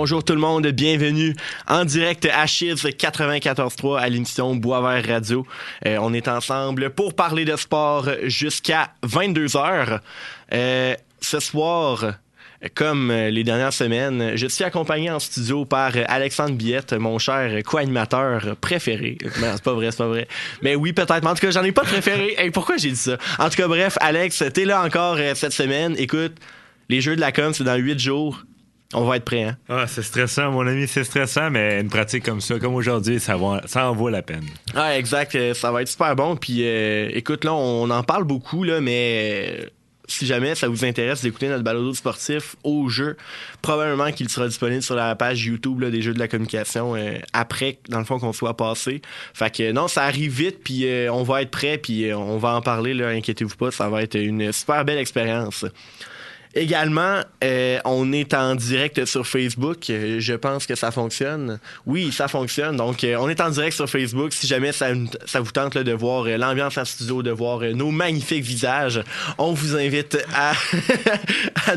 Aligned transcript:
bonjour 0.00 0.22
tout 0.22 0.34
le 0.34 0.38
monde, 0.38 0.64
bienvenue 0.68 1.34
en 1.66 1.84
direct 1.84 2.24
à 2.32 2.46
Chiz 2.46 2.84
94.3 2.84 3.98
à 3.98 4.08
l'émission 4.08 4.54
Boisvert 4.54 5.04
Radio. 5.04 5.44
Euh, 5.86 5.98
on 6.00 6.14
est 6.14 6.28
ensemble 6.28 6.90
pour 6.90 7.14
parler 7.14 7.44
de 7.44 7.56
sport 7.56 8.08
jusqu'à 8.22 8.92
22h. 9.04 9.98
Euh, 10.52 10.94
ce 11.20 11.40
soir, 11.40 12.12
comme 12.76 13.10
les 13.10 13.42
dernières 13.42 13.72
semaines, 13.72 14.36
je 14.36 14.46
suis 14.46 14.62
accompagné 14.62 15.10
en 15.10 15.18
studio 15.18 15.64
par 15.64 15.90
Alexandre 16.06 16.54
Biette, 16.54 16.92
mon 16.92 17.18
cher 17.18 17.60
co-animateur 17.64 18.54
préféré. 18.60 19.18
Mais 19.40 19.50
c'est 19.50 19.64
pas 19.64 19.74
vrai, 19.74 19.90
c'est 19.90 19.98
pas 19.98 20.06
vrai. 20.06 20.28
Mais 20.62 20.76
oui, 20.76 20.92
peut-être. 20.92 21.24
Mais 21.24 21.30
en 21.30 21.34
tout 21.34 21.44
cas, 21.44 21.50
j'en 21.50 21.64
ai 21.64 21.72
pas 21.72 21.82
de 21.82 21.88
préféré. 21.88 22.36
Hey, 22.38 22.52
pourquoi 22.52 22.76
j'ai 22.76 22.90
dit 22.90 22.96
ça? 22.96 23.18
En 23.40 23.50
tout 23.50 23.56
cas, 23.56 23.66
bref, 23.66 23.98
Alex, 24.00 24.44
t'es 24.54 24.64
là 24.64 24.80
encore 24.84 25.16
euh, 25.18 25.34
cette 25.34 25.52
semaine. 25.52 25.96
Écoute, 25.98 26.36
les 26.88 27.00
Jeux 27.00 27.16
de 27.16 27.20
la 27.20 27.32
com, 27.32 27.52
c'est 27.52 27.64
dans 27.64 27.74
huit 27.74 27.98
jours. 27.98 28.44
On 28.94 29.04
va 29.04 29.16
être 29.16 29.24
prêt, 29.24 29.42
hein? 29.42 29.56
Ah, 29.68 29.86
c'est 29.86 30.02
stressant, 30.02 30.50
mon 30.50 30.66
ami, 30.66 30.88
c'est 30.88 31.04
stressant, 31.04 31.50
mais 31.50 31.78
une 31.80 31.90
pratique 31.90 32.24
comme 32.24 32.40
ça, 32.40 32.58
comme 32.58 32.74
aujourd'hui, 32.74 33.20
ça, 33.20 33.36
va, 33.36 33.60
ça 33.66 33.90
en 33.90 33.94
vaut 33.94 34.08
la 34.08 34.22
peine. 34.22 34.46
Ah, 34.74 34.96
exact. 34.96 35.34
euh, 35.34 35.52
Ça 35.52 35.70
va 35.70 35.82
être 35.82 35.88
super 35.88 36.16
bon. 36.16 36.36
Puis, 36.36 36.60
euh, 36.62 37.10
écoute, 37.12 37.44
là, 37.44 37.52
on 37.52 37.90
en 37.90 38.02
parle 38.02 38.24
beaucoup, 38.24 38.64
là, 38.64 38.80
mais 38.80 39.60
euh, 39.60 39.66
si 40.06 40.24
jamais 40.24 40.54
ça 40.54 40.68
vous 40.68 40.86
intéresse 40.86 41.20
d'écouter 41.20 41.48
notre 41.48 41.62
balado 41.64 41.92
sportif 41.92 42.56
au 42.64 42.88
jeu, 42.88 43.18
probablement 43.60 44.10
qu'il 44.10 44.30
sera 44.30 44.48
disponible 44.48 44.82
sur 44.82 44.94
la 44.94 45.14
page 45.14 45.44
YouTube 45.44 45.80
là, 45.80 45.90
des 45.90 46.00
Jeux 46.00 46.14
de 46.14 46.18
la 46.18 46.28
communication 46.28 46.96
euh, 46.96 47.18
après, 47.34 47.80
dans 47.90 47.98
le 47.98 48.06
fond, 48.06 48.18
qu'on 48.18 48.32
soit 48.32 48.56
passé. 48.56 49.02
Fait 49.34 49.54
que 49.54 49.70
non, 49.70 49.88
ça 49.88 50.04
arrive 50.04 50.32
vite, 50.32 50.64
puis 50.64 50.88
euh, 50.88 51.12
on 51.12 51.24
va 51.24 51.42
être 51.42 51.50
prêt, 51.50 51.76
puis 51.76 52.08
euh, 52.08 52.16
on 52.16 52.38
va 52.38 52.54
en 52.54 52.62
parler, 52.62 52.94
là, 52.94 53.08
inquiétez-vous 53.08 53.56
pas, 53.56 53.70
ça 53.70 53.90
va 53.90 54.02
être 54.02 54.14
une 54.18 54.50
super 54.50 54.82
belle 54.86 54.96
expérience. 54.98 55.66
Également, 56.58 57.20
euh, 57.44 57.78
on 57.84 58.12
est 58.12 58.34
en 58.34 58.56
direct 58.56 59.04
sur 59.04 59.24
Facebook. 59.24 59.88
Euh, 59.90 60.18
Je 60.18 60.34
pense 60.34 60.66
que 60.66 60.74
ça 60.74 60.90
fonctionne. 60.90 61.60
Oui, 61.86 62.10
ça 62.10 62.26
fonctionne. 62.26 62.76
Donc, 62.76 63.04
euh, 63.04 63.16
on 63.20 63.28
est 63.28 63.40
en 63.40 63.50
direct 63.50 63.76
sur 63.76 63.88
Facebook. 63.88 64.32
Si 64.32 64.48
jamais 64.48 64.72
ça, 64.72 64.92
vous 64.92 65.52
tente 65.52 65.78
de 65.78 65.92
voir 65.92 66.24
l'ambiance 66.24 66.76
en 66.76 66.84
studio, 66.84 67.22
de 67.22 67.30
voir 67.30 67.60
nos 67.60 67.92
magnifiques 67.92 68.42
visages, 68.42 69.00
on 69.38 69.52
vous 69.52 69.76
invite 69.76 70.18
à, 70.34 70.50
à 71.66 71.74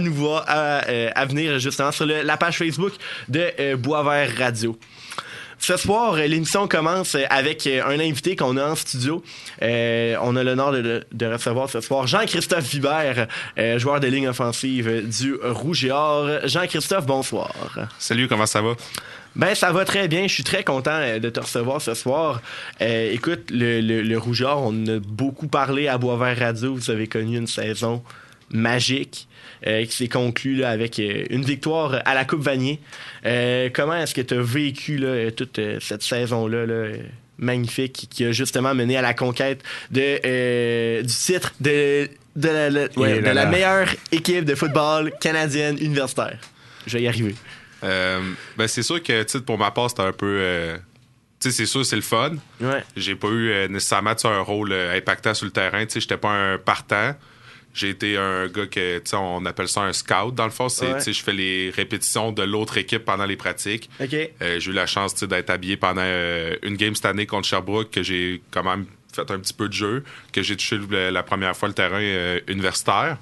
à, 0.48 0.78
à 1.16 1.26
venir 1.26 1.60
justement 1.60 1.92
sur 1.92 2.08
la 2.08 2.38
page 2.38 2.58
Facebook 2.58 2.94
de 3.30 3.76
Boisvert 3.76 4.36
Radio. 4.36 4.76
Ce 5.64 5.78
soir, 5.78 6.16
l'émission 6.16 6.68
commence 6.68 7.16
avec 7.30 7.68
un 7.68 8.00
invité 8.00 8.36
qu'on 8.36 8.58
a 8.58 8.66
en 8.72 8.76
studio. 8.76 9.24
Euh, 9.62 10.16
on 10.24 10.36
a 10.36 10.44
l'honneur 10.44 10.72
de, 10.72 11.06
de 11.12 11.26
recevoir 11.28 11.70
ce 11.70 11.82
soir 11.82 12.08
Jean-Christophe 12.08 12.68
Vibert, 12.68 13.28
euh, 13.60 13.78
joueur 13.78 14.00
de 14.00 14.08
ligne 14.08 14.28
offensive 14.28 15.08
du 15.08 15.36
Rouge 15.36 15.86
et 15.86 15.92
Or. 15.92 16.28
Jean-Christophe, 16.46 17.06
bonsoir. 17.06 17.54
Salut, 18.00 18.28
comment 18.28 18.48
ça 18.48 18.64
va? 18.64 18.74
Ben, 19.36 19.54
ça 19.54 19.72
va 19.72 19.86
très 19.86 20.08
bien. 20.08 20.24
Je 20.24 20.34
suis 20.34 20.44
très 20.44 20.64
content 20.64 20.96
euh, 20.96 21.20
de 21.20 21.30
te 21.30 21.40
recevoir 21.40 21.80
ce 21.80 21.94
soir. 21.94 22.42
Euh, 22.82 23.12
écoute, 23.12 23.52
le, 23.52 23.82
le, 23.82 24.02
le 24.02 24.18
Rouge 24.18 24.42
et 24.42 24.46
Or, 24.46 24.64
on 24.66 24.88
a 24.88 25.00
beaucoup 25.00 25.48
parlé 25.48 25.88
à 25.88 26.00
Boisvert 26.00 26.40
Radio. 26.40 26.74
Vous 26.74 26.90
avez 26.90 27.06
connu 27.06 27.38
une 27.38 27.46
saison 27.46 28.02
magique 28.52 29.28
euh, 29.68 29.86
qui 29.86 29.96
s'est 29.96 30.08
conclue 30.08 30.56
là, 30.56 30.70
avec 30.72 31.00
euh, 31.00 31.24
une 31.30 31.44
victoire 31.44 32.02
à 32.06 32.14
la 32.14 32.26
Coupe 32.26 32.42
Vanier. 32.42 32.80
Euh, 33.26 33.70
comment 33.74 33.96
est-ce 33.96 34.14
que 34.16 34.22
tu 34.22 34.34
as 34.34 34.42
vécu 34.42 34.98
là, 34.98 35.32
toute 35.32 35.60
cette 35.80 36.02
saison-là 36.04 36.66
là, 36.66 36.90
magnifique 37.38 38.08
qui 38.10 38.26
a 38.26 38.32
justement 38.32 38.74
mené 38.76 38.98
à 38.98 39.02
la 39.02 39.14
conquête 39.14 39.62
de, 39.92 40.20
euh, 40.26 41.02
du 41.02 41.14
titre 41.14 41.54
de, 41.60 42.10
de, 42.36 42.48
la, 42.50 42.70
la- 42.70 42.88
ouais, 42.98 43.18
Et 43.18 43.20
de 43.20 43.26
là 43.26 43.34
la 43.34 43.44
là. 43.46 43.50
meilleure 43.50 43.88
équipe 44.12 44.46
de 44.46 44.56
football 44.56 45.12
canadienne 45.20 45.78
universitaire? 45.80 46.38
Je 46.88 46.98
vais 46.98 47.04
y 47.04 47.08
arriver. 47.08 47.36
Ben, 47.84 48.68
c'est 48.68 48.84
sûr 48.84 49.02
que, 49.02 49.38
pour 49.40 49.58
ma 49.58 49.72
part, 49.72 49.90
c'était 49.90 50.04
un 50.04 50.12
peu. 50.12 50.76
tu 51.40 51.50
sais, 51.50 51.56
c'est 51.58 51.66
sûr, 51.66 51.84
c'est 51.86 51.96
le 51.96 52.02
fun. 52.04 52.34
Ouais. 52.60 52.84
J'ai 52.96 53.16
pas 53.16 53.28
eu 53.30 53.50
euh, 53.50 53.68
nécessairement 53.68 54.14
un 54.24 54.40
rôle 54.42 54.72
euh, 54.72 54.96
impactant 54.98 55.34
sur 55.34 55.46
le 55.46 55.52
terrain. 55.52 55.84
Tu 55.86 55.94
sais, 55.94 56.00
j'étais 56.02 56.18
pas 56.18 56.30
un 56.30 56.58
partant. 56.60 57.16
J'ai 57.74 57.90
été 57.90 58.18
un 58.18 58.48
gars 58.48 58.66
que, 58.66 58.98
tu 59.00 59.10
sais, 59.10 59.16
on 59.16 59.46
appelle 59.46 59.70
ça 59.70 59.82
un 59.82 59.94
scout. 59.94 60.36
Dans 60.36 60.44
le 60.46 60.52
fond, 60.52 60.68
c'est, 60.68 60.88
Ouais. 60.92 60.98
tu 60.98 61.04
sais, 61.06 61.14
je 61.14 61.24
fais 61.24 61.32
les 61.32 61.70
répétitions 61.70 62.32
de 62.34 62.44
l'autre 62.44 62.78
équipe 62.78 63.06
pendant 63.06 63.26
les 63.26 63.38
pratiques. 63.38 63.90
OK. 64.02 64.14
Euh, 64.14 64.60
j'ai 64.60 64.72
eu 64.72 64.74
la 64.74 64.86
chance, 64.88 65.14
tu 65.14 65.20
sais, 65.22 65.28
d'être 65.28 65.50
habillé 65.50 65.78
pendant 65.78 66.02
euh, 66.04 66.56
une 66.64 66.76
game 66.76 66.96
cette 66.96 67.06
année 67.06 67.26
contre 67.26 67.48
Sherbrooke 67.48 67.90
que 67.92 68.04
j'ai 68.04 68.42
quand 68.52 68.64
même 68.64 68.86
fait 69.14 69.30
un 69.32 69.40
petit 69.40 69.54
peu 69.54 69.68
de 69.70 69.74
jeu, 69.74 70.04
que 70.34 70.42
j'ai 70.42 70.56
touché 70.58 70.78
le- 70.78 71.10
la 71.12 71.24
première 71.24 71.56
fois 71.56 71.70
le 71.70 71.74
terrain 71.74 72.02
euh, 72.02 72.40
universitaire. 72.48 73.18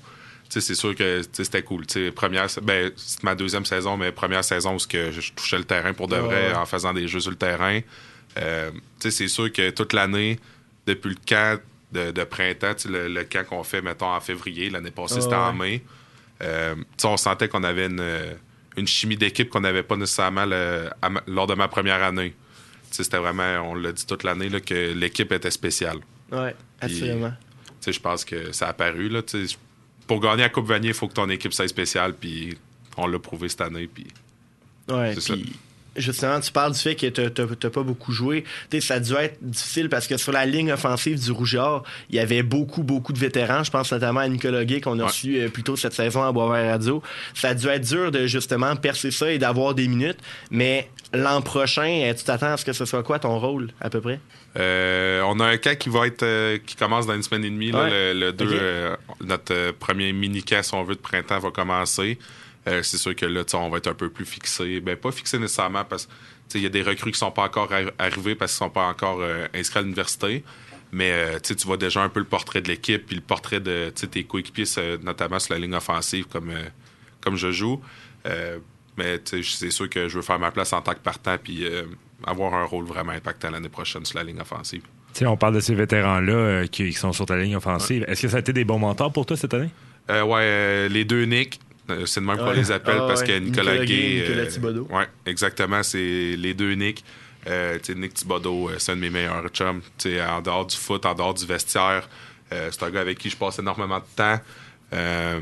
Tu 0.49 0.53
sais, 0.53 0.61
c'est 0.61 0.73
sûr 0.75 0.95
que 0.95 1.19
tu 1.21 1.27
sais, 1.31 1.43
c'était 1.43 1.61
cool. 1.61 1.85
Tu 1.85 2.05
sais, 2.05 2.11
première, 2.11 2.47
ben, 2.63 2.91
c'est 2.95 3.21
ma 3.21 3.35
deuxième 3.35 3.65
saison, 3.65 3.97
mais 3.97 4.11
première 4.11 4.43
saison 4.43 4.75
où 4.75 4.79
que 4.87 5.11
je 5.11 5.31
touchais 5.33 5.59
le 5.59 5.63
terrain 5.63 5.93
pour 5.93 6.07
de 6.07 6.15
vrai 6.15 6.49
ouais. 6.49 6.55
en 6.55 6.65
faisant 6.65 6.91
des 6.91 7.07
jeux 7.07 7.19
sur 7.19 7.29
le 7.29 7.37
terrain. 7.37 7.81
Tu 8.35 8.41
sais, 8.99 9.11
c'est 9.11 9.27
sûr 9.27 9.51
que 9.51 9.69
toute 9.69 9.93
l'année, 9.93 10.39
depuis 10.87 11.09
le 11.09 11.17
camp 11.27 11.59
de, 11.91 12.11
de 12.11 12.23
printemps, 12.23 12.75
le, 12.87 13.07
le 13.07 13.23
camp 13.23 13.45
qu'on 13.47 13.63
fait, 13.63 13.81
mettons, 13.81 14.13
en 14.13 14.19
février, 14.19 14.69
l'année 14.69 14.91
passée, 14.91 15.21
c'était 15.21 15.35
en 15.35 15.57
ouais. 15.57 15.69
mai. 15.69 15.83
Euh, 16.41 16.75
on 17.03 17.17
sentait 17.17 17.47
qu'on 17.49 17.63
avait 17.63 17.87
une, 17.87 18.35
une 18.77 18.87
chimie 18.87 19.17
d'équipe 19.17 19.49
qu'on 19.49 19.61
n'avait 19.61 19.83
pas 19.83 19.97
nécessairement 19.97 20.45
le- 20.45 20.89
à 21.01 21.09
ma- 21.09 21.23
lors 21.27 21.47
de 21.47 21.55
ma 21.55 21.67
première 21.67 22.01
année. 22.03 22.33
C'était 22.91 23.17
vraiment, 23.17 23.71
on 23.71 23.75
l'a 23.75 23.91
dit 23.91 24.05
toute 24.05 24.23
l'année, 24.23 24.49
là, 24.49 24.59
que 24.59 24.93
l'équipe 24.93 25.31
était 25.31 25.51
spéciale. 25.51 25.99
Tu 27.81 27.85
sais, 27.85 27.93
Je 27.93 27.99
pense 27.99 28.23
que 28.25 28.51
ça 28.51 28.67
a 28.67 28.69
apparu. 28.69 29.09
Là, 29.09 29.21
pour 30.07 30.19
gagner 30.19 30.43
la 30.43 30.49
Coupe 30.49 30.65
Vanier, 30.67 30.89
il 30.89 30.93
faut 30.93 31.07
que 31.07 31.13
ton 31.13 31.29
équipe 31.29 31.53
soit 31.53 31.67
spéciale. 31.67 32.13
Puis 32.13 32.57
on 32.97 33.07
l'a 33.07 33.19
prouvé 33.19 33.47
cette 33.49 33.61
année. 33.61 33.87
Puis 33.87 34.07
Ouais, 34.89 35.13
C'est 35.19 35.33
puis 35.33 35.55
justement, 35.95 36.39
tu 36.39 36.51
parles 36.51 36.73
du 36.73 36.79
fait 36.79 36.95
que 36.95 37.07
t'as- 37.07 37.69
pas 37.69 37.83
beaucoup 37.83 38.11
joué. 38.11 38.43
Tu 38.69 38.79
sais, 38.79 38.87
ça 38.87 38.93
a 38.95 38.99
dû 38.99 39.13
être 39.13 39.37
difficile 39.41 39.89
parce 39.89 40.07
que 40.07 40.17
sur 40.17 40.31
la 40.31 40.45
ligne 40.45 40.71
offensive 40.71 41.19
du 41.23 41.31
Rougeard, 41.31 41.83
il 42.09 42.15
y 42.15 42.19
avait 42.19 42.43
beaucoup, 42.43 42.83
beaucoup 42.83 43.13
de 43.13 43.19
vétérans. 43.19 43.63
Je 43.63 43.71
pense 43.71 43.91
notamment 43.91 44.21
à 44.21 44.27
Nicolas 44.27 44.65
Gay 44.65 44.81
qu'on 44.81 44.97
a 44.99 45.03
Ouais. 45.03 45.07
reçu 45.09 45.39
euh, 45.39 45.49
plus 45.49 45.63
tôt 45.63 45.75
cette 45.75 45.93
saison 45.93 46.23
à 46.23 46.31
Boisvert 46.31 46.71
Radio. 46.71 47.01
Ça 47.33 47.49
a 47.49 47.53
dû 47.53 47.67
être 47.67 47.87
dur 47.87 48.11
de 48.11 48.27
justement 48.27 48.75
percer 48.75 49.11
ça 49.11 49.31
et 49.31 49.37
d'avoir 49.37 49.73
des 49.75 49.87
minutes. 49.87 50.19
Mais 50.51 50.89
l'an 51.13 51.41
prochain, 51.41 52.01
euh, 52.03 52.13
tu 52.13 52.23
t'attends 52.23 52.53
à 52.53 52.57
ce 52.57 52.65
que 52.65 52.73
ce 52.73 52.85
soit 52.85 53.03
quoi 53.03 53.19
ton 53.19 53.37
rôle, 53.39 53.69
à 53.81 53.89
peu 53.89 54.01
près? 54.01 54.19
Euh, 54.57 55.21
on 55.27 55.39
a 55.39 55.45
un 55.45 55.57
camp 55.57 55.77
qui 55.77 55.89
va 55.89 56.07
être 56.07 56.23
euh, 56.23 56.57
qui 56.65 56.75
commence 56.75 57.05
dans 57.05 57.13
une 57.13 57.21
semaine 57.23 57.43
et 57.45 57.49
demie. 57.51 57.71
là. 57.71 57.83
Ouais. 57.83 58.13
le, 58.13 58.19
le 58.19 58.33
deux, 58.33 58.95
notre 59.23 59.71
premier 59.73 60.11
mini 60.11 60.41
camp, 60.43 60.63
si 60.63 60.73
on 60.73 60.83
veut, 60.83 60.95
de 60.95 60.99
printemps 60.99 61.39
va 61.39 61.51
commencer. 61.51 62.17
Euh, 62.69 62.83
c'est 62.83 62.97
sûr 62.97 63.15
que 63.15 63.25
là, 63.25 63.43
on 63.53 63.69
va 63.69 63.77
être 63.77 63.87
un 63.87 63.93
peu 63.93 64.09
plus 64.09 64.25
fixé. 64.25 64.79
Ben, 64.79 64.95
pas 64.95 65.11
fixé 65.11 65.39
nécessairement 65.39 65.83
parce 65.83 66.05
que 66.05 66.11
tu 66.11 66.17
sais, 66.53 66.59
il 66.59 66.63
y 66.63 66.67
a 66.67 66.69
des 66.69 66.81
recrues 66.83 67.11
qui 67.11 67.19
sont 67.19 67.31
pas 67.31 67.43
encore 67.43 67.71
arri- 67.71 67.91
arrivés 67.97 68.35
parce 68.35 68.51
qu'ils 68.51 68.59
sont 68.59 68.69
pas 68.69 68.87
encore 68.87 69.19
euh, 69.21 69.47
inscrits 69.53 69.79
à 69.79 69.81
l'université. 69.81 70.43
Mais 70.91 71.11
euh, 71.11 71.39
tu 71.39 71.53
vois 71.65 71.77
déjà 71.77 72.01
un 72.01 72.09
peu 72.09 72.19
le 72.19 72.25
portrait 72.25 72.61
de 72.61 72.67
l'équipe 72.67 73.05
puis 73.05 73.15
le 73.15 73.21
portrait 73.21 73.59
de 73.59 73.89
tes 73.89 74.23
coéquipiers, 74.23 74.65
notamment 75.03 75.39
sur 75.39 75.53
la 75.53 75.59
ligne 75.59 75.75
offensive 75.75 76.25
comme, 76.25 76.51
comme 77.21 77.35
je 77.35 77.51
joue. 77.51 77.81
Mais 78.97 79.19
c'est 79.23 79.69
sûr 79.71 79.87
que 79.89 80.09
je 80.09 80.15
veux 80.15 80.21
faire 80.23 80.39
ma 80.39 80.51
place 80.51 80.73
en 80.73 80.81
tant 80.81 80.93
que 80.93 80.99
partant 80.99 81.37
puis 81.37 81.63
avoir 82.25 82.53
un 82.55 82.65
rôle 82.65 82.85
vraiment 82.85 83.11
impactant 83.11 83.51
l'année 83.51 83.69
prochaine 83.69 84.03
sur 84.03 84.17
la 84.17 84.23
ligne 84.23 84.41
offensive. 84.41 84.81
On 85.21 85.37
parle 85.37 85.55
de 85.55 85.59
ces 85.59 85.75
vétérans-là 85.75 86.33
euh, 86.33 86.67
qui, 86.67 86.85
qui 86.89 86.93
sont 86.93 87.13
sur 87.13 87.25
ta 87.25 87.37
ligne 87.37 87.55
offensive. 87.55 88.03
Est-ce 88.07 88.21
que 88.23 88.27
ça 88.27 88.37
a 88.37 88.39
été 88.39 88.53
des 88.53 88.63
bons 88.63 88.79
mentors 88.79 89.11
pour 89.11 89.25
toi 89.25 89.37
cette 89.37 89.53
année? 89.53 89.69
Euh, 90.09 90.23
ouais, 90.23 90.41
euh, 90.41 90.87
les 90.87 91.05
deux 91.05 91.23
Nick, 91.25 91.59
c'est 92.05 92.21
de 92.21 92.25
même 92.25 92.37
qu'on 92.37 92.47
Ouais. 92.49 92.55
les 92.55 92.71
appelle 92.71 92.97
Ah, 93.01 93.07
parce 93.07 93.21
ouais. 93.21 93.27
que 93.27 93.39
Nicolas, 93.39 93.71
Nicolas 93.73 93.85
Gay, 93.85 93.95
Gay. 93.95 94.21
Nicolas 94.21 94.41
euh, 94.43 94.45
Thibodeau. 94.47 94.87
ouais, 94.91 95.07
exactement, 95.25 95.83
c'est 95.83 96.35
les 96.37 96.53
deux 96.53 96.73
Nick. 96.73 97.03
Euh, 97.47 97.77
Nick 97.95 98.13
Thibodeau, 98.15 98.69
euh, 98.69 98.75
c'est 98.79 98.91
un 98.91 98.95
de 98.95 99.01
mes 99.01 99.09
meilleurs 99.09 99.47
chums. 99.49 99.81
En 100.29 100.41
dehors 100.41 100.65
du 100.65 100.75
foot, 100.75 101.05
en 101.05 101.13
dehors 101.15 101.33
du 101.33 101.45
vestiaire, 101.45 102.07
euh, 102.51 102.69
c'est 102.71 102.83
un 102.83 102.89
gars 102.89 103.01
avec 103.01 103.17
qui 103.17 103.29
je 103.29 103.37
passe 103.37 103.59
énormément 103.59 103.99
de 103.99 104.03
temps. 104.15 104.39
Euh, 104.93 105.39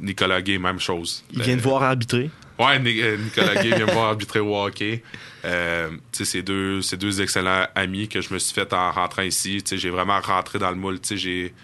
Nicolas 0.00 0.42
Gay, 0.42 0.58
même 0.58 0.78
chose. 0.80 1.24
Il 1.32 1.42
vient 1.42 1.54
Euh, 1.54 1.56
de 1.56 1.62
voir 1.62 1.82
arbitrer. 1.82 2.30
Ouais, 2.58 2.78
Ni- 2.78 3.00
euh, 3.00 3.16
Nicolas 3.16 3.54
Gay 3.62 3.74
vient 3.74 3.86
me 3.86 3.92
voir 3.92 4.08
arbitrer 4.10 4.40
au 4.40 4.54
hockey. 4.54 5.02
Euh, 5.46 5.90
c'est 6.12 6.42
deux, 6.42 6.80
deux 6.98 7.22
excellents 7.22 7.66
amis 7.74 8.06
que 8.06 8.20
je 8.20 8.32
me 8.34 8.38
suis 8.38 8.54
fait 8.54 8.72
en 8.74 8.90
rentrant 8.90 9.22
ici. 9.22 9.62
J'ai 9.66 9.88
vraiment 9.90 10.20
rentré 10.20 10.58
dans 10.58 10.70
le 10.70 10.76
moule. 10.76 11.00
Tu 11.00 11.08
sais, 11.08 11.16
j'ai, 11.16 11.48
tu 11.48 11.54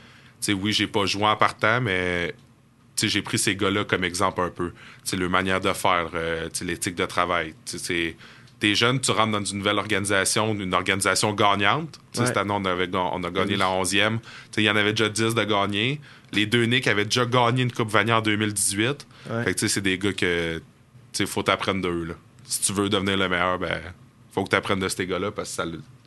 sais, 0.40 0.52
oui, 0.55 0.72
j'ai 0.72 0.87
pas 0.87 1.05
joué 1.05 1.25
en 1.25 1.37
partant, 1.37 1.81
mais 1.82 2.34
j'ai 2.98 3.22
pris 3.22 3.38
ces 3.38 3.56
gars-là 3.56 3.84
comme 3.84 4.04
exemple 4.04 4.40
un 4.40 4.50
peu. 4.50 4.70
Tu 4.70 4.76
sais, 5.10 5.16
leur 5.16 5.31
manière 5.31 5.60
de 5.60 5.72
faire, 5.72 6.10
euh, 6.14 6.48
l'éthique 6.62 6.94
de 6.94 7.04
travail. 7.06 7.54
Tu 7.64 7.72
sais, 7.72 7.78
c'est- 7.78 8.16
t'es 8.58 8.75
jeune, 8.75 9.00
tu 9.00 9.10
rentres 9.10 9.32
dans 9.32 9.44
une 9.44 9.58
nouvelle 9.58 9.78
organisation, 9.78 10.54
une 10.54 10.72
organisation 10.75 11.32
gagnante. 11.34 11.98
Ouais. 12.19 12.26
Cette 12.26 12.37
année, 12.38 12.52
on, 12.54 12.64
avait, 12.64 12.88
on 12.94 13.22
a 13.22 13.31
gagné 13.31 13.56
la 13.56 13.69
11e. 13.70 14.19
Tu 14.20 14.26
sais, 14.52 14.62
Il 14.62 14.64
y 14.64 14.70
en 14.70 14.76
avait 14.76 14.93
déjà 14.93 15.08
10 15.10 15.34
de 15.34 15.44
gagnés. 15.44 16.00
Les 16.32 16.46
deux 16.46 16.64
Nick 16.64 16.87
avaient 16.87 17.04
déjà 17.04 17.26
gagné 17.26 17.62
une 17.62 17.72
Coupe 17.72 17.90
Vanier 17.90 18.12
en 18.14 18.20
2018. 18.22 19.06
Ouais. 19.31 19.44
Fait 19.44 19.54
que, 19.54 19.69
c'est 19.69 19.81
des 19.81 19.98
gars 19.98 20.12
que 20.12 20.60
faut 21.26 21.43
t'apprendre 21.43 21.82
d'eux. 21.82 22.16
Si 22.44 22.60
tu 22.62 22.72
veux 22.72 22.88
devenir 22.88 23.16
le 23.16 23.28
meilleur, 23.28 23.58
ben, 23.58 23.81
faut 24.32 24.44
que 24.44 24.50
tu 24.50 24.56
apprennes 24.56 24.81
de 24.81 24.88
ces 24.88 25.06
gars-là 25.06 25.31
parce 25.31 25.60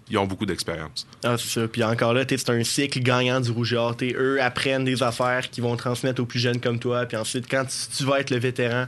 qu'ils 0.09 0.17
ont 0.17 0.25
beaucoup 0.25 0.45
d'expérience. 0.45 1.07
Ah, 1.23 1.35
c'est 1.37 1.47
ça. 1.61 1.67
Puis 1.69 1.83
encore 1.83 2.13
là, 2.13 2.23
c'est 2.27 2.49
un 2.49 2.63
cycle 2.65 2.99
gagnant 2.99 3.39
du 3.39 3.51
Rouge 3.51 3.71
et 3.73 3.77
Or. 3.77 3.95
T'sais, 3.95 4.13
Eux 4.17 4.41
apprennent 4.41 4.83
des 4.83 5.01
affaires 5.03 5.49
qu'ils 5.49 5.63
vont 5.63 5.77
transmettre 5.77 6.21
aux 6.21 6.25
plus 6.25 6.39
jeunes 6.39 6.59
comme 6.59 6.79
toi. 6.79 7.05
Puis 7.05 7.15
ensuite, 7.15 7.49
quand 7.49 7.63
tu, 7.65 7.95
tu 7.97 8.03
vas 8.03 8.19
être 8.19 8.31
le 8.31 8.39
vétéran, 8.39 8.87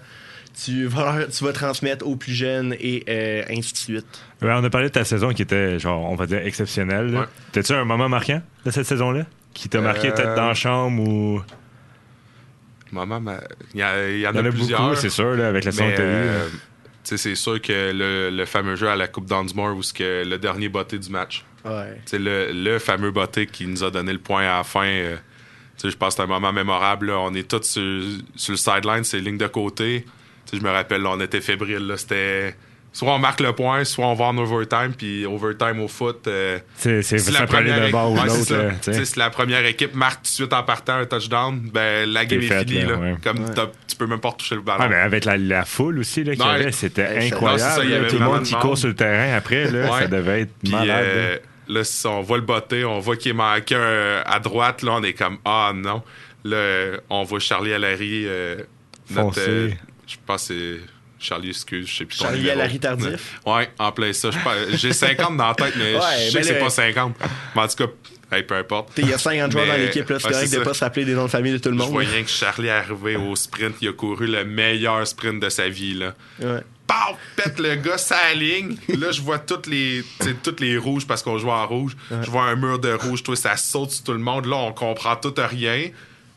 tu 0.65 0.85
vas, 0.87 1.17
leur- 1.19 1.27
tu 1.31 1.43
vas 1.45 1.53
transmettre 1.53 2.05
aux 2.05 2.15
plus 2.17 2.33
jeunes 2.33 2.75
et 2.79 3.03
euh, 3.07 3.43
ainsi 3.49 3.71
de 3.71 3.77
suite. 3.77 4.05
Ouais, 4.41 4.51
on 4.51 4.63
a 4.63 4.69
parlé 4.69 4.87
de 4.89 4.93
ta 4.93 5.05
saison 5.05 5.31
qui 5.33 5.43
était, 5.43 5.79
genre, 5.79 6.01
on 6.11 6.15
va 6.15 6.25
dire, 6.25 6.39
exceptionnelle. 6.39 7.15
Ouais. 7.15 7.25
T'as-tu 7.53 7.71
un 7.73 7.85
moment 7.85 8.09
marquant 8.09 8.41
de 8.65 8.71
cette 8.71 8.85
saison-là? 8.87 9.25
Qui 9.53 9.69
t'a 9.69 9.79
marqué 9.81 10.07
Euh, 10.09 10.11
peut-être 10.11 10.35
dans 10.35 10.47
la 10.47 10.53
chambre 10.53 11.01
ou? 11.07 11.41
Maman, 12.91 13.21
ma- 13.21 13.39
il 13.73 13.79
y, 13.79 13.83
a- 13.83 13.93
en 13.93 14.07
Il 14.07 14.19
y 14.19 14.25
a, 14.25 14.31
en 14.31 14.35
a 14.35 14.49
plusieurs. 14.49 14.81
beaucoup, 14.81 14.95
c'est 14.95 15.09
sûr, 15.09 15.35
là, 15.35 15.47
avec 15.47 15.63
la 15.63 15.71
saison 15.71 15.89
que 15.91 15.95
t'as 15.97 16.03
eue. 16.03 16.49
C'est 17.03 17.35
sûr 17.35 17.61
que 17.61 17.91
le, 17.93 18.29
le 18.35 18.45
fameux 18.45 18.75
jeu 18.75 18.87
à 18.89 18.95
la 18.95 19.07
Coupe 19.07 19.25
Dunsmore 19.25 19.75
où 19.75 19.81
que 19.93 20.23
le 20.25 20.37
dernier 20.37 20.69
botté 20.69 20.97
du 20.99 21.09
match, 21.09 21.43
Ouais. 21.63 21.99
c'est 22.05 22.17
le, 22.19 22.51
le 22.51 22.79
fameux 22.79 23.11
botté 23.11 23.45
qui 23.45 23.67
nous 23.67 23.83
a 23.83 23.91
donné 23.91 24.13
le 24.13 24.19
point 24.19 24.41
à 24.43 24.57
la 24.57 24.63
fin. 24.63 24.85
euh, 24.85 25.15
tu 25.77 25.83
sais, 25.87 25.89
je 25.91 25.97
pense 25.97 26.13
que 26.13 26.17
c'est 26.17 26.23
un 26.23 26.27
moment 26.27 26.51
mémorable. 26.53 27.07
là. 27.07 27.19
On 27.19 27.33
est 27.33 27.47
tous 27.49 27.63
sur, 27.63 28.03
sur 28.35 28.51
le 28.53 28.57
sideline, 28.57 29.03
c'est 29.03 29.19
ligne 29.19 29.37
de 29.37 29.47
côté. 29.47 30.05
Tu 30.45 30.51
sais, 30.51 30.57
je 30.57 30.63
me 30.63 30.71
rappelle, 30.71 31.01
là, 31.01 31.09
on 31.11 31.19
était 31.19 31.41
fébrile. 31.41 31.85
là. 31.87 31.97
C'était 31.97 32.55
soit 32.93 33.13
on 33.13 33.19
marque 33.19 33.39
le 33.39 33.53
point, 33.53 33.83
soit 33.85 34.05
on 34.07 34.13
va 34.13 34.25
en 34.25 34.37
overtime. 34.37 34.93
Puis 34.97 35.25
overtime 35.25 35.79
au 35.81 35.87
foot. 35.87 36.27
euh, 36.27 36.59
C'est 36.75 37.01
c'est- 37.01 37.17
si 37.19 37.31
ça 37.31 37.45
peut 37.47 37.57
aller 37.57 37.69
d'un 37.71 37.83
équipe- 37.83 37.95
ou 37.95 38.13
Ouais, 38.19 38.29
ça. 38.29 38.71
sais, 38.81 39.05
si 39.05 39.17
la 39.19 39.29
première 39.29 39.65
équipe 39.65 39.95
marque 39.95 40.17
tout 40.23 40.29
de 40.29 40.35
suite 40.35 40.53
en 40.53 40.63
partant 40.63 40.95
un 40.97 41.05
touchdown, 41.05 41.59
ben 41.73 42.09
la 42.11 42.25
game 42.25 42.41
est 42.41 42.65
finie. 42.65 42.81
là, 42.81 42.91
là. 42.91 42.97
ouais. 42.97 43.15
Comme 43.23 43.39
Ouais. 43.45 43.53
tu 43.87 43.95
peux 43.95 44.07
même 44.07 44.19
pas 44.19 44.29
retoucher 44.29 44.55
le 44.55 44.61
ballon. 44.61 44.81
Ouais, 44.83 44.89
mais 44.89 44.95
avec 44.95 45.25
la, 45.25 45.37
la 45.37 45.63
foule 45.65 45.99
aussi 45.99 46.23
là, 46.23 46.35
qu'il 46.35 46.43
y 46.45 46.47
avait, 46.47 46.71
c'était 46.71 47.07
incroyable. 47.07 47.61
non, 47.61 47.67
c'est 47.69 47.75
ça, 47.77 47.83
il 47.83 47.89
y 47.89 47.91
là. 47.93 47.97
avait 47.99 48.07
Tout 48.07 48.17
le 48.19 48.25
monde 48.25 48.39
de 48.41 48.45
qui 48.45 48.55
court 48.55 48.77
sur 48.77 48.87
le 48.89 48.95
terrain 48.95 49.35
après, 49.37 49.71
là, 49.71 49.91
Ouais. 49.91 49.99
ça 50.01 50.07
devait 50.07 50.41
être 50.41 50.53
Puis 50.63 50.71
malade. 50.71 50.87
là. 50.87 50.95
euh, 50.97 51.37
là, 51.69 51.83
si 51.83 52.07
on 52.07 52.21
voit 52.21 52.37
le 52.37 52.43
botté, 52.43 52.83
on 52.83 52.99
voit 52.99 53.15
qu'il 53.15 53.33
manque 53.33 53.71
un 53.71 54.21
à 54.25 54.39
droite, 54.39 54.81
là, 54.83 54.93
on 54.93 55.03
est 55.03 55.13
comme 55.13 55.37
Ah 55.45 55.71
non. 55.73 56.03
Là, 56.43 56.97
on 57.09 57.23
voit 57.23 57.39
Charlie 57.39 57.71
Allary. 57.73 58.23
Euh, 58.27 58.57
notre, 59.11 59.35
Foncer. 59.35 59.41
euh, 59.47 59.69
je 60.07 60.15
pense 60.25 60.47
que 60.47 60.53
c'est 60.53 60.79
Charlie, 61.21 61.49
excuse, 61.49 61.87
je 61.87 61.97
sais 61.97 62.05
plus 62.05 62.17
Charlie 62.17 62.39
numéro. 62.39 62.59
Allary 62.59 62.79
tardif. 62.79 63.39
Ouais, 63.45 63.69
en 63.79 63.91
plein 63.91 64.11
ça. 64.11 64.29
J'ai 64.73 64.91
50 64.93 65.37
dans 65.37 65.47
la 65.49 65.53
tête, 65.53 65.73
mais 65.77 65.93
Ouais, 65.95 66.01
je 66.25 66.31
sais 66.31 66.39
que 66.39 66.45
c'est 66.47 66.59
pas 66.59 66.69
50. 66.69 67.15
Mais 67.55 67.61
en 67.61 67.67
tout 67.67 67.75
cas, 67.75 68.35
hey, 68.37 68.43
peu 68.43 68.55
importe. 68.55 68.89
Il 68.97 69.07
y 69.09 69.13
a 69.13 69.17
50 69.17 69.51
joueurs 69.51 69.67
dans 69.67 69.77
l'équipe, 69.77 70.09
là, 70.09 70.17
c'est 70.19 70.25
ouais, 70.27 70.33
correct 70.33 70.51
de 70.53 70.59
pas 70.59 70.73
se 70.73 70.83
rappeler 70.83 71.05
des 71.05 71.13
noms 71.13 71.25
de 71.25 71.29
famille 71.29 71.51
de 71.53 71.57
tout 71.59 71.69
le 71.69 71.75
Je 71.77 71.81
monde. 71.83 71.91
voyais 71.91 72.23
que 72.23 72.29
Charlie 72.29 72.67
est 72.67 72.71
arrivé 72.71 73.15
au 73.15 73.35
sprint. 73.35 73.75
Il 73.81 73.89
a 73.89 73.93
couru 73.93 74.25
le 74.27 74.43
meilleur 74.45 75.05
sprint 75.05 75.41
de 75.41 75.49
sa 75.49 75.69
vie. 75.69 75.93
Là. 75.93 76.15
Ouais. 76.39 76.61
Paf! 76.87 77.15
Pète 77.35 77.59
le 77.59 77.75
gars, 77.75 77.97
ça 77.99 78.33
ligne. 78.35 78.75
Là, 78.97 79.11
je 79.11 79.21
vois 79.21 79.39
toutes 79.39 79.67
les, 79.67 80.03
toutes 80.43 80.59
les 80.59 80.77
rouges 80.77 81.05
parce 81.07 81.21
qu'on 81.23 81.37
joue 81.37 81.49
en 81.51 81.65
rouge. 81.67 81.95
Je 82.09 82.29
vois 82.29 82.43
un 82.45 82.55
mur 82.55 82.79
de 82.79 82.91
rouge, 82.93 83.21
toi, 83.23 83.35
ça 83.35 83.55
saute 83.57 83.91
sur 83.91 84.03
tout 84.05 84.13
le 84.13 84.19
monde. 84.19 84.45
Là, 84.47 84.55
on 84.57 84.73
comprend 84.73 85.15
tout 85.15 85.33
à 85.37 85.45
rien. 85.47 85.89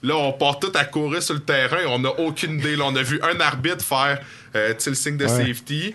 Là, 0.04 0.16
on 0.16 0.32
part 0.32 0.58
tout 0.60 0.70
à 0.74 0.84
courir 0.84 1.22
sur 1.22 1.34
le 1.34 1.40
terrain. 1.40 1.78
On 1.88 1.98
n'a 1.98 2.10
aucune 2.20 2.58
idée. 2.60 2.76
Là, 2.76 2.84
on 2.86 2.94
a 2.94 3.02
vu 3.02 3.18
un 3.22 3.40
arbitre 3.40 3.84
faire 3.84 4.20
euh, 4.54 4.74
le 4.86 4.94
signe 4.94 5.16
de 5.16 5.24
Ouais. 5.24 5.46
safety. 5.46 5.94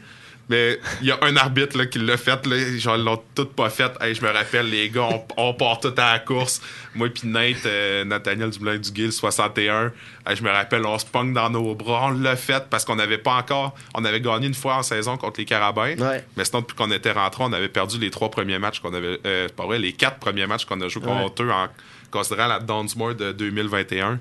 Mais 0.52 0.80
il 1.02 1.06
y 1.08 1.12
a 1.12 1.18
un 1.22 1.36
arbitre 1.38 1.78
là, 1.78 1.86
qui 1.86 2.00
l'a 2.00 2.18
fait. 2.18 2.44
Là, 2.48 2.56
genre, 2.80 2.98
ils 2.98 3.04
l'ont 3.04 3.22
tout 3.36 3.46
pas 3.46 3.70
fait. 3.70 3.92
Hey, 4.02 4.16
je 4.16 4.24
me 4.24 4.32
rappelle, 4.32 4.68
les 4.68 4.90
gars, 4.90 5.08
on, 5.12 5.24
on 5.38 5.54
part 5.54 5.80
tout 5.80 5.94
à 5.96 6.14
la 6.14 6.18
course. 6.20 6.60
Moi 6.96 7.10
puis 7.10 7.28
Nate, 7.28 7.68
euh, 7.68 8.04
Nathaniel 8.04 8.50
Dumoulin 8.50 8.80
du 8.80 8.92
Guil, 8.92 9.12
61. 9.12 9.92
Hey, 10.26 10.36
je 10.36 10.42
me 10.42 10.50
rappelle, 10.50 10.84
on 10.88 10.98
se 10.98 11.06
pogne 11.06 11.34
dans 11.34 11.52
nos 11.52 11.76
bras. 11.76 12.08
On 12.08 12.20
l'a 12.20 12.36
fait 12.36 12.64
parce 12.68 12.84
qu'on 12.84 12.96
n'avait 12.96 13.20
pas 13.20 13.34
encore... 13.36 13.76
On 13.94 14.04
avait 14.06 14.22
gagné 14.22 14.48
une 14.48 14.56
fois 14.56 14.78
en 14.78 14.82
saison 14.82 15.18
contre 15.18 15.40
les 15.40 15.46
Carabins. 15.46 15.96
Ouais. 16.00 16.26
Mais 16.36 16.46
sinon, 16.46 16.62
depuis 16.62 16.76
qu'on 16.76 16.90
était 16.90 17.12
rentré, 17.12 17.44
on 17.44 17.54
avait 17.54 17.70
perdu 17.70 18.00
les 18.00 18.10
trois 18.10 18.32
premiers 18.32 18.58
matchs 18.58 18.80
qu'on 18.80 18.96
avait... 18.96 19.20
Euh, 19.28 19.50
pas 19.56 19.68
vrai, 19.68 19.78
les 19.78 19.94
quatre 19.94 20.18
premiers 20.18 20.48
matchs 20.48 20.66
qu'on 20.66 20.82
a 20.82 20.88
joué 20.88 21.04
contre 21.04 21.44
eux 21.44 21.52
en 21.52 21.68
considérant 22.12 22.48
la 22.48 22.60
Dunsmore 22.60 23.16
de 23.16 23.32
2021. 23.32 24.20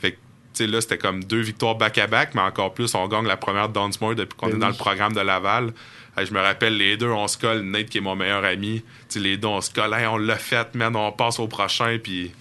Fait 0.00 0.12
que, 0.12 0.16
tu 0.16 0.64
sais, 0.64 0.66
là, 0.66 0.80
c'était 0.80 0.98
comme 0.98 1.22
deux 1.24 1.40
victoires 1.40 1.74
back-à-back, 1.76 2.34
mais 2.34 2.40
encore 2.42 2.74
plus, 2.74 2.94
on 2.94 3.06
gagne 3.08 3.26
la 3.26 3.36
première 3.36 3.68
Dunsmore 3.68 4.14
depuis 4.14 4.36
qu'on 4.36 4.46
Ben 4.48 4.56
est 4.56 4.58
dans 4.58 4.68
le 4.68 4.74
programme 4.74 5.12
de 5.12 5.20
Laval. 5.20 5.72
Hey, 6.16 6.26
je 6.26 6.32
me 6.34 6.40
rappelle, 6.40 6.76
les 6.76 6.96
deux, 6.96 7.08
on 7.10 7.28
se 7.28 7.38
colle. 7.38 7.60
Nate, 7.62 7.86
qui 7.90 7.98
est 7.98 8.00
mon 8.00 8.16
meilleur 8.16 8.44
ami, 8.44 8.82
tu 8.82 8.84
sais, 9.08 9.20
les 9.20 9.36
deux, 9.36 9.48
on 9.48 9.60
se 9.60 9.70
colle. 9.70 9.94
Hey, 9.94 10.06
on 10.06 10.16
l'a 10.16 10.36
fait, 10.36 10.74
man, 10.74 10.94
on 10.96 11.12
passe 11.12 11.38
au 11.38 11.46
prochain, 11.46 11.96
puis 12.02 12.32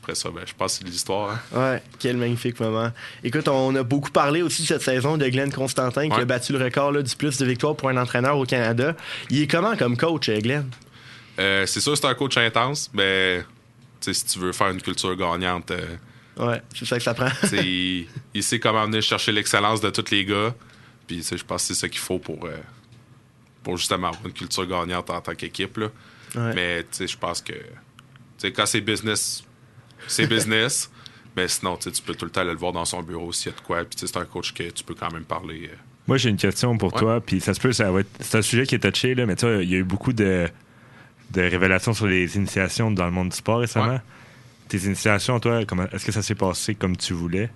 après 0.00 0.14
ça, 0.14 0.30
ben, 0.30 0.42
je 0.46 0.54
pense 0.56 0.78
que 0.78 0.84
c'est 0.84 0.90
l'histoire. 0.90 1.30
hein. 1.54 1.58
Ouais, 1.72 1.82
quel 1.98 2.16
magnifique 2.16 2.60
moment. 2.60 2.90
Écoute, 3.24 3.48
on 3.48 3.74
a 3.74 3.82
beaucoup 3.82 4.10
parlé 4.10 4.40
aussi 4.42 4.64
cette 4.64 4.82
saison 4.82 5.16
de 5.16 5.28
Glenn 5.28 5.52
Constantin 5.52 6.08
qui 6.08 6.14
Ouais. 6.14 6.22
a 6.22 6.24
battu 6.24 6.52
le 6.52 6.62
record 6.64 6.92
là, 6.92 7.02
du 7.02 7.14
plus 7.16 7.36
de 7.38 7.44
victoires 7.44 7.74
pour 7.76 7.88
un 7.88 7.96
entraîneur 7.96 8.38
au 8.38 8.44
Canada. 8.44 8.94
Il 9.30 9.42
est 9.42 9.46
comment 9.48 9.76
comme 9.76 9.96
coach, 9.96 10.28
euh, 10.28 10.38
Glenn? 10.40 10.70
Euh, 11.40 11.66
c'est 11.66 11.80
sûr, 11.80 11.96
c'est 11.96 12.06
un 12.06 12.14
coach 12.14 12.36
intense, 12.38 12.88
mais 12.94 13.44
si 14.00 14.24
tu 14.24 14.38
veux 14.38 14.52
faire 14.52 14.68
une 14.70 14.80
culture 14.82 15.14
gagnante, 15.16 15.70
euh, 15.70 15.96
Ouais, 16.36 16.62
c'est 16.72 16.84
ça 16.84 16.96
que 16.98 17.02
ça 17.02 17.14
prend. 17.14 17.28
il, 17.52 18.06
il 18.34 18.42
sait 18.44 18.60
comment 18.60 18.84
venir 18.86 19.02
chercher 19.02 19.32
l'excellence 19.32 19.80
de 19.80 19.90
tous 19.90 20.10
les 20.12 20.24
gars. 20.24 20.54
Puis, 21.06 21.16
tu 21.16 21.22
sais, 21.24 21.36
je 21.36 21.44
pense 21.44 21.62
que 21.62 21.68
c'est 21.74 21.80
ça 21.80 21.88
qu'il 21.88 21.98
faut 21.98 22.18
pour, 22.20 22.44
euh, 22.44 22.56
pour 23.64 23.76
justement 23.76 24.08
avoir 24.08 24.24
une 24.26 24.32
culture 24.32 24.64
gagnante 24.66 25.10
en 25.10 25.20
tant 25.20 25.34
qu'équipe. 25.34 25.76
Ouais. 25.78 26.54
Mais, 26.54 26.82
tu 26.82 26.88
sais, 26.92 27.06
je 27.08 27.16
pense 27.18 27.42
que 27.42 27.54
quand 28.50 28.66
c'est 28.66 28.80
business, 28.80 29.42
c'est 30.06 30.26
business. 30.28 30.90
mais 31.36 31.48
sinon, 31.48 31.76
tu 31.76 31.90
peux 32.02 32.14
tout 32.14 32.24
le 32.26 32.30
temps 32.30 32.42
aller 32.42 32.52
le 32.52 32.56
voir 32.56 32.72
dans 32.72 32.84
son 32.84 33.02
bureau 33.02 33.32
s'il 33.32 33.50
y 33.50 33.54
a 33.54 33.58
de 33.58 33.64
quoi. 33.64 33.84
Puis, 33.84 33.98
c'est 33.98 34.16
un 34.16 34.24
coach 34.24 34.52
que 34.54 34.70
tu 34.70 34.84
peux 34.84 34.94
quand 34.94 35.10
même 35.12 35.24
parler. 35.24 35.70
euh. 35.72 35.76
Moi, 36.06 36.18
j'ai 36.18 36.30
une 36.30 36.36
question 36.36 36.78
pour 36.78 36.92
Ouais. 36.94 37.00
toi, 37.00 37.20
puis 37.20 37.40
ça 37.40 37.52
se 37.52 37.58
peut, 37.60 37.72
ça 37.72 37.90
va 37.90 38.00
être. 38.00 38.10
C'est 38.20 38.38
un 38.38 38.42
sujet 38.42 38.64
qui 38.64 38.76
est 38.76 38.78
touché, 38.92 39.14
là, 39.16 39.26
mais 39.26 39.34
tu 39.36 39.44
vois, 39.46 39.62
il 39.62 39.68
y 39.70 39.74
a 39.74 39.78
eu 39.78 39.84
beaucoup 39.84 40.12
de, 40.12 40.48
de 41.32 41.40
révélations 41.42 41.92
sur 41.92 42.06
les 42.06 42.36
initiations 42.36 42.90
dans 42.90 43.04
le 43.04 43.10
monde 43.10 43.28
du 43.30 43.36
sport 43.36 43.60
récemment? 43.60 43.94
Ouais. 43.94 44.00
Tes 44.68 44.78
initiations, 44.78 45.40
toi, 45.40 45.64
comment 45.66 45.86
est-ce 45.92 46.04
que 46.04 46.12
ça 46.12 46.22
s'est 46.22 46.34
passé 46.34 46.74
comme 46.74 46.96
tu 46.96 47.12
voulais? 47.14 47.50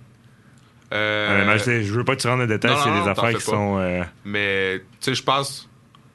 Euh, 0.91 1.53
je, 1.57 1.63
sais, 1.63 1.83
je 1.83 1.93
veux 1.93 2.03
pas 2.03 2.15
que 2.15 2.21
tu 2.21 2.27
rentres 2.27 2.39
dans 2.39 2.45
les 2.45 2.53
détails, 2.55 2.75
c'est 2.83 2.91
des 2.91 2.99
non, 2.99 3.07
affaires 3.07 3.29
qui 3.29 3.33
pas. 3.35 3.39
sont. 3.39 3.77
euh, 3.79 4.03
Mais, 4.25 4.79
tu 4.79 4.85
sais, 5.01 5.15
je 5.15 5.23
pense. 5.23 5.67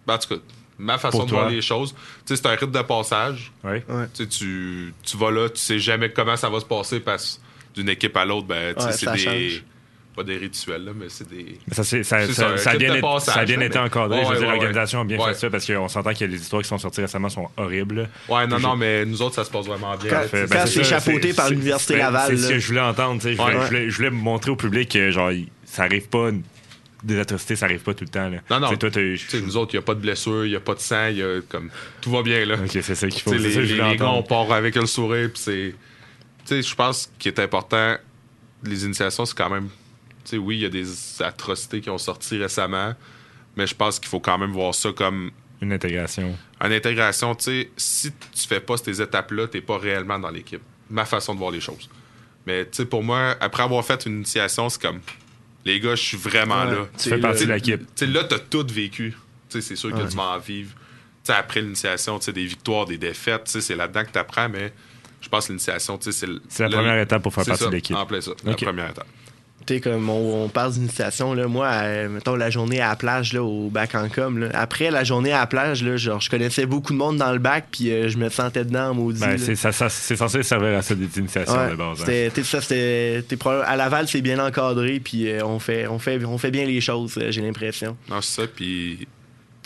ben, 0.07 0.15
en 0.15 0.19
tout 0.19 0.29
cas, 0.37 0.41
ma 0.79 0.99
façon 0.99 1.19
Pour 1.19 1.25
de 1.27 1.31
toi. 1.31 1.41
voir 1.41 1.51
les 1.51 1.61
choses, 1.63 1.93
tu 1.95 1.99
sais, 2.27 2.37
c'est 2.37 2.47
un 2.47 2.55
rite 2.55 2.71
de 2.71 2.83
passage. 2.83 3.53
ouais. 3.65 3.85
Tu, 4.15 4.29
tu, 4.29 4.95
tu 5.03 5.17
vas 5.17 5.31
là, 5.33 5.49
tu 5.49 5.59
sais 5.61 5.79
jamais 5.81 6.11
comment 6.13 6.37
ça 6.37 6.49
va 6.49 6.61
se 6.61 6.65
passer 6.65 7.01
parce 7.01 7.41
que 7.75 7.81
d'une 7.81 7.89
équipe 7.89 8.17
à 8.17 8.25
l'autre, 8.25 8.47
ben, 8.47 8.75
Ouais, 8.77 8.93
c'est 8.93 9.11
des. 9.13 9.19
change. 9.19 9.65
Pas 10.19 10.25
des 10.25 10.37
rituels, 10.37 10.85
là, 10.85 10.91
mais 10.97 11.07
c'est 11.09 11.29
des. 11.29 11.61
Ça, 11.71 11.85
c'est- 11.85 12.03
ça, 12.03 12.27
C'est 12.27 12.33
ça, 12.33 12.57
ça, 12.57 12.57
ça 12.57 12.71
a 12.71 12.77
bien, 12.77 13.01
passage, 13.01 13.35
ça 13.35 13.41
a 13.41 13.45
bien 13.45 13.57
là, 13.59 13.67
été 13.67 13.79
encadré. 13.79 14.19
Ouais, 14.19 14.25
je 14.25 14.31
veux 14.33 14.39
dire, 14.39 14.47
ouais, 14.49 14.53
l'organisation 14.55 15.01
a 15.03 15.05
bien 15.05 15.17
ouais. 15.17 15.29
fait 15.33 15.35
ça 15.39 15.49
parce 15.51 15.65
qu'on 15.65 15.87
s'entend 15.87 16.13
que 16.13 16.25
les 16.25 16.41
histoires 16.41 16.61
qui 16.63 16.69
sont 16.69 16.79
sorties 16.79 17.03
récemment 17.03 17.29
sont 17.29 17.49
horribles. 17.57 18.09
Ouais, 18.29 18.47
non, 18.49 18.59
non, 18.59 18.75
mais 18.75 19.05
nous 19.05 19.23
autres, 19.23 19.37
ça 19.37 19.45
se 19.45 19.51
passe 19.51 19.67
vraiment 19.67 19.97
bien. 19.97 20.11
Quand- 20.11 20.23
c'est 20.29 20.49
ça, 20.49 20.83
chapeauté 20.83 21.29
c'est- 21.29 21.37
par 21.37 21.51
l'Université 21.51 21.95
ben, 21.95 21.99
Laval, 22.01 22.37
C'est 22.37 22.37
ce 22.45 22.49
que 22.49 22.59
je 22.59 22.67
voulais 22.67 22.81
entendre. 22.81 23.21
tu 23.21 23.29
sais. 23.29 23.35
Je 23.35 23.41
voulais, 23.41 23.55
Ouais. 23.55 23.61
je 23.63 23.67
voulais- 23.69 23.91
je 23.91 23.97
voulais 23.97 24.11
montrer 24.11 24.51
au 24.51 24.57
public 24.57 24.89
que 24.91 25.11
genre, 25.13 25.31
ça 25.65 25.85
arrive 25.85 26.09
pas. 26.09 26.31
Des 27.05 27.21
atrocités, 27.21 27.55
ça 27.55 27.67
arrive 27.67 27.83
pas 27.83 27.95
tout 27.95 28.03
le 28.03 28.11
temps. 28.11 28.29
Là. 28.29 28.39
Non, 28.51 28.59
non. 28.59 28.75
Tu 28.77 28.91
sais, 28.91 29.29
toi, 29.31 29.41
nous 29.47 29.57
autres, 29.57 29.73
il 29.73 29.77
n'y 29.77 29.83
a 29.85 29.87
pas 29.87 29.95
de 29.95 30.01
blessure, 30.01 30.45
il 30.47 30.51
n'y 30.51 30.57
a 30.57 30.61
pas 30.61 30.75
de 30.75 30.81
sang, 30.81 31.07
il 31.11 31.19
y 31.19 31.23
a 31.23 31.41
comme. 31.49 31.71
Tout 32.01 32.11
va 32.11 32.23
bien, 32.25 32.45
là. 32.45 32.57
Ok, 32.57 32.71
c'est 32.73 32.83
ça 32.97 33.07
qu'il 33.07 33.23
faut. 33.23 33.33
Les, 33.35 33.39
ça 33.53 33.61
que 33.61 33.67
je 33.67 33.75
les- 33.77 33.91
les 33.91 33.97
gars, 33.97 34.09
on 34.09 34.25
part 34.25 34.51
avec 34.51 34.75
le 34.75 34.85
sourire, 34.87 35.31
puis 35.33 35.41
c'est. 35.41 35.75
Tu 36.45 36.57
sais, 36.57 36.63
je 36.69 36.75
pense 36.75 37.09
qu'il 37.21 37.31
est 37.33 37.39
important. 37.39 37.95
Les 38.65 38.85
initiations, 38.85 39.25
c'est 39.25 39.37
quand 39.37 39.49
même. 39.51 39.69
Tu 40.29 40.37
sais, 40.37 40.39
oui, 40.39 40.57
il 40.57 40.63
y 40.63 40.67
a 40.67 40.69
des 40.69 40.87
atrocités 41.23 41.81
qui 41.81 41.89
ont 41.89 41.97
sorti 41.97 42.37
récemment, 42.37 42.95
mais 43.57 43.67
je 43.67 43.75
pense 43.75 43.99
qu'il 43.99 44.09
faut 44.09 44.21
quand 44.21 44.37
même 44.37 44.53
voir 44.53 44.75
ça 44.75 44.93
comme 44.93 45.31
Une 45.63 45.73
intégration. 45.73 46.37
en 46.61 46.71
intégration. 46.71 47.35
Tu 47.35 47.45
sais, 47.45 47.71
si 47.79 48.13
tu 48.13 48.47
fais 48.47 48.61
pas 48.61 48.77
ces 48.77 49.01
étapes-là, 49.01 49.49
t'es 49.49 49.63
pas 49.63 49.79
réellement 49.79 50.19
dans 50.19 50.31
l'équipe. 50.31 50.61
Ma 50.91 51.07
façon 51.07 51.33
de 51.35 51.39
voir 51.39 51.51
les 51.51 51.61
choses. 51.61 51.89
Mais 52.47 52.65
tu 52.65 52.71
sais, 52.77 52.85
pour 52.85 53.03
moi, 53.03 53.37
après 53.41 53.63
avoir 53.63 53.83
fait 53.85 54.05
une 54.07 54.17
initiation, 54.17 54.69
c'est 54.69 54.81
comme. 54.83 55.01
Les 55.65 55.81
gars, 55.81 55.95
je 55.95 56.03
suis 56.03 56.17
vraiment 56.19 56.65
Ouais. 56.65 56.71
là. 56.73 56.77
Tu 56.97 57.05
C'est 57.05 57.11
fais 57.11 57.19
partie 57.19 57.41
de 57.47 57.47
Tu 57.47 57.53
l'équipe. 57.55 57.89
sais, 57.95 58.07
là, 58.07 58.25
t'as 58.25 58.39
tout 58.39 58.67
vécu. 58.71 59.11
Tu 59.13 59.17
sais, 59.49 59.61
c'est 59.61 59.77
sûr 59.77 59.91
que 59.91 59.97
Ouais. 59.97 60.09
tu 60.09 60.17
vas 60.17 60.35
en 60.35 60.39
vivre. 60.39 60.71
Tu 61.25 61.33
sais, 61.33 61.33
après 61.33 61.61
l'initiation, 61.63 62.19
tu 62.19 62.27
sais, 62.27 62.33
des 62.33 62.45
victoires, 62.45 62.85
des 62.87 62.97
défaites, 62.99 63.45
tu 63.45 63.51
sais, 63.53 63.61
c'est 63.63 63.77
là-dedans 63.77 64.05
que 64.05 64.13
tu 64.13 64.19
apprends, 64.19 64.49
mais 64.49 64.73
je 65.21 65.29
pense 65.29 65.47
que 65.47 65.53
l'initiation, 65.53 65.97
tu 65.99 66.13
sais, 66.13 66.27
c'est 66.49 66.63
la 66.63 66.69
première 66.71 66.99
étape 67.01 67.23
pour 67.23 67.35
faire 67.35 67.45
partie 67.47 67.65
ça, 67.65 67.69
de 67.71 67.75
l'équipe. 67.75 67.97
En 67.97 68.07
plein 68.07 68.21
ça, 68.21 68.31
la 68.45 68.55
première 68.55 68.91
étape. 68.91 69.07
Tu 69.69 69.75
sais, 69.75 69.81
comme 69.83 70.09
on, 70.09 70.45
on 70.45 70.49
parle 70.49 70.73
d'initiation, 70.73 71.35
là, 71.35 71.47
moi, 71.47 71.67
euh, 71.67 72.09
mettons 72.09 72.35
la 72.37 72.49
journée 72.49 72.81
à 72.81 72.89
la 72.89 72.97
plage 72.97 73.35
là, 73.35 73.43
au 73.43 73.69
bac 73.69 73.95
en 73.95 74.09
com, 74.09 74.39
là, 74.39 74.49
après 74.55 74.91
la 74.91 75.05
journée 75.05 75.31
à 75.31 75.41
la 75.41 75.47
plage, 75.47 75.85
là, 75.85 75.99
genre, 75.99 76.23
je 76.23 76.31
connaissais 76.31 76.65
beaucoup 76.65 76.95
de 76.95 76.97
monde 76.97 77.19
dans 77.19 77.33
le 77.33 77.39
bac, 77.39 77.67
puis 77.71 77.91
euh, 77.93 78.09
je 78.09 78.17
me 78.17 78.31
sentais 78.31 78.65
dedans, 78.65 78.95
maudit. 78.95 79.21
Ben, 79.21 79.37
c'est, 79.37 79.57
ça, 79.57 79.71
ça- 79.71 79.91
c'est 79.91 80.17
censé 80.17 80.43
servir 80.43 80.79
à 80.79 80.81
ça 80.81 80.95
des 80.95 81.19
initiations 81.19 81.55
Ouais, 81.55 81.71
de 81.73 81.77
base. 81.77 82.01
hein. 82.01 82.05
c'était- 82.07 82.43
ça, 82.45 82.63
c'était- 82.63 83.23
à 83.67 83.77
Laval, 83.77 84.09
c'est 84.09 84.23
bien 84.23 84.39
encadré, 84.39 85.01
puis 85.01 85.31
euh, 85.31 85.45
on, 85.45 85.59
fait, 85.59 85.87
on, 85.87 85.99
fait, 85.99 86.25
on 86.25 86.39
fait 86.39 86.51
bien 86.51 86.65
les 86.65 86.81
choses, 86.81 87.19
j'ai 87.29 87.43
l'impression. 87.43 87.95
Non, 88.09 88.23
c'est 88.23 88.41
ça. 88.41 88.49
Puis, 88.49 89.01
tu 89.01 89.07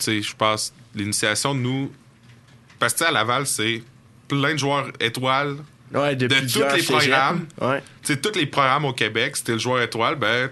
sais, 0.03 0.21
je 0.21 0.35
pense, 0.35 0.73
l'initiation, 0.93 1.53
nous, 1.53 1.89
parce 2.77 2.93
que 2.93 3.05
à 3.05 3.11
Laval, 3.11 3.47
c'est 3.47 3.81
plein 4.27 4.51
de 4.51 4.59
joueurs 4.59 4.87
étoiles. 4.99 5.55
Ouais, 5.93 6.15
de, 6.15 6.27
tous 6.27 6.75
les 6.75 6.83
programmes. 6.83 7.45
Ouais, 7.61 7.81
Tu 8.03 8.13
sais, 8.13 8.19
tous 8.19 8.35
les 8.37 8.45
programmes 8.47 8.85
au 8.85 8.93
Québec, 8.93 9.35
si 9.37 9.43
t'es 9.43 9.51
le 9.53 9.59
joueur 9.59 9.81
étoile, 9.81 10.15
ben, 10.15 10.49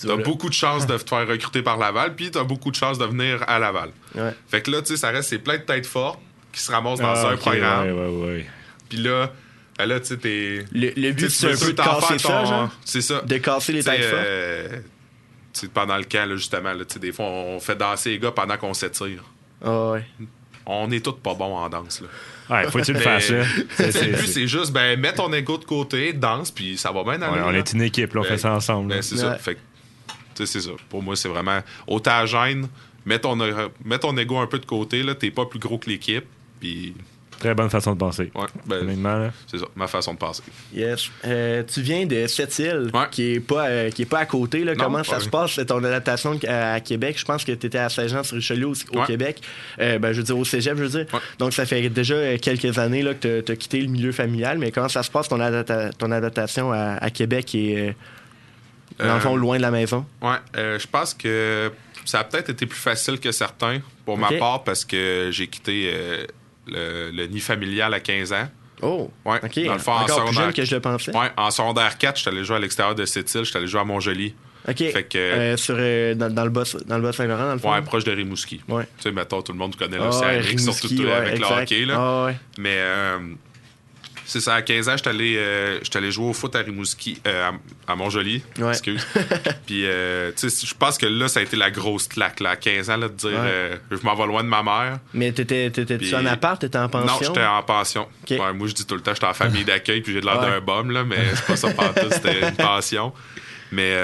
tu 0.00 0.06
t'as 0.06 0.16
beaucoup 0.16 0.48
de 0.48 0.54
chances 0.54 0.86
de 0.86 0.96
te 0.98 1.08
faire 1.08 1.26
recruter 1.26 1.62
par 1.62 1.76
Laval, 1.76 2.14
puis 2.14 2.30
t'as 2.30 2.44
beaucoup 2.44 2.70
de 2.70 2.76
chances 2.76 2.98
de 2.98 3.04
venir 3.04 3.44
à 3.48 3.58
Laval. 3.58 3.90
Ouais. 4.14 4.32
Fait 4.48 4.60
que 4.62 4.70
là, 4.70 4.80
tu 4.82 4.88
sais, 4.88 4.96
ça 4.96 5.10
reste, 5.10 5.28
c'est 5.30 5.38
plein 5.38 5.58
de 5.58 5.62
têtes 5.62 5.86
fortes 5.86 6.20
qui 6.52 6.60
se 6.60 6.70
ramassent 6.72 6.98
dans 7.00 7.08
Ah, 7.14 7.30
un 7.30 7.36
programme. 7.36 7.86
Ouais, 7.86 7.92
ouais, 7.92 8.26
ouais. 8.26 8.46
Puis 8.88 8.98
là, 8.98 9.30
ben 9.78 9.86
là, 9.86 10.00
tu 10.00 10.06
sais, 10.06 10.16
t'es. 10.16 10.64
Le, 10.72 10.92
le 10.96 11.12
but, 11.12 11.30
c'est 11.30 11.52
un 11.52 11.56
peu 11.56 11.72
de 11.72 11.76
casser 11.80 12.18
ça, 12.18 12.44
genre? 12.44 12.70
C'est 12.84 13.00
ça. 13.02 13.20
De 13.20 13.36
casser 13.38 13.72
les 13.72 13.84
têtes 13.84 14.02
fortes? 14.02 14.14
euh, 14.24 14.68
tu 15.52 15.60
sais, 15.60 15.68
pendant 15.68 15.96
le 15.96 16.04
camp, 16.04 16.28
là, 16.28 16.36
justement, 16.36 16.72
là, 16.72 16.84
tu 16.84 16.94
sais, 16.94 16.98
des 17.00 17.12
fois, 17.12 17.26
on 17.26 17.60
fait 17.60 17.76
danser 17.76 18.10
les 18.10 18.18
gars 18.18 18.32
pendant 18.32 18.56
qu'on 18.56 18.74
s'étire. 18.74 19.22
Ah 19.64 19.90
ouais. 19.90 20.04
On 20.66 20.90
est 20.90 21.04
tous 21.04 21.12
pas 21.12 21.34
bons 21.34 21.56
en 21.56 21.68
danse. 21.68 22.00
Là. 22.00 22.08
Ouais, 22.50 22.64
faut 22.70 22.78
que 22.78 22.84
tu 22.84 22.92
le 22.92 23.00
fasses, 23.00 23.30
là. 23.30 23.44
C'est- 23.76 23.86
Le 23.86 23.92
c'est- 23.92 24.06
but, 24.06 24.16
c'est- 24.18 24.26
c'est 24.32 24.46
juste, 24.48 24.72
ben, 24.72 24.98
mets 24.98 25.12
ton 25.12 25.32
ego 25.32 25.58
de 25.58 25.64
côté, 25.64 26.12
danse, 26.12 26.50
puis 26.50 26.76
ça 26.78 26.90
va 26.92 27.02
bien 27.04 27.20
aller. 27.22 27.40
ouais, 27.40 27.46
on 27.46 27.50
là. 27.50 27.58
est 27.58 27.72
une 27.72 27.82
équipe, 27.82 28.14
là, 28.14 28.20
on 28.20 28.22
Ben, 28.24 28.28
fait 28.30 28.38
ça 28.38 28.52
ensemble. 28.54 28.88
Ben, 28.88 29.02
c'est 29.02 29.16
ça. 29.16 29.34
Fait 29.36 29.54
que, 29.54 29.60
tu 30.34 30.46
sais, 30.46 30.46
c'est 30.46 30.60
ça. 30.60 30.70
Pour 30.88 31.02
moi, 31.02 31.14
c'est 31.16 31.28
vraiment. 31.28 31.60
Autant 31.86 32.24
gêne, 32.26 32.68
mets 33.04 33.18
ton, 33.18 33.36
mets 33.84 33.98
ton 33.98 34.16
ego 34.16 34.38
un 34.38 34.46
peu 34.46 34.58
de 34.58 34.66
côté, 34.66 35.02
là. 35.02 35.14
T'es 35.14 35.30
pas 35.30 35.46
plus 35.46 35.58
gros 35.58 35.78
que 35.78 35.90
l'équipe. 35.90 36.24
Puis, 36.60 36.94
Très 37.38 37.54
bonne 37.54 37.70
façon 37.70 37.92
de 37.92 37.98
penser. 37.98 38.32
ouais, 38.34 38.46
ben, 38.66 39.30
c'est 39.46 39.58
ça, 39.58 39.66
ma 39.76 39.86
façon 39.86 40.14
de 40.14 40.18
penser. 40.18 40.42
Yes. 40.74 41.08
Euh, 41.24 41.62
tu 41.62 41.80
viens 41.82 42.04
de 42.06 42.26
Sept-Îles, 42.26 42.90
Ouais. 42.92 43.06
qui 43.10 43.34
est 43.34 43.40
pas 43.40 43.68
euh, 43.68 43.90
qui 43.90 44.02
est 44.02 44.06
pas 44.06 44.18
à 44.18 44.26
côté. 44.26 44.64
Là. 44.64 44.74
Non, 44.74 44.84
Comment 44.84 45.04
ça 45.04 45.20
se 45.20 45.28
passe 45.28 45.60
ton 45.66 45.78
adaptation 45.84 46.38
à, 46.48 46.72
à 46.74 46.80
Québec? 46.80 47.16
Je 47.18 47.24
pense 47.24 47.44
que 47.44 47.52
tu 47.52 47.66
étais 47.66 47.78
à 47.78 47.88
Saint-Jean-sur-Richelieu 47.88 48.66
au, 48.66 48.72
au 48.92 48.98
Ouais. 49.00 49.06
Québec. 49.06 49.40
Euh, 49.78 49.98
ben, 49.98 50.12
je 50.12 50.18
veux 50.18 50.24
dire 50.24 50.36
au 50.38 50.44
Cégep, 50.44 50.76
je 50.76 50.82
veux 50.82 50.88
dire. 51.04 51.06
Ouais. 51.14 51.20
Donc 51.38 51.52
ça 51.52 51.64
fait 51.66 51.88
déjà 51.88 52.36
quelques 52.38 52.76
années 52.78 53.02
là, 53.02 53.14
que 53.14 53.40
tu 53.40 53.52
as 53.52 53.56
quitté 53.56 53.80
le 53.80 53.88
milieu 53.88 54.10
familial. 54.12 54.58
Mais 54.58 54.72
comment 54.72 54.88
ça 54.88 55.02
se 55.04 55.10
passe 55.10 55.28
ton, 55.28 55.38
adapta- 55.38 55.92
ton 55.96 56.10
adaptation 56.10 56.72
à, 56.72 56.94
à 57.00 57.10
Québec 57.10 57.54
et 57.54 57.94
euh, 59.00 59.06
dans 59.06 59.14
le 59.14 59.20
fond 59.20 59.36
loin 59.36 59.58
de 59.58 59.62
la 59.62 59.70
maison? 59.70 60.04
Ouais, 60.22 60.36
euh, 60.56 60.78
je 60.78 60.86
pense 60.88 61.14
que 61.14 61.70
ça 62.04 62.20
a 62.20 62.24
peut-être 62.24 62.50
été 62.50 62.66
plus 62.66 62.78
facile 62.78 63.20
que 63.20 63.30
certains 63.30 63.80
pour 64.04 64.18
ma 64.18 64.32
part 64.32 64.64
parce 64.64 64.84
que 64.84 65.28
j'ai 65.30 65.46
quitté 65.46 65.90
euh, 65.94 66.24
le, 66.70 67.10
le 67.10 67.26
nid 67.26 67.40
familial 67.40 67.92
à 67.94 68.00
15 68.00 68.32
ans. 68.32 68.48
Oh. 68.82 69.10
Ouais, 69.24 69.40
Ok. 69.42 69.64
dans 69.64 69.72
le 69.72 69.78
fond, 69.80 69.92
en 69.92 70.04
plus 70.04 70.12
secondaire- 70.14 70.32
jeune 70.34 70.52
que 70.52 70.64
je 70.64 70.74
le 70.74 70.80
pensais. 70.80 71.16
Ouais, 71.16 71.30
en 71.36 71.50
secondaire 71.50 71.98
4, 71.98 72.16
j'étais 72.18 72.30
allé 72.30 72.44
jouer 72.44 72.56
à 72.56 72.60
l'extérieur 72.60 72.94
de 72.94 73.04
cette 73.06 73.32
île, 73.34 73.44
j'étais 73.44 73.58
allé 73.58 73.66
jouer 73.66 73.80
à 73.80 73.84
Montjoli. 73.84 74.34
Ok. 74.68 74.76
Fait 74.76 75.04
que- 75.04 75.18
Euh, 75.18 75.56
sur 75.56 75.76
euh, 75.78 76.14
dans, 76.14 76.32
dans 76.32 76.44
le 76.44 76.50
bas 76.50 76.62
dans 76.86 76.96
le 76.96 77.02
bas 77.02 77.12
Saint-Laurent 77.12 77.46
dans 77.46 77.52
le 77.54 77.58
fond? 77.58 77.72
Ouais, 77.72 77.80
proche 77.82 78.04
de 78.04 78.12
Rimouski. 78.12 78.60
Ouais. 78.68 78.84
Tu 78.98 79.04
sais, 79.04 79.12
mettons, 79.12 79.40
tout 79.42 79.52
le 79.52 79.58
monde 79.58 79.74
connaît 79.76 79.96
Ah 80.00 80.04
l'océan, 80.04 80.30
surtout 80.42 80.48
Rimouski, 80.48 80.98
euh, 81.02 81.06
ouais, 81.06 81.12
avec 81.12 81.34
exact. 81.36 81.50
le 81.56 81.62
hockey. 81.62 81.84
Là. 81.86 81.94
Ah 81.98 82.24
ouais. 82.26 82.36
Mais 82.58 82.74
euh, 82.76 83.18
c'est 84.30 84.40
ça, 84.40 84.54
à 84.56 84.62
15 84.62 84.88
ans, 84.90 84.96
j'étais 84.96 85.08
allé, 85.10 85.36
euh, 85.38 85.78
j'étais 85.82 85.96
allé 85.98 86.12
jouer 86.12 86.26
au 86.26 86.32
foot 86.34 86.54
à 86.54 86.58
Rimouski, 86.58 87.20
euh, 87.26 87.50
à, 87.86 87.92
à 87.92 87.96
Montjoli. 87.96 88.42
Ouais. 88.58 88.68
Excuse. 88.70 89.06
Puis, 89.66 89.86
euh, 89.86 90.30
tu 90.36 90.50
sais, 90.50 90.66
je 90.66 90.74
pense 90.74 90.98
que 90.98 91.06
là, 91.06 91.28
ça 91.28 91.40
a 91.40 91.42
été 91.42 91.56
la 91.56 91.70
grosse 91.70 92.06
claque, 92.08 92.40
là, 92.40 92.50
à 92.50 92.56
15 92.56 92.90
ans, 92.90 92.96
là, 92.98 93.08
de 93.08 93.14
dire, 93.14 93.30
Ouais. 93.30 93.36
euh, 93.40 93.76
je 93.90 93.96
m'en 94.02 94.14
vais 94.14 94.26
loin 94.26 94.44
de 94.44 94.48
ma 94.48 94.62
mère. 94.62 94.98
Mais 95.14 95.32
t'étais 95.32 95.70
t'étais 95.70 95.96
Puis- 95.98 96.14
en 96.14 96.26
appart, 96.26 96.60
t'étais 96.60 96.78
en 96.78 96.88
pension? 96.88 97.06
Non, 97.12 97.18
j'étais 97.20 97.44
en 97.46 97.62
pension. 97.62 98.06
Ouais, 98.30 98.52
moi, 98.52 98.66
je 98.68 98.74
dis 98.74 98.84
tout 98.86 98.94
le 98.94 99.00
temps, 99.00 99.14
j'étais 99.14 99.26
en 99.26 99.34
famille 99.34 99.64
d'accueil, 99.66 100.02
puis 100.02 100.12
j'ai 100.12 100.20
de 100.20 100.26
l'air 100.26 100.40
d'un 100.40 100.60
bum, 100.60 100.90
là, 100.90 101.04
mais 101.04 101.16
c'est 101.34 101.46
pas 101.46 101.56
ça 101.56 101.70
partout, 101.72 102.06
c'était 102.10 102.40
une 102.48 102.54
pension. 102.56 103.12
Mais, 103.72 103.94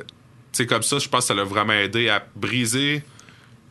tu 0.00 0.04
sais, 0.52 0.66
comme 0.66 0.82
ça, 0.82 0.98
je 0.98 1.08
pense 1.08 1.20
que 1.20 1.26
ça 1.28 1.34
l'a 1.34 1.44
vraiment 1.44 1.72
aidé 1.72 2.08
à 2.08 2.22
briser, 2.36 3.02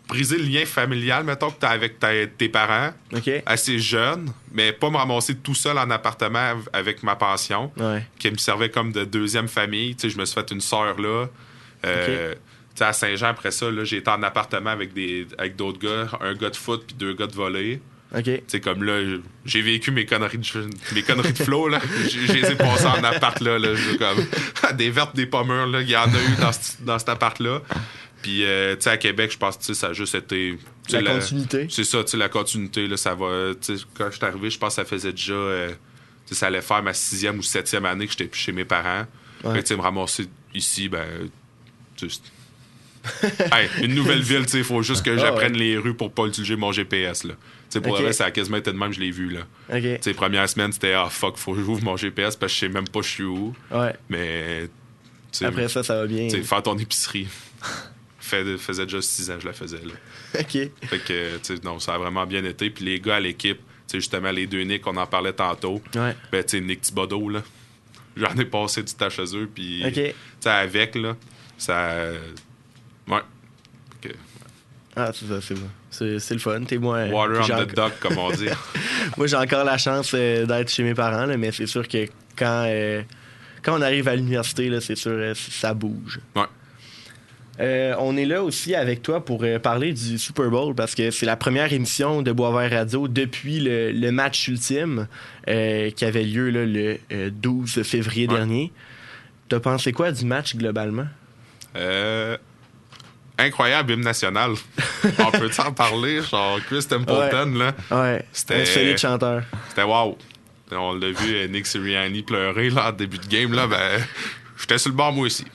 briser 0.08 0.38
le 0.38 0.44
lien 0.46 0.66
familial, 0.66 1.24
mettons, 1.24 1.50
que 1.50 1.60
t'as 1.60 1.70
avec 1.70 2.00
ta- 2.00 2.28
tes 2.28 2.50
parents, 2.50 2.92
Ok. 3.14 3.30
assez 3.46 3.80
jeune, 3.80 4.32
mais 4.52 4.72
pas 4.72 4.90
me 4.90 4.98
ramasser 4.98 5.36
tout 5.36 5.56
seul 5.56 5.78
en 5.78 5.90
appartement 5.90 6.40
av- 6.40 6.70
avec 6.74 7.02
ma 7.04 7.16
pension, 7.16 7.72
Ouais. 7.78 8.06
qui 8.20 8.30
me 8.32 8.38
servait 8.38 8.70
comme 8.70 8.92
de 8.92 9.04
deuxième 9.04 9.48
famille. 9.48 9.96
Tu 9.96 10.02
sais, 10.04 10.10
je 10.14 10.18
me 10.20 10.26
suis 10.26 10.36
fait 10.36 10.52
une 10.52 10.62
sœur 10.62 11.00
là. 11.00 11.28
Euh, 11.86 12.34
tu 12.34 12.40
sais, 12.80 12.84
à 12.86 12.94
Saint-Jean, 12.94 13.28
après 13.28 13.52
ça, 13.52 13.70
là, 13.72 13.84
j'ai 13.84 13.98
été 13.98 14.10
en 14.10 14.22
appartement 14.24 14.70
avec 14.72 14.94
des 14.94 15.28
avec 15.38 15.56
d'autres 15.56 15.80
gars, 15.80 16.08
un 16.22 16.34
gars 16.34 16.50
de 16.50 16.56
foot 16.56 16.84
puis 16.88 16.96
deux 16.96 17.14
gars 17.14 17.28
de 17.28 17.34
volley. 17.34 17.80
Ok. 18.16 18.24
Tu 18.24 18.42
sais, 18.48 18.60
comme 18.62 18.84
là, 18.84 19.02
j'ai 19.46 19.62
vécu 19.62 19.92
mes 19.92 20.06
conneries 20.06 20.38
de, 20.38 20.70
mes 20.94 21.02
conneries 21.02 21.34
de 21.34 21.44
flow, 21.44 21.68
là. 21.68 21.80
J'ai- 22.10 22.28
Je 22.28 22.34
les 22.34 22.52
ai 22.52 22.56
passées 22.56 22.86
en 22.86 23.04
appart, 23.04 23.40
là. 23.42 23.58
là 23.60 23.76
Je- 23.76 23.98
comme, 23.98 24.26
des 24.78 24.90
vertes, 24.90 25.16
des 25.16 25.26
pommures, 25.26 25.66
là. 25.68 25.82
Il 25.82 25.90
y 25.90 25.98
en 25.98 26.04
a 26.04 26.08
eu 26.08 26.36
dans, 26.40 26.52
ce- 26.52 26.82
dans 26.82 26.98
cet 27.00 27.10
appart-là. 27.10 27.62
Puis, 28.26 28.44
euh, 28.44 28.76
tu 28.76 28.82
sais, 28.82 28.90
à 28.90 28.98
Québec, 28.98 29.32
je 29.32 29.38
pense 29.38 29.56
que 29.58 29.72
ça 29.76 29.90
a 29.90 29.94
juste 29.94 30.16
été. 30.16 30.58
La 30.90 31.04
continuité. 31.04 31.68
C'est 31.70 31.84
ça, 31.84 32.04
tu 32.04 32.10
sais, 32.10 32.18
la 32.18 32.28
continuité, 32.28 32.88
là, 32.88 32.98
ça 32.98 33.14
va. 33.14 33.52
Quand 33.94 34.10
je 34.10 34.16
suis 34.16 34.26
arrivé, 34.26 34.50
je 34.50 34.58
pense 34.58 34.70
que 34.70 34.82
ça 34.82 34.86
faisait 34.86 35.12
déjà. 35.12 35.34
euh, 35.34 35.70
tu 35.70 36.34
sais, 36.34 36.40
ça 36.40 36.48
allait 36.48 36.62
faire 36.62 36.82
ma 36.82 36.92
sixième 36.96 37.38
ou 37.38 37.44
septième 37.44 37.86
année 37.86 38.08
que 38.08 38.14
j'étais 38.18 38.28
chez 38.36 38.52
mes 38.52 38.66
parents. 38.66 39.06
Ouais. 39.44 39.62
Tu 39.62 39.68
sais, 39.68 39.76
me 39.76 39.82
ramasser 39.82 40.26
ici, 40.56 40.90
ben. 40.90 41.06
c'est- 41.98 42.20
Hey, 43.54 43.70
une 43.84 43.94
nouvelle 43.94 44.24
ville, 44.24 44.44
tu 44.46 44.54
sais, 44.54 44.58
il 44.58 44.64
faut 44.64 44.82
juste 44.82 45.06
que 45.06 45.12
Ah, 45.12 45.18
j'apprenne 45.20 45.54
ouais. 45.54 45.60
les 45.60 45.78
rues 45.78 45.94
pour 45.94 46.12
pas 46.12 46.26
utiliser 46.26 46.56
mon 46.56 46.72
GPS, 46.72 47.26
là. 47.26 47.36
Tu 47.36 47.40
sais, 47.70 47.80
pour 47.82 47.92
Ok. 47.94 48.00
le 48.00 48.06
reste, 48.08 48.18
ça 48.18 48.26
a 48.26 48.32
quasiment 48.32 48.58
été 48.58 48.72
de 48.74 48.78
même, 48.80 48.92
je 48.92 49.00
l'ai 49.00 49.12
vu, 49.12 49.30
là. 49.30 49.42
Ok. 49.72 49.82
Tu 49.84 49.98
sais, 50.02 50.14
première 50.16 50.50
semaine, 50.50 50.72
c'était 50.72 50.94
ah 50.94 51.10
fuck, 51.12 51.38
faut 51.38 51.54
que 51.54 51.60
j'ouvre 51.62 51.84
mon 51.84 51.96
GPS 51.96 52.36
parce 52.36 52.52
que 52.54 52.56
je 52.56 52.60
sais 52.66 52.70
même 52.70 52.88
pas 52.88 53.02
je 53.04 53.08
suis 53.10 53.24
où. 53.24 53.54
Ouais. 53.70 53.94
Mais, 54.10 54.68
Après 55.44 55.70
ça, 55.70 55.84
ça 55.84 55.96
va 55.98 56.08
bien. 56.08 56.28
tu 56.28 56.38
sais, 56.38 56.42
faire 56.42 56.64
ton 56.64 56.76
épicerie. 56.80 57.28
Fait, 58.26 58.58
faisait 58.58 58.86
déjà 58.86 59.02
six 59.02 59.30
ans 59.30 59.36
que 59.36 59.42
je 59.42 59.48
la 59.48 59.54
faisais, 59.54 59.82
là. 59.84 59.94
Ok. 60.40 60.70
Fait 60.88 61.00
que, 61.00 61.64
non, 61.64 61.80
ça 61.80 61.94
a 61.94 61.98
vraiment 61.98 62.26
bien 62.26 62.44
été. 62.44 62.70
Puis 62.70 62.86
les 62.86 63.00
gars 63.00 63.16
à 63.16 63.20
l'équipe, 63.20 63.60
justement, 63.94 64.32
les 64.32 64.48
deux 64.48 64.62
Nick, 64.62 64.86
on 64.88 64.98
en 64.98 65.06
parlait 65.06 65.34
tantôt. 65.34 65.82
Ouais. 65.96 66.16
Ben, 66.32 66.44
tu 66.44 66.58
sais, 66.58 66.62
Nick 66.62 66.82
Thibodeau, 66.82 67.30
là. 67.30 67.44
J'en 68.18 68.34
ai 68.36 68.46
passé 68.46 68.82
du 68.82 68.94
temps 68.94 69.10
chez 69.10 69.36
eux. 69.36 69.50
Puis, 69.54 69.84
avec, 70.46 70.96
là, 70.96 71.16
ça. 71.58 72.12
Ouais. 73.08 73.22
Ah, 74.96 75.12
c'est 75.14 75.26
ça, 75.26 75.42
c'est 75.42 75.56
bon. 75.56 75.70
C'est 75.90 76.32
le 76.32 76.40
fun. 76.40 76.64
T'es 76.64 76.78
moi. 76.78 77.06
water 77.08 77.44
j'ai 77.44 77.54
on 77.54 77.66
the 77.66 77.76
duck, 77.76 78.00
comme 78.00 78.18
on 78.18 78.32
dit. 78.32 78.48
Moi, 79.18 79.28
j'ai 79.28 79.36
encore 79.36 79.66
la 79.66 79.78
chance 79.78 80.12
euh, 80.14 80.46
d'être 80.46 80.70
chez 80.70 80.84
mes 80.84 80.94
parents, 80.94 81.26
là, 81.26 81.38
mais 81.38 81.52
c'est 81.52 81.68
sûr 81.68 81.88
que 81.88 82.08
quand, 82.38 82.66
euh, 82.68 83.02
quand 83.62 83.78
on 83.78 83.82
arrive 83.82 84.08
à 84.08 84.16
l'université, 84.16 84.72
c'est 84.80 84.96
sûr, 84.96 85.12
euh, 85.12 85.34
ça 85.36 85.74
bouge. 85.74 86.20
Ouais. 86.36 86.44
Euh, 87.60 87.96
on 88.00 88.18
est 88.18 88.26
là 88.26 88.44
aussi 88.44 88.76
avec 88.76 89.02
toi 89.02 89.24
pour 89.24 89.44
euh, 89.44 89.60
parler 89.60 89.94
du 89.94 90.18
Super 90.20 90.50
Bowl 90.50 90.76
parce 90.76 90.94
que 90.94 91.10
c'est 91.12 91.26
la 91.26 91.38
première 91.38 91.72
émission 91.72 92.22
de 92.22 92.32
Boisvert 92.34 92.70
Radio 92.72 93.08
depuis 93.08 93.60
le, 93.62 93.92
le 93.92 94.12
match 94.12 94.48
ultime 94.50 95.08
euh, 95.48 95.90
qui 95.92 96.04
avait 96.04 96.24
lieu 96.24 96.50
là, 96.50 96.66
le 96.66 96.98
euh, 97.14 97.30
12 97.32 97.84
février 97.84 98.28
Ouais. 98.28 98.36
dernier. 98.36 98.72
T'as 99.48 99.60
pensé 99.62 99.92
quoi 99.94 100.12
du 100.12 100.26
match 100.26 100.56
globalement? 100.56 101.08
Incroyable 103.38 103.92
hymne 103.94 104.02
national. 104.04 104.52
On 105.20 105.32
peut 105.32 105.52
en 105.60 105.72
parler? 105.74 106.22
Genre, 106.22 106.60
Chris 106.68 106.86
Templeton, 106.90 107.54
là? 107.58 107.74
Ouais, 107.92 108.26
C'était- 108.32 108.62
un 108.62 108.66
solide 108.66 108.98
chanteur. 108.98 109.44
C'était 109.70 109.84
wow. 109.84 110.18
On 110.72 110.94
l'a 110.94 111.12
vu, 111.12 111.48
Nick 111.50 111.68
Sirianni 111.68 112.24
pleurer 112.24 112.70
là, 112.70 112.90
en 112.90 112.92
début 112.92 113.18
de 113.18 113.28
game. 113.28 113.54
Là, 113.54 113.68
ben, 113.68 114.02
j'étais 114.58 114.78
sur 114.78 114.90
le 114.92 114.96
bord, 114.96 115.12
moi 115.14 115.26
aussi. 115.26 115.46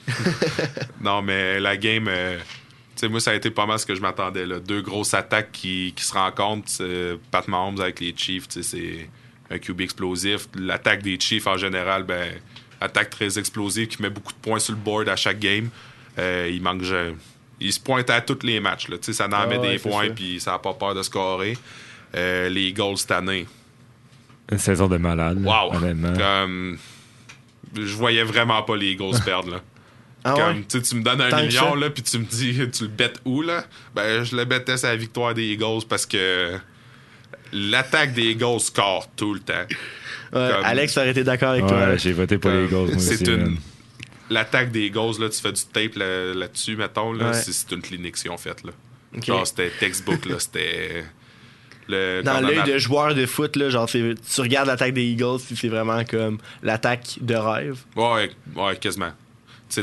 non, 1.01 1.21
mais 1.21 1.59
la 1.59 1.77
game, 1.77 2.07
euh, 2.07 2.37
tu 2.37 2.43
sais, 2.95 3.07
moi, 3.09 3.19
ça 3.19 3.31
a 3.31 3.33
été 3.35 3.49
pas 3.51 3.65
mal 3.65 3.79
ce 3.79 3.85
que 3.85 3.95
je 3.95 4.01
m'attendais. 4.01 4.45
là. 4.45 4.59
Deux 4.59 4.81
grosses 4.81 5.13
attaques 5.13 5.51
qui, 5.51 5.93
qui 5.95 6.03
se 6.03 6.13
rencontrent. 6.13 6.69
Pat 7.31 7.47
Mahomes 7.47 7.79
avec 7.79 7.99
les 7.99 8.13
Chiefs, 8.15 8.47
tu 8.47 8.61
sais, 8.63 8.77
c'est 8.77 9.09
un 9.55 9.57
QB 9.59 9.81
explosif. 9.81 10.47
L'attaque 10.55 11.01
des 11.01 11.19
Chiefs, 11.19 11.47
en 11.47 11.57
général, 11.57 12.03
ben, 12.03 12.33
attaque 12.79 13.09
très 13.09 13.37
explosive 13.37 13.87
qui 13.87 14.01
met 14.01 14.09
beaucoup 14.09 14.33
de 14.33 14.37
points 14.39 14.59
sur 14.59 14.73
le 14.73 14.79
board 14.79 15.09
à 15.09 15.15
chaque 15.15 15.39
game. 15.39 15.69
Euh, 16.19 16.49
il 16.51 16.61
manque. 16.61 16.83
je- 16.83 17.13
il 17.63 17.71
se 17.71 17.79
pointe 17.79 18.09
à 18.09 18.21
tous 18.21 18.39
les 18.43 18.59
matchs. 18.59 18.87
Là. 18.87 18.97
Tu 18.97 19.05
sais, 19.05 19.13
Ça 19.13 19.27
en 19.27 19.31
Ah 19.33 19.45
met 19.45 19.57
ouais, 19.59 19.73
des 19.73 19.79
points, 19.79 20.09
puis 20.09 20.39
ça 20.39 20.51
n'a 20.53 20.59
pas 20.59 20.73
peur 20.73 20.95
de 20.95 21.03
scorer. 21.03 21.55
Euh, 22.15 22.49
les 22.49 22.63
Eagles 22.69 22.97
cette 22.97 23.11
année. 23.11 23.45
Une 24.51 24.57
saison 24.57 24.87
de 24.87 24.97
malade. 24.97 25.37
Wow! 25.45 25.75
Honnêtement. 25.75 26.13
Comme. 26.17 26.77
Je 27.75 27.95
voyais 27.95 28.23
vraiment 28.23 28.61
pas 28.63 28.75
les 28.75 28.91
Eagles 28.91 29.19
perdre, 29.25 29.51
là. 29.51 29.61
Ah 30.23 30.33
Comme, 30.37 30.57
ouais? 30.57 30.81
tu 30.81 30.95
me 30.95 31.01
donnes 31.03 31.21
un 31.21 31.29
Tant 31.29 31.41
million, 31.41 31.73
là, 31.75 31.89
puis 31.89 32.03
tu 32.03 32.19
me 32.19 32.25
dis, 32.25 32.53
tu 32.73 32.83
le 32.83 32.89
bêtes 32.89 33.19
où, 33.25 33.41
là? 33.41 33.63
Ben, 33.95 34.23
je 34.23 34.35
le 34.35 34.45
bêtais 34.45 34.75
la 34.83 34.95
victoire 34.95 35.33
des 35.33 35.45
Eagles 35.45 35.85
parce 35.89 36.05
que 36.05 36.57
l'attaque 37.53 38.13
des 38.13 38.31
Eagles 38.31 38.59
score 38.59 39.07
tout 39.15 39.33
le 39.33 39.39
temps. 39.39 39.53
Ouais, 40.33 40.49
comme- 40.51 40.63
Alex 40.65 40.97
aurait 40.97 41.09
été 41.11 41.23
d'accord 41.23 41.49
avec 41.51 41.65
toi. 41.67 41.77
Ouais, 41.89 41.97
j'ai 41.97 42.13
voté 42.13 42.37
pour 42.37 42.51
les 42.51 42.65
Eagles. 42.65 42.91
moi 42.93 42.99
C'est 42.99 43.27
une. 43.27 43.57
L'attaque 44.29 44.71
des 44.71 44.85
Eagles, 44.85 45.19
là, 45.19 45.27
tu 45.29 45.41
fais 45.41 45.51
du 45.51 45.61
tape 45.63 45.95
là- 45.95 46.33
là-dessus, 46.33 46.77
mettons, 46.77 47.11
là, 47.11 47.31
Ouais. 47.31 47.33
c'est 47.33 47.71
une 47.73 47.81
clinique 47.81 48.15
qu'ils 48.15 48.31
ont 48.31 48.37
faite, 48.37 48.63
là. 48.63 48.71
Genre, 49.25 49.45
c'était 49.45 49.71
textbook, 49.71 50.25
là, 50.25 50.35
c'était. 50.39 51.03
Le 51.91 52.21
Dans 52.23 52.39
l'œil 52.41 52.63
de 52.63 52.77
joueur 52.77 53.13
de 53.15 53.25
foot, 53.25 53.55
là, 53.55 53.69
genre, 53.69 53.87
tu 53.87 54.15
regardes 54.37 54.67
l'attaque 54.67 54.93
des 54.93 55.03
Eagles, 55.05 55.39
c'est 55.39 55.67
vraiment 55.67 56.03
comme 56.05 56.37
l'attaque 56.63 57.17
de 57.21 57.35
rêve. 57.35 57.79
Ouais, 57.95 58.31
ouais, 58.55 58.75
quasiment. 58.77 59.11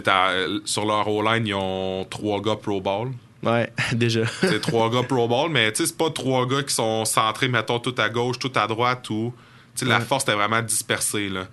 T'as- 0.04 0.32
sur 0.64 0.84
leur 0.84 1.08
O-line, 1.08 1.46
ils 1.46 1.54
ont 1.54 2.06
trois 2.10 2.40
gars 2.42 2.56
Pro 2.56 2.80
Bowl. 2.80 3.10
Ouais, 3.42 3.70
déjà. 3.92 4.22
C'est 4.40 4.60
trois 4.60 4.90
gars 4.90 5.02
Pro 5.02 5.28
Bowl, 5.28 5.50
mais 5.50 5.70
c'est 5.74 5.96
pas 5.96 6.10
trois 6.10 6.46
gars 6.46 6.62
qui 6.62 6.74
sont 6.74 7.04
centrés, 7.04 7.48
mettons, 7.48 7.78
tout 7.78 7.94
à 7.98 8.08
gauche, 8.08 8.38
tout 8.38 8.52
à 8.54 8.66
droite 8.66 9.08
ou. 9.10 9.32
La 9.86 10.00
force 10.00 10.26
est 10.26 10.34
vraiment 10.34 10.60
dispersée, 10.60 11.28
là. 11.28 11.46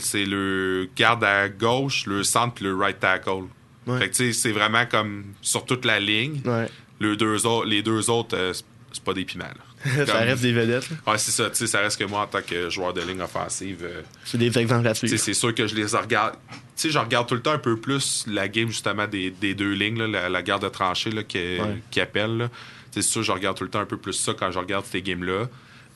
C'est 0.00 0.24
le 0.24 0.88
garde 0.96 1.22
à 1.24 1.48
gauche, 1.48 2.04
le 2.06 2.24
centre, 2.24 2.54
puis 2.54 2.64
le 2.64 2.74
right 2.76 2.98
tackle. 2.98 3.44
Ouais. 3.86 3.98
Fait 3.98 4.10
que, 4.10 4.32
c'est 4.32 4.52
vraiment 4.52 4.84
comme 4.86 5.24
sur 5.40 5.64
toute 5.64 5.84
la 5.84 6.00
ligne. 6.00 6.40
Ouais. 6.44 6.66
Le 6.98 7.16
deux 7.16 7.46
autres, 7.46 7.66
les 7.66 7.82
deux 7.82 8.10
autres, 8.10 8.36
euh, 8.36 8.52
c'est- 8.52 8.64
c'est 8.92 9.02
pas 9.04 9.14
des 9.14 9.24
piments, 9.24 9.44
là. 9.44 9.54
ça 10.06 10.18
reste 10.18 10.42
des 10.42 10.52
vedettes. 10.52 10.88
Ouais, 11.06 11.16
c'est 11.18 11.30
ça. 11.30 11.50
Ça 11.52 11.80
reste 11.80 11.98
que 11.98 12.04
moi, 12.04 12.22
en 12.22 12.26
tant 12.26 12.42
que 12.42 12.68
joueur 12.68 12.92
de 12.92 13.00
ligne 13.00 13.22
offensive, 13.22 13.78
euh, 13.82 14.02
C'est 14.24 14.38
des 14.38 14.56
exemples 14.58 14.86
à 14.88 14.94
suivre. 14.94 15.16
c'est 15.16 15.34
sûr 15.34 15.54
que 15.54 15.66
je 15.66 15.74
les 15.74 15.84
regarde. 15.86 16.34
Tu 16.76 16.88
sais, 16.88 16.90
je 16.90 16.98
regarde 16.98 17.28
tout 17.28 17.34
le 17.34 17.42
temps 17.42 17.52
un 17.52 17.58
peu 17.58 17.76
plus 17.78 18.24
la 18.26 18.48
game, 18.48 18.68
justement, 18.68 19.06
des, 19.06 19.30
des 19.30 19.54
deux 19.54 19.72
lignes, 19.72 19.98
là, 19.98 20.06
la, 20.06 20.28
la 20.28 20.42
garde 20.42 20.62
de 20.62 20.68
tranchée 20.68 21.10
là, 21.10 21.22
qui, 21.22 21.38
Ouais. 21.58 22.00
appelle. 22.02 22.48
C'est 22.90 23.02
sûr, 23.02 23.22
je 23.22 23.32
regarde 23.32 23.56
tout 23.56 23.64
le 23.64 23.70
temps 23.70 23.80
un 23.80 23.86
peu 23.86 23.96
plus 23.98 24.12
ça 24.14 24.32
quand 24.38 24.50
je 24.50 24.58
regarde 24.58 24.84
ces 24.86 25.00
games-là. 25.02 25.46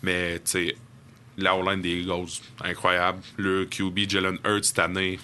Mais, 0.03 0.37
tu 0.37 0.43
sais, 0.45 0.77
la 1.37 1.57
O-line 1.57 1.81
des 1.83 2.01
Eagles, 2.01 2.29
incroyable. 2.63 3.19
Le 3.37 3.65
QB 3.65 4.09
Jalen 4.09 4.39
Hurts 4.45 4.65
cette 4.65 4.79
année, 4.79 5.19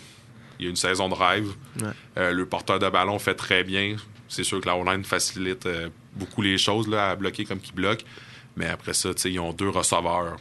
il 0.58 0.64
y 0.64 0.66
a 0.66 0.70
une 0.70 0.76
saison 0.76 1.08
de 1.08 1.14
rêve. 1.14 1.48
Ouais. 1.80 1.88
Euh, 2.18 2.32
le 2.32 2.44
porteur 2.46 2.78
de 2.78 2.88
ballon 2.88 3.18
fait 3.18 3.34
très 3.34 3.62
bien. 3.64 3.96
C'est 4.28 4.44
sûr 4.44 4.60
que 4.60 4.66
la 4.66 4.76
O-line 4.76 5.04
facilite 5.04 5.66
euh, 5.66 5.88
beaucoup 6.14 6.42
les 6.42 6.58
choses 6.58 6.88
là, 6.88 7.10
à 7.10 7.16
bloquer 7.16 7.44
comme 7.44 7.60
qu'il 7.60 7.74
bloque. 7.74 8.04
Mais 8.56 8.66
après 8.66 8.92
ça, 8.94 9.14
tu 9.14 9.22
sais, 9.22 9.32
ils 9.32 9.38
ont 9.40 9.52
deux 9.52 9.68
receveurs 9.70 10.36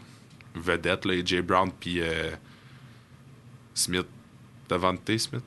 vedettes, 0.56 1.06
là, 1.06 1.14
AJ 1.14 1.42
Brown 1.42 1.70
puis 1.80 2.02
euh, 2.02 2.32
Smith. 3.74 4.06
Devante 4.70 5.18
Smith? 5.18 5.42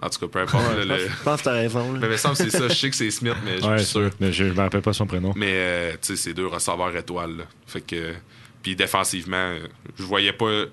En 0.00 0.08
tout 0.08 0.20
cas, 0.20 0.26
peu 0.28 0.38
importe. 0.40 0.64
là, 0.64 0.82
Je 0.82 0.88
le- 0.88 0.88
pense- 1.06 1.18
je 1.18 1.22
pense 1.24 1.38
que 1.40 1.44
t'as 1.44 1.52
raison. 1.52 1.92
là. 1.92 1.98
Mais 2.00 2.06
il 2.06 2.10
me 2.10 2.16
semble 2.16 2.36
que 2.36 2.44
c'est 2.44 2.50
ça. 2.56 2.68
Je 2.68 2.74
sais 2.74 2.90
que 2.90 2.94
c'est 2.96 3.10
Smith, 3.10 3.34
mais 3.44 3.56
je 3.56 3.62
suis 3.62 3.68
Ouais, 3.68 3.78
sûr. 3.84 4.10
mais 4.20 4.32
je 4.32 4.44
ne 4.44 4.52
me 4.52 4.56
rappelle 4.60 4.82
pas 4.82 4.92
son 4.92 5.06
prénom. 5.06 5.32
Mais 5.34 5.50
euh, 5.54 5.92
tu 5.94 5.98
sais, 6.02 6.16
c'est 6.16 6.34
deux 6.34 6.46
receveurs 6.46 6.94
étoiles. 6.96 7.38
là. 7.38 7.44
Fait 7.66 7.80
que. 7.80 8.14
Puis 8.62 8.76
défensivement, 8.76 9.56
je 9.98 10.02
voyais 10.04 10.32
pas. 10.32 10.64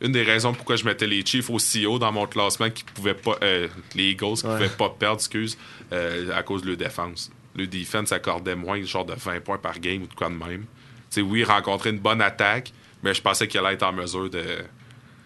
Une 0.00 0.12
des 0.12 0.22
raisons 0.22 0.54
pourquoi 0.54 0.76
je 0.76 0.84
mettais 0.84 1.06
les 1.06 1.26
Chiefs 1.26 1.50
aussi 1.50 1.84
haut 1.84 1.98
dans 1.98 2.12
mon 2.12 2.26
classement 2.26 2.70
qui 2.70 2.84
pouvaient 2.84 3.12
pas. 3.14 3.36
euh, 3.42 3.68
les 3.94 4.10
Eagles 4.12 4.34
qui 4.36 4.46
Ouais. 4.46 4.54
pouvaient 4.54 4.68
pas 4.68 4.90
perdre, 4.98 5.16
excuse, 5.16 5.58
euh, 5.92 6.30
à 6.34 6.42
cause 6.42 6.62
de 6.62 6.68
leur 6.68 6.76
défense. 6.78 7.30
Le 7.56 7.66
defense 7.66 8.12
accordait 8.12 8.54
moins 8.54 8.80
genre 8.82 9.04
de 9.04 9.14
20 9.14 9.40
points 9.42 9.58
par 9.58 9.78
game 9.80 10.02
ou 10.02 10.06
de 10.06 10.14
quoi 10.14 10.28
de 10.28 10.34
même. 10.34 10.60
Tu 10.62 10.66
sais, 11.10 11.20
oui, 11.22 11.42
rencontrer 11.44 11.90
une 11.90 11.98
bonne 11.98 12.20
attaque, 12.20 12.72
mais 13.02 13.14
je 13.14 13.22
pensais 13.22 13.48
qu'il 13.48 13.58
allait 13.60 13.74
être 13.74 13.82
en 13.82 13.92
mesure 13.92 14.28
de. 14.30 14.42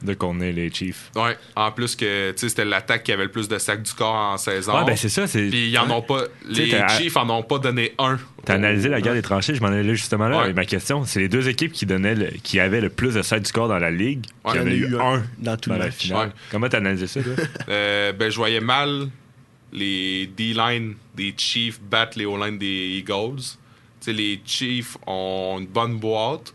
De 0.02 0.14
contenir 0.14 0.52
les 0.52 0.68
Chiefs. 0.72 1.12
Ouais, 1.14 1.36
en 1.54 1.70
plus 1.70 1.94
que 1.94 2.32
tu 2.32 2.38
sais, 2.38 2.48
c'était 2.48 2.64
l'attaque 2.64 3.04
qui 3.04 3.12
avait 3.12 3.22
le 3.22 3.30
plus 3.30 3.46
de 3.46 3.56
sacs 3.58 3.82
du 3.84 3.92
corps 3.92 4.14
en 4.16 4.36
saison. 4.36 4.76
Ouais, 4.80 4.84
ben 4.84 4.96
c'est 4.96 5.08
ça. 5.08 5.28
c'est- 5.28 5.48
Puis 5.48 5.68
ils 5.68 5.78
en 5.78 5.88
ont 5.90 6.02
pas. 6.02 6.22
Les 6.48 6.74
Chiefs 6.98 7.16
en 7.16 7.30
ont 7.30 7.44
pas 7.44 7.58
donné 7.60 7.94
un. 7.98 8.18
T'as 8.44 8.54
analysé 8.54 8.88
la 8.88 9.00
guerre 9.00 9.14
des 9.14 9.22
tranchées, 9.22 9.54
je 9.54 9.60
m'en 9.60 9.68
allais 9.68 9.94
justement 9.94 10.26
là 10.28 10.38
Ouais. 10.38 10.42
avec 10.44 10.56
ma 10.56 10.64
question. 10.64 11.04
C'est 11.04 11.20
les 11.20 11.28
deux 11.28 11.48
équipes 11.48 11.70
qui 11.70 11.86
donnaient 11.86 12.16
le- 12.16 12.30
qui 12.42 12.58
avaient 12.58 12.80
le 12.80 12.88
plus 12.88 13.14
de 13.14 13.22
side 13.22 13.40
du 13.42 13.48
score 13.48 13.68
dans 13.68 13.78
la 13.78 13.92
ligue. 13.92 14.24
Ouais, 14.44 14.52
qui 14.54 14.58
en 14.58 14.66
a 14.66 14.70
eu 14.70 14.96
un 14.96 15.22
dans 15.38 15.56
tout 15.56 15.68
dans 15.70 15.76
le 15.76 15.80
la 15.82 15.86
match. 15.86 15.96
finale. 15.98 16.32
Comment 16.50 16.68
t'as 16.68 16.78
analysé 16.78 17.06
ça, 17.06 17.22
toi? 17.22 17.34
Euh, 17.68 18.12
ben, 18.12 18.28
je 18.28 18.36
voyais 18.36 18.60
mal 18.60 19.06
les 19.72 20.26
D-line 20.26 20.94
des 21.14 21.34
Chiefs 21.36 21.80
battre 21.80 22.18
les 22.18 22.26
O-line 22.26 22.58
des 22.58 22.98
Eagles. 22.98 23.40
Tu 24.00 24.06
sais, 24.06 24.12
les 24.12 24.40
Chiefs 24.44 24.96
ont 25.06 25.56
une 25.60 25.66
bonne 25.66 25.98
boîte, 25.98 26.52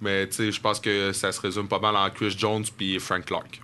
mais 0.00 0.28
je 0.30 0.60
pense 0.60 0.80
que 0.80 1.12
ça 1.12 1.32
se 1.32 1.40
résume 1.40 1.68
pas 1.68 1.78
mal 1.78 1.96
en 1.96 2.10
Chris 2.10 2.34
Jones 2.36 2.64
puis 2.76 2.98
Frank 2.98 3.24
Clark. 3.24 3.60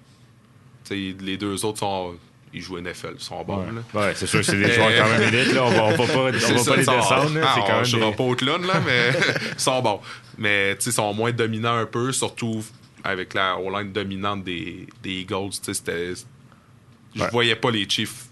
Tu 0.85 1.15
sais, 1.15 1.17
les 1.25 1.37
deux 1.37 1.65
autres 1.65 1.79
sont. 1.81 2.15
Ils 2.55 2.63
jouent 2.63 2.79
NFL, 2.81 3.15
ils 3.19 3.21
sont 3.23 3.45
bons. 3.45 3.67
Ouais, 3.93 4.15
c'est 4.15 4.27
sûr 4.27 4.39
que 4.41 4.47
c'est 4.47 4.57
des 4.57 4.73
joueurs 4.73 4.91
quand 4.97 5.09
même 5.19 5.35
élites. 5.35 5.53
Là. 5.53 5.65
On 5.65 5.71
va, 5.71 5.83
on 5.85 5.91
va 5.91 5.97
pas, 5.97 6.03
on 6.17 6.31
va 6.31 6.39
C'est 6.41 6.53
pas 6.55 6.59
ça, 6.59 6.71
les 6.71 6.77
descendre. 6.79 7.41
Ah, 7.43 7.81
on 7.81 7.85
jouera 7.85 8.07
même 8.07 8.17
pas 8.17 8.23
au 8.23 8.35
clown, 8.35 8.65
là, 8.67 8.81
mais 8.87 9.11
ils 9.53 9.61
sont 9.61 9.83
bons. 9.83 10.01
Mais 10.39 10.73
ils 10.87 10.93
sont 10.93 11.13
moins 11.13 11.33
dominants 11.33 11.75
un 11.77 11.85
peu, 11.87 12.13
surtout 12.13 12.65
avec 13.05 13.35
la 13.35 13.59
O-line 13.59 13.93
dominante 13.93 14.45
des, 14.45 14.87
des 15.03 15.21
Eagles. 15.21 15.51
Je 15.67 17.21
Ouais. 17.21 17.29
voyais 17.31 17.57
pas 17.57 17.71
les 17.71 17.87
Chiefs, 17.89 18.26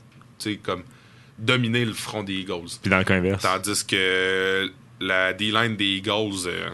comme 0.62 0.82
dominer 1.38 1.84
le 1.84 1.92
front 1.92 2.22
des 2.22 2.34
Eagles. 2.34 2.68
Puis 2.80 2.90
dans 2.90 2.98
le 2.98 3.04
cas 3.04 3.14
inverse. 3.14 3.42
Tandis 3.42 3.84
que 3.84 4.70
la 5.00 5.32
D-line 5.32 5.76
des 5.76 5.96
Eagles, 5.96 6.46
euh, 6.46 6.70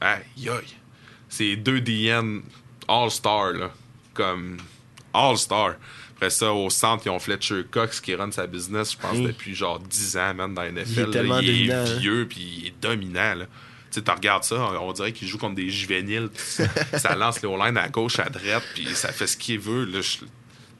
aïe 0.00 0.48
aïe, 0.48 0.74
c'est 1.28 1.56
deux 1.56 1.80
DN 1.80 2.42
All-Star, 2.86 3.52
là. 3.52 3.70
Comme 4.14 4.58
All-Star. 5.14 5.74
Après 6.16 6.30
ça, 6.30 6.52
au 6.52 6.68
centre, 6.68 7.04
ils 7.06 7.10
ont 7.10 7.18
Fletcher 7.20 7.62
Cox 7.70 8.00
qui 8.00 8.14
run 8.14 8.30
sa 8.32 8.46
business, 8.46 8.92
je 8.92 8.98
pense, 8.98 9.16
Mm. 9.18 9.26
depuis 9.28 9.54
genre 9.54 9.78
10 9.78 10.16
ans, 10.16 10.34
même 10.34 10.52
dans 10.54 10.62
la 10.62 10.72
NFL. 10.72 10.90
Il 10.90 10.98
est 10.98 11.04
là. 11.06 11.12
tellement 11.12 11.38
Il 11.38 11.46
dominant, 11.46 11.74
hein. 11.74 11.84
est 11.84 11.98
vieux, 12.00 12.26
puis 12.28 12.40
il 12.62 12.66
est 12.68 12.74
dominant, 12.82 13.34
là. 13.36 13.44
Tu 13.90 14.00
sais, 14.00 14.02
tu 14.02 14.10
regardes 14.10 14.44
ça, 14.44 14.56
on 14.82 14.92
dirait 14.92 15.12
qu'il 15.12 15.28
joue 15.28 15.38
contre 15.38 15.54
des 15.54 15.70
juvéniles. 15.70 16.28
ça 16.96 17.14
lance 17.14 17.40
les 17.40 17.48
O-line 17.48 17.76
à 17.78 17.88
gauche, 17.88 18.18
à 18.18 18.28
droite, 18.28 18.64
puis 18.74 18.86
ça 18.94 19.12
fait 19.12 19.26
ce 19.26 19.36
qu'il 19.36 19.60
veut. 19.60 19.84
Là. 19.86 20.00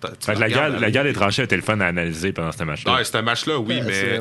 Fait 0.00 0.34
que 0.34 0.38
la, 0.40 0.46
regardes, 0.46 0.50
guerre, 0.50 0.68
là. 0.70 0.78
la 0.80 0.90
guerre 0.90 1.04
des 1.04 1.12
tranchées 1.12 1.42
était 1.42 1.56
le 1.56 1.62
fun 1.62 1.80
à 1.80 1.86
analyser 1.86 2.32
pendant 2.32 2.52
ce 2.52 2.62
match-là. 2.64 2.94
Ouais, 2.94 3.04
ce 3.04 3.18
match-là, 3.18 3.58
oui, 3.58 3.76
Ouais, 3.76 3.82
mais 3.82 4.20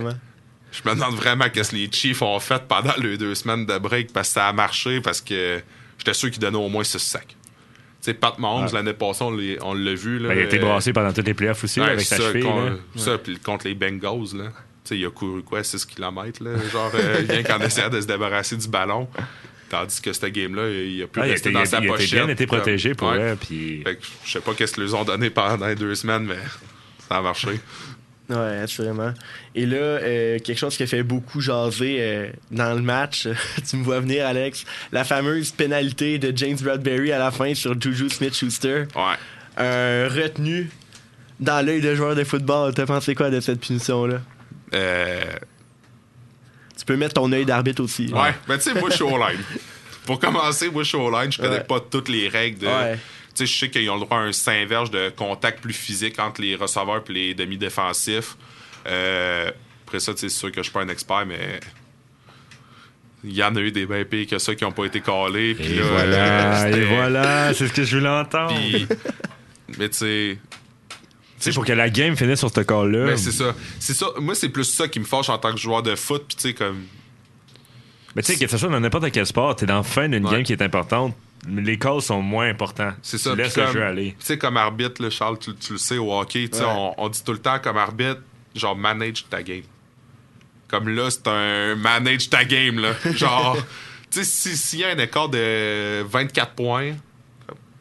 je 0.72 0.90
me 0.90 0.96
demande 0.96 1.16
vraiment 1.16 1.50
qu'est-ce 1.50 1.72
que 1.72 1.76
les 1.76 1.90
Chiefs 1.92 2.22
ont 2.22 2.40
fait 2.40 2.62
pendant 2.68 2.94
les 2.98 3.18
deux 3.18 3.36
semaines 3.36 3.66
de 3.66 3.78
break 3.78 4.12
parce 4.14 4.30
que 4.30 4.34
ça 4.36 4.48
a 4.48 4.54
marché, 4.54 5.02
parce 5.02 5.22
que 5.22 5.62
j'étais 5.98 6.14
sûr 6.14 6.30
qu'ils 6.32 6.40
donnaient 6.42 6.58
au 6.58 6.70
moins 6.70 6.84
6 6.84 7.00
sacs. 7.00 7.28
Tu 7.28 7.36
sais, 8.02 8.14
Pat 8.14 8.38
Mahomes, 8.38 8.66
Ouais. 8.66 8.72
l'année 8.74 8.94
passée, 8.94 9.24
on 9.24 9.32
l'a- 9.74 9.94
vu. 9.96 10.20
Là, 10.20 10.30
Ben, 10.30 10.38
il 10.38 10.42
a 10.42 10.44
été 10.46 10.60
brassé 10.60 10.94
pendant 10.94 11.12
toutes 11.14 11.26
les 11.26 11.34
playoffs 11.34 11.64
aussi, 11.64 11.80
ouais, 11.80 11.88
avec 11.88 12.02
sa 12.06 12.18
ça, 12.18 12.24
cheville. 12.24 12.44
con- 12.44 12.66
là. 12.66 12.72
ça, 12.96 13.18
puis 13.18 13.38
contre 13.40 13.68
les 13.68 13.74
Bengals, 13.76 14.36
là. 14.36 14.46
Tu 14.84 14.94
sais, 14.96 14.98
il 15.00 15.06
a 15.06 15.10
couru 15.10 15.42
quoi, 15.44 15.64
6 15.64 15.86
km, 15.86 16.44
là, 16.44 16.52
genre, 16.72 16.92
euh, 16.96 17.24
rien 17.28 17.44
qu'en 17.44 17.60
essayant 17.62 17.90
de 17.90 18.00
se 18.00 18.06
débarrasser 18.08 18.56
du 18.56 18.68
ballon. 18.68 19.08
Tandis 19.70 20.00
que 20.02 20.14
ce 20.14 20.26
game-là, 20.28 20.70
il 20.70 21.04
a 21.04 21.08
pu 21.08 21.20
Ah, 21.20 21.24
rester 21.24 21.52
dans 21.52 21.60
il 21.60 21.64
a- 21.64 21.66
sa 21.66 21.80
il 21.80 21.90
a 21.90 21.92
pochette. 21.94 22.12
bien 22.12 22.28
été 22.30 22.48
protégé 22.48 22.94
pour 22.94 23.10
Ouais. 23.10 23.20
elle. 23.20 23.38
Puis... 23.38 23.82
Fait 23.84 23.96
que 23.98 24.02
je 24.26 24.32
sais 24.32 24.40
pas 24.40 24.54
qu'est-ce 24.54 24.74
qu'ils 24.74 24.96
ont 24.96 25.04
donné 25.04 25.30
pendant 25.30 25.68
les 25.68 25.76
deux 25.76 25.94
semaines, 25.96 26.24
mais 26.26 26.38
ça 27.10 27.18
a 27.18 27.22
marché. 27.22 27.60
Ouais, 28.30 28.58
assurément. 28.64 29.14
Et 29.56 29.66
là, 29.66 29.78
euh, 29.78 30.40
quelque 30.40 30.58
chose 30.58 30.76
qui 30.76 30.84
a 30.84 30.88
fait 30.88 31.04
beaucoup 31.04 31.40
jaser 31.40 31.98
euh, 32.00 32.30
dans 32.52 32.74
le 32.76 32.82
match, 32.82 33.26
tu 33.70 33.78
me 33.78 33.84
vois 33.84 34.00
venir, 34.02 34.26
Alex, 34.26 34.66
la 34.92 35.04
fameuse 35.06 35.52
pénalité 35.52 36.20
de 36.20 36.38
James 36.38 36.58
Bradbury 36.62 37.12
à 37.14 37.20
la 37.20 37.32
fin 37.32 37.54
sur 37.54 37.80
Juju 37.80 38.10
Smith-Schuster. 38.10 38.84
Ouais. 38.96 39.16
Un 39.58 40.08
retenu 40.10 40.70
dans 41.40 41.66
l'œil 41.66 41.82
de 41.82 41.96
joueur 41.96 42.16
de 42.16 42.24
football. 42.26 42.74
T'as 42.74 42.86
pensé 42.86 43.16
quoi 43.16 43.30
de 43.30 43.40
cette 43.40 43.62
punition-là? 43.62 44.22
Euh, 44.74 45.22
peux 46.88 46.96
mettre 46.98 47.14
ton 47.14 47.32
œil 47.32 47.46
d'arbitre 47.46 47.84
aussi. 47.84 48.08
Ouais, 48.12 48.34
mais 48.48 48.58
tu 48.58 48.64
sais, 48.64 48.74
moi, 48.80 48.90
je 48.90 48.96
suis 48.96 49.04
au 49.04 49.18
line. 49.18 49.40
Pour 50.06 50.20
commencer, 50.20 50.70
moi, 50.72 50.84
je 50.84 50.88
suis 50.90 50.98
au 50.98 51.12
line. 51.12 51.32
Je 51.32 51.38
connais 51.38 51.58
Ouais. 51.58 51.64
pas 51.64 51.80
toutes 51.82 52.10
les 52.10 52.28
règles 52.30 52.60
de. 52.60 52.68
Ouais. 52.68 52.96
Tu 53.36 53.46
sais, 53.46 53.46
je 53.46 53.60
sais 53.60 53.70
qu'ils 53.70 53.90
ont 53.90 53.96
le 53.96 54.02
droit 54.06 54.18
à 54.18 54.22
un 54.22 54.32
Saint-Verge 54.32 54.90
de 54.90 55.10
contact 55.16 55.62
plus 55.62 55.74
physique 55.74 56.18
entre 56.18 56.42
les 56.42 56.56
receveurs 56.56 57.04
et 57.10 57.14
les 57.14 57.34
demi-défensifs. 57.36 58.36
Euh, 58.88 59.52
après 59.86 60.00
ça, 60.00 60.14
tu 60.14 60.22
sais, 60.22 60.30
c'est 60.30 60.40
sûr 60.40 60.50
que 60.52 60.58
je 60.58 60.64
suis 60.64 60.72
pas 60.72 60.82
un 60.82 60.90
expert, 60.90 61.26
mais. 61.28 61.60
Il 63.24 63.34
y 63.36 63.44
en 63.44 63.56
a 63.56 63.60
eu 63.60 63.72
des 63.72 63.86
bien 63.86 64.04
pires 64.06 64.28
que 64.28 64.38
ça 64.38 64.56
qui 64.56 64.64
n'ont 64.64 64.72
pas 64.72 64.86
été. 64.86 65.02
Puis 65.02 65.12
Et 65.12 65.76
là, 65.76 65.84
voilà, 65.92 66.70
et 66.78 66.86
voilà, 66.86 67.54
c'est 67.54 67.68
ce 67.68 67.74
que 67.74 67.84
je 67.84 67.98
voulais 67.98 68.10
entendre. 68.10 68.54
mais 69.78 69.90
tu 69.90 69.98
sais. 69.98 70.38
Sais, 71.40 71.52
pour 71.52 71.66
que 71.66 71.72
la 71.74 71.90
game 71.90 72.16
finisse 72.18 72.40
sur 72.40 72.50
ce 72.52 72.62
call-là. 72.62 73.06
Ben, 73.08 73.18
c'est 73.18 73.32
ça. 73.32 73.54
C'est 73.80 73.94
ça. 73.94 74.08
Moi, 74.20 74.34
c'est 74.36 74.50
plus 74.50 74.64
ça 74.66 74.88
qui 74.88 75.00
me 75.00 75.06
fâche 75.06 75.30
en 75.30 75.38
tant 75.38 75.52
que 75.52 75.58
joueur 75.60 75.84
de 75.84 75.96
foot. 75.96 76.26
Puis, 76.28 76.36
tu 76.36 76.42
sais, 76.50 76.54
comme. 76.54 76.84
Mais 78.16 78.24
tu 78.24 78.34
sais, 78.34 78.40
que 78.44 78.50
ce 78.50 78.58
soit 78.58 78.70
dans 78.70 78.80
n'importe 78.80 79.12
quel 79.12 79.26
sport, 79.28 79.56
t'es 79.56 79.68
dans 79.68 79.76
la 79.78 79.84
fin 79.84 80.10
d'une 80.10 80.26
Ouais. 80.26 80.32
game 80.32 80.44
qui 80.44 80.54
est 80.54 80.62
importante. 80.64 81.16
Les 81.48 81.78
calls 81.78 82.02
sont 82.02 82.22
moins 82.24 82.50
importants. 82.50 82.92
C'est 83.04 83.20
ça. 83.20 83.32
Tu 83.32 83.38
laisses 83.38 83.56
le 83.56 83.64
comme- 83.66 83.74
jeu 83.74 83.84
aller. 83.84 84.16
Tu 84.20 84.26
sais, 84.26 84.38
comme 84.40 84.58
arbitre, 84.58 85.02
là, 85.04 85.12
Charles, 85.12 85.38
tu, 85.38 85.54
tu 85.56 85.74
le 85.74 85.78
sais, 85.78 85.98
au 86.00 86.12
hockey, 86.12 86.50
tu 86.50 86.58
sais, 86.58 86.64
Ouais. 86.64 86.70
on, 86.76 86.96
on 86.98 87.10
dit 87.10 87.24
tout 87.24 87.32
le 87.34 87.38
temps 87.38 87.60
comme 87.60 87.78
arbitre, 87.78 88.22
genre, 88.56 88.76
manage 88.76 89.26
ta 89.30 89.44
game. 89.44 89.62
Comme 90.68 90.90
là, 90.90 91.10
c'est 91.12 91.28
un 91.28 91.76
manage 91.76 92.30
ta 92.30 92.44
game, 92.44 92.80
là. 92.80 92.94
Genre, 93.16 93.56
tu 94.12 94.24
sais, 94.24 94.26
si- 94.26 94.58
s'il 94.58 94.80
y 94.80 94.84
a 94.84 94.90
un 94.90 94.98
écart 94.98 95.30
de 95.30 96.02
24 96.02 96.54
points, 96.54 96.94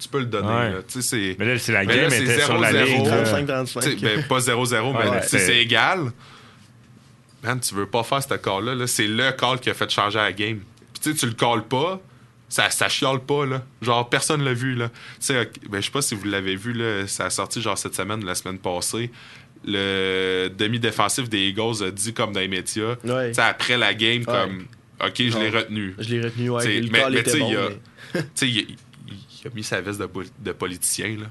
tu 0.07 0.11
peux 0.12 0.19
le 0.21 0.27
donner, 0.27 0.49
Ouais. 0.49 0.71
là. 0.71 0.79
Tu 0.87 1.01
sais, 1.01 1.03
c'est. 1.03 1.37
Mais 1.38 1.45
là, 1.45 1.59
c'est 1.59 1.73
la 1.73 1.85
Mais 1.85 1.95
game 1.95 2.03
là, 2.05 2.11
c'est 2.11 2.23
était 2.25 2.40
sur 2.40 2.59
la 2.59 2.73
0-0. 2.73 2.85
ligne. 2.85 3.09
là. 3.09 3.23
35-35. 3.25 3.81
tu 3.83 3.90
sais, 3.90 3.97
ben, 4.16 4.23
pas 4.25 4.38
0-0, 4.40 4.92
mais 4.92 5.09
Ouais, 5.11 5.21
tu 5.23 5.29
sais, 5.29 5.38
c'est- 5.38 5.62
égal. 5.62 6.12
Man, 7.42 7.61
tu 7.61 7.75
veux 7.75 7.87
pas 7.87 8.03
faire 8.03 8.23
ce 8.23 8.35
call-là. 8.35 8.75
Là. 8.75 8.87
C'est 8.87 9.07
le 9.07 9.31
call 9.33 9.61
qui 9.61 9.71
a 9.71 9.75
fait 9.75 9.90
changer 9.90 10.19
la 10.19 10.33
game. 10.33 10.59
Puis 10.92 11.03
tu 11.03 11.11
sais, 11.12 11.16
tu 11.16 11.27
le 11.27 11.33
calls 11.35 11.62
pas, 11.64 12.01
ça, 12.49 12.71
ça 12.71 12.88
chiale 12.88 13.21
pas, 13.21 13.47
là. 13.47 13.62
Genre, 13.83 14.09
personne 14.09 14.42
l'a 14.45 14.53
vu, 14.55 14.75
là. 14.75 14.88
Tu 14.88 14.95
sais, 15.21 15.51
ben, 15.69 15.81
je 15.81 15.87
sais 15.87 15.90
pas 15.92 16.03
si 16.03 16.14
vous 16.14 16.25
l'avez 16.27 16.57
vu, 16.57 16.73
là. 16.73 17.07
Ça 17.07 17.27
a 17.27 17.31
sorti, 17.31 17.61
genre, 17.61 17.77
cette 17.79 17.95
semaine, 17.95 18.25
la 18.25 18.35
semaine 18.35 18.59
passée. 18.59 19.11
Le 19.64 20.49
demi-défensif 20.57 21.29
des 21.29 21.49
Eagles 21.49 21.83
a 21.85 21.90
dit, 21.90 22.12
comme 22.14 22.33
dans 22.33 22.40
les 22.40 22.49
médias, 22.49 22.95
Ouais. 23.05 23.29
tu 23.29 23.35
sais, 23.35 23.42
après 23.42 23.77
la 23.77 23.95
game, 23.95 24.25
comme, 24.25 24.66
OK, 25.05 25.14
je 25.19 25.38
l'ai 25.38 25.51
retenu. 25.51 25.95
Je 25.99 26.09
l'ai 26.14 26.21
retenu, 26.23 26.51
ouais. 26.51 26.61
T'sais, 26.62 26.81
le 26.81 26.90
mais- 26.90 26.99
call 27.01 27.12
mais 27.12 27.23
t'sais, 27.23 27.38
bon, 27.38 27.49
il 28.42 28.49
y 28.49 28.61
a- 28.61 28.64
il 29.46 29.52
a 29.52 29.54
mis 29.54 29.64
sa 29.64 29.80
veste 29.80 30.00
de, 30.00 30.06
pol- 30.06 30.26
de 30.38 30.52
politicien, 30.52 31.16
là. 31.20 31.26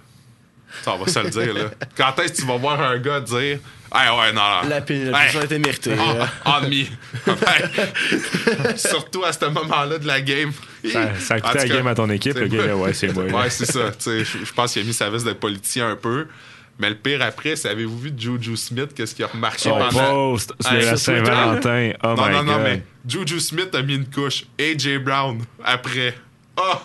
Ça, 0.83 0.93
on 0.93 0.97
va 1.03 1.09
se 1.11 1.19
le 1.19 1.29
dire, 1.29 1.53
là. 1.53 1.69
Quand 1.95 2.19
est-ce 2.19 2.33
que 2.33 2.37
tu 2.41 2.45
vas 2.47 2.57
voir 2.57 2.81
un 2.81 2.97
gars 2.97 3.21
dire 3.21 3.59
Ah 3.91 4.17
ouais, 4.17 4.33
non, 4.33 4.41
non. 4.63 4.69
La 4.69 4.81
pénalisation 4.81 5.39
Hey. 5.39 5.45
était 5.45 5.59
méritée. 5.59 5.95
Ah, 5.97 6.13
là. 6.15 6.29
ah. 6.45 6.61
Surtout 8.75 9.23
à 9.23 9.31
ce 9.31 9.45
moment-là 9.45 9.97
de 9.99 10.07
la 10.07 10.21
game. 10.21 10.51
Ça, 10.91 11.15
ça 11.19 11.33
a 11.35 11.39
coûté 11.41 11.57
la 11.59 11.67
game 11.67 11.87
à 11.87 11.95
ton 11.95 12.09
équipe. 12.09 12.35
Le 12.37 12.47
gars, 12.47 12.75
ouais, 12.75 12.93
c'est 12.93 13.13
moi. 13.13 13.23
Ouais, 13.25 13.49
c'est 13.49 13.65
ça. 13.65 13.91
Tu 13.91 14.03
sais, 14.03 14.23
Je 14.25 14.51
pense 14.53 14.73
qu'il 14.73 14.81
a 14.81 14.85
mis 14.85 14.93
sa 14.93 15.09
veste 15.09 15.25
de 15.25 15.33
politicien 15.33 15.89
un 15.89 15.95
peu. 15.95 16.27
Mais 16.77 16.89
le 16.89 16.95
pire 16.95 17.21
après, 17.21 17.55
c'est 17.55 17.69
avez-vous 17.69 17.97
vu 17.97 18.11
Juju 18.17 18.57
Smith, 18.57 18.89
qu'est-ce 18.93 19.15
qu'il 19.15 19.23
a 19.23 19.29
remarqué 19.29 19.59
Son 19.69 19.77
pendant. 19.77 20.31
post 20.33 20.51
sur 20.59 20.73
Hey, 20.73 20.83
la 20.83 20.97
Saint-Valentin. 20.97 21.91
Oh 22.03 22.07
non, 22.07 22.15
my 22.27 22.33
non, 22.33 22.43
non, 22.43 22.53
God. 22.57 22.63
mais 22.63 22.83
Juju 23.07 23.39
Smith 23.39 23.73
a 23.73 23.81
mis 23.81 23.95
une 23.95 24.07
couche. 24.09 24.43
AJ 24.59 24.97
Brown, 24.97 25.41
après. 25.63 26.13
Ah! 26.57 26.81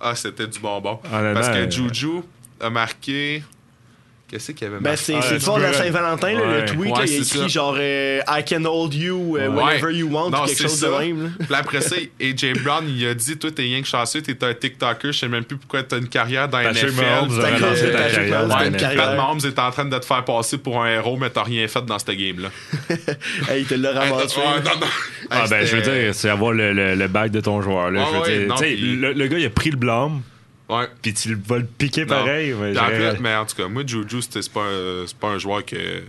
Ah, 0.00 0.14
c'était 0.14 0.46
du 0.46 0.58
bonbon. 0.60 1.00
Honnêtement, 1.12 1.34
Parce 1.34 1.48
que 1.48 1.54
euh, 1.54 1.70
Juju 1.70 2.22
a 2.60 2.70
marqué. 2.70 3.42
Qu'est-ce 4.30 4.52
qu'il 4.52 4.66
avait 4.66 4.76
Ben, 4.76 4.90
marqué? 4.90 4.98
c'est 5.04 5.14
Ah, 5.14 5.22
c'est 5.22 5.34
le 5.34 5.40
soir 5.40 5.56
de 5.56 5.62
la 5.62 5.72
Saint-Valentin, 5.72 6.34
Ouais. 6.34 6.60
le 6.60 6.64
tweet, 6.66 6.78
Ouais, 6.80 6.98
là, 6.98 7.04
il 7.06 7.12
a 7.14 7.16
écrit 7.16 7.24
ça. 7.24 7.48
genre 7.48 7.76
euh, 7.78 8.20
I 8.28 8.44
can 8.46 8.62
hold 8.66 8.92
you 8.92 9.38
euh, 9.38 9.48
Ouais. 9.48 9.64
whenever 9.80 9.94
you 9.96 10.06
want, 10.10 10.28
Non, 10.28 10.42
ou 10.42 10.46
quelque 10.46 10.62
chose 10.64 10.80
de 10.80 10.88
même. 10.88 11.22
là. 11.24 11.28
Puis 11.46 11.54
après 11.54 11.80
ça, 11.80 11.96
AJ 12.20 12.52
Brown, 12.62 12.84
il 12.86 13.06
a 13.06 13.14
dit 13.14 13.38
Toi, 13.38 13.50
t'es 13.52 13.62
rien 13.62 13.80
que 13.80 13.86
chanceux, 13.88 14.20
t'es 14.20 14.36
un 14.44 14.52
TikToker, 14.52 15.12
je 15.12 15.18
sais 15.18 15.28
même 15.28 15.44
plus 15.44 15.56
pourquoi 15.56 15.82
t'as 15.82 15.96
une 15.96 16.08
carrière 16.08 16.46
dans 16.46 16.58
NFL. 16.60 16.92
Mahomes 16.92 17.40
a 17.40 17.50
cause- 17.58 17.80
ta 17.80 18.70
carrière. 18.70 18.96
Pat 18.96 19.16
Mahomes 19.16 19.40
est 19.44 19.58
en 19.58 19.70
train 19.70 19.84
de 19.86 19.98
te 19.98 20.04
faire 20.04 20.24
passer 20.26 20.58
pour 20.58 20.82
un 20.84 20.90
héros, 20.90 21.16
mais 21.16 21.30
t'as 21.30 21.44
rien 21.44 21.66
fait 21.66 21.84
dans 21.86 21.98
cette 21.98 22.10
game-là. 22.10 22.50
Hey, 23.48 23.62
il 23.62 23.66
te 23.66 23.74
l'a 23.74 23.92
ramassé. 23.92 24.36
Ouais, 24.36 24.44
non, 24.62 24.80
non. 24.80 24.86
Ah, 25.30 25.44
ben, 25.48 25.64
je 25.64 25.76
veux 25.76 25.82
dire, 25.82 26.14
c'est 26.14 26.28
avoir 26.28 26.52
le, 26.52 26.72
le, 26.74 27.28
de 27.30 27.40
ton 27.40 27.62
joueur. 27.62 27.90
Là. 27.90 28.00
Ouais, 28.00 28.06
je 28.10 28.14
veux 28.14 28.20
ouais, 28.22 28.38
dire, 28.40 28.48
non, 28.48 28.54
tu 28.56 28.64
sais, 28.64 28.74
puis- 28.74 28.96
le, 28.96 29.12
le 29.14 29.26
gars, 29.26 29.38
il 29.38 29.46
a 29.46 29.50
pris 29.50 29.70
le 29.70 29.76
blâme, 29.76 30.20
Ouais. 30.68 30.86
puis 31.00 31.14
tu 31.14 31.34
vas 31.34 31.58
le 31.58 31.64
piquer 31.64 32.02
Non. 32.02 32.08
pareil. 32.08 32.52
mais 32.54 32.78
en 32.78 32.86
plus, 32.86 33.20
mais 33.20 33.34
en 33.36 33.46
tout 33.46 33.56
cas, 33.56 33.68
moi, 33.68 33.82
Juju, 33.86 34.20
c'était- 34.22 34.42
c'est 34.42 34.52
pas, 34.52 34.64
un- 34.64 35.06
c'est 35.06 35.16
pas 35.16 35.28
un 35.28 35.38
joueur 35.38 35.64
que. 35.64 36.00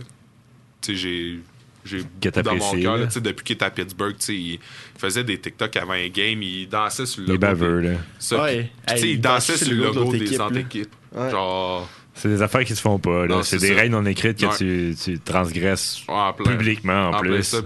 Tu 0.80 0.92
sais, 0.92 0.96
j'ai. 0.96 1.38
J'ai 1.82 2.02
dans 2.42 2.54
mon 2.56 2.72
cœur, 2.72 2.94
là. 2.96 3.00
là, 3.00 3.06
tu 3.06 3.12
sais, 3.14 3.20
depuis 3.22 3.42
qu'il 3.42 3.54
était 3.54 3.64
à 3.64 3.70
Pittsburgh, 3.70 4.14
tu 4.18 4.24
sais, 4.26 4.34
il 4.36 4.58
faisait 4.98 5.24
des 5.24 5.38
TikTok 5.40 5.74
avant 5.76 5.94
un 5.94 6.08
game, 6.08 6.42
il 6.42 6.68
dansait 6.68 7.06
sur 7.06 7.22
le 7.22 7.28
Les 7.28 7.32
logo. 7.32 7.40
baveux, 7.40 7.80
des- 7.80 7.88
là. 7.88 7.94
Ça, 8.18 8.42
Ouais. 8.42 8.70
Hey, 8.86 9.12
il 9.12 9.20
dansait 9.20 9.56
sur 9.56 9.70
le 9.70 9.84
logo 9.84 10.12
de 10.12 10.18
des 10.18 10.58
équipes. 10.60 10.94
Ouais. 11.14 11.30
Genre, 11.30 11.88
C'est 12.12 12.28
des 12.28 12.42
affaires 12.42 12.64
qui 12.66 12.76
se 12.76 12.82
font 12.82 12.98
pas. 12.98 13.26
C'est 13.42 13.56
des 13.58 13.72
règles 13.72 13.92
non 13.94 14.04
écrites 14.04 14.38
que 14.38 14.46
Ouais. 14.46 14.56
tu, 14.58 14.94
tu 15.02 15.18
transgresses 15.20 16.02
ouais, 16.06 16.14
en 16.14 16.34
plein- 16.34 16.50
publiquement 16.54 17.08
en, 17.08 17.14
en 17.14 17.20
plein 17.20 17.36
plus. 17.36 17.56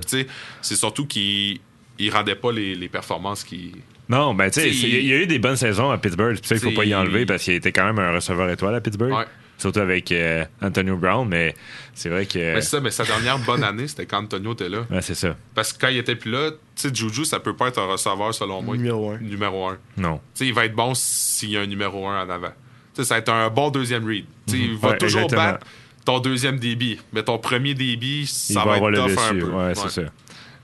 c'est 0.62 0.76
surtout 0.76 1.07
qu'il 1.07 1.59
il 1.98 2.11
rendait 2.12 2.37
pas 2.37 2.52
les, 2.52 2.76
les 2.76 2.88
performances 2.88 3.42
qu'il. 3.42 3.72
Non, 4.09 4.35
ben 4.35 4.51
tu 4.51 4.61
sais, 4.61 4.69
il 4.71 5.07
y 5.07 5.12
a 5.12 5.17
eu 5.17 5.27
des 5.27 5.38
bonnes 5.38 5.57
saisons 5.57 5.90
à 5.90 5.99
Pittsburgh. 5.99 6.35
C'est 6.35 6.40
pour 6.43 6.49
ça 6.49 6.55
qu'il 6.59 6.71
faut 6.75 6.77
pas 6.81 6.85
y 6.85 6.95
enlever 6.95 7.25
parce 7.27 7.43
qu'il 7.45 7.55
était 7.55 7.73
quand 7.73 7.85
même 7.87 7.99
un 7.99 8.12
receveur 8.12 8.51
étoile 8.51 8.75
à 8.75 8.81
Pittsburgh. 8.81 9.12
Ouais. 9.12 9.25
Surtout 9.57 9.79
avec 9.81 10.11
euh, 10.11 10.45
Antonio 10.61 10.97
Brown, 10.97 11.27
mais 11.29 11.55
c'est 11.95 12.09
vrai 12.09 12.27
que. 12.27 12.38
Mais 12.38 12.61
c'est 12.61 12.71
ça, 12.71 12.81
mais 12.81 12.90
sa 12.90 13.05
dernière 13.05 13.38
bonne 13.38 13.62
année, 13.62 13.87
c'était 13.87 14.05
quand 14.05 14.19
Antonio 14.19 14.53
était 14.53 14.69
là. 14.69 14.81
Ouais, 14.90 15.01
c'est 15.01 15.14
ça. 15.14 15.37
Parce 15.55 15.73
que 15.73 15.79
quand 15.81 15.88
il 15.88 15.97
était 15.99 16.17
plus 16.17 16.31
là, 16.33 16.51
tu 16.51 16.57
sais, 16.88 16.95
Juju, 16.95 17.25
ça 17.25 17.38
peut 17.38 17.55
pas 17.55 17.69
être 17.69 17.79
un 17.81 17.87
receveur 17.87 18.35
selon 18.35 18.62
moi. 18.62 18.77
Numéro 18.77 19.12
un. 19.12 19.19
Numéro 19.19 19.69
un. 19.69 19.79
Non. 19.97 20.17
Tu 20.17 20.40
sais, 20.40 20.47
il 20.49 20.55
va 20.55 20.64
être 20.67 20.75
bon 20.75 20.93
s'il 20.95 21.51
y 21.51 21.57
a 21.57 21.61
un 21.61 21.67
numéro 21.67 22.07
1 22.07 22.25
en 22.27 22.31
avant. 22.31 22.49
Tu 22.49 23.03
sais, 23.03 23.05
ça 23.05 23.14
va 23.14 23.19
être 23.21 23.29
un 23.31 23.49
bon 23.49 23.71
deuxième 23.71 24.05
read. 24.05 24.25
Tu 24.49 24.55
sais, 24.55 24.59
Il 24.59 24.77
va 24.77 24.90
Ouais, 24.90 24.99
toujours 24.99 25.23
exactement. 25.23 25.53
battre 25.53 25.67
ton 26.05 26.19
deuxième 26.19 26.59
débit. 26.59 26.99
Mais 27.12 27.23
ton 27.23 27.38
premier 27.38 27.75
débit, 27.75 28.23
Il 28.23 28.27
ça 28.27 28.61
va 28.61 28.67
va, 28.71 28.75
avoir 28.75 28.90
être 28.93 29.07
le 29.09 29.14
tough 29.14 29.23
un 29.23 29.35
dessus. 29.35 29.45
peu. 29.47 29.51
Ouais, 29.53 29.75
c'est 29.77 29.88
ça. 29.88 30.03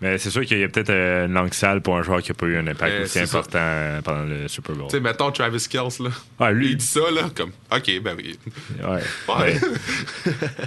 Mais 0.03 0.17
c'est 0.17 0.31
sûr 0.31 0.47
qu'il 0.47 0.59
y 0.59 0.65
a 0.65 0.69
peut-être 0.69 0.89
euh, 0.91 1.27
une 1.27 1.35
langue 1.35 1.53
sale 1.53 1.83
pour 1.83 1.95
un 1.97 2.03
joueur 2.03 2.23
qui 2.23 2.31
a 2.31 2.35
pas 2.35 2.47
eu 2.47 2.57
un 2.57 2.67
impact 2.67 2.93
Euh, 2.93 3.05
aussi 3.05 3.19
ça. 3.19 3.39
important 3.39 3.59
euh, 3.61 4.01
pendant 4.01 4.25
le 4.25 4.49
Super 4.49 4.75
Bowl. 4.75 4.87
Tu 4.89 4.97
sais, 4.97 5.01
mettons 5.01 5.31
Travis 5.31 5.67
Kelce, 5.69 5.99
là. 6.01 6.09
Ah, 6.39 6.53
lui. 6.53 6.71
Il 6.71 6.77
dit 6.79 6.87
ça, 6.87 7.01
là, 7.15 7.29
comme, 7.35 7.51
OK, 7.71 8.01
ben 8.03 8.17
oui. 8.17 8.39
Ouais. 8.83 9.03
Ouais. 9.29 9.61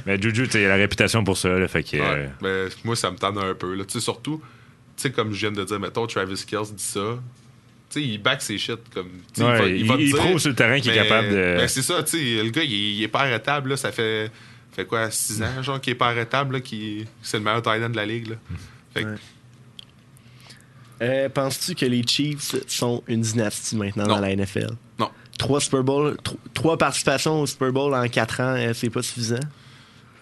Mais 0.06 0.17
Juju, 0.22 0.43
tu 0.46 0.52
sais, 0.52 0.62
il 0.62 0.65
a 0.65 0.69
la 0.69 0.76
réputation 0.76 1.24
pour 1.24 1.38
ça. 1.38 1.50
Là, 1.50 1.67
fait 1.67 1.82
que, 1.84 1.98
euh, 1.98 2.26
Ouais. 2.26 2.30
Mais 2.41 2.65
moi, 2.84 2.96
ça 2.96 3.10
me 3.10 3.17
tente 3.17 3.38
un 3.39 3.56
peu, 3.56 3.74
là. 3.74 3.86
Tu 3.86 3.93
sais, 3.93 4.00
surtout, 4.02 4.39
tu 4.98 5.02
sais, 5.02 5.12
comme 5.12 5.34
je 5.34 5.39
viens 5.39 5.52
de 5.52 5.63
dire, 5.63 5.80
mettons 5.80 6.06
Travis 6.06 6.46
Kelce 6.46 6.74
dit 6.74 6.84
ça. 6.84 7.17
Tu 7.89 8.00
sais, 8.02 8.06
il 8.08 8.17
back 8.19 8.39
ses 8.41 8.58
shit, 8.60 8.78
comme. 8.93 9.10
va- 9.38 9.65
il, 9.65 9.86
va 9.88 9.96
il 9.96 10.08
dire, 10.08 10.17
prouve 10.17 10.38
sur 10.39 10.50
le 10.50 10.56
terrain 10.56 10.80
qu'il 10.80 10.91
est 10.91 10.96
capable 10.96 11.30
de. 11.30 11.56
Mais 11.58 11.67
c'est 11.67 11.82
ça, 11.82 12.04
tu 12.04 12.17
sais, 12.17 12.43
le 12.43 12.50
gars, 12.52 12.62
il, 12.63 12.72
est- 12.74 12.93
il 12.98 13.04
est 13.04 13.08
pas 13.08 13.22
arrêtable, 13.22 13.72
là. 13.72 13.78
Ça 13.78 13.91
fait, 13.91 14.30
fait 14.76 14.86
quoi, 14.86 15.10
6 15.10 15.41
ans, 15.41 15.63
genre, 15.63 15.82
qu'il 15.82 15.91
est 15.93 15.96
pas 15.96 16.08
arrêtable, 16.10 16.54
là, 16.56 16.62
qui 16.62 17.06
c'est 17.24 17.38
le 17.38 17.43
meilleur 17.43 17.62
tight 17.63 17.82
end 17.84 17.89
de 17.89 17.96
la 17.96 18.06
ligue, 18.06 18.28
là. 18.30 18.36
Fait 18.94 19.06
Ouais. 19.06 19.16
Euh, 21.02 21.30
Penses-tu 21.30 21.76
que 21.76 21.86
les 21.86 22.04
Chiefs 22.08 22.56
sont 22.68 23.04
une 23.08 23.22
dynastie 23.22 23.76
maintenant 23.76 24.06
Non. 24.08 24.16
dans 24.16 24.22
la 24.22 24.36
NFL? 24.36 24.70
non. 25.00 25.10
Trois 25.40 25.60
Super 25.60 25.84
Bowl, 25.84 26.16
tro- 26.24 26.38
trois 26.54 26.78
participations 26.78 27.42
au 27.42 27.48
Super 27.48 27.72
Bowl 27.72 27.94
en 27.96 28.08
quatre 28.08 28.40
ans, 28.40 28.54
euh, 28.56 28.72
c'est 28.76 28.92
pas 28.92 29.02
suffisant? 29.02 29.40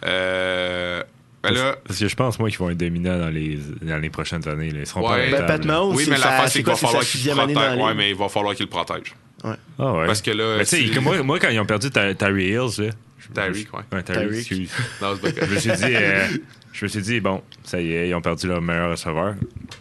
Euh. 0.06 1.04
Ben 1.44 1.52
là. 1.54 1.76
Parce 1.86 2.00
que 2.00 2.08
je 2.08 2.16
pense, 2.16 2.38
moi, 2.40 2.50
qu'ils 2.50 2.60
vont 2.60 2.70
être 2.70 2.78
dominants 2.78 3.18
dans 3.18 3.30
les, 3.30 3.60
dans 3.82 3.98
les 3.98 4.10
prochaines 4.10 4.48
années. 4.48 4.70
là. 4.72 4.80
Ils 4.82 4.88
seront 4.88 5.02
Ouais. 5.12 5.30
pas 5.32 5.40
Ben, 5.40 5.46
Pat. 5.48 5.66
Mahomes, 5.66 5.96
Oui, 5.96 6.04
c'est 6.06 6.12
mais 6.12 6.18
l'affaire, 6.18 6.48
c'est 6.50 6.60
qu'il 6.60 6.66
va 6.68 6.76
falloir 6.76 7.04
qu'il 7.04 7.30
protège. 7.32 7.56
la 7.56 7.76
Ouais, 7.84 7.94
mais 7.96 8.10
il 8.12 8.16
va 8.16 8.30
falloir 8.30 8.56
qu'il 8.56 8.66
le 8.66 8.70
protège. 8.70 9.14
Ah 9.43 9.93
ouais. 9.93 10.06
Parce 10.06 10.21
que 10.21 10.32
là. 10.32 10.56
Mais 10.58 10.63
tu 10.65 10.69
sais, 10.69 10.77
si- 10.84 10.91
comme 10.91 11.04
moi, 11.06 11.21
moi, 11.23 11.39
quand 11.39 11.49
ils 11.49 11.60
ont 11.60 11.65
perdu 11.65 11.89
Tyree 11.89 12.15
Hills, 12.49 12.58
là, 12.86 12.89
je- 13.19 13.34
Tyreek, 13.34 13.73
ouais. 13.73 13.80
Ouais, 13.91 14.04
Tyreek, 14.04 14.21
Tyreek. 14.30 14.39
excuse. 14.39 14.71
Non, 15.01 15.15
c'est 15.21 15.34
pas 15.36 15.45
je 15.45 15.54
me 15.54 15.60
suis 15.60 15.71
dit, 15.71 15.95
euh, 15.95 16.27
je 16.73 16.86
me 16.86 16.89
suis 16.89 17.01
dit, 17.01 17.19
bon, 17.19 17.41
ça 17.63 17.82
y 17.82 17.91
est, 17.93 18.10
ils 18.10 18.13
ont 18.15 18.21
perdu 18.21 18.47
leur 18.47 18.62
meilleur 18.62 18.91
receveur. 18.91 19.36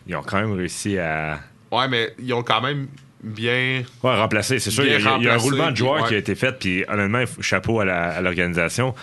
Ils 0.06 0.16
ont 0.16 0.22
quand 0.22 0.40
même 0.40 0.52
réussi 0.52 0.98
à 0.98 1.40
Ouais, 1.70 1.88
mais 1.88 2.14
ils 2.18 2.32
ont 2.32 2.42
quand 2.42 2.60
même 2.62 2.88
bien. 3.22 3.82
ouais, 4.02 4.16
remplacer. 4.16 4.58
C'est 4.58 4.70
sûr, 4.70 4.84
il 4.84 4.92
y, 4.92 4.94
a- 4.94 4.98
Bien 4.98 5.16
il 5.18 5.24
y 5.24 5.28
a 5.28 5.32
un 5.32 5.36
remplacé, 5.36 5.48
roulement 5.50 5.70
de 5.70 5.76
joueurs 5.76 6.08
qui 6.08 6.14
a 6.14 6.18
été 6.18 6.34
fait, 6.34 6.58
puis 6.58 6.84
honnêtement, 6.88 7.24
chapeau 7.40 7.80
à 7.80 8.20
l'organisation. 8.20 8.94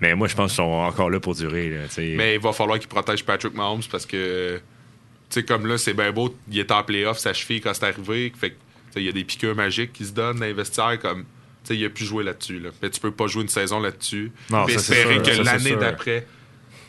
Mais 0.00 0.14
moi, 0.14 0.28
je 0.28 0.34
pense 0.34 0.50
qu'ils 0.52 0.56
sont 0.56 0.62
encore 0.64 1.08
là 1.08 1.18
pour 1.20 1.34
durer. 1.34 1.70
Là. 1.70 1.78
Mais 1.98 2.34
il 2.34 2.40
va 2.40 2.52
falloir 2.52 2.78
qu'il 2.78 2.88
protège 2.88 3.24
Patrick 3.24 3.54
Mahomes 3.54 3.80
parce 3.90 4.04
que. 4.04 4.60
Tu 5.28 5.40
sais, 5.40 5.42
comme 5.42 5.66
là, 5.66 5.76
c'est 5.78 5.94
bien 5.94 6.12
beau, 6.12 6.36
il 6.48 6.58
est 6.60 6.70
en 6.70 6.84
playoff, 6.84 7.18
sa 7.18 7.32
cheville 7.32 7.60
quand 7.60 7.72
c'est 7.74 7.86
arrivé. 7.86 8.32
Fait 8.38 8.50
que, 8.50 8.54
il 9.00 9.04
y 9.06 9.08
a 9.08 9.12
des 9.12 9.24
piqûres 9.24 9.54
magiques 9.54 9.92
qui 9.92 10.04
se 10.04 10.12
donnent 10.12 10.38
dans 10.38 10.44
les 10.46 10.52
vestiaires, 10.52 10.98
comme. 11.00 11.24
Tu 11.64 11.74
sais, 11.74 11.76
il 11.76 11.84
a 11.84 11.90
pu 11.90 12.04
jouer 12.04 12.22
là-dessus. 12.22 12.60
Là. 12.60 12.70
Mais 12.80 12.90
tu 12.90 13.00
peux 13.00 13.10
pas 13.10 13.26
jouer 13.26 13.42
une 13.42 13.48
saison 13.48 13.80
là-dessus. 13.80 14.30
Non, 14.50 14.66
espérer 14.68 15.14
sûr, 15.14 15.36
que 15.36 15.42
l'année 15.42 15.74
d'après. 15.76 16.26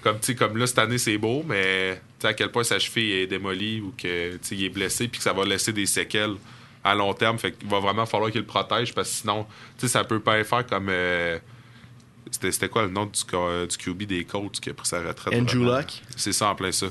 Comme, 0.04 0.20
tu 0.20 0.28
sais, 0.28 0.36
comme 0.36 0.56
là, 0.58 0.68
cette 0.68 0.78
année, 0.78 1.00
c'est 1.00 1.18
beau, 1.18 1.44
mais 1.48 1.96
tu 1.96 2.02
sais, 2.22 2.28
à 2.28 2.34
quel 2.34 2.52
point 2.52 2.64
sa 2.64 2.78
cheville 2.78 3.12
est 3.12 3.28
démolie 3.28 3.82
ou 3.82 3.92
que, 3.98 4.34
tu 4.34 4.40
sais, 4.42 4.56
il 4.56 4.66
est 4.66 4.70
blessé 4.70 5.08
puis 5.08 5.18
que 5.18 5.24
ça 5.24 5.34
va 5.34 5.44
laisser 5.46 5.74
des 5.74 5.88
séquelles 5.88 6.36
à 6.84 6.94
long 6.94 7.14
terme. 7.16 7.40
Fait 7.40 7.52
qu'il 7.54 7.68
va 7.68 7.80
vraiment 7.80 8.06
falloir 8.06 8.30
qu'il 8.32 8.42
le 8.42 8.46
protège 8.48 8.94
parce 8.94 9.10
que 9.10 9.16
sinon, 9.16 9.46
tu 9.80 9.88
sais, 9.88 9.88
ça 9.94 10.04
peut 10.04 10.20
pas 10.20 10.42
faire 10.44 10.66
comme. 10.68 10.88
euh, 10.90 11.40
c'était, 12.30 12.52
c'était 12.52 12.70
quoi 12.70 12.84
le 12.84 12.90
nom 12.90 13.06
du, 13.08 13.20
du 13.68 13.78
QB 13.78 14.04
des 14.04 14.24
Colts 14.26 14.60
qui 14.60 14.70
a 14.70 14.74
pris 14.76 14.88
sa 14.88 15.02
retraite? 15.02 15.34
Andrew 15.34 15.58
vraiment? 15.64 15.78
Luck? 15.80 15.88
C'est 16.16 16.34
ça 16.34 16.50
en 16.50 16.56
plein 16.56 16.72
ça. 16.72 16.88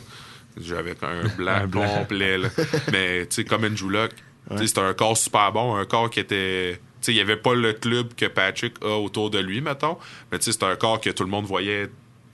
J'avais 0.61 0.96
un 1.02 1.29
blanc, 1.37 1.52
Un 1.52 1.66
blanc. 1.68 1.88
complet. 1.98 2.38
là. 2.38 2.48
Mais 2.90 3.26
tu 3.26 3.37
sais, 3.37 3.44
comme 3.44 3.64
Andrew 3.64 3.90
Luck, 3.90 4.11
c'était 4.57 4.81
un 4.81 4.95
corps 4.95 5.17
super 5.17 5.53
bon, 5.53 5.75
un 5.75 5.85
corps 5.85 6.11
qui 6.11 6.21
était. 6.21 6.81
Tu 7.01 7.07
sais, 7.07 7.13
il 7.13 7.15
n'y 7.17 7.21
avait 7.21 7.37
pas 7.37 7.55
le 7.55 7.73
club 7.73 8.15
que 8.15 8.27
Patrick 8.27 8.75
a 8.83 8.97
autour 8.97 9.31
de 9.31 9.39
lui, 9.39 9.61
mettons. 9.61 9.99
Mais 10.31 10.39
tu 10.39 10.47
sais, 10.47 10.53
c'était 10.53 10.67
un 10.67 10.77
corps 10.77 11.01
que 11.01 11.11
tout 11.11 11.25
le 11.25 11.31
monde 11.31 11.45
voyait. 11.45 11.89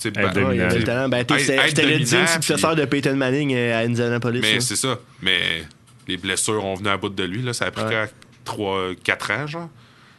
Ben, 0.05 1.25
c'était 1.29 1.69
c'était 1.69 1.87
le 1.87 1.99
digne 2.01 2.27
successeur 2.27 2.75
de 2.75 2.85
Peyton 2.85 3.15
Manning 3.15 3.55
à 3.55 3.79
Indianapolis. 3.81 4.41
Mais 4.41 4.61
c'est 4.61 4.77
ça. 4.77 4.99
Mais 5.21 5.65
les 6.09 6.17
blessures 6.17 6.65
ont 6.65 6.75
venu 6.75 6.89
à 6.89 6.97
bout 6.97 7.09
de 7.09 7.23
lui. 7.23 7.43
Là. 7.43 7.53
Ça 7.53 7.67
a 7.67 7.71
pris 7.71 7.85
Ouais. 7.85 8.09
3, 8.45 8.95
4 9.05 9.31
ans, 9.31 9.47
genre. 9.47 9.69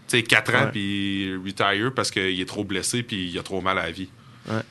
Tu 0.07 0.17
sais, 0.17 0.23
4 0.23 0.55
ans, 0.55 0.69
puis 0.71 1.35
retire 1.35 1.91
parce 1.93 2.11
qu'il 2.11 2.39
est 2.39 2.47
trop 2.47 2.63
blessé, 2.63 3.03
puis 3.03 3.29
il 3.29 3.39
a 3.39 3.43
trop 3.43 3.59
mal 3.61 3.77
à 3.77 3.83
la 3.83 3.91
vie. 3.91 4.09
Ouais. 4.47 4.61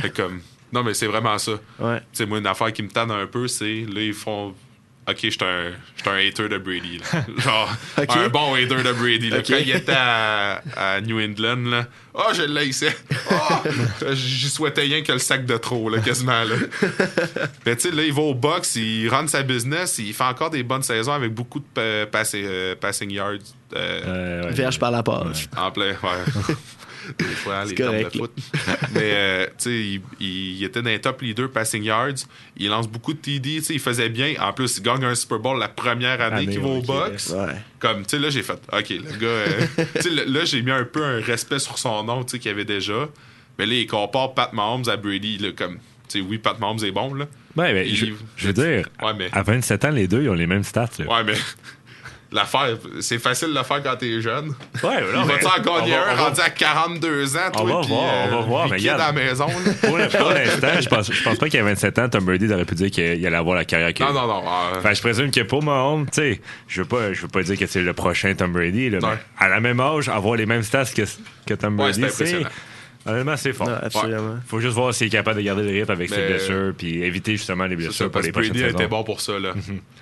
Fait 0.00 0.10
comme. 0.10 0.40
Non, 0.72 0.82
mais 0.82 0.94
c'est 0.94 1.06
vraiment 1.06 1.38
ça. 1.38 1.52
Ouais. 1.78 2.00
Tu 2.00 2.06
sais, 2.12 2.26
moi, 2.26 2.38
une 2.38 2.46
affaire 2.46 2.72
qui 2.72 2.82
me 2.82 2.88
tanne 2.88 3.10
un 3.10 3.26
peu, 3.26 3.46
c'est 3.46 3.86
là, 3.88 4.00
ils 4.00 4.14
font. 4.14 4.54
Ok, 5.08 5.18
j'étais 5.22 5.44
un, 5.44 5.70
j'étais 5.96 6.10
un 6.10 6.16
hater 6.16 6.48
de 6.48 6.58
Brady. 6.58 6.98
là. 6.98 7.24
Genre, 7.38 7.70
un 7.96 8.28
bon 8.28 8.54
hater 8.54 8.82
de 8.82 8.92
Brady. 8.92 9.30
là. 9.30 9.38
Quand 9.46 9.56
il 9.56 9.70
était 9.70 9.92
à, 9.96 10.60
à 10.76 11.00
New 11.00 11.20
England, 11.20 11.70
là, 11.70 11.86
oh, 12.14 12.22
je 12.34 12.42
l'haïssais. 12.42 12.96
Oh, 13.30 13.34
j'y 14.14 14.48
souhaitais 14.48 14.80
rien 14.82 15.02
que 15.02 15.12
le 15.12 15.18
sac 15.18 15.46
de 15.46 15.56
trop, 15.58 15.88
là, 15.90 16.00
quasiment. 16.00 16.42
Là. 16.42 16.56
Mais 17.64 17.76
tu 17.76 17.82
sais, 17.88 17.94
là, 17.94 18.02
il 18.02 18.12
va 18.12 18.22
au 18.22 18.34
box, 18.34 18.74
il 18.76 19.08
run 19.08 19.28
sa 19.28 19.42
business, 19.44 19.98
il 19.98 20.12
fait 20.12 20.24
encore 20.24 20.50
des 20.50 20.64
bonnes 20.64 20.82
saisons 20.82 21.12
avec 21.12 21.32
beaucoup 21.32 21.60
de 21.60 21.64
euh, 21.78 22.06
passing 22.06 23.10
yards. 23.10 23.34
euh, 23.74 24.02
Euh, 24.06 24.42
ouais. 24.44 24.52
Verge 24.52 24.78
par 24.80 24.90
la 24.90 25.02
passe. 25.04 25.48
en 25.56 25.70
plein, 25.70 25.90
ouais. 25.90 26.54
Des 27.18 27.24
fois, 27.24 27.64
les 27.64 27.74
termes 27.74 27.90
correct, 27.96 28.12
de 28.14 28.18
foot. 28.18 28.32
Mais, 28.94 29.00
euh, 29.02 29.46
tu 29.46 29.52
sais, 29.58 29.70
il, 29.70 30.00
il- 30.20 30.64
était 30.64 30.82
dans 30.82 30.90
les 30.90 31.00
top 31.00 31.22
leaders 31.22 31.50
passing 31.50 31.82
yards. 31.82 32.26
Il 32.56 32.68
lance 32.68 32.88
beaucoup 32.88 33.12
de 33.12 33.18
TD. 33.18 33.56
Tu 33.58 33.62
sais, 33.62 33.74
il 33.74 33.80
faisait 33.80 34.08
bien. 34.08 34.34
En 34.40 34.52
plus, 34.52 34.78
il 34.78 34.82
gagne 34.82 35.04
un 35.04 35.14
Super 35.14 35.38
Bowl 35.38 35.58
la 35.58 35.68
première 35.68 36.20
année 36.20 36.36
Année, 36.36 36.46
qu'il 36.52 36.60
va 36.60 36.68
au 36.68 36.82
box. 36.82 37.30
Ouais. 37.30 37.54
Comme, 37.78 38.02
tu 38.02 38.10
sais, 38.10 38.18
là, 38.18 38.30
j'ai 38.30 38.42
fait, 38.42 38.60
OK, 38.72 38.88
le 38.90 39.16
gars, 39.18 39.26
euh, 39.26 39.66
tu 39.96 40.02
sais, 40.02 40.10
là, 40.10 40.44
j'ai 40.44 40.62
mis 40.62 40.70
un 40.72 40.84
peu 40.84 41.04
un 41.04 41.20
respect 41.20 41.58
sur 41.58 41.78
son 41.78 42.02
nom, 42.04 42.24
tu 42.24 42.32
sais, 42.32 42.38
qu'il 42.38 42.50
y 42.50 42.54
avait 42.54 42.64
déjà. 42.64 43.08
Mais 43.58 43.66
là, 43.66 43.74
il 43.74 43.86
compare 43.86 44.34
Pat 44.34 44.52
Mahomes 44.52 44.88
à 44.88 44.96
Brady, 44.96 45.38
là, 45.38 45.48
comme, 45.56 45.76
tu 46.08 46.18
sais, 46.18 46.20
oui, 46.20 46.38
Pat 46.38 46.58
Mahomes 46.58 46.84
est 46.84 46.90
bon, 46.90 47.14
là. 47.14 47.26
Ouais, 47.56 47.72
mais 47.72 47.88
je 47.88 48.06
veux 48.40 48.52
dire, 48.52 48.86
Ouais, 49.02 49.14
mais, 49.16 49.30
à 49.32 49.42
27 49.42 49.84
ans, 49.86 49.90
les 49.90 50.06
deux, 50.06 50.22
ils 50.22 50.28
ont 50.28 50.34
les 50.34 50.46
mêmes 50.46 50.62
stats. 50.64 50.90
Là. 50.98 51.06
ouais, 51.06 51.24
mais, 51.24 51.34
l'affaire, 52.36 52.76
c'est 53.00 53.18
facile 53.18 53.48
de 53.48 53.54
le 53.54 53.62
faire 53.64 53.82
quand 53.82 53.96
t'es 53.96 54.20
jeune. 54.20 54.48
Ouais, 54.82 55.02
Il 55.14 55.24
va-tu 55.26 55.46
en 55.46 55.62
gagner 55.62 55.94
un 55.96 56.14
rendu 56.14 56.40
à 56.40 56.50
42 56.50 57.36
ans, 57.36 57.40
toi, 57.52 57.62
On 57.62 57.66
va 57.66 57.80
puis, 57.80 57.88
voir, 57.88 58.02
on 58.04 58.30
va 58.30 58.36
euh, 58.36 58.40
voir, 58.42 58.68
mais 58.68 58.76
regarde. 58.76 59.00
à 59.00 59.06
la 59.06 59.12
maison, 59.12 59.46
là? 59.46 59.88
Pour 59.88 59.98
l'instant, 59.98 60.80
je 60.80 60.88
pense, 60.88 61.12
je 61.12 61.22
pense 61.22 61.38
pas 61.38 61.48
qu'à 61.48 61.62
27 61.62 61.98
ans, 61.98 62.08
Tom 62.08 62.24
Brady 62.24 62.52
aurait 62.52 62.64
pu 62.64 62.74
dire 62.74 62.90
qu'il 62.90 63.26
allait 63.26 63.36
avoir 63.36 63.56
la 63.56 63.64
carrière 63.64 63.92
qu'il 63.92 64.06
Non, 64.06 64.12
non, 64.12 64.26
non. 64.26 64.42
euh, 64.46 64.78
Enfin, 64.78 64.92
je 64.92 65.00
présume 65.00 65.30
que 65.30 65.40
pour 65.40 65.62
Mahomes, 65.62 66.06
tu 66.06 66.20
sais, 66.20 66.40
je 66.68 66.82
veux 66.82 66.88
pas, 66.88 67.12
je 67.12 67.22
veux 67.22 67.28
pas 67.28 67.42
dire 67.42 67.58
que 67.58 67.66
c'est 67.66 67.82
le 67.82 67.92
prochain 67.92 68.34
Tom 68.34 68.52
Brady, 68.52 68.90
là, 68.90 68.98
mais 69.02 69.18
à 69.38 69.48
la 69.48 69.60
même 69.60 69.80
âge, 69.80 70.08
avoir 70.08 70.36
les 70.36 70.46
mêmes 70.46 70.62
stats 70.62 70.84
que, 70.86 71.02
que 71.46 71.54
Tom 71.54 71.76
Brady, 71.76 72.00
c'est 72.02 72.08
c'est, 72.10 72.22
impressionnant. 72.22 72.48
Honnêtement, 73.08 73.36
c'est 73.36 73.52
fort. 73.52 73.68
Non, 73.68 73.76
absolument. 73.80 74.36
Faut 74.48 74.58
juste 74.58 74.74
voir 74.74 74.92
s'il 74.92 75.06
est 75.06 75.10
capable 75.10 75.36
de 75.36 75.44
garder 75.44 75.62
le 75.62 75.70
rythme 75.70 75.92
avec 75.92 76.08
ses 76.10 76.26
blessures 76.26 76.72
puis 76.76 77.04
éviter 77.04 77.32
justement 77.36 77.66
les 77.66 77.76
blessures 77.76 77.94
ça, 77.94 78.08
pour 78.08 78.20
les 78.20 78.28
que 78.30 78.32
Brady 78.34 78.50
prochaines 78.50 78.66
a 78.66 78.70
été 78.70 78.86
bon 78.88 79.04
pour 79.04 79.20
ça. 79.20 79.38
Là. 79.38 79.52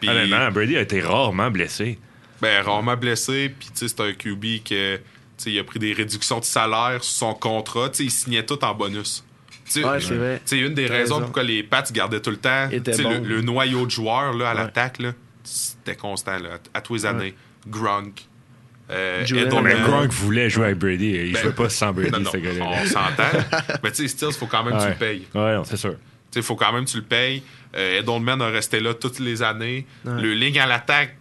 Puis, 0.00 0.08
Honnêtement, 0.08 0.50
Brady 0.50 0.76
a 0.78 0.80
été 0.80 1.00
rarement 1.02 1.50
blessé. 1.50 1.98
Ben, 2.44 2.62
rarement 2.64 2.96
blessé, 2.96 3.48
puis 3.58 3.68
tu 3.68 3.78
sais, 3.78 3.88
c'est 3.88 4.00
un 4.00 4.12
QB 4.12 4.62
que, 4.64 4.96
tu 4.96 5.02
sais, 5.38 5.50
il 5.52 5.58
a 5.58 5.64
pris 5.64 5.78
des 5.78 5.92
réductions 5.92 6.38
de 6.40 6.44
salaire 6.44 7.02
sur 7.02 7.12
son 7.28 7.34
contrat. 7.34 7.88
Tu 7.90 7.96
sais, 7.96 8.04
il 8.04 8.10
signait 8.10 8.44
tout 8.44 8.62
en 8.64 8.74
bonus. 8.74 9.24
Tu 9.66 9.70
sais, 9.72 9.84
Ouais, 9.84 9.98
c'est 10.00 10.14
vrai. 10.14 10.40
une 10.52 10.74
des 10.74 10.86
raisons 10.86 11.14
raison. 11.16 11.20
pourquoi 11.22 11.42
les 11.42 11.62
Pats 11.62 11.82
gardaient 11.92 12.20
tout 12.20 12.30
le 12.30 12.36
temps 12.36 12.68
Était 12.70 12.90
tu 12.90 12.98
sais, 12.98 13.02
bon. 13.02 13.10
le, 13.12 13.18
le 13.36 13.40
noyau 13.42 13.86
de 13.86 13.90
joueurs 13.90 14.34
là, 14.34 14.50
à 14.50 14.54
Ouais. 14.54 14.60
l'attaque, 14.62 14.98
là, 14.98 15.12
c'était 15.42 15.96
constant 15.96 16.38
là, 16.38 16.58
à 16.74 16.80
tous 16.82 16.94
les 16.94 17.06
années. 17.06 17.34
Gronk, 17.66 18.26
euh. 18.90 19.24
Mais. 19.32 19.74
Gronk 19.80 20.10
voulait 20.12 20.50
jouer 20.50 20.66
avec 20.66 20.78
Brady. 20.78 21.12
Il 21.28 21.32
Ben, 21.32 21.42
jouait 21.42 21.52
pas 21.52 21.70
sans 21.70 21.92
Brady, 21.94 22.10
Non, 22.10 22.20
non, 22.20 22.30
ce 22.30 22.36
gars-là. 22.36 22.64
on 22.66 22.86
s'entend. 22.86 23.38
Mais 23.82 23.90
tu 23.90 24.02
sais, 24.02 24.08
Stills, 24.08 24.32
faut 24.32 24.46
quand 24.46 24.62
même 24.64 24.74
que 24.74 24.78
tu 24.80 24.84
Ouais. 24.84 24.90
le 24.90 24.96
payes. 24.96 25.26
Ouais, 25.34 25.54
non, 25.54 25.64
c'est 25.64 25.78
sûr. 25.78 25.94
Il 26.36 26.42
faut 26.42 26.56
quand 26.56 26.72
même 26.72 26.84
que 26.84 26.90
tu 26.90 26.96
le 26.98 27.04
payes. 27.04 27.42
Euh, 27.76 28.00
Edelman 28.00 28.42
a 28.42 28.48
resté 28.48 28.80
là 28.80 28.92
toutes 28.92 29.18
les 29.20 29.42
années. 29.42 29.86
Le 30.04 30.34
ligne 30.34 30.58
à 30.60 30.66
l'attaque, 30.66 31.16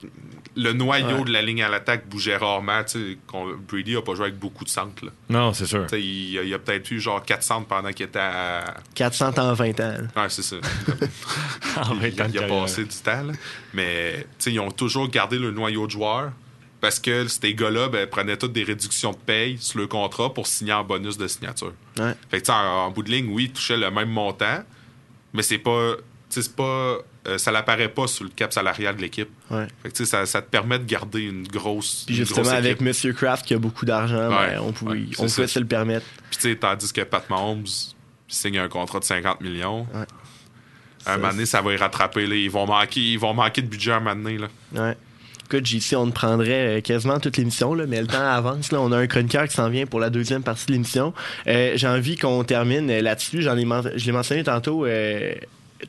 le 0.56 0.72
noyau 0.74 1.18
Ouais. 1.20 1.24
de 1.24 1.32
la 1.32 1.42
ligne 1.42 1.64
à 1.64 1.70
l'attaque 1.70 2.08
bougeait 2.08 2.38
rarement. 2.38 2.84
tu 2.84 2.92
sais, 3.14 3.18
qu'on- 3.28 3.56
Brady 3.58 3.96
a 3.96 4.02
pas 4.02 4.14
joué 4.14 4.26
avec 4.26 4.38
beaucoup 4.38 4.64
de 4.64 4.70
centres. 4.70 5.04
là. 5.06 5.12
Non, 5.30 5.54
c'est 5.54 5.66
sûr. 5.66 5.88
Il, 5.94 6.38
a- 6.40 6.44
il 6.44 6.54
a 6.54 6.60
peut-être 6.60 6.92
eu 6.92 7.00
genre 7.00 7.24
4 7.24 7.42
centres 7.44 7.68
pendant 7.68 7.92
qu'il 7.92 8.06
était 8.06 8.20
à. 8.20 8.76
400 8.96 9.34
en 9.38 9.54
20 9.54 9.80
ans. 9.80 9.98
Ouais, 10.16 10.30
c'est 10.30 10.44
ça. 10.44 10.58
En 11.78 11.96
il, 12.02 12.14
il 12.14 12.38
a 12.40 12.48
passé 12.48 12.84
du 12.84 12.96
temps. 12.98 13.24
là. 13.24 13.34
Mais 13.74 14.20
tu 14.22 14.28
sais, 14.38 14.52
ils 14.54 14.60
ont 14.60 14.70
toujours 14.72 15.08
gardé 15.10 15.40
le 15.40 15.50
noyau 15.52 15.86
de 15.88 15.92
joueurs 15.92 16.32
parce 16.80 17.00
que 17.00 17.28
ces 17.28 17.54
gars-là 17.56 17.90
ben, 17.90 18.06
prenaient 18.08 18.38
toutes 18.38 18.54
des 18.54 18.64
réductions 18.64 19.12
de 19.12 19.18
paye 19.18 19.58
sur 19.60 19.80
le 19.80 19.88
contrat 19.88 20.34
pour 20.34 20.46
signer 20.46 20.74
en 20.74 20.84
bonus 20.84 21.18
de 21.18 21.28
signature. 21.28 21.74
Ouais. 21.98 22.14
Fait 22.30 22.42
que, 22.42 22.46
tu 22.46 22.52
sais, 22.52 22.52
en, 22.52 22.86
en 22.86 22.92
bout 22.92 23.02
de 23.04 23.10
ligne, 23.10 23.28
oui, 23.32 23.46
ils 23.46 23.52
touchaient 23.54 23.78
le 23.78 23.90
même 23.90 24.10
montant, 24.10 24.60
mais 25.34 25.42
c'est 25.42 25.58
pas. 25.58 25.94
C'est 26.42 26.56
pas. 26.56 26.98
euh, 27.28 27.38
ça 27.38 27.52
l'apparaît 27.52 27.90
pas 27.90 28.08
sur 28.08 28.24
le 28.24 28.30
cap 28.30 28.52
salarial 28.52 28.96
de 28.96 29.02
l'équipe. 29.02 29.30
Ouais. 29.52 29.68
Fait 29.84 29.92
que, 29.92 30.06
ça, 30.06 30.26
ça 30.26 30.42
te 30.42 30.50
permet 30.50 30.80
de 30.80 30.86
garder 30.86 31.22
une 31.22 31.48
grosse. 31.48 32.04
Puis 32.06 32.16
justement, 32.16 32.42
grosse 32.44 32.54
avec. 32.54 32.82
Monsieur 32.82 33.14
Kraft 33.14 33.46
qui 33.46 33.54
a 33.54 33.60
beaucoup 33.60 33.86
d'argent, 33.86 34.30
Ouais, 34.30 34.56
ben, 34.56 34.60
on 34.62 34.72
pouvait, 34.72 34.92
ouais, 34.94 35.06
on 35.20 35.26
pouvait 35.28 35.48
se 35.48 35.60
le 35.60 35.66
permettre. 35.66 36.06
Puis, 36.30 36.40
tu 36.40 36.50
sais, 36.50 36.56
tandis 36.56 36.92
que 36.92 37.02
Pat 37.02 37.30
Mahomes 37.30 37.66
signe 38.28 38.58
un 38.58 38.68
contrat 38.70 39.00
de 39.00 39.06
50 39.06 39.42
millions. 39.42 39.88
Ouais. 39.94 40.06
À 41.06 41.14
un 41.14 41.18
moment 41.18 41.32
donné, 41.32 41.46
ça 41.46 41.62
va 41.62 41.74
y 41.74 41.78
rattraper. 41.78 42.26
Là. 42.26 42.36
Ils, 42.36 42.50
vont 42.50 42.66
manquer, 42.66 43.02
ils 43.02 43.20
vont 43.20 43.34
manquer 43.34 43.62
de 43.62 43.68
budget 43.68 43.92
à 43.92 43.98
un 43.98 44.00
moment 44.00 44.16
donné. 44.16 44.38
Là. 44.38 44.48
Ouais. 44.74 44.98
Écoute, 45.46 45.66
JC, 45.66 45.96
on 45.98 46.08
te 46.08 46.14
prendrait 46.14 46.78
euh, 46.78 46.82
quasiment 46.82 47.20
toute 47.20 47.36
l'émission, 47.38 47.76
mais 47.76 48.02
le 48.02 48.08
temps 48.08 48.22
avance. 48.26 48.72
Là. 48.72 48.80
On 48.82 48.92
a 48.94 48.98
un 48.98 49.08
chroniqueur 49.08 49.48
qui 49.48 49.54
s'en 49.54 49.70
vient 49.70 49.86
pour 49.86 50.00
la 50.00 50.10
deuxième 50.10 50.42
partie 50.42 50.66
de 50.68 50.72
l'émission. 50.72 51.14
Euh, 51.48 51.74
J'ai 51.76 51.88
envie 51.88 52.16
qu'on 52.16 52.44
termine 52.46 52.88
là-dessus. 53.00 53.42
J'en 53.42 53.58
ai 53.58 53.68
je 53.98 54.06
l'ai 54.06 54.12
mentionné 54.14 54.44
tantôt. 54.44 54.86
Euh, 54.86 55.34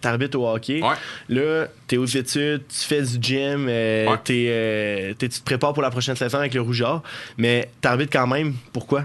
T'arbitres 0.01 0.39
au 0.39 0.49
hockey. 0.49 0.81
Ouais. 0.83 0.95
Là, 1.29 1.67
t'es 1.87 1.97
aux 1.97 2.05
études, 2.07 2.63
tu 2.69 2.79
fais 2.87 3.03
du 3.03 3.19
gym, 3.21 3.67
euh, 3.69 4.07
Ouais. 4.11 4.19
t'es, 4.25 4.47
euh, 4.49 5.15
t'es- 5.15 5.29
tu 5.29 5.41
te 5.41 5.45
prépares 5.45 5.73
pour 5.73 5.83
la 5.83 5.91
prochaine 5.91 6.17
saison 6.17 6.39
avec 6.39 6.55
le 6.55 6.61
Rougeur, 6.61 7.03
mais 7.39 7.71
t'arbitres 7.81 8.13
quand 8.13 8.27
même. 8.27 8.55
Pourquoi? 8.73 9.05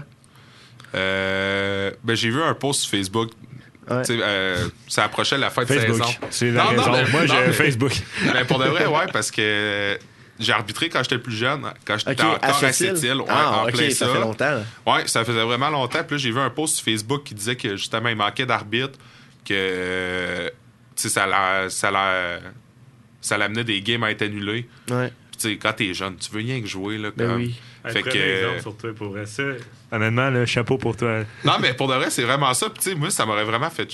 Euh, 0.94 1.90
ben, 2.02 2.14
j'ai 2.16 2.30
vu 2.30 2.42
un 2.42 2.54
post 2.54 2.80
sur 2.82 2.90
Facebook. 2.90 3.30
Ouais. 3.88 4.02
Euh, 4.10 4.68
ça 4.88 5.04
approchait 5.04 5.38
la 5.38 5.50
fin 5.50 5.62
de 5.62 5.68
saison. 5.68 6.04
C'est 6.30 6.50
la 6.50 6.64
Non, 6.64 6.72
non, 6.72 6.78
raison. 6.82 6.92
mais- 6.92 7.10
Moi, 7.10 7.20
non, 7.22 7.26
j'ai 7.34 7.46
mais- 7.46 7.52
Facebook. 7.52 7.92
Ben, 8.32 8.46
pour 8.46 8.58
de 8.58 8.66
vrai, 8.66 8.86
ouais, 8.86 9.06
parce 9.12 9.30
que 9.30 9.98
j'ai 10.38 10.52
arbitré 10.52 10.88
quand 10.88 11.02
j'étais 11.02 11.18
plus 11.18 11.34
jeune, 11.36 11.62
quand 11.84 11.98
j'étais 11.98 12.12
Ok, 12.22 12.28
encore 12.36 12.64
à? 12.64 12.72
Sept-Îles, 12.72 13.16
ouais, 13.16 13.24
ah, 13.28 13.62
en 13.62 13.66
plein 13.66 13.90
ça 13.90 14.06
ça. 14.06 14.12
fait 14.12 14.20
longtemps. 14.20 14.62
Ouais, 14.86 15.02
ça 15.06 15.24
faisait 15.24 15.42
vraiment 15.42 15.70
longtemps. 15.70 16.02
Puis 16.06 16.16
là, 16.16 16.22
j'ai 16.22 16.30
vu 16.30 16.38
un 16.38 16.50
post 16.50 16.76
sur 16.76 16.84
Facebook 16.84 17.24
qui 17.24 17.34
disait 17.34 17.56
que 17.56 17.76
justement, 17.76 18.08
il 18.08 18.16
manquait 18.16 18.46
d'arbitre, 18.46 18.98
que 19.44 20.50
ça, 21.08 21.26
l'a- 21.26 21.70
ça, 21.70 21.90
l'a- 21.90 22.40
ça 23.20 23.38
l'amenait 23.38 23.64
des 23.64 23.80
games 23.80 24.02
à 24.04 24.10
être 24.10 24.22
annulés. 24.22 24.68
Ouais, 24.90 25.08
Puis 25.30 25.38
tu 25.40 25.48
sais, 25.50 25.56
quand 25.56 25.72
t'es 25.72 25.94
jeune, 25.94 26.16
tu 26.16 26.30
veux 26.32 26.38
rien 26.40 26.60
que 26.60 26.66
jouer. 26.66 26.98
Là, 26.98 27.10
ben 27.16 27.28
comme. 27.28 27.36
oui. 27.36 27.58
Fait 27.86 28.02
que. 28.02 28.60
sur 28.60 28.76
toi 28.76 28.90
pour 28.94 29.16
ça. 29.24 29.42
Honnêtement, 29.90 30.28
le 30.30 30.44
chapeau 30.46 30.76
pour 30.76 30.96
toi. 30.96 31.24
Non, 31.44 31.54
mais 31.60 31.72
pour 31.72 31.88
de 31.88 31.94
vrai, 31.94 32.10
c'est 32.10 32.24
vraiment 32.24 32.52
ça. 32.52 32.68
Puis 32.68 32.82
tu 32.82 32.90
sais, 32.90 32.94
moi, 32.94 33.08
ça 33.10 33.24
m'aurait 33.24 33.44
vraiment 33.44 33.70
fait. 33.70 33.88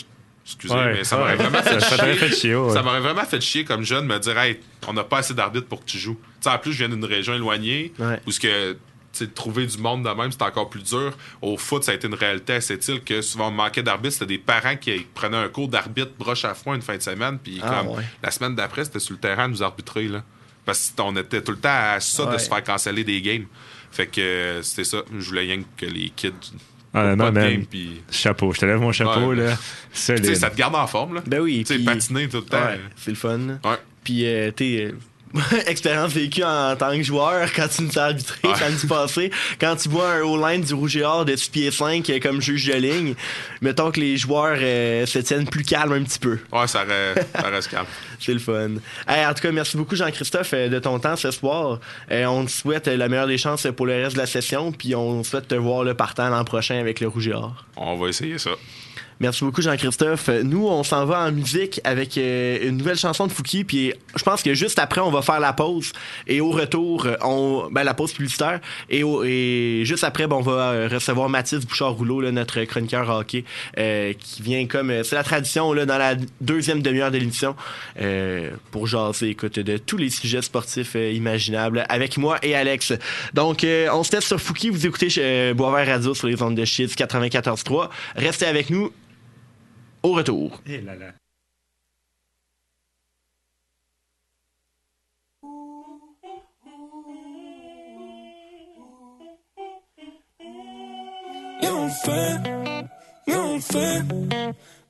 Excusez, 0.45 0.75
Ouais, 0.75 0.93
mais 0.95 1.05
ça 1.05 1.17
ouais. 1.17 1.23
m'aurait 1.23 1.37
vraiment 1.37 1.63
fait 1.63 1.81
chier. 1.81 2.15
fait 2.15 2.33
chier, 2.35 2.55
ouais. 2.57 2.73
Ça 2.73 2.83
m'aurait 2.83 3.01
vraiment 3.01 3.25
fait 3.25 3.41
chier 3.41 3.65
comme 3.65 3.83
jeune 3.85 4.07
me 4.07 4.19
dire, 4.19 4.39
hey, 4.39 4.61
on 4.87 4.93
n'a 4.93 5.03
pas 5.05 5.19
assez 5.19 5.35
d'arbitres 5.35 5.67
pour 5.67 5.81
que 5.85 5.87
tu 5.91 5.99
joues. 5.99 6.15
Tu 6.17 6.29
sais, 6.43 6.51
en 6.51 6.59
plus, 6.59 6.73
je 6.73 6.79
viens 6.79 6.89
d'une 6.89 7.05
région 7.05 7.35
éloignée 7.35 7.93
Ouais. 7.99 8.21
où 8.27 8.31
ce 8.33 8.41
que. 8.41 8.77
Trouver 9.25 9.67
du 9.67 9.79
monde 9.79 10.05
de 10.05 10.11
même, 10.11 10.31
c'est 10.31 10.43
encore 10.43 10.69
plus 10.71 10.83
dur. 10.83 11.17
Au 11.43 11.57
foot, 11.57 11.83
ça 11.85 11.93
a 11.93 11.95
été 11.95 12.07
une 12.07 12.15
réalité 12.15 12.55
à 12.55 12.61
cette 12.61 12.87
île 12.89 13.03
que 13.03 13.21
souvent 13.23 13.49
on 13.49 13.53
manquait 13.53 13.83
d'arbitres. 13.83 14.15
C'était 14.15 14.27
des 14.27 14.39
parents 14.39 14.77
qui 14.77 15.07
prenaient 15.15 15.37
un 15.37 15.49
cours 15.49 15.69
d'arbitre 15.69 16.13
broche 16.19 16.45
à 16.45 16.55
foin 16.55 16.75
une 16.77 16.83
fin 16.83 16.97
de 16.97 17.03
semaine. 17.03 17.39
Puis 17.43 17.61
Ah, 17.63 17.79
comme 17.85 17.97
ouais. 17.97 18.05
la 18.23 18.31
semaine 18.31 18.55
d'après, 18.55 18.85
c'était 18.85 18.99
sur 19.01 19.15
le 19.15 19.21
terrain 19.21 19.45
à 19.45 19.49
nous 19.49 19.63
arbitrer. 19.63 20.09
Là. 20.09 20.23
Parce 20.65 20.93
qu'on 20.97 21.17
était 21.17 21.43
tout 21.43 21.53
le 21.53 21.59
temps 21.59 21.69
à 21.73 22.01
ça 22.01 22.27
de 22.27 22.39
se 22.39 22.49
faire 22.49 22.63
canceller 22.63 23.05
des 23.05 23.21
games. 23.23 23.47
Fait 23.91 24.07
que 24.07 24.21
euh, 24.21 24.63
c'était 24.63 24.85
ça. 24.85 24.99
Je 25.19 25.25
voulais 25.29 25.43
rien 25.43 25.63
que 25.77 25.87
les 25.87 26.11
kids. 26.11 26.33
De 26.95 27.15
man, 27.15 27.35
game, 27.35 27.65
chapeau. 28.11 28.53
Je 28.55 28.61
te 28.61 28.65
lève 28.67 28.81
mon 28.81 28.91
chapeau, 28.91 29.29
Ouais, 29.31 29.37
là. 29.37 29.53
Tu 29.53 29.59
sais, 29.93 30.17
Solide. 30.17 30.37
ça 30.37 30.49
te 30.49 30.57
garde 30.57 30.75
en 30.75 30.87
forme, 30.87 31.17
là. 31.17 31.23
Ben 31.27 31.41
oui. 31.41 31.59
Tu 31.59 31.67
sais, 31.67 31.75
puis- 31.77 31.85
patiner 31.85 32.27
tout 32.29 32.39
le 32.39 32.43
temps. 32.45 32.57
Ouais, 32.65 32.81
c'est 32.97 33.11
le 33.11 33.17
fun. 33.17 33.39
Puis, 34.03 34.25
euh, 34.27 34.51
t'es. 34.51 34.87
euh, 34.93 34.99
expérience 35.67 36.13
vécue 36.13 36.43
en 36.43 36.77
tant 36.77 36.97
que 36.97 37.03
joueur 37.03 37.53
quand 37.55 37.69
tu 37.69 37.83
nous 37.83 37.99
as 37.99 38.05
arbitré 38.05 38.49
samedi 38.55 38.87
passé. 38.87 39.31
Quand 39.61 39.77
tu 39.77 39.89
vois 39.89 40.13
un 40.13 40.21
O-line 40.23 40.63
du 40.63 40.75
Rouge 40.75 40.97
et 40.97 41.03
Or 41.03 41.25
de 41.25 41.35
6 41.35 41.51
pieds 41.51 41.71
5 41.71 42.09
euh, 42.09 42.21
comme 42.21 42.41
juge 42.41 42.67
de 42.67 42.75
ligne, 42.75 43.15
mettons 43.61 43.91
que 43.91 44.01
les 44.01 44.17
joueurs 44.17 44.59
euh, 44.61 45.07
se 45.07 45.19
tiennent 45.19 45.47
plus 45.47 45.65
calmes 45.65 45.93
un 45.93 46.03
petit 46.03 46.19
peu. 46.19 46.39
Ouais, 46.53 46.67
ça 46.67 46.83
reste, 46.83 47.27
ça 47.35 47.49
reste 47.49 47.71
calme. 47.71 47.87
C'est 48.21 48.33
le 48.33 48.39
fun. 48.39 48.77
Hey, 49.07 49.27
en 49.27 49.35
tout 49.35 49.43
cas, 49.43 49.53
merci 49.53 49.77
beaucoup 49.77 49.97
Jean-Christophe 49.97 50.55
euh, 50.55 50.69
de 50.69 50.79
ton 50.79 50.99
temps 50.99 51.17
ce 51.17 51.31
soir. 51.31 51.81
On 52.11 52.45
te 52.45 52.51
souhaite 52.51 52.87
la 52.87 53.09
meilleure 53.09 53.27
des 53.27 53.39
chances 53.39 53.67
pour 53.77 53.87
le 53.87 53.95
reste 53.95 54.17
de 54.17 54.21
la 54.21 54.27
session, 54.27 54.73
puis 54.73 54.95
on 54.95 55.23
souhaite 55.23 55.49
te 55.49 55.55
voir 55.55 55.85
le 55.85 55.95
partant 55.95 56.29
l'an 56.29 56.45
prochain 56.45 56.79
avec 56.79 57.01
le 57.01 57.09
Rouge 57.09 57.29
et 57.29 57.33
Or. 57.33 57.65
On 57.77 57.97
va 57.97 58.09
essayer 58.09 58.39
ça. 58.39 58.51
Merci 59.19 59.45
beaucoup, 59.45 59.63
Jean-Christophe. 59.63 60.29
Nous, 60.45 60.69
on 60.69 60.83
s'en 60.83 61.07
va 61.07 61.21
en 61.21 61.33
musique 61.33 61.81
avec 61.85 62.19
euh, 62.19 62.69
une 62.69 62.77
nouvelle 62.77 62.99
chanson 62.99 63.27
de 63.27 63.33
Fouki. 63.33 63.65
Puis 63.65 63.95
je 64.15 64.23
pense 64.23 64.43
que 64.43 64.53
juste 64.53 64.79
après, 64.79 65.01
on 65.01 65.11
va 65.11 65.23
faire 65.23 65.41
la 65.41 65.55
pause. 65.55 65.93
Et 66.27 66.43
au 66.43 66.51
retour, 66.51 67.07
euh, 67.07 67.17
on, 67.23 67.69
ben, 67.71 67.83
la 67.83 67.95
pause 67.95 68.13
publicitaire. 68.13 68.61
Et, 68.91 69.01
et 69.01 69.87
juste 69.87 70.05
après, 70.05 70.27
ben, 70.27 70.37
on 70.37 70.43
va 70.43 70.73
euh, 70.73 70.89
recevoir 70.93 71.31
Mathis 71.31 71.65
Bouchard-Rouleau, 71.65 72.31
notre 72.31 72.63
chroniqueur 72.65 73.09
hockey, 73.09 73.45
qui 74.19 74.43
vient 74.43 74.67
comme. 74.67 75.03
C'est 75.03 75.17
la 75.17 75.25
tradition 75.25 75.73
là, 75.73 75.87
dans 75.87 75.97
la 75.97 76.15
deuxième 76.43 76.83
demi-heure 76.83 77.11
de 77.11 77.17
l'émission 77.17 77.57
euh, 77.99 78.51
pour 78.71 78.87
jaser 78.87 79.31
écoute, 79.31 79.59
de 79.59 79.79
tous 79.79 79.97
les 79.97 80.11
sujets 80.11 80.43
sportifs 80.43 80.95
imaginables 80.95 81.87
avec 81.89 82.19
moi 82.19 82.37
et 82.43 82.55
Alex. 82.55 82.93
Donc, 83.33 83.65
on 83.65 84.05
se 84.05 84.11
teste 84.11 84.29
sur 84.29 84.39
Fouki. 84.39 84.69
Vous 84.69 84.87
écoutez 84.87 85.55
Boisvert 85.55 85.87
Radio 85.87 86.13
sur 86.13 86.27
les 86.27 86.43
ondes 86.43 86.55
de 86.55 86.67
Chiz 86.67 86.95
94.3. 86.95 87.89
Restez 88.17 88.45
avec 88.45 88.69
nous. 88.69 88.93
Au 90.07 90.13
retour. 90.13 90.63
Eh 90.67 90.81
là 90.83 90.95
là. 90.95 91.07
Et 101.61 101.69
on 101.69 101.89
fait, 101.89 102.37
et 103.27 103.35
on 103.35 103.61
fait, 103.61 104.03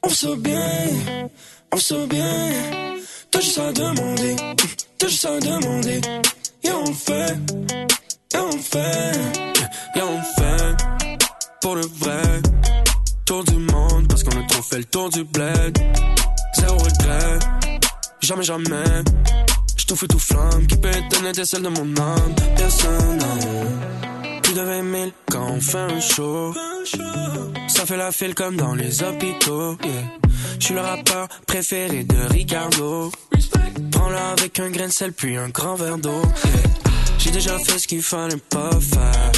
on 0.02 0.08
se 0.10 0.36
bien, 0.36 0.60
on 1.72 1.78
se 1.78 2.06
bien. 2.06 2.52
T'as 3.30 3.40
juste 3.40 3.58
à 3.58 3.72
demander, 3.72 4.36
t'as 4.98 5.08
juste 5.08 5.24
à 5.24 5.40
demander. 5.40 6.00
Et 6.62 6.70
on 6.70 6.92
fait, 6.92 7.32
et 8.34 8.38
on 8.38 8.58
fait, 8.58 9.12
et 9.94 10.02
on 10.02 10.20
fait, 10.36 10.76
pour 11.62 11.76
le 11.76 11.86
vrai. 11.86 12.42
Tour 13.24 13.42
du 13.42 13.56
monde, 13.56 13.75
qu'on 14.26 14.40
a 14.40 14.42
trop 14.44 14.62
fait 14.62 14.78
le 14.78 14.84
tour 14.84 15.10
du 15.10 15.24
bled. 15.24 15.78
Zéro 16.58 16.76
regret, 16.76 17.38
jamais, 18.20 18.42
jamais. 18.42 19.04
J'touffe 19.76 20.08
tout 20.08 20.18
flamme, 20.18 20.66
qui 20.66 20.76
peut 20.76 20.90
éteindre 20.90 21.44
celle 21.44 21.62
de 21.62 21.68
mon 21.68 21.96
âme. 21.96 22.34
Personne, 22.56 23.18
non. 23.18 24.40
Plus 24.42 24.54
de 24.54 24.60
20 24.60 24.92
000 24.92 25.10
quand 25.30 25.46
on 25.50 25.60
fait 25.60 25.78
un 25.78 26.00
show. 26.00 26.54
Ça 27.68 27.86
fait 27.86 27.96
la 27.96 28.10
file 28.10 28.34
comme 28.34 28.56
dans 28.56 28.74
les 28.74 29.02
hôpitaux. 29.02 29.76
Je 30.58 30.64
suis 30.64 30.74
le 30.74 30.80
rappeur 30.80 31.28
préféré 31.46 32.04
de 32.04 32.16
Ricardo. 32.32 33.12
Prends-la 33.92 34.30
avec 34.30 34.58
un 34.58 34.70
grain 34.70 34.86
de 34.86 34.92
sel 34.92 35.12
puis 35.12 35.36
un 35.36 35.50
grand 35.50 35.74
verre 35.76 35.98
d'eau. 35.98 36.22
J'ai 37.18 37.30
déjà 37.30 37.58
fait 37.58 37.78
ce 37.78 37.86
qu'il 37.86 38.02
fallait 38.02 38.36
pas 38.50 38.70
faire. 38.80 39.32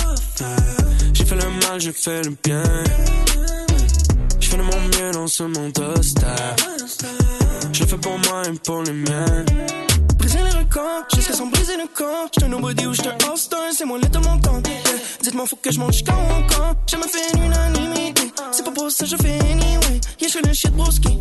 J'ai 1.13 1.25
fait 1.25 1.37
le 1.37 1.69
mal, 1.69 1.81
j'ai 1.81 1.93
fait 1.93 2.23
le 2.23 2.37
bien. 2.43 2.63
Je 7.73 7.85
fais 7.85 7.97
pour 7.97 8.19
moi 8.19 8.43
et 8.47 8.53
pour 8.65 8.83
les 8.83 8.93
miens. 8.93 9.45
Camp, 10.71 11.05
jusqu'à 11.15 11.35
s'en 11.35 11.47
briser 11.47 11.77
le 11.77 11.87
corps. 11.93 12.29
J'te 12.33 12.47
nobody 12.49 12.87
ou 12.87 12.95
j'te 12.95 13.09
all-star, 13.09 13.61
c'est 13.77 13.85
moi 13.85 13.99
le 13.99 14.21
mon 14.21 14.39
temps. 14.39 14.61
Yeah. 14.65 14.79
Dites-moi, 15.23 15.47
faut 15.47 15.57
que 15.57 15.73
je 15.73 15.79
monte 15.79 15.93
jusqu'à 15.93 16.13
mon 16.13 16.47
camp. 16.47 16.77
Jamais 16.87 17.09
fait 17.09 17.37
une 17.37 17.45
unanimité, 17.45 18.33
c'est 18.53 18.65
pas 18.65 18.71
pour 18.71 18.91
ça 18.91 19.05
que 19.05 19.11
je 19.11 19.17
fais 19.17 19.39
anyway. 19.51 20.01
Yeah, 20.21 20.29
je 20.29 20.39
fais 20.39 20.43
le 20.43 20.53
shit 20.53 20.73
broski. 20.73 21.19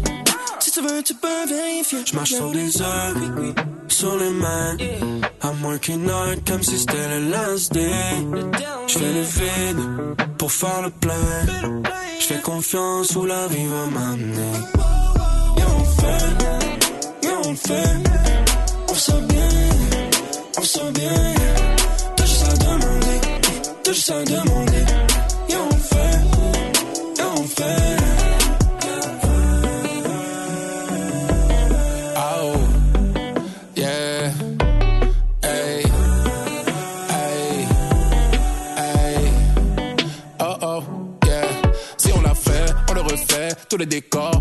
Si 0.60 0.72
tu 0.72 0.82
veux, 0.82 1.02
tu 1.04 1.14
peux 1.14 1.46
vérifier. 1.48 2.00
J'marche 2.06 2.34
sur 2.34 2.52
des 2.52 2.82
heures, 2.82 3.14
sur 3.88 4.18
les 4.18 4.30
mains. 4.30 4.78
I'm 5.44 5.64
working 5.64 6.10
hard 6.10 6.48
comme 6.48 6.64
si 6.64 6.78
c'était 6.78 7.08
le 7.08 7.30
last 7.30 7.74
day. 7.74 7.92
J'fais 8.88 9.14
le 9.14 9.22
vide 9.22 10.18
pour 10.38 10.52
faire 10.52 10.82
le 10.84 10.90
plein. 10.90 11.14
J'fais 12.20 12.42
confiance 12.42 13.16
où 13.16 13.26
la 13.26 13.48
vie 13.48 13.68
va 13.68 13.86
m'amener. 13.86 14.54
Yeah, 15.58 15.66
on 15.80 15.86
fait, 15.86 17.24
yeah, 17.24 17.40
on 17.46 17.56
fait. 17.56 18.47
Sent 18.98 19.22
bien, 19.28 19.48
on 20.58 20.64
sent 20.64 20.92
bien. 20.96 21.36
T'as 22.16 22.26
juste 22.26 22.44
à 22.44 22.54
demander, 22.58 23.22
t'as 23.84 23.92
juste 23.94 24.10
à 24.10 24.24
demander. 24.24 24.86
Yeah, 25.48 25.60
on 25.70 25.78
fait, 25.78 26.20
yeah, 27.18 27.34
on 27.38 27.44
fait. 27.44 27.98
Oh, 32.18 32.54
yeah. 33.76 34.32
Hey, 35.44 35.84
hey, 37.14 37.68
hey. 38.78 39.18
Oh, 40.40 40.56
oh, 40.62 40.84
yeah. 41.24 41.48
Si 41.98 42.12
on 42.14 42.22
l'a 42.22 42.34
fait, 42.34 42.74
on 42.90 42.94
le 42.96 43.02
refait. 43.02 43.50
Tous 43.70 43.78
les 43.78 43.86
décors, 43.86 44.37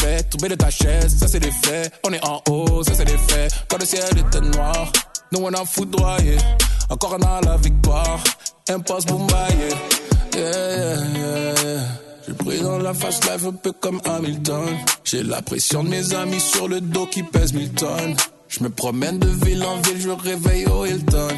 on 0.00 0.06
défait. 0.06 0.22
Tomber 0.24 0.48
de 0.48 0.54
ta 0.54 0.70
chaise, 0.70 1.16
ça 1.18 1.28
c'est 1.28 1.40
des 1.40 1.50
faits. 1.50 1.92
On 2.04 2.12
est 2.12 2.24
en 2.24 2.42
haut, 2.48 2.82
ça 2.82 2.92
c'est 2.94 3.04
des 3.04 3.18
faits. 3.18 3.52
Quand 3.68 3.78
le 3.78 3.86
ciel 3.86 4.04
était 4.18 4.40
noir, 4.40 4.92
nous 5.32 5.40
on 5.42 5.52
a 5.52 5.64
foudroyé. 5.64 6.36
Encore 6.88 7.14
an 7.14 7.38
à 7.38 7.40
la 7.42 7.56
victoire. 7.56 8.22
Impasse 8.68 9.06
Boombaye. 9.06 9.68
Yeah, 10.34 10.76
yeah, 10.76 10.94
yeah. 10.94 11.80
J'ai 12.26 12.34
pris 12.34 12.60
dans 12.60 12.78
la 12.78 12.94
fast 12.94 13.24
life 13.24 13.44
un 13.46 13.52
peu 13.52 13.72
comme 13.72 14.00
Hamilton. 14.04 14.76
J'ai 15.04 15.22
la 15.22 15.42
pression 15.42 15.82
de 15.82 15.88
mes 15.88 16.14
amis 16.14 16.40
sur 16.40 16.68
le 16.68 16.80
dos 16.80 17.06
qui 17.06 17.22
pèse 17.22 17.52
1000 17.52 17.70
tonnes. 17.72 18.16
Je 18.48 18.62
me 18.62 18.70
promène 18.70 19.18
de 19.18 19.28
ville 19.44 19.64
en 19.64 19.76
ville, 19.80 20.00
je 20.00 20.10
réveille 20.10 20.66
au 20.66 20.84
Hilton. 20.84 21.28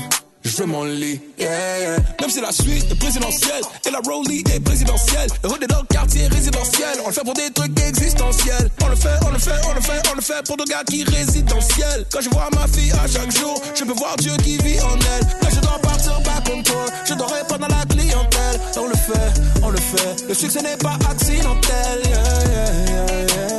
Je 0.45 0.65
mon 0.65 0.85
lit, 0.85 1.21
yeah, 1.39 1.79
yeah. 1.79 1.97
Même 2.21 2.31
si 2.31 2.41
la 2.41 2.51
suite 2.51 2.91
est 2.91 2.99
présidentielle 2.99 3.63
et 3.87 3.91
la 3.91 4.01
rollie 4.01 4.43
est 4.53 4.61
présidentielle. 4.61 5.29
Le 5.43 5.51
hood 5.51 5.67
dans 5.69 5.81
le 5.81 5.87
quartier 5.87 6.27
résidentiel. 6.27 6.99
On 7.05 7.09
le 7.09 7.15
fait 7.15 7.25
pour 7.25 7.35
des 7.35 7.51
trucs 7.55 7.79
existentiels. 7.81 8.69
On 8.85 8.89
le 8.89 8.97
fait, 8.97 9.19
on 9.27 9.31
le 9.31 9.39
fait, 9.39 9.61
on 9.71 9.75
le 9.75 9.81
fait, 9.81 10.03
on 10.11 10.17
le 10.17 10.21
fait 10.21 10.47
pour 10.47 10.57
deux 10.57 10.65
gars 10.65 10.83
qui 10.89 11.05
résident 11.05 11.47
dans 11.51 11.57
le 11.57 11.75
ciel. 11.75 12.07
Quand 12.13 12.21
je 12.21 12.31
vois 12.31 12.49
ma 12.55 12.67
fille 12.67 12.93
à 12.93 13.07
chaque 13.07 13.31
jour, 13.31 13.63
je 13.75 13.85
peux 13.85 13.93
voir 13.93 14.17
Dieu 14.17 14.33
qui 14.43 14.59
vit 14.59 14.81
en 14.81 14.95
elle. 14.95 15.27
Là, 15.43 15.49
je 15.51 15.61
dois 15.61 15.79
partir 15.81 16.19
on 16.53 16.63
tour. 16.63 16.87
Je 17.05 17.15
dois 17.15 17.29
répondre 17.29 17.65
à 17.65 17.69
la 17.69 17.85
clientèle. 17.87 18.61
On 18.77 18.87
le 18.87 18.95
fait, 18.95 19.41
on 19.63 19.71
le 19.71 19.79
fait. 19.79 20.29
Le 20.29 20.35
succès 20.35 20.63
n'est 20.63 20.77
pas 20.77 20.99
accidentel, 21.09 22.03
yeah. 22.07 23.52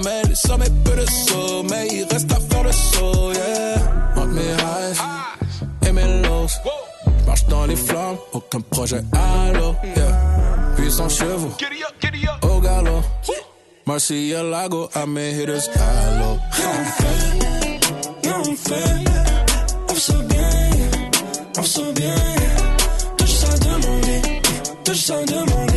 Sommeil, 0.00 0.22
le 0.30 0.34
sommeil 0.34 0.70
peu 0.82 0.96
de 0.96 1.06
sommeil. 1.10 1.88
Il 1.92 2.06
reste 2.10 2.32
à 2.32 2.36
faire 2.36 2.62
le 2.62 2.72
saut, 2.72 3.32
yeah. 3.32 3.76
Monte 4.16 4.30
mes 4.30 4.52
highs 4.52 4.98
et 5.86 5.92
mes 5.92 6.22
lows. 6.22 6.46
J'marche 7.22 7.44
dans 7.46 7.66
les 7.66 7.76
flammes, 7.76 8.16
aucun 8.32 8.60
projet 8.60 9.02
à 9.12 9.52
l'eau, 9.52 9.74
yeah. 9.94 10.18
800 10.78 11.08
chevaux, 11.10 11.52
au 12.42 12.60
galop. 12.60 13.02
Marcielago, 13.86 14.88
à 14.94 15.04
mes 15.04 15.32
hitters, 15.32 15.68
allô. 15.76 16.38
Yeah, 18.24 18.38
on 18.38 18.56
fait, 18.56 19.04
on 19.90 19.94
se 19.94 20.12
bien, 20.12 20.70
on 21.58 21.62
se 21.62 21.92
bien. 21.92 22.14
T'as 23.18 23.26
juste 23.26 23.44
à 23.44 23.58
demander, 23.58 24.40
t'as 24.82 24.92
juste 24.94 25.10
à 25.10 25.24
demander. 25.26 25.69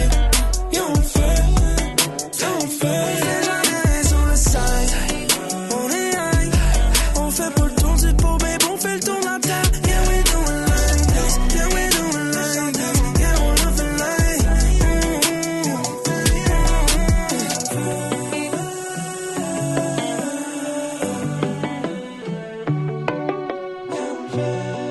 Donc 24.53 24.82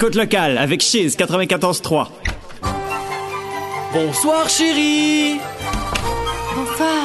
Écoute 0.00 0.14
locale 0.14 0.58
avec 0.58 0.80
Chiz 0.80 1.16
94.3. 1.16 2.06
Bonsoir 3.92 4.48
chérie 4.48 5.40
Bonsoir. 6.54 7.02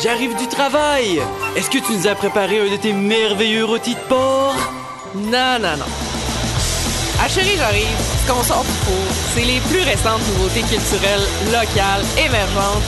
J'arrive 0.00 0.36
du 0.36 0.46
travail 0.46 1.20
Est-ce 1.56 1.68
que 1.68 1.78
tu 1.78 1.92
nous 1.94 2.06
as 2.06 2.14
préparé 2.14 2.60
un 2.60 2.70
de 2.70 2.76
tes 2.76 2.92
merveilleux 2.92 3.64
rôtis 3.64 3.96
de 3.96 4.00
porc? 4.08 4.54
Non, 5.16 5.58
non, 5.60 5.76
non. 5.76 5.90
Ah 7.20 7.28
chérie, 7.28 7.56
j'arrive. 7.58 7.96
Ce 8.24 8.30
qu'on 8.30 8.44
sort 8.44 8.62
du 8.62 8.70
four, 8.70 9.06
c'est 9.34 9.44
les 9.44 9.58
plus 9.68 9.82
récentes 9.82 10.22
nouveautés 10.28 10.62
culturelles, 10.62 11.26
locales, 11.46 12.04
émergentes, 12.24 12.84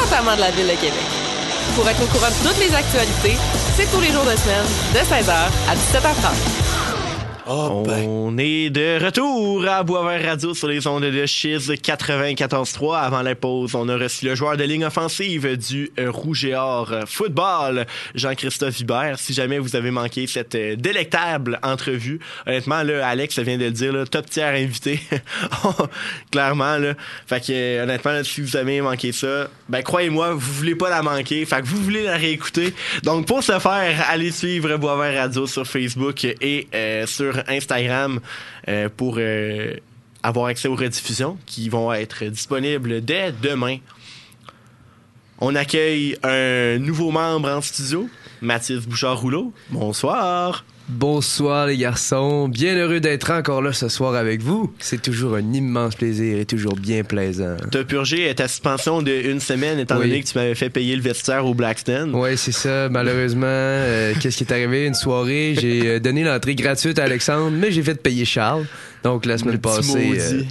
notamment 0.00 0.36
de 0.36 0.40
la 0.42 0.52
ville 0.52 0.68
de 0.68 0.76
Québec. 0.76 1.08
Pour 1.74 1.88
être 1.88 2.00
au 2.00 2.06
courant 2.06 2.30
de 2.30 2.48
toutes 2.48 2.60
les 2.60 2.72
actualités, 2.72 3.36
c'est 3.74 3.90
tous 3.90 4.00
les 4.00 4.12
jours 4.12 4.22
de 4.22 4.36
semaine, 4.36 4.70
de 4.94 5.00
16h 5.00 5.34
à 5.34 5.74
17h30. 5.74 6.59
Oh 7.46 7.82
ben 7.86 8.04
On 8.06 8.36
est 8.38 8.70
de 8.70 9.02
retour 9.02 9.66
à 9.66 9.82
Boisvert 9.82 10.24
Radio 10.24 10.54
sur 10.54 10.68
les 10.68 10.86
ondes 10.86 11.04
de 11.04 11.26
Chiz 11.26 11.70
94.3. 11.70 12.98
Avant 12.98 13.22
la 13.22 13.34
pause, 13.34 13.74
on 13.74 13.88
a 13.88 13.96
reçu 13.96 14.26
le 14.26 14.34
joueur 14.34 14.56
de 14.56 14.64
ligne 14.64 14.84
offensive 14.84 15.56
du 15.56 15.90
euh, 15.98 16.10
Rouge 16.10 16.44
et 16.44 16.54
Or 16.54 16.92
euh, 16.92 17.02
Football, 17.06 17.86
Jean-Christophe 18.14 18.80
Hubert. 18.80 19.18
Si 19.18 19.32
jamais 19.32 19.58
vous 19.58 19.74
avez 19.74 19.90
manqué 19.90 20.26
cette 20.26 20.54
euh, 20.54 20.76
délectable 20.76 21.58
entrevue, 21.62 22.20
honnêtement, 22.46 22.82
là, 22.82 23.06
Alex 23.08 23.38
vient 23.38 23.56
de 23.56 23.64
le 23.64 23.70
dire, 23.70 23.92
là, 23.92 24.04
top 24.06 24.28
tiers 24.28 24.54
invité. 24.54 25.00
Clairement, 26.30 26.76
là. 26.76 26.94
Fait 27.26 27.44
que, 27.44 27.82
honnêtement, 27.82 28.12
là, 28.12 28.24
si 28.24 28.42
vous 28.42 28.56
avez 28.56 28.80
manqué 28.80 29.12
ça, 29.12 29.48
ben, 29.68 29.82
croyez-moi, 29.82 30.34
vous 30.34 30.52
voulez 30.52 30.74
pas 30.74 30.90
la 30.90 31.02
manquer. 31.02 31.44
Fait 31.46 31.62
que 31.62 31.66
vous 31.66 31.82
voulez 31.82 32.02
la 32.02 32.16
réécouter. 32.16 32.74
Donc, 33.02 33.26
pour 33.26 33.42
ce 33.42 33.58
faire, 33.58 34.04
allez 34.10 34.30
suivre 34.30 34.76
Boisvert 34.76 35.22
Radio 35.22 35.46
sur 35.46 35.66
Facebook 35.66 36.24
et 36.24 36.66
euh, 36.74 37.06
sur 37.06 37.29
Instagram 37.48 38.20
euh, 38.68 38.88
pour 38.94 39.16
euh, 39.18 39.74
avoir 40.22 40.46
accès 40.46 40.68
aux 40.68 40.76
rediffusions 40.76 41.38
qui 41.46 41.68
vont 41.68 41.92
être 41.92 42.24
disponibles 42.24 43.04
dès 43.04 43.32
demain. 43.32 43.78
On 45.38 45.54
accueille 45.54 46.18
un 46.22 46.78
nouveau 46.78 47.10
membre 47.10 47.48
en 47.48 47.62
studio, 47.62 48.08
Mathis 48.42 48.86
Bouchard-Rouleau. 48.86 49.52
Bonsoir. 49.70 50.64
Bonsoir 50.90 51.66
les 51.68 51.76
garçons, 51.76 52.48
bien 52.48 52.74
heureux 52.74 52.98
d'être 52.98 53.30
encore 53.30 53.62
là 53.62 53.72
ce 53.72 53.88
soir 53.88 54.16
avec 54.16 54.42
vous. 54.42 54.74
C'est 54.80 55.00
toujours 55.00 55.36
un 55.36 55.52
immense 55.52 55.94
plaisir 55.94 56.38
et 56.38 56.44
toujours 56.44 56.74
bien 56.74 57.04
plaisant. 57.04 57.56
T'as 57.70 57.84
purgé 57.84 58.34
ta 58.34 58.48
suspension 58.48 59.00
de 59.00 59.12
une 59.12 59.38
semaine 59.38 59.78
étant 59.78 59.98
Oui. 59.98 60.08
donné 60.08 60.20
que 60.22 60.26
tu 60.26 60.36
m'avais 60.36 60.56
fait 60.56 60.68
payer 60.68 60.96
le 60.96 61.02
vestiaire 61.02 61.46
au 61.46 61.54
Blackstone. 61.54 62.12
Ouais, 62.14 62.36
c'est 62.36 62.50
ça. 62.50 62.88
Malheureusement, 62.88 63.46
euh, 63.46 64.14
qu'est-ce 64.20 64.36
qui 64.38 64.42
est 64.44 64.52
arrivé? 64.52 64.86
Une 64.86 64.94
soirée 64.94 65.54
J'ai 65.60 65.86
euh, 65.86 66.00
donné 66.00 66.24
l'entrée 66.24 66.56
gratuite 66.56 66.98
à 66.98 67.04
Alexandre, 67.04 67.52
mais 67.56 67.70
j'ai 67.70 67.84
fait 67.84 67.94
payer 67.94 68.24
Charles. 68.24 68.66
Donc 69.04 69.26
la 69.26 69.38
semaine 69.38 69.54
Le 69.54 69.60
passée, 69.60 70.10
euh, 70.18 70.42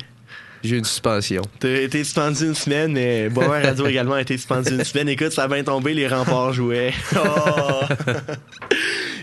j'ai 0.64 0.76
eu 0.76 0.80
une 0.80 0.86
suspension. 0.86 1.42
T'as 1.60 1.82
été 1.82 2.02
suspendu 2.04 2.46
une 2.46 2.56
semaine, 2.56 2.94
mais 2.94 3.28
Boisvert 3.28 3.62
Radio 3.64 3.88
également 3.90 4.14
a 4.14 4.22
été 4.22 4.38
suspendu 4.38 4.72
une 4.72 4.86
semaine. 4.86 5.10
Écoute, 5.10 5.34
ça 5.34 5.44
a 5.44 5.48
bien 5.50 5.64
tombé, 5.66 5.94
les 5.94 6.08
remparts 6.08 6.54
jouaient. 6.54 6.94
Oh! 7.16 7.82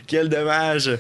Quel 0.07 0.29
dommage. 0.29 0.91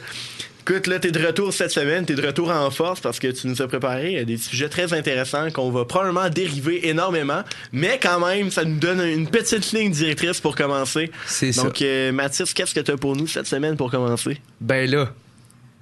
Écoute, 0.68 0.88
là, 0.88 0.98
t'es 0.98 1.12
de 1.12 1.24
retour 1.24 1.52
cette 1.52 1.70
semaine, 1.70 2.04
t'es 2.04 2.16
de 2.16 2.26
retour 2.26 2.50
en 2.50 2.72
force 2.72 2.98
parce 2.98 3.20
que 3.20 3.28
tu 3.28 3.46
nous 3.46 3.62
as 3.62 3.68
préparé 3.68 4.18
euh, 4.18 4.24
des 4.24 4.36
sujets 4.36 4.68
très 4.68 4.92
intéressants 4.92 5.52
qu'on 5.52 5.70
va 5.70 5.84
probablement 5.84 6.28
dériver 6.28 6.88
énormément, 6.88 7.42
mais 7.70 8.00
quand 8.02 8.18
même, 8.26 8.50
ça 8.50 8.64
nous 8.64 8.80
donne 8.80 9.00
une 9.00 9.28
petite 9.28 9.70
ligne 9.70 9.92
directrice 9.92 10.40
pour 10.40 10.56
commencer. 10.56 11.12
C'est 11.24 11.52
ça. 11.52 11.62
Donc, 11.62 11.80
euh, 11.82 12.10
Mathis, 12.10 12.52
qu'est-ce 12.52 12.74
que 12.74 12.80
t'as 12.80 12.96
pour 12.96 13.14
nous 13.14 13.28
cette 13.28 13.46
semaine 13.46 13.76
pour 13.76 13.92
commencer? 13.92 14.40
Ben 14.60 14.90
là, 14.90 15.12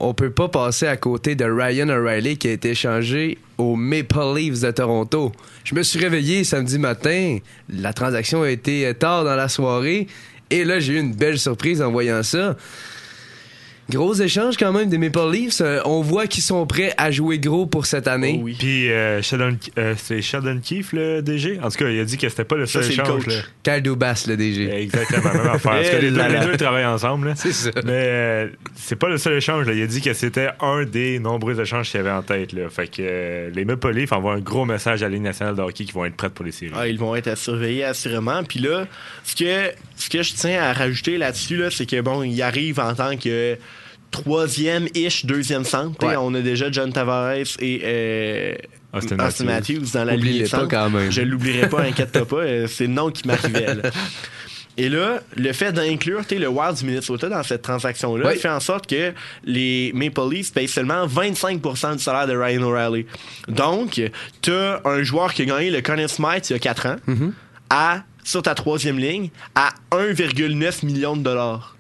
on 0.01 0.13
peut 0.13 0.29
pas 0.29 0.49
passer 0.49 0.87
à 0.87 0.99
côté 0.99 1.35
de 1.35 1.47
Ryan 1.47 1.89
O'Reilly 1.89 2.37
qui 2.37 2.49
a 2.49 2.53
été 2.53 2.73
échangé 2.73 3.39
aux 3.57 3.77
Maple 3.77 4.35
Leafs 4.37 4.61
de 4.61 4.71
Toronto. 4.71 5.33
Je 5.65 5.75
me 5.75 5.83
suis 5.83 5.99
réveillé 5.99 6.45
samedi 6.45 6.79
matin, 6.79 7.39
la 7.71 7.95
transaction 7.95 8.43
a 8.43 8.51
été 8.51 8.93
tard 8.93 9.25
dans 9.25 9.37
la 9.37 9.49
soirée, 9.49 10.09
et 10.51 10.65
là 10.65 10.79
j'ai 10.79 10.93
eu 10.93 10.99
une 10.99 11.15
belle 11.15 11.39
surprise 11.39 11.81
en 11.81 11.91
voyant 11.91 12.23
ça. 12.23 12.55
Gros 13.91 14.15
échange 14.15 14.57
quand 14.57 14.73
même 14.73 14.89
des 14.89 14.97
Maple 14.99 15.31
Leafs. 15.31 15.61
Euh, 15.61 15.81
on 15.85 16.01
voit 16.01 16.27
qu'ils 16.27 16.43
sont 16.43 16.67
prêts 16.67 16.95
à 16.97 17.11
jouer 17.11 17.39
gros 17.39 17.67
pour 17.67 17.85
cette 17.85 18.09
année. 18.09 18.37
Oh 18.41 18.45
oui. 18.45 18.57
Puis 18.59 18.91
euh, 18.91 19.21
Sheldon- 19.21 19.59
euh, 19.79 19.95
c'est 19.99 20.23
Sheldon 20.23 20.59
Keefe, 20.63 20.93
le 20.95 21.21
DG. 21.21 21.59
En 21.63 21.69
tout 21.69 21.77
cas, 21.77 21.89
il 21.91 22.01
a 22.01 22.05
dit 22.05 22.17
que 22.17 22.29
c'était 22.29 22.45
pas 22.45 22.57
le 22.57 22.65
Ça, 22.67 22.81
seul 22.81 22.89
le 22.89 22.93
échange. 22.93 23.25
coach. 23.25 23.27
là. 23.27 23.43
Kyle 23.75 23.83
Dubas, 23.83 24.25
le 24.27 24.37
DG. 24.39 24.71
Exactement, 24.75 25.33
même 25.35 25.49
affaire. 25.49 25.73
Parce 25.73 25.91
que 25.91 25.97
les, 25.97 26.11
deux, 26.11 26.21
Eh 26.29 26.33
les 26.33 26.47
deux 26.47 26.57
travaillent 26.57 26.87
ensemble. 26.87 27.29
là. 27.29 27.35
C'est 27.37 27.53
ça. 27.53 27.71
Mais 27.85 27.91
euh, 27.93 28.49
c'est 28.75 28.97
pas 28.97 29.09
le 29.09 29.19
seul 29.19 29.35
échange. 29.37 29.67
Là. 29.67 29.75
Il 29.75 29.83
a 29.83 29.87
dit 29.87 30.01
que 30.01 30.15
c'était 30.15 30.49
un 30.61 30.85
des 30.85 31.19
nombreux 31.19 31.61
échanges 31.61 31.91
qu'il 31.91 31.99
y 31.99 32.01
avait 32.01 32.11
en 32.11 32.23
tête. 32.23 32.53
Là. 32.55 32.69
Fait 32.71 32.87
que 32.89 33.03
euh, 33.03 33.51
les 33.55 33.65
Maple 33.67 33.91
Leafs 33.93 34.13
envoient 34.13 34.35
un 34.35 34.41
gros 34.41 34.65
message 34.65 35.03
à 35.03 35.09
la 35.09 35.15
Ligue 35.15 35.23
nationale 35.25 35.57
de 35.57 35.61
hockey 35.63 35.85
qui 35.85 35.93
vont 35.93 36.07
être 36.07 36.17
prêtes 36.17 36.33
pour 36.33 36.45
les 36.47 36.53
séries. 36.53 36.73
Ah, 36.75 36.89
ils 36.89 36.99
vont 36.99 37.15
être 37.15 37.29
à 37.29 37.37
surveiller 37.37 37.85
assurément. 37.85 38.43
Puis 38.45 38.61
là, 38.61 38.87
ce 39.25 39.37
que, 39.37 39.71
ce 39.97 40.09
que 40.09 40.23
je 40.23 40.33
tiens 40.35 40.63
à 40.63 40.73
rajouter 40.73 41.19
là-dessus, 41.19 41.57
là, 41.57 41.71
c'est 41.71 41.85
que 41.87 42.01
bon, 42.01 42.23
il 42.23 42.41
arrive 42.41 42.81
en 42.81 42.95
tant 42.95 43.17
que 43.17 43.57
troisième-ish, 44.15 45.27
deuxième 45.27 45.65
centre. 45.65 46.07
Ouais. 46.07 46.17
On 46.17 46.33
a 46.35 46.41
déjà 46.41 46.71
John 46.71 46.93
Tavares 46.93 47.35
et 47.59 47.81
euh, 47.85 48.55
Austin 48.93 49.19
Austin, 49.19 49.45
Matthews. 49.45 49.75
Matthews. 49.81 49.91
dans 49.95 50.05
la 50.05 50.17
ligne 50.17 50.43
pas 50.43 50.49
centre. 50.49 50.69
quand 50.69 50.91
même. 50.91 51.11
Je 51.11 51.21
l'oublierai 51.23 51.69
pas, 51.69 51.83
inquiète-toi 51.83 52.27
pas. 52.27 52.37
euh, 52.37 52.67
C'est 52.69 52.87
le 52.87 52.93
nom 52.93 53.11
qui 53.11 53.27
m'arrivait. 53.27 53.67
Et 54.77 54.89
là, 54.89 55.21
le 55.37 55.53
fait 55.53 55.71
d'inclure 55.73 56.23
le 56.31 56.49
Wild 56.49 56.77
du 56.79 56.85
Minnesota 56.85 57.29
dans 57.29 57.45
cette 57.45 57.63
transaction-là 57.63 58.31
Oui. 58.33 58.39
fait 58.39 58.49
en 58.49 58.59
sorte 58.59 58.89
que 58.89 59.13
les 59.45 59.93
Maple 59.95 60.29
Leafs 60.33 60.53
payent 60.53 60.67
seulement 60.67 61.07
25% 61.07 61.93
du 61.97 62.03
salaire 62.03 62.27
de 62.27 62.37
Ryan 62.37 62.63
O'Reilly. 62.63 63.07
Donc, 63.47 64.01
tu 64.43 64.53
as 64.53 64.81
un 64.85 65.03
joueur 65.05 65.33
qui 65.33 65.43
a 65.43 65.45
gagné 65.45 65.71
le 65.71 65.81
Conn 65.81 66.07
Smythe 66.09 66.51
il 66.51 66.55
y 66.55 66.57
a 66.57 66.59
4 66.59 66.87
ans 66.87 66.97
Mm-hmm. 67.07 67.31
à, 67.71 68.03
sur 68.25 68.43
ta 68.43 68.55
troisième 68.57 68.99
ligne 68.99 69.31
à 69.55 69.69
1,9 69.93 70.85
million 70.85 71.17
de 71.17 71.23
dollars. 71.23 71.74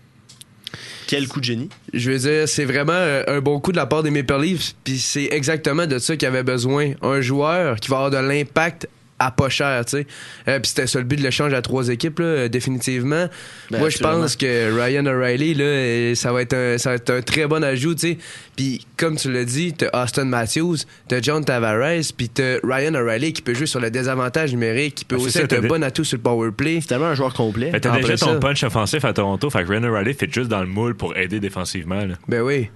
Quel 1.06 1.28
coup 1.28 1.40
de 1.40 1.44
génie? 1.44 1.68
Je 1.92 2.10
veux 2.10 2.18
dire, 2.18 2.48
c'est 2.48 2.64
vraiment 2.64 2.92
euh, 2.92 3.22
un 3.26 3.40
bon 3.40 3.60
coup 3.60 3.72
de 3.72 3.76
la 3.76 3.86
part 3.86 4.02
des 4.02 4.10
Maple 4.10 4.40
Leafs, 4.40 4.74
puis 4.84 4.98
c'est 4.98 5.28
exactement 5.30 5.86
de 5.86 5.98
ça 5.98 6.16
qu'ils 6.16 6.28
avaient 6.28 6.42
besoin. 6.42 6.92
Un 7.02 7.20
joueur 7.20 7.76
qui 7.76 7.90
va 7.90 7.96
avoir 7.96 8.10
de 8.10 8.28
l'impact 8.28 8.88
à 9.26 9.30
pas 9.30 9.48
cher, 9.48 9.84
tu 9.84 9.98
sais. 9.98 10.06
Euh, 10.48 10.58
puis 10.60 10.68
c'était 10.68 10.86
ça 10.86 10.98
le 10.98 11.04
but 11.04 11.16
de 11.16 11.22
l'échange 11.22 11.52
à 11.52 11.62
trois 11.62 11.88
équipes, 11.88 12.18
là, 12.18 12.24
euh, 12.24 12.48
définitivement. 12.48 13.28
Ben, 13.70 13.78
Moi, 13.78 13.90
je 13.90 13.98
pense 13.98 14.36
que 14.36 14.72
Ryan 14.74 15.06
O'Reilly, 15.06 15.54
là, 15.54 15.64
euh, 15.64 16.14
ça 16.14 16.32
va, 16.32 16.42
être 16.42 16.54
un, 16.54 16.78
ça 16.78 16.90
va 16.90 16.96
être 16.96 17.10
un 17.10 17.22
très 17.22 17.46
bon 17.46 17.62
ajout, 17.64 17.94
tu 17.94 18.08
sais. 18.12 18.18
Puis, 18.56 18.86
comme 18.96 19.16
tu 19.16 19.32
l'as 19.32 19.44
dit, 19.44 19.72
t'as 19.72 20.02
Austin 20.04 20.26
Matthews, 20.26 20.76
t'as 21.08 21.20
John 21.20 21.44
Tavares, 21.44 22.02
puis 22.16 22.28
t'as 22.28 22.58
Ryan 22.62 22.94
O'Reilly 22.94 23.32
qui 23.32 23.42
peut 23.42 23.54
jouer 23.54 23.66
sur 23.66 23.80
le 23.80 23.90
désavantage 23.90 24.52
numérique, 24.52 24.94
qui 24.96 25.04
peut 25.04 25.16
Ah, 25.16 25.20
c'est 25.20 25.26
aussi 25.26 25.38
ça, 25.38 25.44
être 25.44 25.52
un 25.64 25.66
bon 25.66 25.82
atout 25.82 26.04
sur 26.04 26.16
le 26.18 26.22
power 26.22 26.50
play. 26.52 26.78
C'est 26.80 26.88
tellement 26.88 27.06
un 27.06 27.14
joueur 27.14 27.34
complet. 27.34 27.70
Que 27.72 27.78
t'as 27.78 27.96
déjà 27.96 28.16
ton 28.16 28.26
ça. 28.26 28.38
punch 28.38 28.62
offensif 28.62 29.04
à 29.04 29.12
Toronto. 29.12 29.50
Fait 29.50 29.64
que 29.64 29.68
Ryan 29.68 29.84
O'Reilly 29.84 30.14
fait 30.14 30.32
juste 30.32 30.48
dans 30.48 30.60
le 30.60 30.68
moule 30.68 30.94
pour 30.94 31.16
aider 31.16 31.40
défensivement. 31.40 32.04
là. 32.04 32.14
Ben 32.28 32.42
oui. 32.42 32.68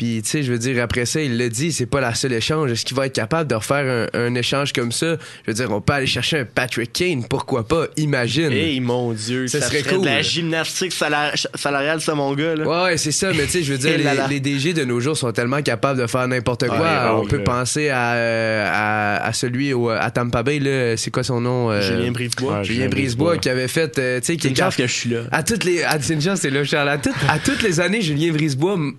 Puis, 0.00 0.22
tu 0.22 0.30
sais, 0.30 0.42
je 0.42 0.50
veux 0.50 0.56
dire, 0.56 0.82
après 0.82 1.04
ça, 1.04 1.20
il 1.20 1.36
l'a 1.36 1.50
dit, 1.50 1.72
c'est 1.72 1.84
pas 1.84 2.00
la 2.00 2.14
seule 2.14 2.32
échange. 2.32 2.72
Est-ce 2.72 2.86
qu'il 2.86 2.96
va 2.96 3.04
être 3.04 3.12
capable 3.14 3.50
de 3.50 3.54
refaire 3.54 4.08
un, 4.14 4.18
un 4.18 4.34
échange 4.34 4.72
comme 4.72 4.92
ça? 4.92 5.18
Je 5.44 5.50
veux 5.50 5.52
dire, 5.52 5.70
on 5.70 5.82
peut 5.82 5.92
aller 5.92 6.06
chercher 6.06 6.38
un 6.38 6.44
Patrick 6.46 6.90
Kane, 6.90 7.24
pourquoi 7.28 7.68
pas? 7.68 7.84
Imagine. 7.98 8.50
Hey, 8.50 8.80
mon 8.80 9.12
Dieu, 9.12 9.46
Ça 9.46 9.60
ça, 9.60 9.66
serait 9.66 9.80
serait 9.80 9.96
cool. 9.96 10.00
de 10.00 10.06
la 10.06 10.22
gymnastique 10.22 10.92
salar- 10.94 11.34
salariale, 11.54 12.00
ça, 12.00 12.14
mon 12.14 12.32
gars. 12.32 12.54
Là. 12.56 12.66
Ouais, 12.66 12.82
ouais, 12.92 12.96
c'est 12.96 13.12
ça, 13.12 13.30
mais 13.34 13.44
tu 13.44 13.50
sais, 13.50 13.62
je 13.62 13.72
veux 13.72 13.78
dire, 13.78 13.90
Eh 13.98 14.28
les, 14.30 14.40
DG 14.40 14.72
de 14.72 14.84
nos 14.86 15.00
jours 15.00 15.18
sont 15.18 15.32
tellement 15.32 15.60
capables 15.60 16.00
de 16.00 16.06
faire 16.06 16.26
n'importe 16.26 16.66
quoi. 16.68 17.20
On 17.22 17.26
peut 17.26 17.36
là. 17.36 17.44
penser 17.44 17.90
à, 17.90 18.14
euh, 18.14 18.68
à, 18.72 19.16
à 19.26 19.32
celui 19.34 19.74
au, 19.74 19.90
à 19.90 20.10
Tampa 20.10 20.42
Bay, 20.42 20.60
là, 20.60 20.96
c'est 20.96 21.10
quoi 21.10 21.24
son 21.24 21.42
nom? 21.42 21.70
euh, 21.70 21.82
Julien 21.82 22.10
Brisebois. 22.10 22.62
Julien 22.62 22.88
Brisebois 22.88 23.36
qui 23.36 23.50
avait 23.50 23.68
fait, 23.68 23.98
euh, 23.98 24.18
tu 24.20 24.24
sais, 24.28 24.36
qui 24.36 24.44
C'est 24.44 24.48
une 24.48 24.56
chance 24.56 24.76
que 24.76 24.86
je 24.86 24.92
suis 24.94 25.10
là. 25.10 25.24
À 25.30 25.42
toutes 25.42 25.64
les, 25.64 25.82
à, 25.82 26.00
c'est 26.00 26.14
une 26.14 26.22
chance, 26.22 26.40
c'est 26.40 26.48
là, 26.48 26.64
Charles. 26.64 26.88
À, 26.88 26.96
toutes- 26.96 27.12
à 27.28 27.38
toutes 27.38 27.62
les 27.62 27.80
années, 27.80 28.00
Julien 28.00 28.32
Brisebois 28.32 28.76
m- 28.76 28.94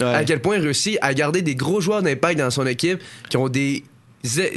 Ouais. 0.00 0.06
à 0.14 0.24
quel 0.24 0.40
point 0.40 0.56
il 0.56 0.62
réussit 0.62 0.98
à 1.00 1.14
garder 1.14 1.42
des 1.42 1.54
gros 1.54 1.80
joueurs 1.80 2.02
d'impact 2.02 2.38
dans 2.38 2.50
son 2.50 2.66
équipe 2.66 3.00
qui 3.28 3.36
ont 3.36 3.48
des, 3.48 3.82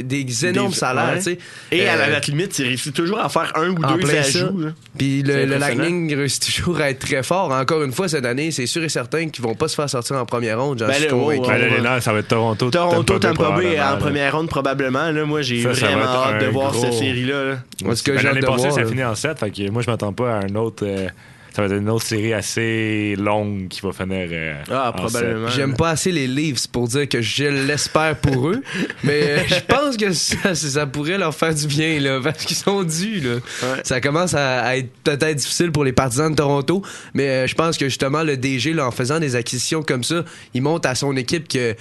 des 0.02 0.46
énormes 0.46 0.70
Des- 0.70 0.76
salaires, 0.76 1.10
ouais. 1.10 1.16
tu 1.18 1.22
sais. 1.24 1.38
Et 1.72 1.86
à 1.86 1.96
la 1.96 2.04
Euh, 2.16 2.20
limite, 2.26 2.58
il 2.58 2.64
réussit 2.68 2.94
toujours 2.94 3.20
à 3.20 3.28
faire 3.28 3.52
un 3.54 3.68
ou 3.68 3.74
deux 3.98 4.10
ajouts. 4.16 4.58
là. 4.60 4.68
Puis 4.96 5.22
le. 5.22 5.44
Lightning 5.44 6.14
réussit 6.14 6.42
toujours 6.56 6.80
à 6.80 6.88
être 6.88 7.00
très 7.00 7.22
fort. 7.22 7.52
Encore 7.52 7.82
une 7.82 7.92
fois, 7.92 8.08
cette 8.08 8.24
année, 8.24 8.50
c'est 8.50 8.64
sûr 8.66 8.82
et 8.82 8.88
certain 8.88 9.28
qu'ils 9.28 9.44
vont 9.44 9.54
pas 9.54 9.68
se 9.68 9.74
faire 9.74 9.90
sortir 9.90 10.16
en 10.16 10.24
première 10.24 10.58
ronde. 10.58 10.78
J'en 10.78 10.86
Ben 10.86 10.94
suis 10.94 11.08
Ben, 11.08 11.82
là, 11.82 12.00
ça 12.00 12.14
va 12.14 12.20
être 12.20 12.28
Toronto. 12.28 12.70
Toronto, 12.70 13.18
Tampa 13.18 13.50
Bay 13.58 13.78
en 13.78 13.98
première 13.98 14.34
ronde, 14.34 14.48
probablement. 14.48 15.10
Là, 15.10 15.24
moi, 15.26 15.42
j'ai 15.42 15.60
vraiment 15.60 16.02
hâte 16.02 16.40
de 16.42 16.46
voir 16.46 16.72
gros- 16.72 16.84
cette 16.84 16.94
série-là. 16.94 17.44
là. 17.44 17.54
Que 17.78 17.84
Ben, 17.84 17.94
j'ai 17.94 18.12
hâte 18.16 18.22
L'année 18.24 18.40
de 18.40 18.46
passée, 18.46 18.68
voir, 18.68 18.72
ça 18.72 18.86
finit 18.86 19.04
en 19.04 19.14
7. 19.14 19.38
Fait 19.38 19.50
que 19.50 19.70
moi, 19.70 19.82
je 19.82 19.90
m'attends 19.90 20.14
pas 20.14 20.30
à 20.38 20.44
un 20.46 20.54
autre. 20.54 20.86
euh, 20.86 21.08
ça 21.54 21.62
va 21.62 21.66
être 21.74 21.80
une 21.80 21.88
autre 21.90 22.04
série 22.06 22.32
assez 22.32 23.14
longue 23.16 23.68
qui 23.68 23.80
va 23.80 23.92
finir. 23.92 24.28
euh, 24.30 24.54
Ah, 24.70 24.90
en 24.90 24.92
probablement. 24.92 25.48
J'aime 25.48 25.74
pas 25.76 25.90
assez 25.90 26.12
les 26.12 26.26
Leafs 26.26 26.66
pour 26.68 26.88
dire 26.88 27.08
que 27.08 27.20
je 27.20 27.44
l'espère 27.44 28.16
pour 28.16 28.48
eux, 28.50 28.62
mais 29.04 29.22
euh, 29.22 29.38
je 29.48 29.60
pense 29.66 29.96
que 29.96 30.12
ça, 30.12 30.54
ça 30.54 30.86
pourrait 30.86 31.18
leur 31.18 31.34
faire 31.34 31.54
du 31.54 31.66
bien, 31.66 31.98
là, 32.00 32.20
parce 32.22 32.44
qu'ils 32.44 32.56
sont 32.56 32.82
dus, 32.82 33.20
là. 33.20 33.34
Ouais. 33.34 33.80
Ça 33.84 34.00
commence 34.00 34.34
à, 34.34 34.60
à 34.62 34.76
être 34.76 34.90
peut-être 35.04 35.36
difficile 35.36 35.72
pour 35.72 35.84
les 35.84 35.92
partisans 35.92 36.30
de 36.30 36.36
Toronto, 36.36 36.82
mais 37.14 37.28
euh, 37.28 37.46
je 37.46 37.54
pense 37.54 37.76
que 37.76 37.86
justement, 37.86 38.22
le 38.22 38.36
DG, 38.36 38.72
là, 38.72 38.86
en 38.86 38.90
faisant 38.90 39.18
des 39.18 39.34
acquisitions 39.36 39.82
comme 39.82 40.04
ça, 40.04 40.24
il 40.54 40.62
montre 40.62 40.88
à 40.88 40.94
son 40.94 41.16
équipe 41.16 41.48
que 41.48 41.74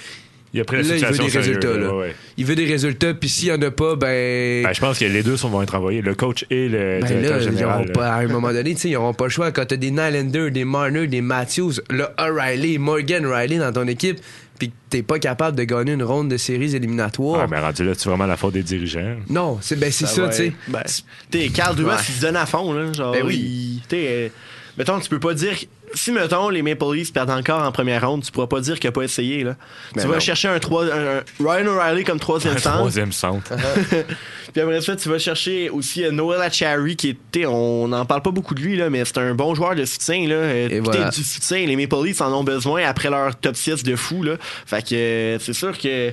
Il 0.57 0.61
a 0.61 0.63
pris 0.65 0.77
la 0.77 0.83
là, 0.83 0.95
il 0.95 1.05
veut 1.05 1.11
des 1.11 1.15
sérieux, 1.29 1.37
résultats, 1.37 1.77
là, 1.77 1.93
ouais. 1.93 2.15
Il 2.35 2.45
veut 2.45 2.55
des 2.55 2.65
résultats, 2.65 3.13
puis 3.13 3.29
s'il 3.29 3.49
y 3.49 3.51
en 3.51 3.61
a 3.61 3.69
pas, 3.69 3.95
ben... 3.95 4.63
Ben, 4.63 4.73
je 4.73 4.79
pense 4.79 4.97
que 4.97 5.05
les 5.05 5.21
deux 5.21 5.37
sont, 5.37 5.49
vont 5.49 5.61
être 5.61 5.75
envoyés, 5.75 6.01
le 6.01 6.15
coach 6.15 6.45
et 6.49 6.67
le 6.67 6.99
Ben 7.01 7.05
directeur 7.05 7.37
là, 7.37 7.43
ils 7.43 7.43
général. 7.51 7.81
auront 7.83 7.93
pas, 7.93 8.07
à 8.07 8.15
un 8.21 8.27
moment 8.27 8.51
donné, 8.51 8.73
tu 8.73 8.81
sais, 8.81 8.89
ils 8.89 8.93
n'auront 8.93 9.13
pas 9.13 9.25
le 9.25 9.29
choix. 9.29 9.51
Quand 9.51 9.65
t'as 9.67 9.75
des 9.75 9.91
Nylander, 9.91 10.49
des 10.49 10.65
Marner, 10.65 11.05
des 11.05 11.21
Matthews, 11.21 11.73
le 11.91 12.05
O'Reilly, 12.17 12.79
Morgan 12.79 13.25
Riley 13.27 13.57
dans 13.59 13.71
ton 13.71 13.87
équipe, 13.87 14.19
puis 14.57 14.69
que 14.69 14.73
t'es 14.89 15.03
pas 15.03 15.19
capable 15.19 15.55
de 15.55 15.63
gagner 15.65 15.91
une 15.93 16.01
ronde 16.01 16.29
de 16.29 16.37
séries 16.37 16.75
éliminatoires. 16.75 17.41
Ah, 17.43 17.47
mais 17.47 17.59
rendu 17.59 17.83
là, 17.83 17.91
c'est 17.95 18.09
vraiment 18.09 18.25
la 18.25 18.37
faute 18.37 18.53
des 18.55 18.63
dirigeants. 18.63 19.17
Non, 19.29 19.59
c'est 19.61 19.77
ben, 19.77 19.91
c'est 19.91 20.07
ça, 20.07 20.23
va 20.23 20.29
tu 20.29 20.35
sais. 20.37 20.53
Ben, 20.67 21.51
Carl 21.53 21.75
Dubas, 21.75 21.97
Ouais. 21.97 22.01
il 22.09 22.13
se 22.15 22.21
donne 22.21 22.35
à 22.35 22.47
fond, 22.47 22.73
là. 22.73 22.91
Genre, 22.91 23.11
Ben 23.13 23.21
oui. 23.23 23.83
il- 23.91 23.95
euh, 23.95 24.29
mettons, 24.75 24.99
tu 24.99 25.09
peux 25.09 25.19
pas 25.19 25.35
dire. 25.35 25.53
Si, 25.93 26.11
mettons, 26.11 26.49
les 26.49 26.61
Maple 26.61 26.93
Leafs 26.95 27.13
perdent 27.13 27.29
encore 27.29 27.61
en 27.63 27.71
première 27.71 28.07
ronde, 28.07 28.23
tu 28.23 28.31
pourras 28.31 28.47
pas 28.47 28.59
dire 28.59 28.79
qu'il 28.79 28.87
a 28.89 28.91
pas 28.91 29.03
essayé, 29.03 29.43
là. 29.43 29.55
Ben 29.95 30.01
tu 30.01 30.07
vas 30.07 30.19
chercher 30.19 30.49
un, 30.49 30.59
trois, 30.59 30.85
un- 30.85 31.17
un 31.19 31.23
Ryan 31.39 31.67
O'Reilly 31.67 32.03
comme 32.03 32.19
troisième 32.19 32.55
Un 32.55 32.59
centre. 32.59 32.77
troisième 32.77 33.11
centre. 33.13 33.53
Puis 34.53 34.61
après 34.61 34.81
ça, 34.81 34.95
tu 34.95 35.09
vas 35.09 35.19
chercher 35.19 35.69
aussi 35.69 36.03
euh, 36.03 36.11
Noel 36.11 36.41
Achary, 36.41 36.95
qui 36.95 37.09
était, 37.09 37.45
on 37.45 37.87
n'en 37.89 38.05
parle 38.05 38.21
pas 38.21 38.31
beaucoup 38.31 38.55
de 38.55 38.61
lui, 38.61 38.75
là, 38.77 38.89
mais 38.89 39.03
c'est 39.05 39.17
un 39.19 39.33
bon 39.35 39.53
joueur 39.55 39.75
de 39.75 39.85
soutien. 39.85 40.27
Là. 40.27 40.35
Euh, 40.35 40.65
Et 40.65 40.69
puis 40.69 40.79
voilà. 40.79 41.09
Du 41.09 41.23
soutien, 41.23 41.65
les 41.65 41.75
Maple 41.75 42.03
Leafs 42.05 42.21
en 42.21 42.33
ont 42.33 42.43
besoin 42.43 42.83
après 42.85 43.09
leur 43.09 43.35
top 43.35 43.55
6 43.55 43.83
de 43.83 43.95
fou. 43.95 44.23
Là. 44.23 44.35
Fait 44.65 44.81
que 44.81 44.95
euh, 44.95 45.39
c'est 45.39 45.53
sûr 45.53 45.77
que 45.77 46.11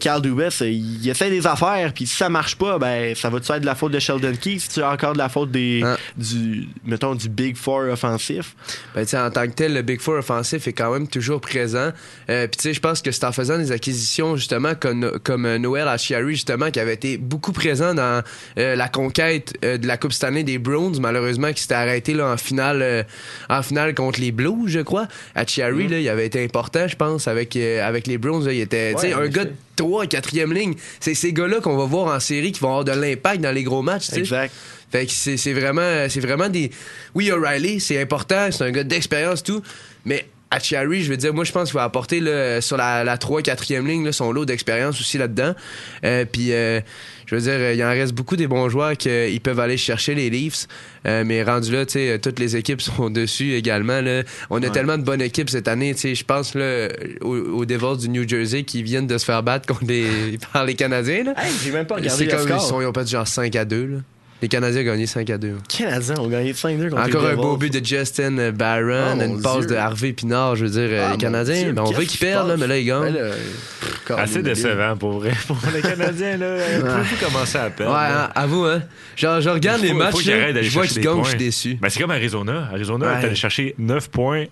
Carl 0.00 0.22
Dubas, 0.22 0.62
il 0.62 1.08
essaie 1.08 1.30
des 1.30 1.46
affaires, 1.46 1.92
puis 1.92 2.06
si 2.06 2.16
ça 2.16 2.28
marche 2.28 2.56
pas, 2.56 2.78
ben 2.78 3.14
ça 3.14 3.28
va 3.30 3.38
être 3.38 3.58
de 3.60 3.66
la 3.66 3.74
faute 3.74 3.92
de 3.92 3.98
Sheldon 3.98 4.34
Keefe, 4.40 4.62
si 4.62 4.68
tu 4.68 4.82
as 4.82 4.90
encore 4.90 5.12
de 5.14 5.18
la 5.18 5.28
faute 5.28 5.50
des, 5.50 5.80
Hein. 5.84 5.96
du, 6.16 6.68
mettons, 6.84 7.14
du 7.14 7.28
Big 7.28 7.56
Four 7.56 7.84
offensif? 7.90 8.54
Ben, 8.94 9.04
en 9.14 9.30
tant 9.30 9.46
que 9.46 9.52
tel, 9.52 9.74
le 9.74 9.82
Big 9.82 10.00
Four 10.00 10.14
offensif 10.14 10.68
est 10.68 10.72
quand 10.72 10.92
même 10.92 11.08
toujours 11.08 11.40
présent. 11.40 11.90
Euh, 12.30 12.46
Puis, 12.46 12.56
tu 12.56 12.62
sais, 12.62 12.74
je 12.74 12.80
pense 12.80 13.02
que 13.02 13.10
c'est 13.10 13.24
en 13.24 13.32
faisant 13.32 13.58
des 13.58 13.72
acquisitions, 13.72 14.36
justement, 14.36 14.74
comme, 14.78 15.18
comme 15.24 15.46
euh, 15.46 15.58
Noël 15.58 15.88
Achiari, 15.88 16.32
justement, 16.32 16.70
qui 16.70 16.80
avait 16.80 16.94
été 16.94 17.18
beaucoup 17.18 17.52
présent 17.52 17.94
dans 17.94 18.22
euh, 18.58 18.76
la 18.76 18.88
conquête 18.88 19.54
euh, 19.64 19.78
de 19.78 19.86
la 19.86 19.96
Coupe 19.96 20.12
Stanley 20.12 20.44
des 20.44 20.58
Browns, 20.58 20.98
malheureusement, 21.00 21.52
qui 21.52 21.62
s'était 21.62 21.74
arrêté 21.74 22.14
là, 22.14 22.32
en, 22.32 22.36
finale, 22.36 22.82
euh, 22.82 23.02
en 23.48 23.62
finale 23.62 23.94
contre 23.94 24.20
les 24.20 24.32
Blues, 24.32 24.68
je 24.68 24.80
crois. 24.80 25.08
Achiari, 25.34 25.88
là, 25.88 25.98
il 25.98 26.08
avait 26.08 26.26
été 26.26 26.42
important, 26.44 26.86
je 26.86 26.96
pense, 26.96 27.26
avec, 27.28 27.56
euh, 27.56 27.86
avec 27.86 28.06
les 28.06 28.18
Browns. 28.18 28.44
Là, 28.46 28.52
il 28.52 28.60
était, 28.60 28.94
Ouais, 28.94 29.12
un 29.12 29.28
gars 29.28 29.44
de 29.44 29.52
3 29.76 30.06
4e 30.06 30.52
ligne. 30.52 30.74
C'est 31.00 31.14
ces 31.14 31.32
gars-là 31.32 31.60
qu'on 31.60 31.76
va 31.76 31.84
voir 31.84 32.14
en 32.14 32.20
série 32.20 32.52
qui 32.52 32.60
vont 32.60 32.68
avoir 32.68 32.84
de 32.84 32.92
l'impact 32.92 33.40
dans 33.40 33.52
les 33.52 33.64
gros 33.64 33.82
matchs. 33.82 34.12
Exact. 34.12 34.52
Fait 34.94 35.06
que 35.06 35.12
c'est 35.12 35.52
vraiment, 35.52 36.06
c'est 36.08 36.20
vraiment 36.20 36.48
des. 36.48 36.70
Oui, 37.16 37.28
O'Reilly, 37.32 37.80
c'est 37.80 38.00
important, 38.00 38.52
c'est 38.52 38.62
un 38.62 38.70
gars 38.70 38.84
d'expérience, 38.84 39.42
tout. 39.42 39.60
Mais 40.04 40.24
Achiari, 40.52 41.02
je 41.02 41.10
veux 41.10 41.16
dire, 41.16 41.34
moi, 41.34 41.42
je 41.42 41.50
pense 41.50 41.70
qu'il 41.70 41.78
va 41.78 41.82
apporter 41.82 42.20
là, 42.20 42.60
sur 42.60 42.76
la, 42.76 43.02
la 43.02 43.18
3 43.18 43.40
4e 43.40 43.84
ligne 43.84 44.04
là, 44.04 44.12
son 44.12 44.30
lot 44.30 44.44
d'expérience 44.44 45.00
aussi 45.00 45.18
là-dedans. 45.18 45.56
Euh, 46.04 46.24
Puis, 46.30 46.52
euh, 46.52 46.80
je 47.26 47.34
veux 47.34 47.40
dire, 47.40 47.72
il 47.72 47.82
en 47.82 47.88
reste 47.88 48.12
beaucoup 48.12 48.36
des 48.36 48.46
bons 48.46 48.68
joueurs 48.68 48.96
qu'ils 48.96 49.40
peuvent 49.40 49.58
aller 49.58 49.76
chercher, 49.76 50.14
les 50.14 50.30
Leafs. 50.30 50.68
Euh, 51.08 51.24
mais 51.26 51.42
rendu 51.42 51.72
là, 51.72 51.84
tu 51.86 51.94
sais, 51.94 52.20
toutes 52.20 52.38
les 52.38 52.54
équipes 52.54 52.80
sont 52.80 53.10
dessus 53.10 53.54
également. 53.54 54.00
Là. 54.00 54.22
On 54.48 54.62
a 54.62 54.70
tellement 54.70 54.96
de 54.96 55.02
bonnes 55.02 55.22
équipes 55.22 55.50
cette 55.50 55.66
année. 55.66 55.92
Tu 55.94 56.02
sais, 56.02 56.14
je 56.14 56.24
pense 56.24 56.54
là, 56.54 56.86
aux, 57.20 57.34
aux 57.34 57.64
Devils 57.64 57.98
du 57.98 58.10
New 58.10 58.28
Jersey 58.28 58.62
qui 58.62 58.84
viennent 58.84 59.08
de 59.08 59.18
se 59.18 59.24
faire 59.24 59.42
battre 59.42 59.66
contre 59.66 59.86
les, 59.86 60.38
par 60.52 60.64
les 60.64 60.74
Canadiens. 60.76 61.34
Hey, 61.36 61.52
j'ai 61.64 61.72
même 61.72 61.86
pas 61.86 61.96
regardé 61.96 62.26
le 62.26 62.30
comme 62.30 62.56
ils, 62.56 62.60
sont, 62.60 62.80
ils 62.80 62.86
ont 62.86 62.92
pas 62.92 63.04
genre 63.04 63.26
5 63.26 63.56
à 63.56 63.64
2. 63.64 63.86
Là. 63.86 63.96
Les 64.44 64.48
Canadiens 64.48 64.82
ont 64.82 64.84
gagné 64.84 65.06
5 65.06 65.30
à 65.30 65.38
2. 65.38 65.54
Canadiens 65.70 66.16
ont 66.18 66.28
gagné 66.28 66.52
5-2 66.52 66.90
contre 66.90 67.02
Encore 67.02 67.22
les 67.22 67.28
un 67.30 67.34
beau 67.36 67.56
but 67.56 67.72
de 67.72 67.82
Justin 67.82 68.50
Barron, 68.52 69.16
Oh, 69.18 69.22
une 69.24 69.40
passe 69.40 69.60
Dieu. 69.60 69.68
de 69.68 69.74
Harvey 69.76 70.12
Pinard. 70.12 70.54
Je 70.56 70.66
veux 70.66 70.70
dire, 70.70 70.88
euh, 70.90 71.06
Ah, 71.08 71.12
les 71.12 71.16
Canadiens, 71.16 71.62
Dieu, 71.62 71.72
ben, 71.72 71.80
on 71.86 71.90
veut 71.92 72.04
qu'ils 72.04 72.20
perdent, 72.20 72.48
là, 72.48 72.56
mais 72.58 72.66
là, 72.66 72.76
ils 72.76 72.84
gagnent. 72.84 73.04
Ben 73.04 73.14
là, 73.14 73.30
pff, 73.30 74.10
Assez 74.18 74.42
décevant 74.42 74.98
pour 74.98 75.12
vrai. 75.12 75.32
Pour 75.46 75.56
les 75.74 75.80
Canadiens, 75.80 76.36
là. 76.36 76.56
Pouvez-vous 76.80 77.24
commencer 77.24 77.56
à 77.56 77.64
Ouais, 77.64 77.70
perdre? 77.70 77.96
hein, 77.96 78.28
avoue, 78.34 78.64
hein. 78.66 78.82
Genre, 79.16 79.40
je 79.40 79.48
regarde 79.48 79.80
les 79.80 79.94
matchs, 79.94 80.26
là, 80.26 80.60
je 80.62 80.70
vois 80.74 80.86
qu'ils 80.88 81.00
gagnent, 81.02 81.24
je 81.24 81.28
suis 81.30 81.38
déçu. 81.38 81.78
Ben, 81.80 81.88
c'est 81.88 82.00
comme 82.02 82.10
Arizona. 82.10 82.68
Arizona 82.70 83.06
Ouais. 83.14 83.22
est 83.22 83.24
allé 83.24 83.34
chercher 83.36 83.74
9 83.78 84.10
points. 84.10 84.44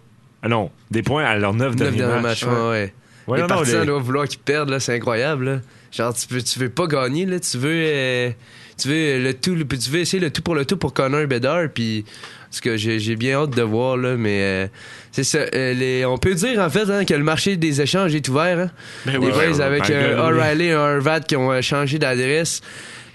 Ah 0.43 0.49
non, 0.49 0.71
des 0.91 1.03
points 1.03 1.25
à 1.27 1.37
leurs 1.37 1.53
9 1.53 1.69
Neuf 1.73 1.77
derniers 1.77 1.99
derniers 1.99 2.23
matchs. 2.23 2.47
matchs, 2.47 2.51
ouais, 2.55 2.71
ouais. 2.71 2.95
Ouais, 3.29 3.37
les 3.37 3.43
non, 3.43 3.47
partisans 3.49 3.81
les- 3.81 3.87
doivent 3.89 4.03
vouloir 4.03 4.27
qu'ils 4.27 4.39
perdent, 4.41 4.71
là, 4.71 4.81
c'est 4.81 4.95
incroyable. 4.95 5.45
Là. 5.45 5.59
Genre, 5.93 6.15
tu 6.15 6.33
veux, 6.35 6.43
tu 6.43 6.59
veux 6.59 6.71
pas 6.71 6.87
gagner, 6.87 7.27
là, 7.27 7.39
tu 7.39 7.59
veux, 7.59 7.69
euh, 7.71 8.31
tu 8.79 8.89
veux 8.89 9.19
le 9.23 9.35
tout, 9.35 9.55
le- 9.55 9.67
tu 9.67 9.91
veux 9.91 10.01
essayer 10.01 10.21
le 10.23 10.31
tout 10.31 10.43
pour 10.43 10.55
le 10.55 10.65
tout 10.65 10.77
pour 10.77 10.93
Connor 10.93 11.27
Bedard, 11.27 11.69
puis 11.75 12.05
parce 12.51 12.61
que 12.61 12.77
j'ai 12.77 12.99
j'ai 12.99 13.17
bien 13.17 13.41
hâte 13.43 13.51
de 13.57 13.63
voir 13.63 13.97
là, 13.97 14.17
mais 14.17 14.39
euh, 14.43 14.67
c'est 15.11 15.25
ça. 15.25 15.39
euh, 15.55 15.73
les- 15.75 16.05
on 16.05 16.19
peut 16.19 16.35
dire 16.35 16.61
en 16.61 16.69
fait 16.71 16.91
hein, 16.91 17.05
que 17.05 17.15
le 17.15 17.25
marché 17.25 17.57
des 17.57 17.81
échanges 17.81 18.15
est 18.15 18.29
ouvert. 18.29 18.59
Hein. 18.59 18.71
Ben 19.07 19.13
les 19.13 19.19
oui, 19.19 19.33
ouais, 19.33 19.61
avec 19.61 19.83
God, 19.87 19.91
oui. 19.97 20.21
O'Reilly 20.21 20.65
et 20.67 20.75
Horvat 20.75 21.21
qui 21.21 21.37
ont 21.37 21.51
euh, 21.53 21.63
changé 21.63 21.99
d'adresse. 21.99 22.61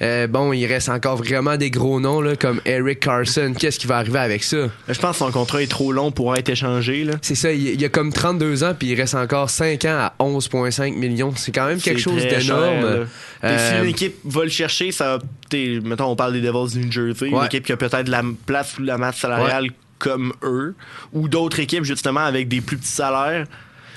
Euh, 0.01 0.27
bon, 0.27 0.53
il 0.53 0.65
reste 0.67 0.89
encore 0.89 1.15
vraiment 1.17 1.57
des 1.57 1.71
gros 1.71 1.99
noms 1.99 2.21
là, 2.21 2.35
comme 2.35 2.61
Eric 2.65 2.99
Carson. 2.99 3.53
Qu'est-ce 3.57 3.79
qui 3.79 3.87
va 3.87 3.97
arriver 3.97 4.19
avec 4.19 4.43
ça? 4.43 4.57
Je 4.87 4.99
pense 4.99 5.11
que 5.13 5.17
son 5.25 5.31
contrat 5.31 5.61
est 5.63 5.67
trop 5.71 5.91
long 5.91 6.11
pour 6.11 6.35
être 6.35 6.49
échangé. 6.49 7.03
Là. 7.03 7.13
C'est 7.21 7.35
ça, 7.35 7.51
il, 7.51 7.67
il 7.69 7.83
a 7.85 7.89
comme 7.89 8.13
32 8.13 8.63
ans, 8.63 8.73
puis 8.77 8.89
il 8.89 8.95
reste 8.95 9.15
encore 9.15 9.49
5 9.49 9.85
ans 9.85 10.09
à 10.09 10.13
11,5 10.19 10.93
millions. 10.95 11.33
C'est 11.35 11.51
quand 11.51 11.65
même 11.67 11.79
quelque 11.81 11.99
chose 11.99 12.21
d'énorme. 12.47 12.79
T'sais, 12.81 13.47
Euh, 13.47 13.71
Si 13.71 13.83
une 13.83 13.89
équipe 13.89 14.15
va 14.25 14.43
le 14.43 14.49
chercher, 14.49 14.91
ça, 14.91 15.19
mettons, 15.53 16.05
on 16.11 16.15
parle 16.15 16.33
des 16.33 16.41
Devils 16.41 16.73
du 16.77 16.85
New 16.85 16.91
Jersey, 16.91 17.29
une 17.29 17.43
équipe 17.45 17.65
qui 17.65 17.71
a 17.71 17.77
peut-être 17.77 18.07
la 18.07 18.21
place 18.45 18.77
ou 18.77 18.83
la 18.83 18.97
masse 18.97 19.17
salariale 19.17 19.69
comme 19.99 20.31
eux, 20.43 20.75
ou 21.11 21.27
d'autres 21.27 21.59
équipes 21.59 21.83
justement 21.83 22.19
avec 22.25 22.47
des 22.47 22.61
plus 22.61 22.77
petits 22.77 22.87
salaires. 22.91 23.45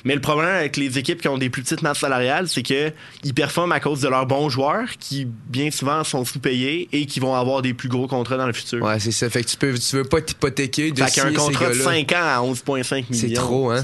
Mais 0.05 0.14
le 0.14 0.20
problème 0.20 0.48
avec 0.51 0.76
les 0.76 0.98
équipes 0.98 1.20
qui 1.20 1.28
ont 1.28 1.38
des 1.38 1.51
plus 1.51 1.62
petites 1.62 1.82
masses 1.82 1.98
salariales, 1.98 2.48
c'est 2.48 2.62
que 2.62 2.92
ils 3.24 3.34
performent 3.34 3.72
à 3.72 3.80
cause 3.80 4.01
de 4.01 4.09
leurs 4.09 4.26
bons 4.26 4.48
joueurs 4.48 4.88
qui 4.98 5.26
bien 5.26 5.70
souvent 5.70 6.05
sont 6.05 6.24
sous-payés 6.24 6.88
et 6.92 7.07
qui 7.07 7.20
vont 7.20 7.34
avoir 7.34 7.62
des 7.62 7.74
plus 7.74 7.88
gros 7.88 8.07
contrats 8.07 8.36
dans 8.36 8.46
le 8.46 8.53
futur. 8.53 8.82
Ouais, 8.82 8.98
c'est 8.98 9.12
ça. 9.12 9.28
Fait 9.30 9.42
que 9.42 9.48
tu 9.48 9.57
peux, 9.57 9.74
tu 9.74 9.96
veux 9.96 10.05
pas 10.05 10.20
t'hypothéquer 10.20 10.92
de 10.92 11.03
Fait 11.05 11.11
qu'un 11.20 11.32
contrat 11.32 11.66
de 11.68 11.72
gars-là. 11.78 11.84
5 11.84 12.12
ans 12.12 12.16
à 12.16 12.40
11,5 12.42 12.94
millions. 12.94 13.05
C'est 13.11 13.32
trop, 13.34 13.70
hein? 13.70 13.82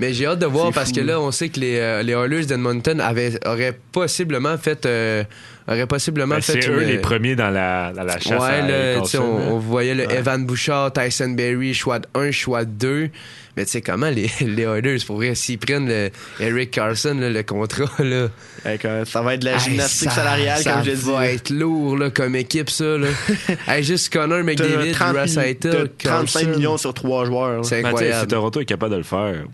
Mais 0.00 0.14
j'ai 0.14 0.26
hâte 0.26 0.38
de 0.40 0.46
voir 0.46 0.72
parce 0.72 0.88
fou, 0.88 0.96
que 0.96 1.00
là, 1.00 1.12
là. 1.12 1.20
on 1.20 1.30
sait 1.30 1.48
que 1.48 1.60
les, 1.60 1.76
euh, 1.78 2.02
les 2.02 2.12
Oilers 2.14 2.46
d'Edmonton 2.46 3.00
auraient 3.44 3.78
possiblement 3.92 4.56
fait. 4.58 4.84
euh, 4.86 5.22
auraient 5.68 5.86
possiblement 5.86 6.34
Ben, 6.36 6.40
fait. 6.42 6.60
c'est 6.62 6.68
eux 6.70 6.82
une- 6.82 6.88
les 6.88 6.98
premiers 6.98 7.36
dans 7.36 7.50
la, 7.50 7.92
dans 7.92 8.04
la 8.04 8.18
chasse 8.18 8.40
Ouais, 8.40 8.60
à 8.60 8.94
Carlson, 8.94 9.22
on, 9.22 9.58
voyait 9.58 9.94
le 9.94 10.10
Evan 10.10 10.44
Bouchard, 10.44 10.92
Tyson 10.92 11.30
Berry, 11.30 11.74
choix 11.74 11.98
de 12.00 12.06
1, 12.14 12.30
choix 12.30 12.64
de 12.64 12.70
2. 12.70 13.10
Mais 13.54 13.66
tu 13.66 13.72
sais, 13.72 13.82
comment 13.82 14.08
les, 14.08 14.30
les 14.40 14.62
Oilers, 14.62 14.96
pour 15.06 15.16
vrai, 15.16 15.34
s'ils 15.34 15.58
prennent 15.58 15.86
le 15.86 16.10
Eric 16.40 16.70
Carson, 16.70 17.14
là, 17.20 17.28
le 17.28 17.42
contrat, 17.42 17.84
là. 18.02 18.28
Euh, 18.64 19.04
ça 19.04 19.20
va 19.20 19.34
être 19.34 19.40
de 19.40 19.44
la 19.46 19.52
Hey, 19.54 19.60
gymnastique 19.60 20.08
ça- 20.08 20.16
salariale, 20.16 20.58
ça 20.62 20.72
comme 20.72 20.84
je 20.84 20.90
dis. 20.92 21.10
va 21.10 21.26
être 21.28 21.50
lourd 21.50 21.98
là, 21.98 22.08
comme 22.10 22.34
équipe, 22.34 22.70
ça. 22.70 22.84
Là. 22.96 23.08
hey, 23.68 23.84
juste 23.84 24.10
Connor 24.12 24.42
McDavid, 24.42 24.92
30 24.92 25.16
Russ 25.16 25.36
Eitel, 25.36 25.72
35 25.72 25.98
Carlson. 25.98 26.48
millions 26.48 26.78
sur 26.78 26.94
3 26.94 27.26
joueurs. 27.26 27.64
C'est 27.64 27.82
Ben, 27.82 27.90
sais, 27.90 27.96
si 27.96 28.04
incroyable. 28.04 28.26
Toronto 28.30 28.60
est 28.60 28.64
capable 28.64 28.92
de 28.92 28.98
le 28.98 29.02
faire, 29.02 29.44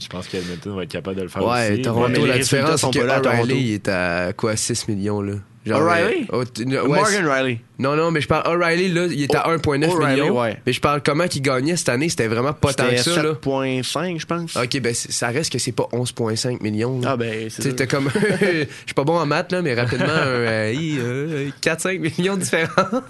je 0.00 0.08
pense 0.08 0.28
qu'Edmonton 0.28 0.76
va 0.76 0.82
être 0.84 0.90
capable 0.90 1.16
de 1.16 1.22
le 1.22 1.28
faire 1.28 1.44
Ouais, 1.46 1.72
aussi. 1.72 1.82
Toronto, 1.82 2.26
la 2.26 2.38
différence, 2.38 2.80
c'est 2.80 2.90
que. 2.90 2.98
O'Reilly, 2.98 3.54
il 3.60 3.74
est 3.74 3.88
à 3.88 4.32
quoi, 4.34 4.56
6 4.56 4.88
millions, 4.88 5.20
là? 5.20 5.34
O'Reilly? 5.68 6.28
euh, 6.32 6.42
oh, 6.44 6.44
ouais, 6.62 6.86
Morgan 6.86 7.26
Riley. 7.26 7.58
Non, 7.80 7.96
non, 7.96 8.12
mais 8.12 8.20
je 8.20 8.28
parle 8.28 8.46
O'Reilly, 8.54 8.88
là, 8.88 9.06
il 9.10 9.20
est 9.24 9.34
à 9.34 9.48
O- 9.48 9.56
1,9 9.56 9.88
O'Reilly, 9.90 10.20
millions. 10.20 10.40
ouais. 10.40 10.56
Mais 10.64 10.72
je 10.72 10.80
parle 10.80 11.02
comment 11.04 11.24
il 11.24 11.42
gagnait 11.42 11.74
cette 11.76 11.88
année, 11.88 12.08
c'était 12.08 12.28
vraiment 12.28 12.52
pas 12.52 12.72
tant 12.72 12.84
que 12.88 12.96
C'était 12.98 13.10
ça, 13.16 13.22
là. 13.24 13.32
7,5, 13.32 14.20
je 14.20 14.26
pense. 14.26 14.56
Ok, 14.56 14.78
ben 14.80 14.94
ça 14.94 15.26
reste 15.28 15.52
que 15.52 15.58
c'est 15.58 15.72
pas 15.72 15.88
11,5 15.92 16.62
millions. 16.62 17.00
là. 17.00 17.08
Ah, 17.12 17.16
ben, 17.16 17.48
Tu 17.48 17.62
c'est 17.62 17.90
comme. 17.90 18.08
Je 18.40 18.66
suis 18.86 18.94
pas 18.94 19.02
bon 19.02 19.18
en 19.18 19.26
maths, 19.26 19.50
là, 19.50 19.60
mais 19.60 19.74
rapidement, 19.74 20.06
un, 20.06 20.26
euh, 20.26 20.72
euh, 20.78 21.48
4-5 21.60 21.98
millions 21.98 22.36
différents. 22.36 22.70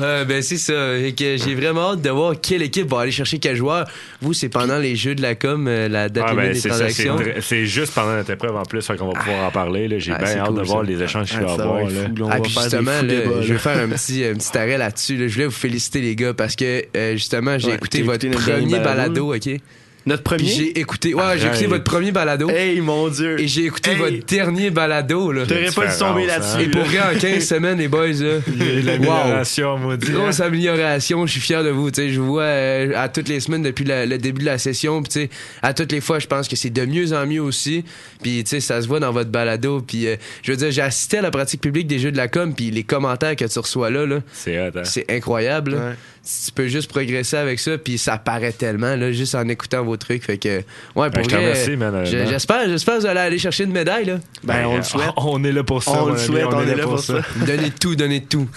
Euh, 0.00 0.24
ben 0.24 0.42
c'est 0.42 0.56
ça. 0.56 0.72
Fait 1.00 1.12
que 1.12 1.36
J'ai 1.36 1.54
vraiment 1.54 1.92
hâte 1.92 2.02
de 2.02 2.10
voir 2.10 2.34
quelle 2.40 2.62
équipe 2.62 2.88
va 2.90 3.00
aller 3.00 3.10
chercher 3.12 3.38
quel 3.38 3.56
joueur. 3.56 3.86
Vous, 4.20 4.32
c'est 4.32 4.48
pendant 4.48 4.78
les 4.78 4.96
jeux 4.96 5.14
de 5.14 5.22
la 5.22 5.34
com, 5.34 5.66
euh, 5.68 5.88
la 5.88 6.08
date 6.08 6.24
Ah, 6.26 6.30
limite 6.32 6.44
ben, 6.46 6.52
des 6.54 6.60
c'est 6.60 6.68
ça, 6.70 6.88
c'est 6.90 7.04
transactions. 7.04 7.40
c'est 7.42 7.66
juste 7.66 7.94
pendant 7.94 8.14
notre 8.16 8.30
épreuve 8.30 8.56
en 8.56 8.62
plus 8.64 8.86
qu'on 8.86 9.12
va 9.12 9.20
pouvoir 9.20 9.44
en 9.46 9.50
parler. 9.50 9.88
là. 9.88 9.98
J'ai 9.98 10.12
Ah, 10.12 10.18
bien 10.18 10.36
hâte 10.38 10.46
cool, 10.48 10.58
de 10.58 10.62
voir 10.62 10.80
ça. 10.84 10.86
les 10.90 11.02
échanges 11.02 11.28
qu'il 11.30 11.38
Ah, 11.38 11.44
va 11.44 11.50
y 11.50 11.52
avoir. 11.60 11.80
là. 11.82 11.88
fou, 11.88 12.14
là. 12.16 12.24
On 12.24 12.30
Ah, 12.30 12.40
puis 12.40 12.52
justement, 12.52 13.02
là, 13.02 13.42
je 13.42 13.52
vais 13.52 13.58
faire 13.58 13.78
un 13.78 13.88
petit, 13.88 14.24
un 14.24 14.34
petit 14.34 14.58
arrêt 14.58 14.78
là-dessus. 14.78 15.16
là. 15.16 15.28
Je 15.28 15.32
voulais 15.34 15.46
vous 15.46 15.50
féliciter, 15.52 16.00
les 16.00 16.16
gars, 16.16 16.34
parce 16.34 16.56
que 16.56 16.84
euh, 16.96 17.12
justement, 17.12 17.58
j'ai 17.58 17.68
Ouais, 17.68 17.74
écouté 17.74 18.02
votre 18.02 18.28
premier 18.30 18.78
balado, 18.78 19.28
balado, 19.28 19.34
OK? 19.34 19.60
Notre 20.06 20.22
premier? 20.22 20.44
j'ai 20.48 20.78
écouté, 20.80 21.14
ouais, 21.14 21.38
j'ai 21.38 21.46
écouté 21.48 21.66
votre 21.66 21.84
premier 21.84 22.10
balado. 22.12 22.48
Hey, 22.48 22.80
mon 22.80 23.08
Dieu. 23.08 23.38
Et 23.40 23.46
j'ai 23.48 23.64
écouté 23.66 23.90
Hey. 23.90 23.96
votre 23.98 24.26
dernier 24.26 24.70
balado, 24.70 25.30
là. 25.32 25.44
T'aurais 25.46 25.70
pas 25.70 25.86
dû 25.86 25.98
tomber 25.98 26.22
différence, 26.22 26.26
là-dessus. 26.54 26.62
Et 26.68 26.70
pour 26.70 26.82
vrai, 26.84 26.98
en 27.00 27.18
15 27.18 27.44
semaines, 27.46 27.78
les 27.78 27.88
boys, 27.88 28.06
là. 28.08 28.36
Wow. 28.36 28.84
l'amélioration, 28.84 29.78
maudit. 29.78 30.10
Grosse 30.12 30.40
amélioration, 30.40 31.26
je 31.26 31.32
suis 31.32 31.40
fier 31.40 31.62
de 31.64 31.70
vous. 31.70 31.90
Tu 31.90 32.00
sais, 32.02 32.10
je 32.10 32.20
vous 32.20 32.26
vois 32.28 32.42
euh, 32.44 32.92
à 32.96 33.08
toutes 33.08 33.28
les 33.28 33.40
semaines 33.40 33.62
depuis 33.62 33.84
la- 33.84 34.06
le 34.06 34.18
début 34.18 34.40
de 34.40 34.46
la 34.46 34.58
session. 34.58 35.02
Puis 35.02 35.12
tu 35.12 35.20
sais, 35.20 35.30
à 35.62 35.74
toutes 35.74 35.92
les 35.92 36.00
fois, 36.00 36.18
je 36.18 36.26
pense 36.26 36.48
que 36.48 36.56
c'est 36.56 36.70
de 36.70 36.84
mieux 36.86 37.12
en 37.12 37.26
mieux 37.26 37.42
aussi. 37.42 37.84
Puis 38.22 38.42
tu 38.44 38.50
sais, 38.50 38.60
ça 38.60 38.80
se 38.82 38.88
voit 38.88 39.00
dans 39.00 39.12
votre 39.12 39.30
balado. 39.30 39.80
Puis 39.80 40.06
euh, 40.06 40.16
je 40.42 40.52
veux 40.52 40.56
dire, 40.56 40.70
j'ai 40.70 40.82
assisté 40.82 41.18
à 41.18 41.22
la 41.22 41.30
pratique 41.30 41.60
publique 41.60 41.86
des 41.86 41.98
jeux 41.98 42.12
de 42.12 42.16
la 42.16 42.28
com. 42.28 42.54
Puis 42.54 42.70
les 42.70 42.82
commentaires 42.84 43.36
que 43.36 43.44
tu 43.44 43.58
reçois 43.58 43.90
là, 43.90 44.06
là 44.06 44.20
C'est 44.32 44.56
hein? 44.56 44.70
incroyable. 45.08 45.74
Ouais. 45.74 45.94
Tu 46.22 46.52
peux 46.52 46.68
juste 46.68 46.90
progresser 46.90 47.36
avec 47.36 47.58
ça. 47.58 47.78
Puis 47.78 47.96
ça 47.96 48.18
paraît 48.18 48.52
tellement 48.52 48.94
là, 48.94 49.10
juste 49.10 49.34
en 49.34 49.48
écoutant 49.48 49.82
vos 49.84 49.96
trucs. 49.96 50.22
Fait 50.24 50.36
que 50.38 50.58
ouais, 50.94 51.10
pour 51.10 51.26
Ben, 51.26 51.30
je 51.30 51.36
euh, 51.36 51.74
honnêtement. 51.74 52.04
J'espère, 52.04 52.68
j'espère 52.68 52.96
que 52.96 53.00
vous 53.00 53.06
allez 53.06 53.20
aller 53.20 53.38
chercher 53.38 53.64
une 53.64 53.72
médaille 53.72 54.04
là. 54.04 54.18
Ben, 54.44 54.66
on 54.66 54.74
euh, 54.74 54.76
le 54.78 54.82
souhaite. 54.82 55.10
On 55.16 55.42
est 55.44 55.52
là 55.52 55.64
pour 55.64 55.82
ça. 55.82 56.02
On 56.02 56.06
le 56.10 56.18
souhaite, 56.18 56.46
on 56.52 56.60
est 56.66 56.74
là 56.74 56.84
pour 56.84 57.00
ça. 57.00 57.14
donnez 57.46 57.70
tout, 57.70 57.96
donnez 57.96 58.22
tout. 58.22 58.48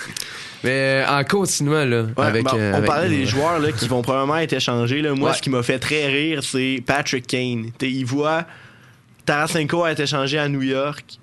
Mais 0.64 1.04
euh, 1.06 1.20
en 1.20 1.24
continuant 1.24 1.86
là, 1.86 2.04
Ouais, 2.18 2.26
avec, 2.26 2.44
ben, 2.46 2.52
euh, 2.56 2.72
on 2.72 2.76
avec 2.76 2.88
parlait 2.88 3.10
nous, 3.10 3.16
des 3.16 3.26
joueurs 3.26 3.60
là, 3.60 3.72
qui 3.72 3.88
vont 3.88 4.02
probablement 4.04 4.38
être 4.38 4.54
échangés. 4.54 5.02
Là. 5.02 5.14
Moi, 5.14 5.30
Ouais. 5.30 5.36
ce 5.36 5.42
qui 5.42 5.50
m'a 5.50 5.64
fait 5.64 5.80
très 5.80 6.08
rire, 6.08 6.42
c'est 6.44 6.82
Patrick 6.86 7.28
Kane. 7.28 7.72
Il 7.82 8.06
voit 8.06 8.46
Tarasenko 9.26 9.86
être 9.88 10.00
échangé 10.02 10.38
à 10.38 10.48
New 10.48 10.62
York. 10.62 11.20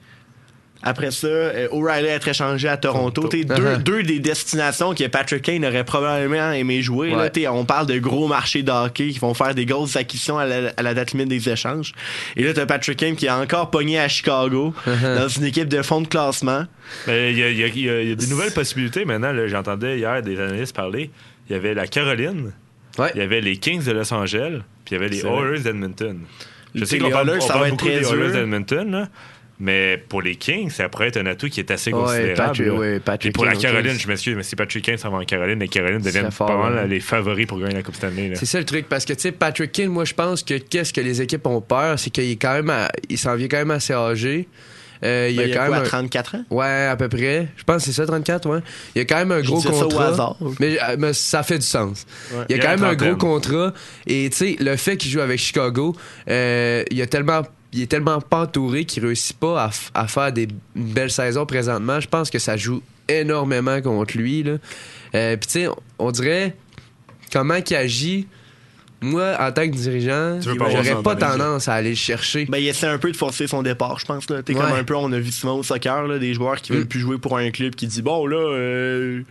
Après 0.82 1.10
ça, 1.10 1.26
euh, 1.26 1.68
O'Reilly 1.72 2.08
être 2.08 2.28
échangé 2.28 2.66
à 2.66 2.76
Toronto. 2.78 3.28
Deux, 3.28 3.42
Uh-huh. 3.44 3.82
deux 3.82 4.02
des 4.02 4.18
destinations 4.18 4.94
que 4.94 5.06
Patrick 5.08 5.42
Kane 5.42 5.64
aurait 5.66 5.84
probablement 5.84 6.52
aimé 6.52 6.80
jouer. 6.80 7.14
Ouais. 7.14 7.46
On 7.48 7.64
parle 7.66 7.86
de 7.86 7.98
gros 7.98 8.28
marchés 8.28 8.62
de 8.62 8.70
hockey 8.70 9.08
qui 9.10 9.18
vont 9.18 9.34
faire 9.34 9.54
des 9.54 9.66
grosses 9.66 9.96
acquisitions 9.96 10.38
à 10.38 10.46
la, 10.46 10.72
à 10.76 10.82
la 10.82 10.94
date 10.94 11.12
limite 11.12 11.28
des 11.28 11.48
échanges. 11.50 11.92
Et 12.36 12.44
là, 12.44 12.54
t'as 12.54 12.64
Patrick 12.64 12.96
Kane 12.98 13.14
qui 13.16 13.26
est 13.26 13.30
encore 13.30 13.70
pogné 13.70 13.98
à 13.98 14.08
Chicago 14.08 14.72
Uh-huh. 14.86 15.16
dans 15.18 15.28
une 15.28 15.44
équipe 15.44 15.68
de 15.68 15.82
fond 15.82 16.00
de 16.00 16.08
classement. 16.08 16.64
Il 17.06 17.12
y, 17.12 17.42
a- 17.42 17.50
il 17.50 17.58
y 17.58 17.64
a- 17.64 17.66
il 17.66 17.78
y 17.84 17.90
a- 17.90 18.02
il 18.02 18.08
y 18.08 18.12
a 18.12 18.14
des 18.14 18.26
nouvelles 18.28 18.52
possibilités 18.52 19.04
maintenant. 19.04 19.32
là. 19.32 19.46
J'entendais 19.48 19.98
hier 19.98 20.22
des 20.22 20.40
analystes 20.40 20.74
parler. 20.74 21.10
Il 21.48 21.52
y 21.52 21.56
avait 21.56 21.74
la 21.74 21.86
Caroline, 21.86 22.52
Ouais. 22.98 23.10
il 23.14 23.18
y 23.20 23.22
avait 23.24 23.40
les 23.40 23.56
Kings 23.58 23.84
de 23.84 23.92
Los 23.92 24.12
Angeles, 24.14 24.60
puis 24.84 24.92
il 24.92 24.92
y 24.94 24.96
avait 24.96 25.08
les. 25.08 25.24
Oilers 25.26 25.60
d'Edmonton. 25.60 26.20
Je 26.74 26.84
sais 26.84 26.98
qu'on 26.98 27.10
parle, 27.10 27.40
ça 27.42 27.58
va 27.58 27.66
être 27.66 27.70
beaucoup 27.72 27.86
très 27.86 27.98
des 28.00 28.06
Oilers 28.12 28.26
dur. 28.26 28.32
d'Edmonton, 28.34 28.90
là, 28.90 29.08
mais 29.60 30.02
pour 30.08 30.22
les 30.22 30.36
Kings, 30.36 30.70
ça 30.70 30.88
pourrait 30.88 31.08
être 31.08 31.18
un 31.18 31.26
atout 31.26 31.48
qui 31.48 31.60
est 31.60 31.70
assez 31.70 31.92
Ouais, 31.92 32.00
considérable. 32.02 32.70
Ouais, 32.70 32.98
Patrick 33.00 33.34
pour 33.34 33.44
la 33.44 33.54
Caroline, 33.54 33.98
je 33.98 34.08
m'excuse, 34.08 34.34
mais 34.34 34.42
si 34.42 34.56
Patrick 34.56 34.84
Kane 34.84 34.96
s'en 34.98 35.10
va 35.10 35.18
en 35.18 35.24
Caroline, 35.24 35.58
les 35.60 35.68
Carolines 35.68 36.00
C'est 36.02 36.08
deviennent 36.12 36.30
fort, 36.30 36.46
pas 36.48 36.56
mal 36.56 36.78
hein. 36.78 36.86
les 36.86 37.00
favoris 37.00 37.46
pour 37.46 37.60
gagner 37.60 37.74
la 37.74 37.82
Coupe 37.82 37.94
Stanley. 37.96 38.32
C'est 38.34 38.46
ça 38.46 38.58
le 38.58 38.64
truc, 38.64 38.88
parce 38.88 39.04
que, 39.04 39.12
tu 39.12 39.20
sais, 39.20 39.32
Patrick 39.32 39.70
Kane, 39.72 39.88
moi, 39.88 40.04
je 40.04 40.14
pense 40.14 40.42
que 40.42 40.54
qu'est-ce 40.54 40.92
que 40.92 41.00
les 41.00 41.20
équipes 41.22 41.46
ont 41.46 41.60
peur, 41.60 41.98
c'est 41.98 42.10
qu'il 42.10 42.30
est 42.30 42.36
quand 42.36 42.54
même, 42.54 42.70
à- 42.70 42.90
il 43.08 43.18
s'en 43.18 43.34
vient 43.36 43.48
quand 43.48 43.58
même 43.58 43.70
assez 43.70 43.92
âgé. 43.92 44.48
Euh, 45.02 45.28
il 45.30 45.36
Ben, 45.36 45.42
y 45.42 45.44
a 45.44 45.46
il 45.46 45.50
y 45.50 45.52
a 45.54 45.56
quand 45.60 45.66
quoi, 45.68 45.76
même. 45.76 45.84
un- 45.86 45.88
34 45.88 46.34
ans? 46.36 46.44
Ouais, 46.50 46.86
à 46.90 46.94
peu 46.94 47.08
près. 47.08 47.48
Je 47.56 47.64
pense 47.64 47.76
que 47.76 47.82
c'est 47.84 47.92
ça, 47.92 48.04
34, 48.04 48.46
ouais. 48.50 48.58
Il 48.94 48.98
y 48.98 49.00
a 49.00 49.04
quand 49.06 49.16
même 49.16 49.32
un 49.32 49.40
Je 49.42 49.46
gros 49.46 49.56
dis 49.56 49.62
ça 49.62 49.70
au 49.72 49.80
contrat. 49.88 50.08
hasard. 50.08 50.36
Mais, 50.60 50.76
euh, 50.78 50.96
mais 50.98 51.12
ça 51.14 51.42
fait 51.42 51.58
du 51.58 51.64
sens. 51.64 52.04
Ouais. 52.32 52.44
Il 52.50 52.52
y 52.52 52.54
a 52.54 52.56
Il 52.58 52.62
y 52.62 52.66
quand 52.66 52.70
même 52.78 52.84
un 52.84 52.94
gros 52.94 53.16
contrat. 53.16 53.72
Et 54.06 54.28
tu 54.30 54.36
sais, 54.36 54.56
le 54.60 54.76
fait 54.76 54.98
qu'il 54.98 55.10
joue 55.10 55.20
avec 55.20 55.38
Chicago, 55.38 55.96
euh, 56.28 56.82
il, 56.90 56.98
y 56.98 57.02
a 57.02 57.06
tellement, 57.06 57.40
il 57.72 57.82
est 57.82 57.86
tellement 57.86 58.20
pas 58.20 58.42
entouré 58.42 58.84
qu'il 58.84 59.04
réussit 59.04 59.36
pas 59.38 59.70
à, 59.94 60.06
faire 60.08 60.32
des 60.32 60.48
une 60.74 60.92
belle 60.92 61.10
saison 61.10 61.46
présentement. 61.46 62.00
Je 62.00 62.08
pense 62.08 62.30
que 62.30 62.38
ça 62.38 62.56
joue 62.56 62.82
énormément 63.08 63.80
contre 63.80 64.16
lui. 64.16 64.42
Là. 64.42 64.58
Euh, 65.14 65.36
Puis 65.36 65.46
tu 65.46 65.52
sais, 65.60 65.68
on, 65.98 66.10
dirait 66.10 66.56
comment 67.32 67.60
qu'il 67.60 67.76
agit. 67.76 68.26
Moi, 69.02 69.34
en 69.40 69.50
tant 69.50 69.62
que 69.62 69.74
dirigeant, 69.74 70.40
j'aurais 70.42 71.02
pas 71.02 71.16
tendance 71.16 71.68
à 71.68 71.74
aller 71.74 71.90
le 71.90 71.96
chercher. 71.96 72.44
Ben, 72.44 72.58
il 72.58 72.68
essaie 72.68 72.86
un 72.86 72.98
peu 72.98 73.10
de 73.10 73.16
forcer 73.16 73.46
son 73.46 73.62
départ, 73.62 73.98
je 73.98 74.04
pense. 74.04 74.28
Là. 74.28 74.42
T'es 74.42 74.54
Ouais. 74.54 74.60
comme 74.60 74.72
un 74.72 74.84
peu, 74.84 74.94
on 74.94 75.10
a 75.12 75.18
vu 75.18 75.30
souvent 75.32 75.54
au 75.54 75.62
soccer, 75.62 76.06
là, 76.06 76.18
des 76.18 76.34
joueurs 76.34 76.60
qui 76.60 76.72
veulent 76.72 76.82
Mm. 76.82 76.88
plus 76.88 77.00
jouer 77.00 77.16
pour 77.18 77.38
un 77.38 77.50
club 77.50 77.74
qui 77.74 77.86
dit 77.86 78.02
Bon, 78.02 78.26
là, 78.26 78.36
euh, 78.36 79.22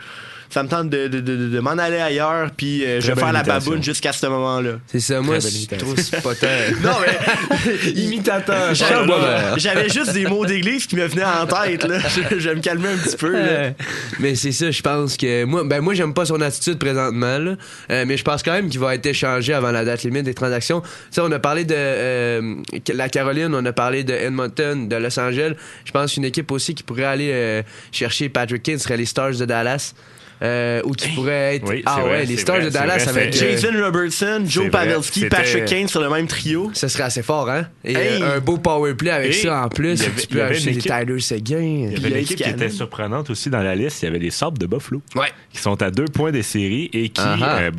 ça 0.50 0.64
me 0.64 0.68
tente 0.70 0.90
de, 0.90 1.08
de, 1.08 1.20
de, 1.20 1.50
de 1.50 1.60
m'en 1.60 1.72
aller 1.72 2.00
ailleurs, 2.00 2.50
puis 2.56 2.84
euh, 2.84 3.00
je 3.02 3.08
vais 3.08 3.16
faire 3.16 3.32
la 3.32 3.40
imitation. 3.42 3.72
baboune 3.72 3.84
jusqu'à 3.84 4.12
ce 4.14 4.26
moment-là. 4.28 4.72
C'est 4.88 5.00
ça, 5.00 5.22
moi, 5.22 5.38
Très 5.40 5.50
je 5.50 5.78
trouve 5.78 5.96
tant. 6.36 6.48
Non, 6.84 6.96
mais 7.02 7.92
Imitateur. 7.92 8.74
j'avais, 8.74 9.90
juste 9.90 10.14
des 10.14 10.26
mots 10.26 10.46
d'église 10.46 10.88
qui 10.88 10.96
me 10.96 11.06
venaient 11.06 11.24
en 11.24 11.46
tête. 11.46 11.84
Là. 11.86 12.00
Je, 12.10 12.40
je 12.40 12.50
vais 12.50 12.56
me 12.56 12.62
calmer 12.62 12.90
un 12.90 12.98
petit 12.98 13.18
peu. 13.18 13.32
Là. 13.32 13.72
Mais 14.20 14.36
c'est 14.36 14.52
ça, 14.52 14.72
je 14.72 14.82
pense 14.82 15.18
que 15.18 15.44
moi, 15.46 15.64
ben 15.64 15.82
moi 15.82 15.94
j'aime 15.94 16.14
pas 16.14 16.26
son 16.26 16.42
attitude 16.42 16.78
présentement, 16.80 17.38
là. 17.38 17.56
Euh, 17.92 18.06
mais 18.08 18.18
je 18.18 18.24
pense 18.24 18.44
quand 18.44 18.54
même 18.54 18.70
qu'il 18.70 18.80
va 18.80 18.96
être 18.96 19.06
échangé 19.06 19.54
avant 19.54 19.72
la 19.72 19.86
date 19.86 20.04
limite 20.04 20.24
des 20.24 20.34
transactions. 20.34 20.82
Sais, 21.12 21.22
on 21.22 21.32
a 21.32 21.40
parlé 21.40 21.66
de 21.66 21.76
euh, 21.78 22.56
la 22.94 23.10
Caroline, 23.10 23.54
on 23.54 23.66
a 23.66 23.74
parlé 23.74 24.04
de 24.04 24.14
Edmonton, 24.14 24.88
de 24.88 24.96
Los 24.96 25.20
Angeles. 25.20 25.54
Je 25.86 25.92
pense 25.92 26.14
qu'une 26.14 26.26
équipe 26.26 26.52
aussi 26.52 26.74
qui 26.74 26.84
pourrait 26.84 27.06
aller 27.06 27.30
euh, 27.32 27.62
chercher 27.92 28.30
Patrick 28.30 28.64
Kane 28.64 28.80
serait 28.80 28.98
les 28.98 29.06
Stars 29.06 29.36
de 29.36 29.46
Dallas. 29.46 29.94
Euh, 30.42 30.82
ou 30.86 30.94
qui 30.94 31.10
pourrait 31.10 31.56
être 31.58 31.68
Oui, 31.68 31.84
ah 31.86 31.98
ouais 32.04 32.10
vrai, 32.10 32.26
les 32.26 32.38
Stars 32.38 32.56
vrai, 32.58 32.66
de 32.66 32.70
Dallas 32.70 33.00
vrai, 33.06 33.10
avec 33.24 33.36
euh, 33.36 33.38
Jason 33.58 33.74
Robertson, 33.84 34.44
Joe 34.48 34.70
Pavelski, 34.70 35.26
Patrick 35.26 35.66
Kane 35.66 35.90
sur 35.90 36.00
le 36.02 36.10
même 36.10 36.28
trio. 36.28 36.72
ce 36.74 36.88
serait 36.88 37.04
assez 37.04 37.24
fort 37.24 37.50
hein? 37.50 37.68
Et 37.84 37.94
Hey! 37.94 38.22
euh, 38.24 38.38
un 38.38 38.40
beau 38.40 38.58
power 38.58 38.94
play 38.94 39.12
avec 39.12 39.34
ça 39.34 39.66
en 39.66 39.68
plus 39.68 40.02
avait- 40.02 40.12
tu 40.22 40.28
peux 40.28 40.42
acheter 40.42 40.72
des 40.72 40.80
Tyler 40.80 41.20
Seguin 41.20 41.60
Il 41.60 41.92
y 41.92 41.98
avait 41.98 42.10
une 42.10 42.16
équipe 42.16 42.38
qui 42.38 42.44
Cannon. 42.44 42.56
était 42.56 42.70
surprenante 42.70 43.30
aussi 43.30 43.50
dans 43.50 43.62
la 43.62 43.76
liste. 43.76 44.02
Il 44.02 44.06
y 44.06 44.08
avait 44.08 44.20
les 44.20 44.32
Sabres 44.32 44.58
de 44.58 44.66
Buffalo, 44.66 45.02
ouais 45.16 45.28
qui 45.52 45.60
sont 45.60 45.82
à 45.82 45.92
deux 45.92 46.06
points 46.06 46.32
des 46.32 46.44
séries 46.44 46.90
et 46.94 47.10
qui, 47.10 47.22
euh, 47.22 47.70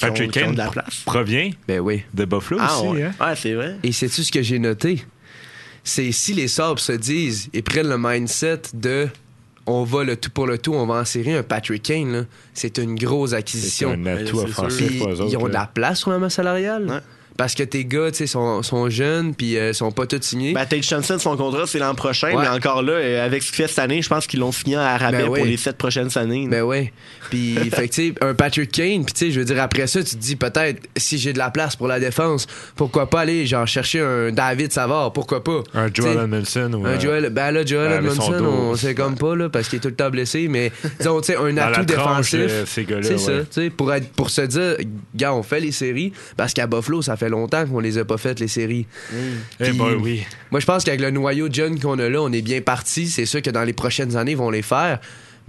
Patrick 0.00 0.32
qui 0.32 0.38
ont 0.40 0.42
Kane 0.46 0.52
de 0.54 0.58
la 0.58 0.70
place. 0.70 1.02
provient 1.06 1.50
ben 1.68 1.78
oui 1.78 2.02
de 2.14 2.24
Buffalo 2.24 2.58
Ah, 2.60 2.78
aussi. 2.80 2.88
ouais. 2.88 3.02
hein? 3.04 3.12
ouais, 3.20 3.36
c'est 3.36 3.52
vrai. 3.54 3.76
Et 3.84 3.92
sais-tu 3.92 4.24
ce 4.24 4.32
que 4.32 4.42
j'ai 4.42 4.58
noté? 4.58 5.04
C'est 5.84 6.10
si 6.10 6.34
les 6.34 6.48
Sabres 6.48 6.80
se 6.80 6.90
disent 6.92 7.48
et 7.54 7.62
prennent 7.62 7.88
le 7.88 7.96
mindset 7.96 8.62
de 8.74 9.06
on 9.68 9.84
va 9.84 10.02
le 10.04 10.16
tout 10.16 10.30
pour 10.30 10.46
le 10.46 10.58
tout, 10.58 10.74
on 10.74 10.86
va 10.86 10.94
en 10.94 11.04
série 11.04 11.32
un 11.34 11.42
Patrick 11.42 11.82
Kane, 11.82 12.26
c'est 12.54 12.78
une 12.78 12.94
grosse 12.96 13.30
C'est 13.30 13.36
acquisition. 13.36 13.90
un 13.90 14.06
atout 14.06 14.38
c'est 14.40 14.44
offensif 14.48 14.86
Puis, 14.88 14.98
pour 14.98 15.08
eux 15.10 15.20
autres. 15.20 15.30
ils 15.32 15.36
ont 15.36 15.46
de 15.48 15.52
la 15.52 15.66
place 15.66 16.00
sur 16.00 16.10
la 16.10 16.18
masse 16.18 16.34
salariale. 16.34 16.86
Ouais. 16.88 16.98
Parce 17.38 17.54
que 17.54 17.62
tes 17.62 17.84
gars, 17.86 18.10
tu 18.10 18.18
sais, 18.18 18.26
sont, 18.26 18.62
sont 18.64 18.90
jeunes, 18.90 19.32
puis 19.32 19.56
euh, 19.56 19.72
sont 19.72 19.92
pas 19.92 20.06
tous 20.06 20.20
signés. 20.20 20.52
Ben, 20.54 20.66
Tate 20.66 20.82
Johnson, 20.82 21.18
son 21.18 21.36
contrat, 21.36 21.66
c'est 21.66 21.78
l'an 21.78 21.94
prochain, 21.94 22.34
Ouais. 22.34 22.42
mais 22.42 22.48
encore 22.48 22.82
là, 22.82 22.94
euh, 22.94 23.24
avec 23.24 23.42
ce 23.44 23.52
qu'il 23.52 23.62
fait 23.64 23.68
cette 23.68 23.78
année, 23.78 24.02
je 24.02 24.08
pense 24.08 24.26
qu'ils 24.26 24.40
l'ont 24.40 24.50
signé 24.52 24.74
à 24.76 24.98
rabais 24.98 25.18
Ben 25.18 25.28
oui. 25.28 25.38
pour 25.38 25.46
les 25.48 25.56
sept 25.56 25.78
prochaines 25.78 26.10
années. 26.18 26.48
Ben 26.48 26.62
ouais. 26.62 26.92
Puis, 27.30 27.54
fait 27.72 27.88
que, 27.88 27.94
tu 27.94 28.08
sais, 28.08 28.14
un 28.22 28.34
Patrick 28.34 28.72
Kane, 28.72 29.04
puis 29.04 29.14
tu 29.14 29.26
sais, 29.26 29.30
je 29.30 29.38
veux 29.38 29.44
dire, 29.46 29.62
après 29.62 29.86
ça, 29.86 30.02
tu 30.02 30.16
te 30.16 30.20
dis 30.20 30.34
peut-être, 30.34 30.82
si 30.96 31.16
j'ai 31.16 31.32
de 31.32 31.38
la 31.38 31.50
place 31.50 31.76
pour 31.76 31.86
la 31.86 32.00
défense, 32.00 32.48
pourquoi 32.74 33.08
pas 33.08 33.20
aller, 33.20 33.46
genre, 33.46 33.68
chercher 33.68 34.00
un 34.00 34.32
David 34.32 34.72
Savard, 34.72 35.12
pourquoi 35.12 35.44
pas? 35.44 35.62
Un 35.74 35.88
Joel 35.94 36.18
Edmondson 36.18 36.72
ou 36.74 36.84
Un 36.86 36.90
euh, 36.90 37.00
Joel, 37.00 37.30
ben 37.30 37.52
là, 37.52 37.64
Joel 37.64 37.92
Edmondson, 37.92 38.32
dos. 38.32 38.44
on 38.46 38.74
sait 38.74 38.96
comme 38.96 39.16
pas, 39.16 39.36
là, 39.36 39.48
parce 39.48 39.68
qu'il 39.68 39.76
est 39.76 39.80
tout 39.80 39.88
le 39.88 39.94
temps 39.94 40.10
blessé, 40.10 40.48
mais 40.48 40.72
disons, 40.98 41.20
tu 41.20 41.26
sais, 41.32 41.36
un 41.36 41.56
atout 41.56 41.84
défensif. 41.84 42.64
C'est 42.66 43.18
ça, 43.18 43.32
tu 43.42 43.46
sais, 43.52 43.70
pour, 43.70 43.94
être- 43.94 44.10
pour 44.10 44.28
se 44.30 44.40
dire, 44.42 44.74
gars, 45.14 45.32
on 45.32 45.44
fait 45.44 45.60
les 45.60 45.70
séries, 45.70 46.12
parce 46.36 46.52
qu'à 46.52 46.66
Buffalo, 46.66 47.00
ça 47.00 47.16
fait 47.16 47.27
longtemps 47.28 47.66
qu'on 47.66 47.80
les 47.80 47.98
a 47.98 48.04
pas 48.04 48.16
faites, 48.18 48.40
les 48.40 48.48
séries. 48.48 48.86
Eh 49.60 49.64
Puis- 49.64 49.78
ben 49.78 49.94
oui. 50.00 50.22
Moi, 50.50 50.60
je 50.60 50.66
pense 50.66 50.84
qu'avec 50.84 51.00
le 51.00 51.10
noyau 51.10 51.48
de 51.48 51.54
jeunes 51.54 51.78
qu'on 51.78 51.98
a 51.98 52.08
là, 52.08 52.20
on 52.22 52.32
est 52.32 52.42
bien 52.42 52.60
parti. 52.60 53.06
C'est 53.08 53.26
sûr 53.26 53.42
que 53.42 53.50
dans 53.50 53.64
les 53.64 53.72
prochaines 53.72 54.16
années, 54.16 54.32
ils 54.32 54.36
vont 54.38 54.50
les 54.50 54.62
faire. 54.62 55.00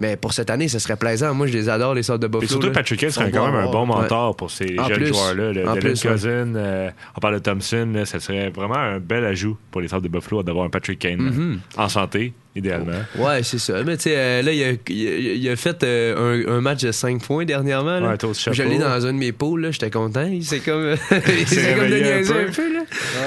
Mais 0.01 0.15
pour 0.15 0.31
cette 0.31 0.49
année, 0.49 0.69
ce 0.69 0.79
serait 0.79 0.95
plaisant. 0.95 1.33
Moi, 1.33 1.47
je 1.47 1.51
les 1.51 1.67
adore, 1.67 1.93
les 1.93 2.03
sortes 2.03 2.21
de 2.21 2.27
Et 2.27 2.29
Buffalo. 2.29 2.47
surtout, 2.47 2.67
là. 2.67 2.71
Patrick 2.71 3.01
Kane 3.01 3.09
serait 3.11 3.31
quand 3.31 3.45
même 3.51 3.55
un 3.55 3.69
bon 3.69 3.81
ouais. 3.81 3.87
mentor 4.01 4.33
pour 4.33 4.49
ces 4.49 4.79
En 4.79 4.87
jeunes 4.87 5.03
joueurs-là. 5.03 5.47
Le 5.51 5.53
Dylan 5.61 5.79
plus, 5.79 6.05
ouais. 6.05 6.11
Cousin, 6.11 6.55
euh, 6.55 6.89
on 7.17 7.19
parle 7.19 7.33
de 7.33 7.39
Thompson, 7.39 7.89
là, 7.93 8.05
ça 8.05 8.21
serait 8.21 8.49
vraiment 8.49 8.77
un 8.77 8.99
bel 8.99 9.25
ajout 9.25 9.57
pour 9.71 9.81
les 9.81 9.89
Sabres 9.89 10.03
de 10.03 10.07
Buffalo 10.07 10.41
d'avoir 10.41 10.65
un 10.65 10.69
Patrick 10.69 10.99
Kane 10.99 11.19
Mhm. 11.19 11.59
euh, 11.77 11.81
en 11.81 11.89
santé, 11.89 12.31
idéalement. 12.55 12.91
Ouais, 13.17 13.43
c'est 13.43 13.59
ça. 13.59 13.83
Mais 13.83 13.95
tu 13.97 14.03
sais, 14.03 14.13
euh, 14.17 14.41
là, 14.41 14.51
il 14.51 14.63
a, 14.63 14.71
il 14.89 15.07
a- 15.07 15.33
il 15.35 15.49
a 15.49 15.55
fait 15.55 15.83
euh, 15.83 16.45
un, 16.47 16.57
un 16.57 16.61
match 16.61 16.81
de 16.81 16.91
5 16.91 17.21
points 17.23 17.45
dernièrement. 17.45 17.99
Là. 17.99 18.09
Ouais, 18.11 18.17
chapeau. 18.33 18.69
l'ai 18.69 18.77
dans 18.79 19.05
un 19.05 19.13
de 19.13 19.17
mes 19.17 19.31
pools, 19.31 19.61
là. 19.61 19.71
J'étais 19.71 19.89
content. 19.91 20.29
C'est 20.41 20.59
comme. 20.59 20.95
s'est 21.09 21.21
c'est 21.45 21.75
comme 21.75 21.87
de 21.87 21.93
réveillé 21.93 22.13
un 22.13 22.17
niaiser 22.17 22.33
peu. 22.33 22.39
un 22.39 22.51
peu, 22.51 22.73
là. 22.73 22.79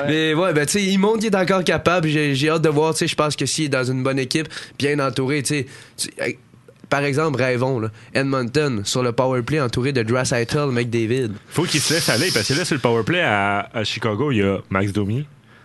Mais 0.09 0.35
ouais, 0.35 0.53
ben, 0.53 0.67
tu 0.67 0.73
sais, 0.73 0.83
il 0.85 0.99
montre 0.99 1.19
qu'il 1.21 1.27
est 1.33 1.37
encore 1.37 1.65
capable. 1.65 2.09
J'ai 2.09 2.35
j'ai 2.35 2.49
hâte 2.51 2.63
de 2.63 2.69
voir. 2.69 2.93
Tu 2.95 2.99
sais, 3.01 3.07
je 3.07 3.15
pense 3.15 3.37
que 3.37 3.47
s'il 3.47 3.67
est 3.67 3.69
dans 3.69 3.85
une 3.85 4.03
bonne 4.03 4.19
équipe, 4.19 4.49
bien 4.79 4.99
entouré, 4.99 5.43
tu 5.43 5.67
sais. 5.97 6.37
Par 6.89 7.05
exemple, 7.05 7.39
rêvons, 7.41 7.81
là, 7.81 7.89
Edmonton, 8.13 8.83
sur 8.85 9.03
le 9.03 9.13
powerplay 9.13 9.61
entouré 9.63 9.93
de 9.93 10.03
Draisaitl, 10.03 10.67
McDavid. 10.73 11.31
Faut 11.49 11.63
qu'il 11.63 11.81
se 11.81 11.95
laisse 11.95 12.09
aller 12.11 12.29
parce 12.35 12.47
que 12.49 12.53
là, 12.53 12.67
sur 12.67 12.75
le 12.75 12.83
powerplay 12.83 13.23
à, 13.23 13.71
à 13.73 13.83
Chicago, 13.83 14.31
il 14.31 14.39
y 14.39 14.43
a 14.43 14.59
Max 14.69 14.93
Domi. 14.93 15.25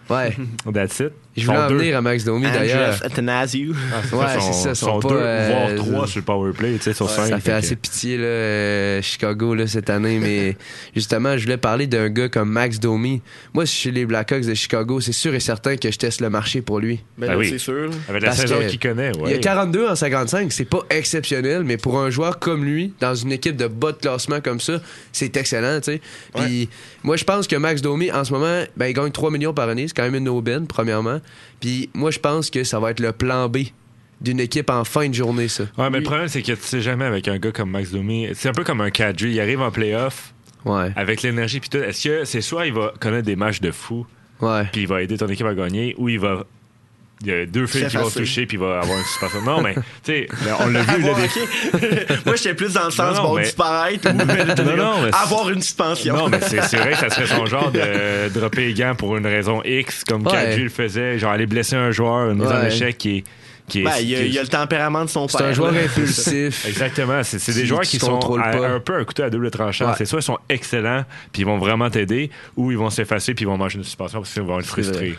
Ouais. 0.09 0.33
That's 0.73 0.99
it. 1.01 1.11
Je 1.38 1.45
voulais 1.45 1.57
en 1.57 1.67
deux. 1.69 1.77
venir 1.77 1.97
à 1.97 2.01
Max 2.01 2.23
Domi, 2.23 2.45
d'ailleurs. 2.51 2.99
Athanasiou. 3.03 3.73
Ouais, 3.73 4.25
Ils 4.35 4.41
c'est 4.41 4.53
ça, 4.53 4.69
Ils 4.71 4.75
sont 4.75 4.99
deux, 4.99 5.07
euh, 5.11 5.75
voire 5.75 5.85
trois 5.85 6.07
sur 6.07 6.19
le 6.19 6.23
powerplay, 6.25 6.73
tu 6.77 6.81
sais, 6.83 6.93
sur 6.93 7.09
cinq. 7.09 7.27
Ça 7.27 7.39
fait 7.39 7.51
assez 7.51 7.75
pitié, 7.75 8.17
là, 8.17 8.23
euh, 8.23 9.01
Chicago, 9.01 9.53
là, 9.53 9.67
cette 9.67 9.89
année. 9.89 10.19
Mais 10.19 10.57
justement, 10.95 11.38
je 11.38 11.43
voulais 11.43 11.57
parler 11.57 11.85
d'un 11.88 12.09
gars 12.09 12.27
comme 12.29 12.49
Max 12.49 12.79
Domi. 12.79 13.21
Moi, 13.53 13.65
si 13.65 13.75
je 13.75 13.79
suis 13.79 13.91
les 13.91 14.05
Blackhawks 14.05 14.45
de 14.45 14.53
Chicago, 14.53 14.99
c'est 14.99 15.11
sûr 15.11 15.33
et 15.35 15.39
certain 15.39 15.75
que 15.77 15.91
je 15.91 15.97
teste 15.97 16.21
le 16.21 16.29
marché 16.29 16.61
pour 16.61 16.79
lui. 16.79 17.01
Ben, 17.17 17.27
Ben 17.27 17.38
oui. 17.38 17.49
c'est 17.49 17.57
sûr. 17.59 17.89
Avec 18.09 18.23
la 18.23 18.29
Parce 18.29 18.41
saison 18.41 18.55
qu'il 18.67 18.79
connaît, 18.79 19.15
ouais. 19.17 19.23
Il 19.27 19.31
y 19.31 19.35
a 19.35 19.39
42 19.39 19.88
en 19.88 19.95
55, 19.95 20.51
c'est 20.51 20.65
pas 20.65 20.81
exceptionnel, 20.89 21.63
mais 21.63 21.77
pour 21.77 21.99
un 21.99 22.09
joueur 22.09 22.39
comme 22.39 22.65
lui, 22.65 22.93
dans 22.99 23.13
une 23.15 23.31
équipe 23.31 23.55
de 23.57 23.67
bas 23.67 23.91
de 23.91 23.97
classement 23.97 24.41
comme 24.41 24.59
ça, 24.59 24.79
c'est 25.11 25.35
excellent, 25.38 25.77
tu 25.81 25.91
sais. 25.93 26.01
Puis 26.35 26.69
moi, 27.03 27.15
je 27.15 27.23
pense 27.23 27.47
que 27.47 27.55
Max 27.55 27.81
Domi, 27.81 28.11
en 28.11 28.23
ce 28.23 28.33
moment, 28.33 28.63
ben, 28.75 28.88
il 28.88 28.93
gagne 28.93 29.11
3 29.11 29.29
millions 29.31 29.53
par 29.53 29.69
année. 29.69 29.85
C'est 29.88 29.95
quand 29.95 30.03
même 30.03 30.15
une 30.15 30.29
aubaine, 30.29 30.65
premièrement. 30.67 31.19
Puis 31.59 31.89
moi, 31.93 32.11
je 32.11 32.19
pense 32.19 32.49
que 32.49 32.63
ça 32.63 32.80
va 32.80 32.91
être 32.91 32.99
le 32.99 33.11
plan 33.11 33.49
B 33.49 33.57
d'une 34.21 34.39
équipe 34.39 34.69
en 34.69 34.84
fin 34.84 35.09
de 35.09 35.13
journée, 35.13 35.47
ça. 35.47 35.65
Ouais, 35.78 35.89
mais 35.89 35.99
le 35.99 36.03
problème, 36.03 36.28
c'est 36.28 36.41
que 36.41 36.53
tu 36.53 36.61
sais 36.61 36.82
jamais 36.82 37.05
avec 37.05 37.28
un 37.28 37.38
gars 37.38 37.51
comme 37.51 37.69
Max 37.71 37.91
Domi. 37.91 38.30
C'est 38.34 38.49
un 38.49 38.53
peu 38.53 38.63
comme 38.63 38.82
un 38.82 38.89
Kadri. 38.89 39.32
Il 39.32 39.39
arrive 39.39 39.61
en 39.61 39.71
playoff 39.71 40.34
Ouais, 40.65 40.91
avec 40.95 41.21
l'énergie 41.21 41.59
puis 41.59 41.69
tout. 41.69 41.78
Est-ce 41.78 42.07
que 42.07 42.25
c'est 42.25 42.41
soit 42.41 42.65
il 42.65 42.73
va 42.73 42.93
connaître 42.99 43.25
des 43.25 43.36
matchs 43.36 43.61
de 43.61 43.71
fou 43.71 44.05
puis 44.71 44.82
il 44.82 44.88
va 44.88 45.01
aider 45.01 45.17
ton 45.17 45.28
équipe 45.28 45.45
à 45.45 45.53
gagner 45.53 45.95
ou 45.97 46.09
il 46.09 46.19
va. 46.19 46.45
Il 47.22 47.28
y 47.28 47.32
a 47.34 47.45
deux 47.47 47.65
filles 47.65 47.88
qui 47.88 47.97
vont 47.97 48.09
se 48.09 48.20
toucher 48.20 48.45
puis 48.45 48.57
il 48.57 48.59
va 48.59 48.80
avoir 48.80 48.97
une 48.97 49.03
suspension. 49.03 49.41
Non, 49.41 49.61
mais 49.61 49.74
tu 49.74 49.82
sais, 50.03 50.28
ben, 50.45 50.55
on 50.59 50.68
l'a 50.68 50.82
vu. 50.84 51.01
là, 51.01 51.07
Avoir- 51.09 51.15
des- 51.20 51.26
ok. 52.13 52.26
Moi, 52.28 52.36
j'étais 52.36 52.53
plus 52.53 52.74
dans 52.74 52.86
le 52.86 52.91
sens 52.91 53.15
Non, 53.18 53.24
non, 53.24 53.30
bon 53.30 53.36
mais- 53.38 53.43
disparaître 53.43 54.09
ou 54.09 54.13
Non, 54.13 54.76
non, 54.78 55.01
mais 55.03 55.09
c'est- 55.11 55.18
avoir 55.24 55.49
une 55.49 55.61
suspension. 55.61 56.15
Non, 56.15 56.30
mais 56.30 56.39
c'est 56.41 56.61
c'est 56.63 56.78
vrai 56.78 56.91
que 56.91 56.97
ça 56.97 57.09
serait 57.09 57.26
son 57.26 57.45
genre 57.47 57.72
de 57.72 58.30
dropper 58.30 58.68
les 58.68 58.74
gants 58.76 58.93
pour 58.95 59.18
une 59.18 59.26
raison 59.26 59.61
X, 59.65 60.03
comme 60.03 60.28
Ouais. 60.28 60.57
Le 60.57 60.70
faisait, 60.70 61.18
genre 61.18 61.32
aller 61.32 61.47
blesser 61.47 61.76
un 61.76 61.89
joueur, 61.91 62.30
une 62.30 62.38
mise 62.39 62.47
en 62.51 62.61
Ouais. 62.61 62.68
échec 62.68 62.97
qui 62.97 63.18
est. 63.18 63.24
Qui 63.68 63.82
est 63.82 63.84
Ben, 63.84 63.91
il 63.99 64.07
y, 64.09 64.15
a, 64.15 64.20
qui 64.20 64.24
est- 64.24 64.28
il 64.28 64.34
y 64.34 64.39
a 64.39 64.43
le 64.43 64.47
tempérament 64.47 65.03
de 65.03 65.09
son 65.09 65.28
C'est 65.28 65.39
père. 65.39 65.47
un 65.47 65.51
joueur 65.53 65.72
là. 65.74 65.82
impulsif. 65.84 66.65
Exactement. 66.68 67.22
C'est 67.24 67.38
c'est 67.39 67.53
des 67.53 67.65
joueurs 67.65 67.82
qui 67.82 67.97
sont 67.99 68.18
à- 68.38 68.55
un 68.76 68.80
peu 68.80 68.95
un 68.95 69.03
couteau 69.03 69.24
à 69.24 69.30
double 69.30 69.49
tranchant. 69.51 69.88
Ouais. 69.89 69.93
C'est 69.97 70.05
soit 70.05 70.20
ils 70.20 70.24
sont 70.24 70.38
excellents, 70.47 71.03
puis 71.34 71.41
ils 71.41 71.45
vont 71.45 71.57
vraiment 71.57 71.89
t'aider, 71.89 72.30
ou 72.55 72.72
ils 72.72 72.78
vont 72.78 72.89
s'effacer, 72.89 73.34
puis 73.34 73.43
ils 73.43 73.47
vont 73.47 73.57
manger 73.57 73.80
une 73.80 73.84
suspension, 73.84 74.20
parce 74.22 74.32
qu'ils 74.32 74.43
vont 74.43 74.59
être 74.59 74.65
frustrés. 74.68 75.18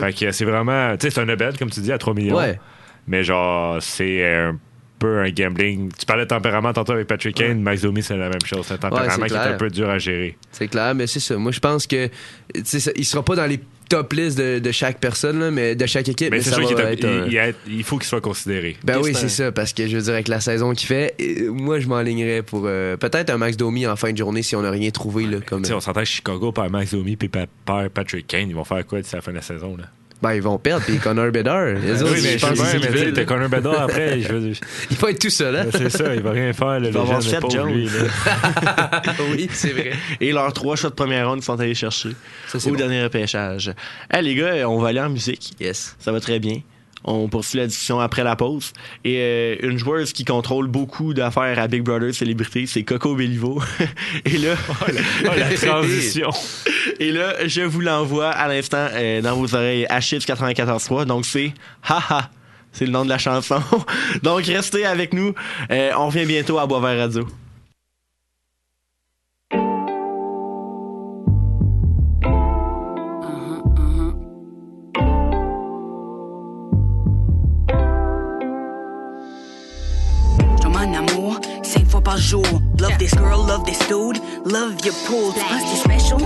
Fait 0.00 0.12
que 0.12 0.30
c'est 0.32 0.44
vraiment. 0.44 0.96
Tu 0.96 1.06
sais, 1.06 1.10
c'est 1.14 1.20
un 1.20 1.24
Nobel, 1.26 1.56
comme 1.58 1.70
tu 1.70 1.80
dis, 1.80 1.92
à 1.92 1.98
3 1.98 2.14
millions. 2.14 2.36
Ouais. 2.36 2.58
Mais 3.06 3.24
genre, 3.24 3.82
c'est 3.82 4.24
un 4.24 4.58
peu 4.98 5.18
un 5.20 5.30
gambling. 5.30 5.90
Tu 5.98 6.06
parlais 6.06 6.22
de 6.24 6.28
tempérament 6.28 6.72
tantôt 6.72 6.92
avec 6.92 7.08
Patrick 7.08 7.34
Kane, 7.36 7.60
Max 7.60 7.82
Domi, 7.82 8.02
c'est 8.02 8.16
la 8.16 8.28
même 8.28 8.44
chose. 8.44 8.64
C'est 8.66 8.74
un 8.74 8.78
tempérament 8.78 9.26
qui 9.26 9.34
est 9.34 9.36
un 9.36 9.56
peu 9.56 9.68
dur 9.70 9.90
à 9.90 9.98
gérer. 9.98 10.36
C'est 10.52 10.68
clair, 10.68 10.94
mais 10.94 11.06
c'est 11.08 11.18
ça. 11.20 11.36
Moi, 11.36 11.50
je 11.52 11.58
pense 11.60 11.86
que 11.86 12.06
tu 12.06 12.62
sais, 12.64 12.78
ça- 12.80 12.92
il 12.94 13.04
sera 13.04 13.24
pas 13.24 13.34
dans 13.34 13.46
les 13.46 13.58
top 13.92 14.12
lists 14.12 14.38
de, 14.38 14.58
de 14.58 14.72
chaque 14.72 14.98
personne, 14.98 15.38
là, 15.40 15.50
mais 15.50 15.74
de 15.74 15.86
chaque 15.86 16.08
équipe. 16.08 16.30
Mais, 16.30 16.38
Mais, 16.38 16.42
c'est 16.42 16.50
ça 16.50 16.56
sûr 16.56 16.66
qu'il 16.66 16.76
va 16.76 16.90
est- 16.90 16.94
être 16.94 17.04
un- 17.04 17.26
il, 17.26 17.54
il 17.78 17.84
faut 17.84 17.98
qu'il 17.98 18.06
soit 18.08 18.20
considéré. 18.20 18.76
Ben 18.84 18.98
oui, 19.02 19.14
c'est 19.14 19.28
ça, 19.28 19.52
parce 19.52 19.72
que 19.72 19.86
je 19.86 19.96
veux 19.96 20.02
dire, 20.02 20.14
avec 20.14 20.28
la 20.28 20.40
saison 20.40 20.72
qu'il 20.74 20.88
fait, 20.88 21.14
euh, 21.20 21.50
moi, 21.52 21.78
je 21.80 21.86
m'enlignerais 21.88 22.42
pour 22.42 22.62
euh, 22.66 22.96
peut-être 22.96 23.30
un 23.30 23.38
Max 23.38 23.56
Domi 23.56 23.86
en 23.86 23.96
fin 23.96 24.12
de 24.12 24.16
journée 24.16 24.42
si 24.42 24.56
on 24.56 24.62
n'a 24.62 24.70
rien 24.70 24.90
trouvé. 24.90 25.26
Là, 25.26 25.38
comme, 25.44 25.64
sais, 25.64 25.72
on 25.72 25.80
s'entend 25.80 26.00
que 26.00 26.06
Chicago 26.06 26.52
perd 26.52 26.70
Max 26.70 26.92
Domi 26.92 27.16
puis 27.16 27.28
pa- 27.28 27.46
perd 27.66 27.90
Patrick 27.90 28.26
Kane. 28.26 28.48
Ils 28.48 28.54
vont 28.54 28.64
faire 28.64 28.86
quoi 28.86 29.00
d'ici 29.00 29.14
la 29.14 29.20
fin 29.22 29.30
de 29.32 29.36
la 29.36 29.42
saison? 29.42 29.76
Là? 29.76 29.84
Ben, 30.22 30.34
ils 30.34 30.42
vont 30.42 30.56
perdre, 30.58 30.84
puis 30.84 30.98
Connor 30.98 31.32
Bedard. 31.32 31.64
les 31.82 32.02
autres, 32.02 32.14
oui, 32.14 32.20
mais 32.22 32.38
je 32.38 32.46
pense 32.46 32.52
bien, 32.54 32.90
mais 32.92 33.12
t'as 33.12 33.24
Connor 33.24 33.48
Bedard 33.48 33.82
après. 33.82 34.20
Je 34.20 34.32
veux, 34.32 34.52
Il 34.90 34.96
va 34.96 35.10
être 35.10 35.18
tout 35.18 35.30
seul, 35.30 35.56
hein? 35.56 35.66
c'est 35.72 35.90
ça, 35.90 36.14
il 36.14 36.22
va 36.22 36.30
rien 36.30 36.52
faire. 36.52 36.78
Le 36.78 36.90
va 36.90 37.00
avoir 37.00 37.20
Jones. 37.20 37.72
lui, 37.72 37.88
oui, 39.32 39.48
c'est 39.52 39.72
vrai. 39.72 39.92
Et 40.20 40.32
leurs 40.32 40.52
trois 40.52 40.76
choix 40.76 40.90
de 40.90 40.94
première 40.94 41.28
ronde 41.28 41.38
qu'ils 41.38 41.44
sont 41.46 41.58
allés 41.58 41.74
chercher 41.74 42.10
Ça, 42.46 42.60
c'est 42.60 42.68
au 42.68 42.72
bon. 42.72 42.78
dernier 42.78 43.02
repêchage. 43.02 43.72
Hey, 44.10 44.22
les 44.22 44.34
gars, 44.34 44.68
on 44.68 44.78
va 44.78 44.88
aller 44.88 45.00
en 45.00 45.10
musique. 45.10 45.54
Yes. 45.58 45.96
Ça 45.98 46.12
va 46.12 46.20
très 46.20 46.38
bien. 46.38 46.60
On 47.04 47.28
poursuit 47.28 47.58
la 47.58 47.66
discussion 47.66 47.98
après 48.00 48.22
la 48.22 48.36
pause. 48.36 48.72
Et 49.04 49.16
euh, 49.18 49.56
une 49.62 49.78
joueuse 49.78 50.12
qui 50.12 50.24
contrôle 50.24 50.68
beaucoup 50.68 51.14
d'affaires 51.14 51.58
à 51.58 51.66
Big 51.68 51.82
Brother 51.82 52.14
Célébrité, 52.14 52.66
c'est 52.66 52.84
Coco 52.84 53.14
Bellivo. 53.16 53.60
et 54.24 54.38
là, 54.38 54.54
Oh, 55.24 55.30
la 55.36 55.54
transition. 55.56 56.30
et 57.00 57.10
là, 57.10 57.46
je 57.46 57.62
vous 57.62 57.80
l'envoie 57.80 58.30
à 58.30 58.48
l'instant 58.48 58.86
euh, 58.92 59.20
dans 59.20 59.34
vos 59.34 59.54
oreilles 59.54 59.86
à 59.88 60.00
Chips 60.00 60.26
94.3. 60.26 61.04
Donc 61.06 61.26
c'est 61.26 61.52
Haha. 61.88 62.30
C'est 62.72 62.86
le 62.86 62.92
nom 62.92 63.04
de 63.04 63.10
la 63.10 63.18
chanson. 63.18 63.60
Donc 64.22 64.44
restez 64.46 64.86
avec 64.86 65.12
nous. 65.12 65.34
Euh, 65.70 65.90
on 65.98 66.06
revient 66.06 66.24
bientôt 66.24 66.58
à 66.58 66.66
Boisvert 66.66 66.98
Radio. 66.98 67.26
Je 82.16 82.32
tombe 82.32 82.44
en 82.44 82.48
amour, 82.48 82.52
cinq 82.52 82.52
fois 82.52 82.52
par 82.52 82.52
jour. 82.52 82.62
Love 82.78 82.98
this 82.98 83.14
girl, 83.14 83.46
love 83.46 83.64
this 83.64 83.78
dude, 83.88 84.20
love 84.44 84.74
your 84.84 84.94
pool. 85.06 85.32
Que 85.32 85.60
t'es 85.60 85.76
special? 85.76 86.18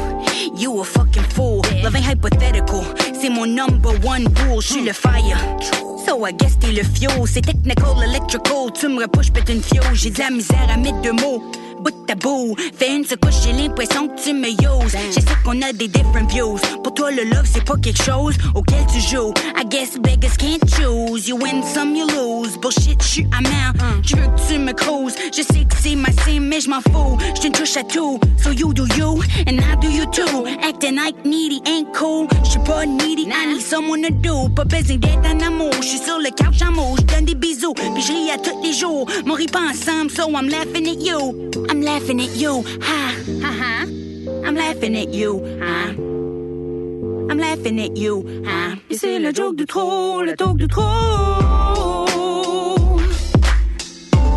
You 0.57 0.81
a 0.81 0.85
fucking 0.85 1.23
fool. 1.35 1.63
Love 1.83 1.95
ain't 1.97 2.05
hypothetical. 2.05 2.83
C'est 3.13 3.31
mon 3.31 3.47
number 3.47 3.93
one 4.05 4.27
rule. 4.47 4.61
J'suis 4.61 4.85
le 4.85 4.93
fire. 4.93 5.39
So 6.07 6.25
I 6.25 6.33
guess 6.33 6.57
t'es 6.61 6.73
le 6.73 6.83
fuel. 6.85 7.27
C'est 7.27 7.41
technical, 7.41 8.03
electrical. 8.05 8.73
Tu 8.73 8.89
me 8.89 9.03
repousses, 9.03 9.31
pète 9.31 9.49
une 9.49 9.63
fio. 9.63 9.83
J'ai 9.93 10.11
de 10.11 10.19
la 10.21 10.31
misère 10.31 10.69
à 10.73 10.77
mettre 10.77 11.01
deux 11.03 11.13
mots. 11.13 11.43
Bout 11.81 11.91
de 11.91 12.07
tabou. 12.07 12.57
Fais 12.79 12.97
une 12.97 13.05
secouche, 13.05 13.35
j'ai 13.45 13.53
l'impression 13.53 14.09
que 14.09 14.21
tu 14.21 14.33
me 14.33 14.49
uses. 14.49 14.97
Je 15.11 15.21
sais 15.21 15.37
qu'on 15.45 15.61
a 15.63 15.73
des 15.73 15.89
different 15.89 16.27
views. 16.29 16.59
Pour 16.83 16.95
toi, 16.95 17.11
le 17.11 17.25
love, 17.25 17.47
c'est 17.53 17.65
pas 17.65 17.77
quelque 17.77 18.03
chose 18.03 18.35
auquel 18.55 18.87
tu 18.87 19.01
joues. 19.01 19.35
I 19.57 19.65
guess 19.69 19.99
beggars 19.99 20.37
can't 20.39 20.65
choose. 20.77 21.29
You 21.29 21.37
win 21.37 21.63
some, 21.63 21.95
you 21.95 22.07
lose. 22.07 22.57
Bullshit, 22.59 23.03
j'suis 23.03 23.27
amer. 23.37 23.73
Tu 24.03 24.17
veux 24.17 24.27
que 24.27 24.49
tu 24.49 24.59
me 24.59 24.73
cruises. 24.73 25.17
Je 25.37 25.43
sais 25.43 25.65
que 25.65 25.77
c'est 25.81 25.97
ma 25.97 26.11
sim, 26.25 26.41
mais 26.41 26.61
j'm'en 26.61 26.81
fous. 26.81 27.19
J'te 27.35 27.53
touche 27.53 27.77
à 27.77 27.83
tout. 27.85 28.19
So 28.43 28.53
you 28.53 28.73
do 28.73 28.87
you, 28.97 29.21
and 29.47 29.59
I 29.59 29.77
do 29.81 29.89
you 29.89 30.07
too. 30.07 30.47
Acting 30.67 30.97
like 30.97 31.25
needy 31.25 31.61
ain't 31.67 31.93
cool. 31.93 32.27
J'suis 32.45 32.61
pas 32.61 32.87
needy, 32.87 33.29
I 33.29 33.53
need 33.53 33.61
someone 33.61 34.03
to 34.03 34.13
do. 34.13 34.49
Pas 34.49 34.65
besoin 34.65 34.97
d'être 34.97 35.27
en 35.27 35.47
amour. 35.47 35.75
J'suis 35.97 36.05
sur 36.05 36.19
le 36.19 36.31
couch 36.31 36.61
en 36.63 36.73
mouche, 36.73 37.01
j'donne 37.01 37.25
des 37.25 37.35
bisous. 37.35 37.73
Puis 37.73 38.03
j'ris 38.03 38.31
à 38.31 38.39
tous 38.39 38.63
les 38.63 38.73
jours. 38.73 39.09
M'on 39.25 39.35
rit 39.35 39.47
pas 39.47 39.61
ensemble, 39.71 40.11
so 40.11 40.29
I'm 40.29 40.49
laughing 40.49 40.87
at 40.89 41.03
you. 41.03 41.51
I'm 41.71 41.81
laughing 41.81 42.21
at 42.21 42.37
you. 42.37 42.65
Ha, 42.83 43.13
ha, 43.43 43.49
ha. 43.49 43.85
I'm 44.45 44.55
laughing 44.55 44.95
at 44.97 45.15
you. 45.15 45.43
Ha. 45.61 45.93
I'm 47.31 47.39
laughing 47.39 47.81
at 47.81 47.97
you. 47.97 48.25
Hein? 48.47 48.77
Et 48.91 48.97
c'est 48.97 49.19
le 49.19 49.33
joke 49.33 49.57
de 49.57 49.65
trop, 49.65 50.23
le 50.23 50.35
joke 50.39 50.59
de 50.59 50.67
trop. 50.67 50.83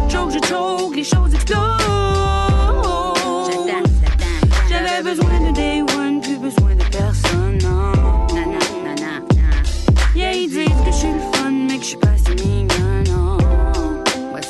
Joke, 0.09 0.31
je 0.31 0.47
choke, 0.47 0.95
les 0.95 1.03
choses 1.03 1.33
explosent. 1.33 1.59
J'avais 4.69 5.03
besoin 5.03 5.49
de 5.49 5.53
day 5.53 5.88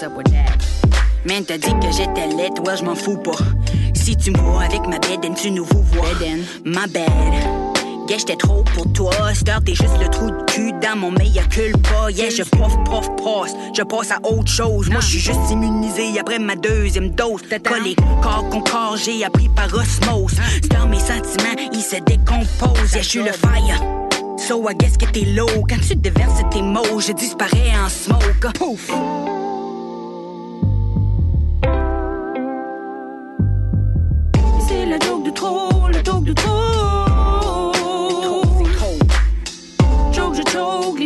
up 0.09 0.17
with 0.17 0.31
that? 0.31 0.57
Man, 1.25 1.43
t'as 1.45 1.57
dit 1.57 1.73
que 1.81 1.91
j'étais 1.91 2.27
laid, 2.27 2.59
ouais, 2.65 2.77
je 2.77 2.83
m'en 2.83 2.95
fous 2.95 3.17
pas. 3.17 3.37
Si 3.93 4.15
tu 4.15 4.31
me 4.31 4.37
vois 4.37 4.63
avec 4.63 4.87
ma 4.87 4.99
bed, 4.99 5.19
tu 5.35 5.51
nous 5.51 5.65
vous 5.65 5.83
vois. 5.83 6.09
Ma 6.65 6.87
bed. 6.87 7.09
Yeah, 8.07 8.17
j'étais 8.17 8.37
trop 8.37 8.63
pour 8.63 8.91
toi. 8.93 9.11
Star, 9.35 9.63
t'es 9.63 9.75
juste 9.75 9.99
le 10.01 10.07
trou 10.07 10.31
de 10.31 10.43
cul 10.45 10.73
dans 10.81 10.97
mon 10.97 11.11
meilleur 11.11 11.47
culpa. 11.49 12.09
Yeah, 12.09 12.29
je 12.29 12.41
prof, 12.43 12.75
prof, 12.85 13.07
passe. 13.17 13.53
Je 13.75 13.83
passe 13.83 14.11
à 14.11 14.17
autre 14.23 14.51
chose. 14.51 14.89
Moi, 14.89 14.99
je 15.01 15.07
suis 15.07 15.19
juste 15.19 15.51
immunisé 15.51 16.19
après 16.19 16.39
ma 16.39 16.55
deuxième 16.55 17.11
dose. 17.11 17.41
Collé, 17.63 17.95
corps 18.23 18.49
contre 18.49 18.71
corps, 18.71 18.97
j'ai 18.97 19.23
appris 19.23 19.49
par 19.49 19.67
osmose. 19.67 20.39
Star, 20.63 20.87
mes 20.87 20.99
sentiments, 20.99 21.55
ils 21.71 21.83
se 21.83 21.97
décomposent. 21.97 22.93
Yeah, 22.93 23.03
je 23.03 23.09
suis 23.09 23.23
le 23.23 23.31
fire. 23.31 23.79
So, 24.37 24.67
I 24.67 24.73
guess 24.73 24.97
que 24.97 25.05
t'es 25.05 25.25
low. 25.25 25.65
Quand 25.69 25.81
tu 25.87 25.95
déverses 25.95 26.41
tes 26.49 26.63
mots, 26.63 26.99
je 26.99 27.11
disparais 27.11 27.73
en 27.85 27.89
smoke. 27.89 28.51
Pouf! 28.55 28.89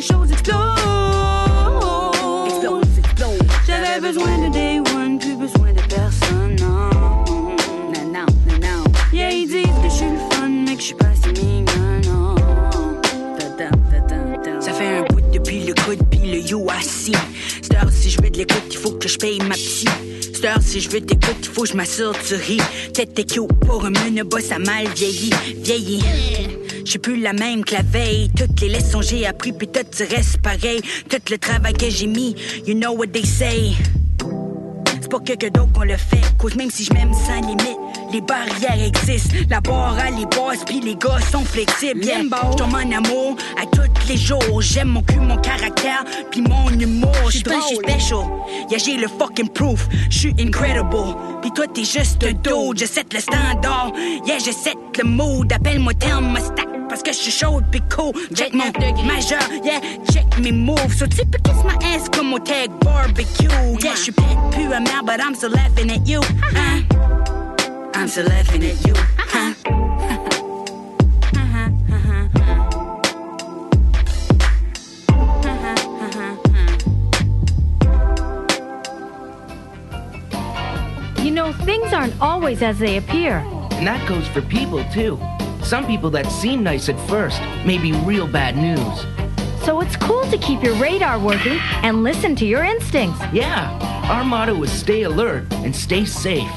Choses 0.03 0.31
explosent. 0.31 0.59
J'avais 3.65 3.99
besoin 4.01 4.37
de 4.37 4.51
day 4.51 4.79
one, 4.93 5.17
plus 5.17 5.35
besoin 5.35 5.71
de 5.71 5.81
personne, 5.87 6.55
non. 6.59 6.89
Non, 7.93 8.05
non, 8.11 8.25
non. 8.61 8.83
Yeah, 9.13 9.31
ils 9.31 9.47
disent 9.47 9.63
que 9.81 9.89
je 9.89 9.95
suis 9.95 10.05
le 10.05 10.17
fun, 10.31 10.49
mais 10.49 10.75
que 10.75 10.81
je 10.81 10.85
suis 10.87 10.95
pas 10.95 11.13
si 11.21 11.29
mignon, 11.41 12.01
non. 12.05 12.35
Ça 14.59 14.73
fait 14.73 14.97
un 14.97 15.03
bout 15.03 15.21
depuis 15.31 15.63
le 15.63 15.73
coude 15.73 16.03
pis 16.09 16.19
le 16.19 16.39
UAC. 16.51 17.15
C'est 17.61 17.75
heure, 17.75 17.91
si 17.91 18.09
je 18.09 18.21
veux 18.21 18.29
de 18.29 18.37
l'écoute, 18.37 18.63
il 18.71 18.77
faut 18.77 18.91
que 18.91 19.07
je 19.07 19.17
paye 19.17 19.39
ma 19.41 19.55
psy. 19.55 19.87
Si 20.59 20.81
je 20.81 20.89
veux 20.89 20.99
t'écouter, 20.99 21.37
il 21.43 21.47
faut 21.47 21.61
que 21.61 21.69
je 21.69 21.73
m'assure 21.75 22.13
tu 22.27 22.35
ris. 22.35 22.59
Tête 22.93 23.13
t'es 23.13 23.23
cute 23.23 23.47
pour 23.65 23.85
un 23.85 23.91
monobus, 23.91 24.41
ça 24.41 24.59
mal 24.59 24.89
vieilli, 24.93 25.29
vieilli. 25.63 26.03
Suis 26.93 26.99
plus 26.99 27.19
la 27.19 27.33
même 27.33 27.65
que 27.65 27.73
la 27.73 27.81
veille. 27.81 28.29
Toutes 28.37 28.61
les 28.61 28.69
leçons 28.69 29.01
j'ai 29.01 29.25
appris, 29.25 29.51
puis 29.51 29.67
tout 29.67 29.79
tu 29.89 30.03
restes 30.03 30.39
pareil. 30.43 30.79
Tout 31.09 31.17
le 31.31 31.37
travail 31.39 31.73
que 31.73 31.89
j'ai 31.89 32.05
mis, 32.05 32.35
you 32.67 32.75
know 32.75 32.91
what 32.91 33.07
they 33.07 33.25
say. 33.25 33.71
C'est 35.01 35.09
pas 35.09 35.19
quelqu'un 35.19 35.49
d'autre 35.49 35.71
qu'on 35.73 35.85
le 35.85 35.97
fait. 35.97 36.21
Cause 36.37 36.55
même 36.55 36.69
si 36.69 36.83
je 36.83 36.93
m'aime 36.93 37.11
sans 37.13 37.41
limite, 37.41 37.79
les 38.11 38.21
barrières 38.21 38.79
existent. 38.85 39.35
La 39.49 39.59
barre 39.59 39.97
à 39.97 40.11
les 40.11 40.27
basses, 40.27 40.63
puis 40.67 40.81
les 40.81 40.95
gars 40.95 41.17
sont 41.31 41.43
flexibles. 41.43 42.05
Yeah, 42.05 42.21
je 42.21 42.57
tombe 42.57 42.75
en 42.75 42.91
amour 42.91 43.37
à 43.59 43.65
tous 43.75 44.07
les 44.07 44.17
jours. 44.17 44.61
J'aime 44.61 44.89
mon 44.89 45.01
cul, 45.01 45.19
mon 45.19 45.37
caractère, 45.37 46.03
puis 46.29 46.41
mon 46.41 46.69
humour. 46.69 47.11
Je 47.25 47.39
suis 47.39 47.75
special. 47.75 48.19
Yeah, 48.69 48.77
j'ai 48.77 48.97
le 48.97 49.07
fucking 49.07 49.49
proof. 49.49 49.87
Je 50.11 50.19
suis 50.19 50.35
incredible. 50.39 51.15
Puis 51.41 51.51
toi, 51.55 51.65
t'es 51.73 51.85
juste 51.85 52.23
un 52.23 52.33
dude. 52.33 52.77
Je 52.77 52.85
set 52.85 53.11
le 53.11 53.19
standard. 53.19 53.91
Yeah, 54.27 54.37
je 54.37 54.51
set 54.51 54.77
le 55.01 55.09
mood. 55.09 55.51
Appelle-moi 55.51 55.95
thermostat. 55.95 56.72
Parce 56.93 57.01
que 57.01 57.11
je 57.11 57.17
suis 57.17 57.31
chaude 57.31 57.63
pis 57.71 57.81
cool. 57.89 58.13
Check 58.35 58.53
mon 58.53 58.71
majeur, 59.07 59.41
yeah, 59.63 59.79
check 60.11 60.25
mes 60.39 60.51
moves. 60.51 60.95
So 60.95 61.07
tu 61.07 61.25
kiss 61.43 61.63
my 61.65 61.75
ass 61.83 62.07
comme 62.07 62.31
au 62.31 62.37
tag 62.37 62.69
barbecue. 62.83 63.49
Yeah, 63.81 63.95
je 63.95 64.03
suis 64.03 64.11
peut-être 64.11 64.51
plus 64.51 64.71
amer, 64.71 65.01
but 65.03 65.19
I'm 65.19 65.33
still 65.33 65.49
laughing 65.49 65.89
at 65.89 66.07
you. 66.07 66.21
Hein? 66.53 66.85
I'm 67.95 68.07
still 68.07 68.27
laughing 68.27 68.63
at 68.63 68.85
you. 68.85 68.93
Hein? 69.17 69.55
You 81.23 81.31
know, 81.31 81.53
things 81.65 81.91
aren't 81.91 82.13
always 82.21 82.61
as 82.61 82.77
they 82.77 82.97
appear. 82.97 83.37
And 83.71 83.87
that 83.87 84.07
goes 84.07 84.27
for 84.27 84.41
people, 84.43 84.83
too. 84.93 85.17
Some 85.63 85.85
people 85.87 86.09
that 86.11 86.29
seem 86.31 86.63
nice 86.63 86.89
at 86.89 86.99
first 87.09 87.41
may 87.65 87.77
be 87.77 87.91
real 88.05 88.27
bad 88.27 88.55
news. 88.57 89.05
So 89.65 89.79
it's 89.81 89.95
cool 89.95 90.23
to 90.29 90.37
keep 90.37 90.61
your 90.61 90.75
radar 90.75 91.17
working 91.19 91.57
and 91.83 92.03
listen 92.03 92.35
to 92.35 92.45
your 92.45 92.63
instincts. 92.63 93.19
Yeah, 93.33 93.69
our 94.09 94.23
motto 94.25 94.61
is 94.63 94.71
stay 94.71 95.03
alert 95.03 95.45
and 95.63 95.73
stay 95.73 96.05
safe. 96.05 96.51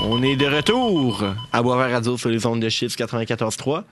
On 0.00 0.22
est 0.22 0.36
de 0.36 0.46
retour 0.46 1.24
à 1.52 1.60
Boisvert 1.62 1.90
Radio 1.90 2.16
sur 2.16 2.30
les 2.30 2.46
ondes 2.46 2.60
de 2.60 2.68
Chips 2.68 2.94
94.3. 2.96 3.82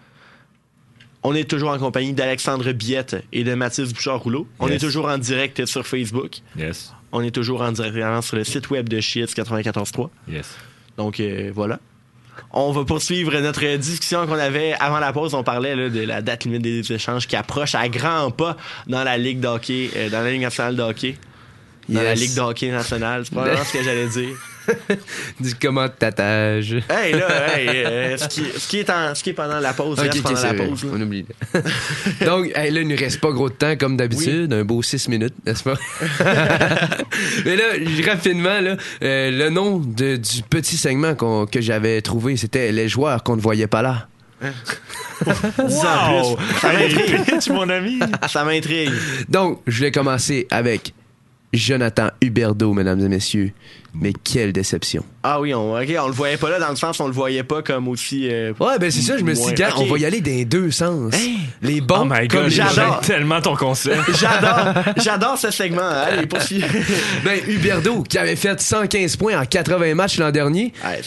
On 1.24 1.34
est 1.34 1.50
toujours 1.50 1.70
en 1.70 1.78
compagnie 1.78 2.12
d'Alexandre 2.12 2.70
Biette 2.70 3.16
et 3.32 3.42
de 3.42 3.54
Mathis 3.54 3.92
Bouchard-Rouleau. 3.92 4.46
On 4.60 4.68
Yes. 4.68 4.76
est 4.76 4.86
toujours 4.86 5.08
en 5.08 5.18
direct 5.18 5.66
sur 5.66 5.84
Facebook. 5.84 6.38
Yes. 6.56 6.92
On 7.10 7.22
est 7.22 7.32
toujours 7.32 7.60
en 7.62 7.72
direct 7.72 8.22
sur 8.22 8.36
le 8.36 8.44
site 8.44 8.70
web 8.70 8.88
de 8.88 9.00
Chips 9.00 9.34
94.3. 9.34 10.08
Yes. 10.28 10.56
Donc 10.96 11.18
euh, 11.18 11.50
voilà. 11.52 11.80
On 12.52 12.72
va 12.72 12.84
poursuivre 12.84 13.38
notre 13.40 13.76
discussion 13.76 14.26
qu'on 14.26 14.38
avait 14.38 14.74
avant 14.74 14.98
la 14.98 15.12
pause. 15.12 15.34
On 15.34 15.42
parlait 15.42 15.76
là, 15.76 15.88
de 15.88 16.00
la 16.00 16.22
date 16.22 16.44
limite 16.44 16.62
des 16.62 16.92
échanges 16.92 17.26
qui 17.26 17.36
approche 17.36 17.74
à 17.74 17.88
grands 17.88 18.30
pas 18.30 18.56
dans 18.86 19.04
la 19.04 19.18
Ligue 19.18 19.40
d'hockey, 19.40 19.90
euh, 19.96 20.10
dans 20.10 20.22
la 20.22 20.30
Ligue 20.30 20.42
nationale 20.42 20.76
de 20.76 20.82
hockey. 20.82 21.16
Dans 21.88 22.02
la. 22.02 22.14
Ligue 22.14 22.34
de 22.34 22.40
hockey 22.40 22.70
nationale. 22.70 23.24
C'est 23.24 23.34
pas 23.34 23.42
vraiment 23.42 23.64
ce 23.64 23.72
que 23.72 23.82
j'allais 23.82 24.08
dire. 24.08 24.36
Dis 25.40 25.54
comment 25.60 25.88
t'attaches. 25.88 26.72
Hey 26.88 27.12
là, 27.12 27.56
hey, 27.56 27.68
euh, 27.68 28.16
ce, 28.16 28.28
qui, 28.28 28.42
ce 28.58 28.68
qui 28.68 28.78
est 28.78 28.90
en- 28.90 29.14
ce 29.14 29.22
qui 29.22 29.30
est 29.30 29.34
pendant 29.34 29.58
la 29.60 29.72
pause, 29.72 29.98
Ok, 29.98 30.04
reste 30.06 30.22
pendant 30.22 30.40
la 30.42 30.52
vrai. 30.52 30.66
pause. 30.68 30.84
là. 30.84 30.90
On 30.94 31.00
oublie. 31.00 31.24
Donc, 32.24 32.52
hey, 32.54 32.70
là, 32.70 32.80
il 32.80 32.88
ne 32.88 32.96
reste 32.96 33.20
pas 33.20 33.30
gros 33.32 33.48
de 33.48 33.54
temps 33.54 33.76
comme 33.76 33.96
d'habitude, 33.96 34.52
un 34.52 34.64
beau 34.64 34.82
6 34.82 35.08
minutes, 35.08 35.34
n'est-ce 35.46 35.62
pas? 35.62 35.74
Mais 37.44 37.56
là, 37.56 37.64
rapidement, 38.06 38.60
là, 38.60 38.76
euh, 39.02 39.30
le 39.30 39.50
nom 39.50 39.78
de- 39.78 40.16
du 40.16 40.42
petit 40.48 40.76
segment 40.76 41.14
qu'on- 41.14 41.46
que 41.46 41.60
j'avais 41.60 42.00
trouvé, 42.02 42.36
c'était 42.36 42.72
Les 42.72 42.88
joueurs 42.88 43.22
qu'on 43.22 43.36
ne 43.36 43.40
voyait 43.40 43.66
pas 43.68 43.82
là. 43.82 44.08
Wow! 44.42 46.36
plus. 46.36 46.60
Ça 46.60 46.72
m'intrigue. 46.72 47.50
mon 47.50 47.68
ami! 47.68 47.98
Ça 48.28 48.44
m'intrigue. 48.44 48.92
Donc, 49.28 49.60
je 49.66 49.80
vais 49.82 49.90
commencer 49.90 50.46
avec 50.50 50.92
Jonathan 51.52 52.10
Huberdeau, 52.20 52.74
mesdames 52.74 53.00
et 53.00 53.08
messieurs. 53.08 53.52
Mais 54.00 54.12
quelle 54.12 54.52
déception. 54.52 55.04
Ah 55.22 55.40
oui, 55.40 55.54
on, 55.54 55.74
ok, 55.74 55.88
on 56.00 56.06
le 56.06 56.12
voyait 56.12 56.36
pas 56.36 56.50
là 56.50 56.58
dans 56.58 56.68
le 56.68 56.76
sens 56.76 57.00
on 57.00 57.06
le 57.06 57.12
voyait 57.12 57.42
pas 57.42 57.62
comme 57.62 57.88
aussi. 57.88 58.28
euh, 58.30 58.52
Ouais, 58.60 58.78
ben 58.78 58.90
c'est 58.90 59.00
ça, 59.00 59.16
je 59.18 59.24
me 59.24 59.34
suis 59.34 59.46
dit, 59.46 59.54
gars, 59.54 59.70
on 59.78 59.84
va 59.86 59.98
y 59.98 60.04
aller 60.04 60.20
dans 60.20 60.30
les 60.30 60.44
deux 60.44 60.70
sens. 60.70 61.14
Les 61.62 61.80
bons 61.80 62.02
Oh 62.02 62.04
my 62.08 62.28
god, 62.28 62.48
j'adore. 62.48 63.00
tellement 63.00 63.40
ton 63.40 63.56
concept. 63.56 63.98
J'adore, 64.20 64.74
j'adore 65.02 65.38
ce 65.38 65.50
segment. 65.50 65.88
Allez, 65.88 66.26
poursuis. 66.26 66.62
Ben, 67.24 67.40
Huberdeau, 67.48 68.02
qui 68.02 68.18
avait 68.18 68.36
fait 68.36 68.60
115 68.60 69.16
points 69.16 69.40
en 69.40 69.44
80 69.46 69.94
matchs 69.94 70.18
l'an 70.18 70.30
dernier, 70.30 70.72
Ouais, 70.84 71.00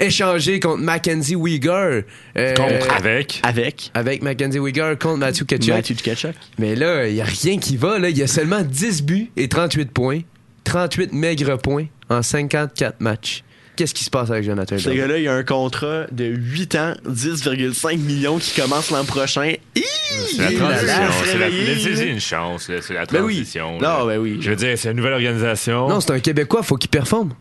échangé 0.00 0.60
contre 0.60 0.82
Mackenzie 0.82 1.34
Weegar. 1.34 2.02
euh, 2.36 2.54
Contre 2.54 2.94
avec. 2.94 3.40
Avec 3.42 3.90
Avec 3.94 4.22
Mackenzie 4.22 4.58
Weegar 4.60 4.96
contre 4.98 5.18
Matthew 5.18 5.44
Ketchuk. 5.46 5.74
Matthew 5.74 5.96
Tkachuk. 5.96 6.34
Mais 6.58 6.74
là, 6.76 7.08
il 7.08 7.14
n'y 7.14 7.20
a 7.20 7.24
rien 7.24 7.58
qui 7.58 7.76
va. 7.76 7.98
Là. 7.98 8.08
Il 8.10 8.16
y 8.18 8.22
a 8.22 8.26
seulement 8.28 8.60
10 8.62 9.02
buts 9.02 9.30
et 9.36 9.48
38 9.48 9.90
points. 9.90 10.20
38 10.64 11.12
maigres 11.12 11.58
points 11.58 11.86
en 12.08 12.22
54 12.22 13.00
matchs. 13.00 13.42
Qu'est-ce 13.76 13.94
qui 13.94 14.02
se 14.02 14.10
passe 14.10 14.28
avec 14.30 14.42
Jonathan 14.42 14.76
Ce 14.76 14.90
gars-là, 14.90 15.18
il 15.18 15.28
a 15.28 15.34
un 15.34 15.44
contrat 15.44 16.06
de 16.10 16.24
8 16.24 16.74
ans, 16.74 16.94
10,5 17.06 17.96
millions 17.98 18.38
qui 18.38 18.60
commence 18.60 18.90
l'an 18.90 19.04
prochain. 19.04 19.54
C'est 19.76 20.36
la 20.42 20.50
Il 20.50 20.58
transition. 20.58 21.94
C'est 21.96 22.08
une 22.08 22.18
chance. 22.20 22.70
C'est 22.82 22.94
la 22.94 23.06
Ben 23.06 23.22
oui. 23.22 23.36
transition. 23.36 23.78
Non, 23.80 24.04
ben 24.04 24.18
oui. 24.18 24.38
Je 24.40 24.50
veux 24.50 24.56
dire, 24.56 24.76
c'est 24.76 24.90
une 24.90 24.96
nouvelle 24.96 25.12
organisation. 25.12 25.88
Non, 25.88 26.00
c'est 26.00 26.10
un 26.10 26.18
Québécois, 26.18 26.64
faut 26.64 26.76
qu'il 26.76 26.90
performe. 26.90 27.34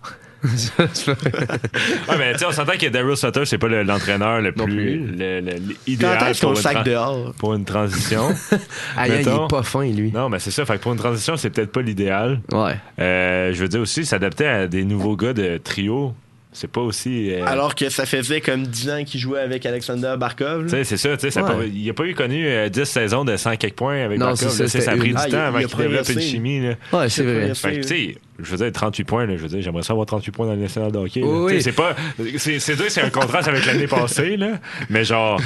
Ouais, 0.44 2.18
mais 2.18 2.34
tu 2.34 2.40
sais, 2.40 2.46
on 2.46 2.52
s'entend 2.52 2.74
que 2.80 2.88
Daryl 2.88 3.16
Sutter, 3.18 3.46
c'est 3.46 3.58
pas 3.58 3.68
le- 3.68 3.84
l'entraîneur 3.84 4.42
le 4.42 4.52
plus 4.52 4.98
le- 5.08 5.42
idéal 5.88 6.34
pour, 6.40 6.52
une 6.52 6.56
sac 6.58 6.84
dehors? 6.84 7.34
pour 7.38 7.54
une 7.56 7.66
transition. 7.66 8.30
Il 9.06 9.12
est 9.14 9.48
pas 9.50 9.64
fin, 9.64 9.86
lui. 9.86 10.12
Non, 10.12 10.30
mais 10.30 10.40
c'est 10.40 10.52
ça. 10.52 10.66
Fait 10.66 10.78
que 10.78 10.84
pour 10.84 10.94
une 10.94 11.00
transition, 11.00 11.38
c'est 11.38 11.50
peut-être 11.50 11.72
pas 11.72 11.82
l'idéal. 11.82 12.42
Ouais. 12.52 12.76
Euh, 13.00 13.54
je 13.54 13.62
veux 13.62 13.68
dire 13.68 13.82
aussi, 13.82 14.06
s'adapter 14.06 14.46
à 14.48 14.68
des 14.68 14.84
nouveaux 14.84 15.16
gars 15.16 15.34
de 15.34 15.58
trio, 15.58 16.14
c'est 16.58 16.68
pas 16.72 16.82
aussi. 16.82 17.32
euh, 17.34 17.46
Alors 17.46 17.76
que 17.76 17.90
ça 17.90 18.06
faisait 18.06 18.42
comme 18.42 18.66
10 18.68 18.90
ans 18.90 19.04
qu'il 19.06 19.20
jouait 19.20 19.40
avec 19.40 19.66
Alexander 19.66 20.16
Barkov. 20.18 20.64
Tu 20.64 20.70
sais, 20.70 20.84
c'est 20.84 20.98
ça, 20.98 21.16
tu 21.18 21.30
sais, 21.32 21.42
Ouais. 21.42 21.70
il 21.74 21.90
a 21.90 21.94
pas 21.94 22.06
eu 22.06 22.14
connu 22.14 22.46
euh, 22.48 22.68
10 22.70 22.84
saisons 22.86 23.24
de 23.26 23.38
100 23.38 23.56
quelques 23.58 23.76
points 23.76 24.04
avec 24.04 24.20
Non, 24.20 24.28
Barkov. 24.28 24.50
ça, 24.68 24.92
a 24.92 24.96
pris 24.98 25.10
une. 25.10 25.16
du 25.16 25.22
Ah, 25.22 25.24
temps 25.26 25.30
il 25.32 25.36
avant 25.36 25.58
a 25.60 25.64
qu'il 25.64 25.78
développe 25.78 26.10
une 26.10 26.20
chimie. 26.22 26.60
Là. 26.62 26.74
Ouais, 26.92 27.10
c'est 27.10 27.24
vrai. 27.24 27.54
Fait 27.56 27.82
tu 27.82 27.84
sais, 27.88 28.18
je 28.40 28.52
veux 28.52 28.58
dire, 28.58 28.72
38 28.72 29.04
points, 29.04 29.26
là, 29.26 29.38
je 29.38 29.42
veux 29.42 29.48
dire, 29.48 29.62
j'aimerais 29.62 29.84
ça 29.84 29.94
avoir 29.94 30.06
38 30.08 30.32
points 30.32 30.48
dans 30.48 30.54
le 30.54 30.60
national 30.60 30.92
de 30.92 30.98
hockey. 30.98 31.22
Oui. 31.24 31.62
C'est 31.62 31.72
pas. 31.72 31.96
C'est 32.38 32.60
c'est 32.60 33.02
un 33.02 33.10
contraste 33.10 33.48
avec 33.48 33.66
l'année 33.66 33.88
passée, 33.88 34.38
là, 34.38 34.60
mais 34.90 35.04
genre. 35.04 35.40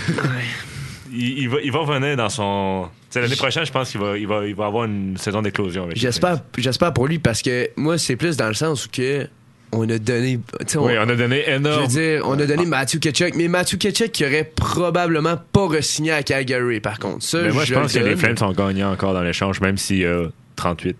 Il, 1.13 1.39
il 1.39 1.49
va, 1.49 1.57
il 1.61 1.71
va 1.71 1.79
revenir 1.79 2.15
dans 2.15 2.29
son. 2.29 2.87
L'année 3.13 3.35
prochaine, 3.35 3.65
je 3.65 3.71
pense 3.73 3.91
qu'il 3.91 3.99
va, 3.99 4.17
il 4.17 4.25
va, 4.25 4.47
il 4.47 4.55
va 4.55 4.67
avoir 4.67 4.85
une 4.85 5.17
saison 5.17 5.41
d'éclosion. 5.41 5.83
avec 5.83 5.95
les 5.95 6.01
J'espère, 6.01 6.37
j'espère 6.57 6.93
pour 6.93 7.07
lui 7.07 7.19
parce 7.19 7.41
que 7.41 7.69
moi, 7.75 7.97
c'est 7.97 8.15
plus 8.15 8.37
dans 8.37 8.47
le 8.47 8.53
sens 8.53 8.85
où 8.85 8.89
que 8.89 9.27
on 9.71 9.89
a 9.89 9.97
donné. 9.97 10.39
sais, 10.67 10.77
Oui, 10.77 10.93
on 10.99 11.09
a 11.09 11.15
donné 11.15 11.43
Je 11.47 11.51
énorme. 11.51 11.81
veux 11.83 11.87
dire, 11.87 12.21
on 12.25 12.39
a 12.39 12.45
donné 12.45 12.65
Matthew 12.65 12.99
Ketchuk, 12.99 13.35
mais 13.35 13.47
Matthew 13.47 13.77
Ketchuk 13.77 14.11
qui 14.11 14.25
aurait 14.25 14.51
probablement 14.55 15.37
pas 15.53 15.67
re-signé 15.67 16.11
à 16.11 16.23
Calgary, 16.23 16.79
par 16.79 16.99
contre. 16.99 17.23
Ça, 17.23 17.41
Mais 17.41 17.51
moi, 17.51 17.63
je 17.65 17.73
pense 17.73 17.93
le 17.93 17.99
que 18.01 18.05
les. 18.05 18.15
Flames 18.15 18.37
sont 18.37 18.51
gagnants 18.51 18.91
encore 18.91 19.13
dans 19.13 19.23
l'échange, 19.23 19.61
même 19.61 19.77
s'il 19.77 19.97
y 19.99 20.05
a 20.05 20.25
38 20.55 20.95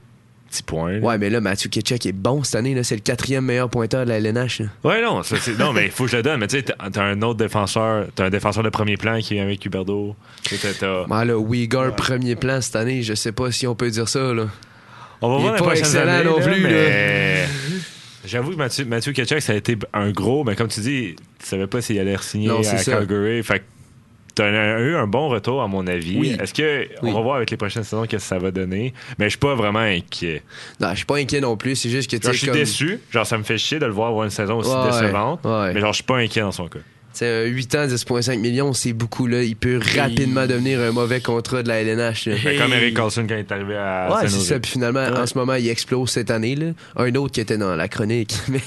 petits 0.49 0.63
points. 0.63 0.93
là. 0.93 0.99
Ouais, 0.99 1.17
mais 1.17 1.29
là, 1.29 1.39
Matthew 1.39 1.69
Ketchuk 1.69 2.05
est 2.05 2.11
bon 2.11 2.43
cette 2.43 2.55
année. 2.55 2.73
là. 2.75 2.83
C'est 2.83 2.95
le 2.95 3.01
quatrième 3.01 3.45
meilleur 3.45 3.69
pointeur 3.69 4.03
de 4.05 4.09
la 4.09 4.17
LNH. 4.17 4.59
là. 4.59 4.65
Ouais, 4.83 5.01
non, 5.01 5.23
ça, 5.23 5.35
non, 5.59 5.71
mais 5.73 5.85
il 5.85 5.91
faut 5.91 6.05
que 6.05 6.11
je 6.11 6.17
le 6.17 6.23
donne. 6.23 6.39
Mais 6.39 6.47
tu 6.47 6.57
sais, 6.57 6.63
t'as 6.63 7.03
un 7.03 7.21
autre 7.21 7.37
défenseur, 7.39 8.07
t'as 8.15 8.25
un 8.25 8.29
défenseur 8.29 8.61
de 8.63 8.69
premier 8.69 8.97
plan 8.97 9.19
qui 9.19 9.37
est 9.37 9.41
avec 9.41 9.65
Huberdo. 9.65 10.15
Ouais, 10.51 11.25
là, 11.25 11.39
Uyghur, 11.39 11.95
premier 11.95 12.35
plan 12.35 12.59
cette 12.61 12.75
année, 12.75 13.01
je 13.01 13.13
sais 13.13 13.31
pas 13.31 13.51
si 13.51 13.65
on 13.67 13.75
peut 13.75 13.89
dire 13.89 14.09
ça. 14.09 14.33
Là. 14.33 14.47
On 15.21 15.29
va 15.29 15.35
Il 15.37 15.41
voir 15.41 15.55
est 15.55 15.59
les 15.59 15.65
pas 15.65 15.73
excellent 15.75 16.23
non 16.23 16.37
là, 16.39 16.43
plus, 16.45 16.61
mais... 16.63 17.45
J'avoue 18.25 18.51
que 18.51 18.55
Mathieu, 18.57 18.85
Mathieu 18.85 19.13
Ketchuk, 19.13 19.41
ça 19.41 19.53
a 19.53 19.55
été 19.55 19.77
un 19.93 20.11
gros, 20.11 20.43
mais 20.43 20.55
comme 20.55 20.67
tu 20.67 20.79
dis, 20.81 21.15
tu 21.39 21.45
savais 21.45 21.67
pas 21.67 21.81
s'il 21.81 21.99
allait 21.99 22.17
signer 22.21 22.47
Non, 22.49 22.61
à. 22.61 22.83
Calgary. 22.83 23.41
Fait 23.43 23.59
que 23.59 23.63
t'as 24.35 24.45
un- 24.47 24.79
eu 24.79 24.95
un 24.95 25.07
bon 25.07 25.27
retour, 25.29 25.61
à 25.61 25.67
mon 25.67 25.85
avis. 25.87 26.17
Oui. 26.19 26.37
Est-ce 26.39 26.53
que, 26.53 26.87
Oui. 27.01 27.09
on 27.09 27.13
va 27.13 27.21
voir 27.21 27.35
avec 27.37 27.49
les 27.51 27.57
prochaines 27.57 27.83
saisons 27.83 28.03
qu'est-ce 28.03 28.23
que 28.23 28.29
ça 28.29 28.37
va 28.37 28.51
donner, 28.51 28.93
mais 29.17 29.25
je 29.25 29.31
suis 29.31 29.39
pas 29.39 29.55
vraiment 29.55 29.79
inquiet. 29.79 30.43
Non, 30.79 30.89
je 30.91 30.97
suis 30.97 31.05
pas 31.05 31.17
inquiet 31.17 31.41
non 31.41 31.57
plus. 31.57 31.75
C'est 31.75 31.89
juste 31.89 32.09
que 32.11 32.17
tu 32.17 32.27
je 32.27 32.37
suis 32.37 32.47
comme- 32.47 32.55
déçu. 32.55 32.99
Genre, 33.11 33.25
ça 33.25 33.37
me 33.37 33.43
fait 33.43 33.57
chier 33.57 33.79
de 33.79 33.85
le 33.87 33.91
voir 33.91 34.09
avoir 34.09 34.23
une 34.25 34.29
saison 34.29 34.57
aussi 34.59 34.69
Ouais, 34.69 34.85
décevante. 34.85 35.41
ouais. 35.43 35.73
Mais 35.73 35.79
genre, 35.81 35.91
je 35.91 35.95
suis 35.97 36.03
pas 36.03 36.17
inquiet 36.17 36.41
dans 36.41 36.51
son 36.51 36.67
cas. 36.67 36.79
Tu 37.13 37.19
sais, 37.19 37.43
un 37.43 37.45
8 37.45 37.75
ans, 37.75 37.87
10,5 37.87 38.39
millions, 38.39 38.71
c'est 38.73 38.93
beaucoup. 38.93 39.27
là. 39.27 39.43
Il 39.43 39.55
peut 39.57 39.79
rapidement 39.97 40.47
devenir 40.47 40.79
un 40.79 40.91
mauvais 40.91 41.19
contrat 41.19 41.61
de 41.61 41.67
la 41.67 41.81
LNH. 41.81 42.25
là. 42.27 42.35
Ben, 42.43 42.57
Comme 42.57 42.73
Eric 42.73 42.95
Carlson 42.95 43.25
quand 43.27 43.35
il 43.35 43.39
est 43.39 43.51
arrivé 43.51 43.75
à 43.75 44.09
Ouais, 44.15 44.29
c'est 44.29 44.39
ça. 44.39 44.59
Puis 44.59 44.71
finalement, 44.71 45.05
en 45.05 45.25
ce 45.27 45.37
moment, 45.37 45.55
il 45.55 45.67
explose 45.67 46.09
cette 46.09 46.31
année. 46.31 46.55
Là. 46.55 46.67
Un 46.95 47.13
autre 47.15 47.33
qui 47.33 47.41
était 47.41 47.57
dans 47.57 47.75
la 47.75 47.87
chronique. 47.89 48.33
Mais, 48.47 48.61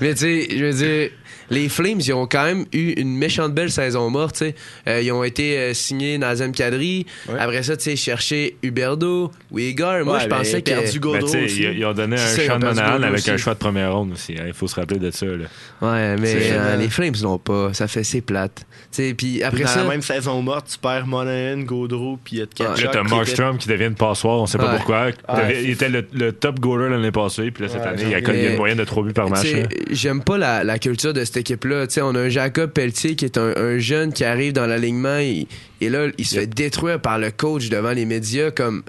mais 0.00 0.14
tu 0.14 0.20
sais, 0.20 0.48
je 0.56 0.64
veux 0.64 0.72
dire, 0.72 1.10
les 1.52 1.68
Flames, 1.68 2.00
ils 2.00 2.12
ont 2.12 2.26
quand 2.26 2.44
même 2.44 2.64
eu 2.72 2.90
une 2.92 3.16
méchante 3.16 3.54
belle 3.54 3.70
saison 3.70 4.10
morte. 4.10 4.42
Euh, 4.88 5.00
ils 5.02 5.12
ont 5.12 5.22
été 5.24 5.56
euh, 5.58 5.74
signés 5.74 6.18
Nazem 6.18 6.52
Kadri. 6.52 7.06
Après 7.38 7.62
ça, 7.62 7.76
tu 7.76 7.84
sais, 7.84 7.96
chercher 7.96 8.56
Huberdo, 8.62 9.30
Uyghur. 9.54 10.04
Moi, 10.04 10.14
Ouais, 10.16 10.20
je 10.24 10.28
pensais 10.28 10.62
que. 10.62 10.70
perdu 10.70 10.98
Ben, 10.98 11.00
Gaudreau 11.00 11.26
sais, 11.28 11.44
aussi. 11.44 11.62
ils, 11.62 11.78
ils 11.78 11.84
ont 11.86 11.92
donné 11.92 12.16
un 12.16 12.26
Sean 12.26 12.58
Monahan 12.58 13.02
avec 13.02 13.28
un 13.28 13.36
choix 13.36 13.54
de 13.54 13.58
première 13.58 13.94
ronde 13.94 14.12
aussi. 14.12 14.32
hein. 14.38 14.44
Il 14.46 14.52
faut 14.52 14.66
se 14.66 14.74
rappeler 14.74 14.98
de 14.98 15.10
ça. 15.10 15.26
Là. 15.26 15.44
Ouais, 15.82 16.16
mais 16.18 16.34
euh, 16.52 16.76
les 16.76 16.88
Flames 16.88 17.14
l'ont 17.22 17.38
pas. 17.38 17.72
Ça 17.74 17.86
fait 17.88 18.04
c'est 18.04 18.20
plate. 18.20 18.64
Tu 18.90 19.02
sais, 19.08 19.14
puis 19.14 19.42
après 19.42 19.62
Dans 19.62 19.68
ça. 19.68 19.82
la 19.82 19.88
même 19.88 20.02
saison 20.02 20.40
morte, 20.42 20.68
tu 20.72 20.78
perds 20.78 21.06
Monahan, 21.06 21.58
Gaudreau, 21.62 22.18
puis 22.22 22.36
il 22.36 22.38
y 22.40 22.42
a 22.42 22.46
de 22.46 22.50
Puis 22.50 22.84
là, 22.84 22.90
t'as 22.92 23.02
Markstrom 23.02 23.58
qui 23.58 23.68
devient 23.68 23.86
une 23.86 23.94
passoire, 23.94 24.40
on 24.40 24.46
sait 24.46 24.58
pas 24.58 24.70
Ouais. 24.70 24.76
pourquoi. 24.76 25.08
Il 25.10 25.34
Ouais. 25.34 25.70
était 25.70 25.88
le, 25.88 26.06
le 26.12 26.32
top 26.32 26.60
goaler 26.60 26.90
l'année 26.90 27.10
passée, 27.12 27.50
puis 27.50 27.64
là, 27.64 27.68
cette 27.70 27.80
Ouais, 27.82 27.86
année, 27.88 28.02
il 28.08 28.14
a, 28.14 28.18
il 28.18 28.46
a 28.46 28.50
une 28.50 28.56
moyenne 28.56 28.78
de 28.78 28.84
3 28.84 29.02
buts 29.04 29.12
par 29.12 29.28
match. 29.30 29.46
J'aime 29.90 30.22
pas 30.22 30.38
la, 30.38 30.62
la 30.64 30.78
culture 30.78 31.12
de 31.12 31.24
cette 31.24 31.36
équipe-là. 31.42 31.86
Tu 31.86 31.94
sais, 31.94 32.00
on 32.02 32.14
a 32.14 32.20
un 32.20 32.28
Jacob 32.28 32.70
Pelletier 32.72 33.14
qui 33.14 33.24
est 33.26 33.36
un, 33.36 33.52
un 33.56 33.78
jeune 33.78 34.12
qui 34.12 34.24
arrive 34.24 34.52
dans 34.54 34.66
l'alignement 34.66 35.18
et, 35.18 35.46
et 35.80 35.88
là, 35.90 36.06
il 36.18 36.26
se 36.26 36.36
fait 36.36 36.46
détruire 36.46 37.00
par 37.00 37.18
le 37.18 37.30
coach 37.30 37.68
devant 37.68 37.92
les 37.92 38.06
médias 38.06 38.50
comme. 38.50 38.82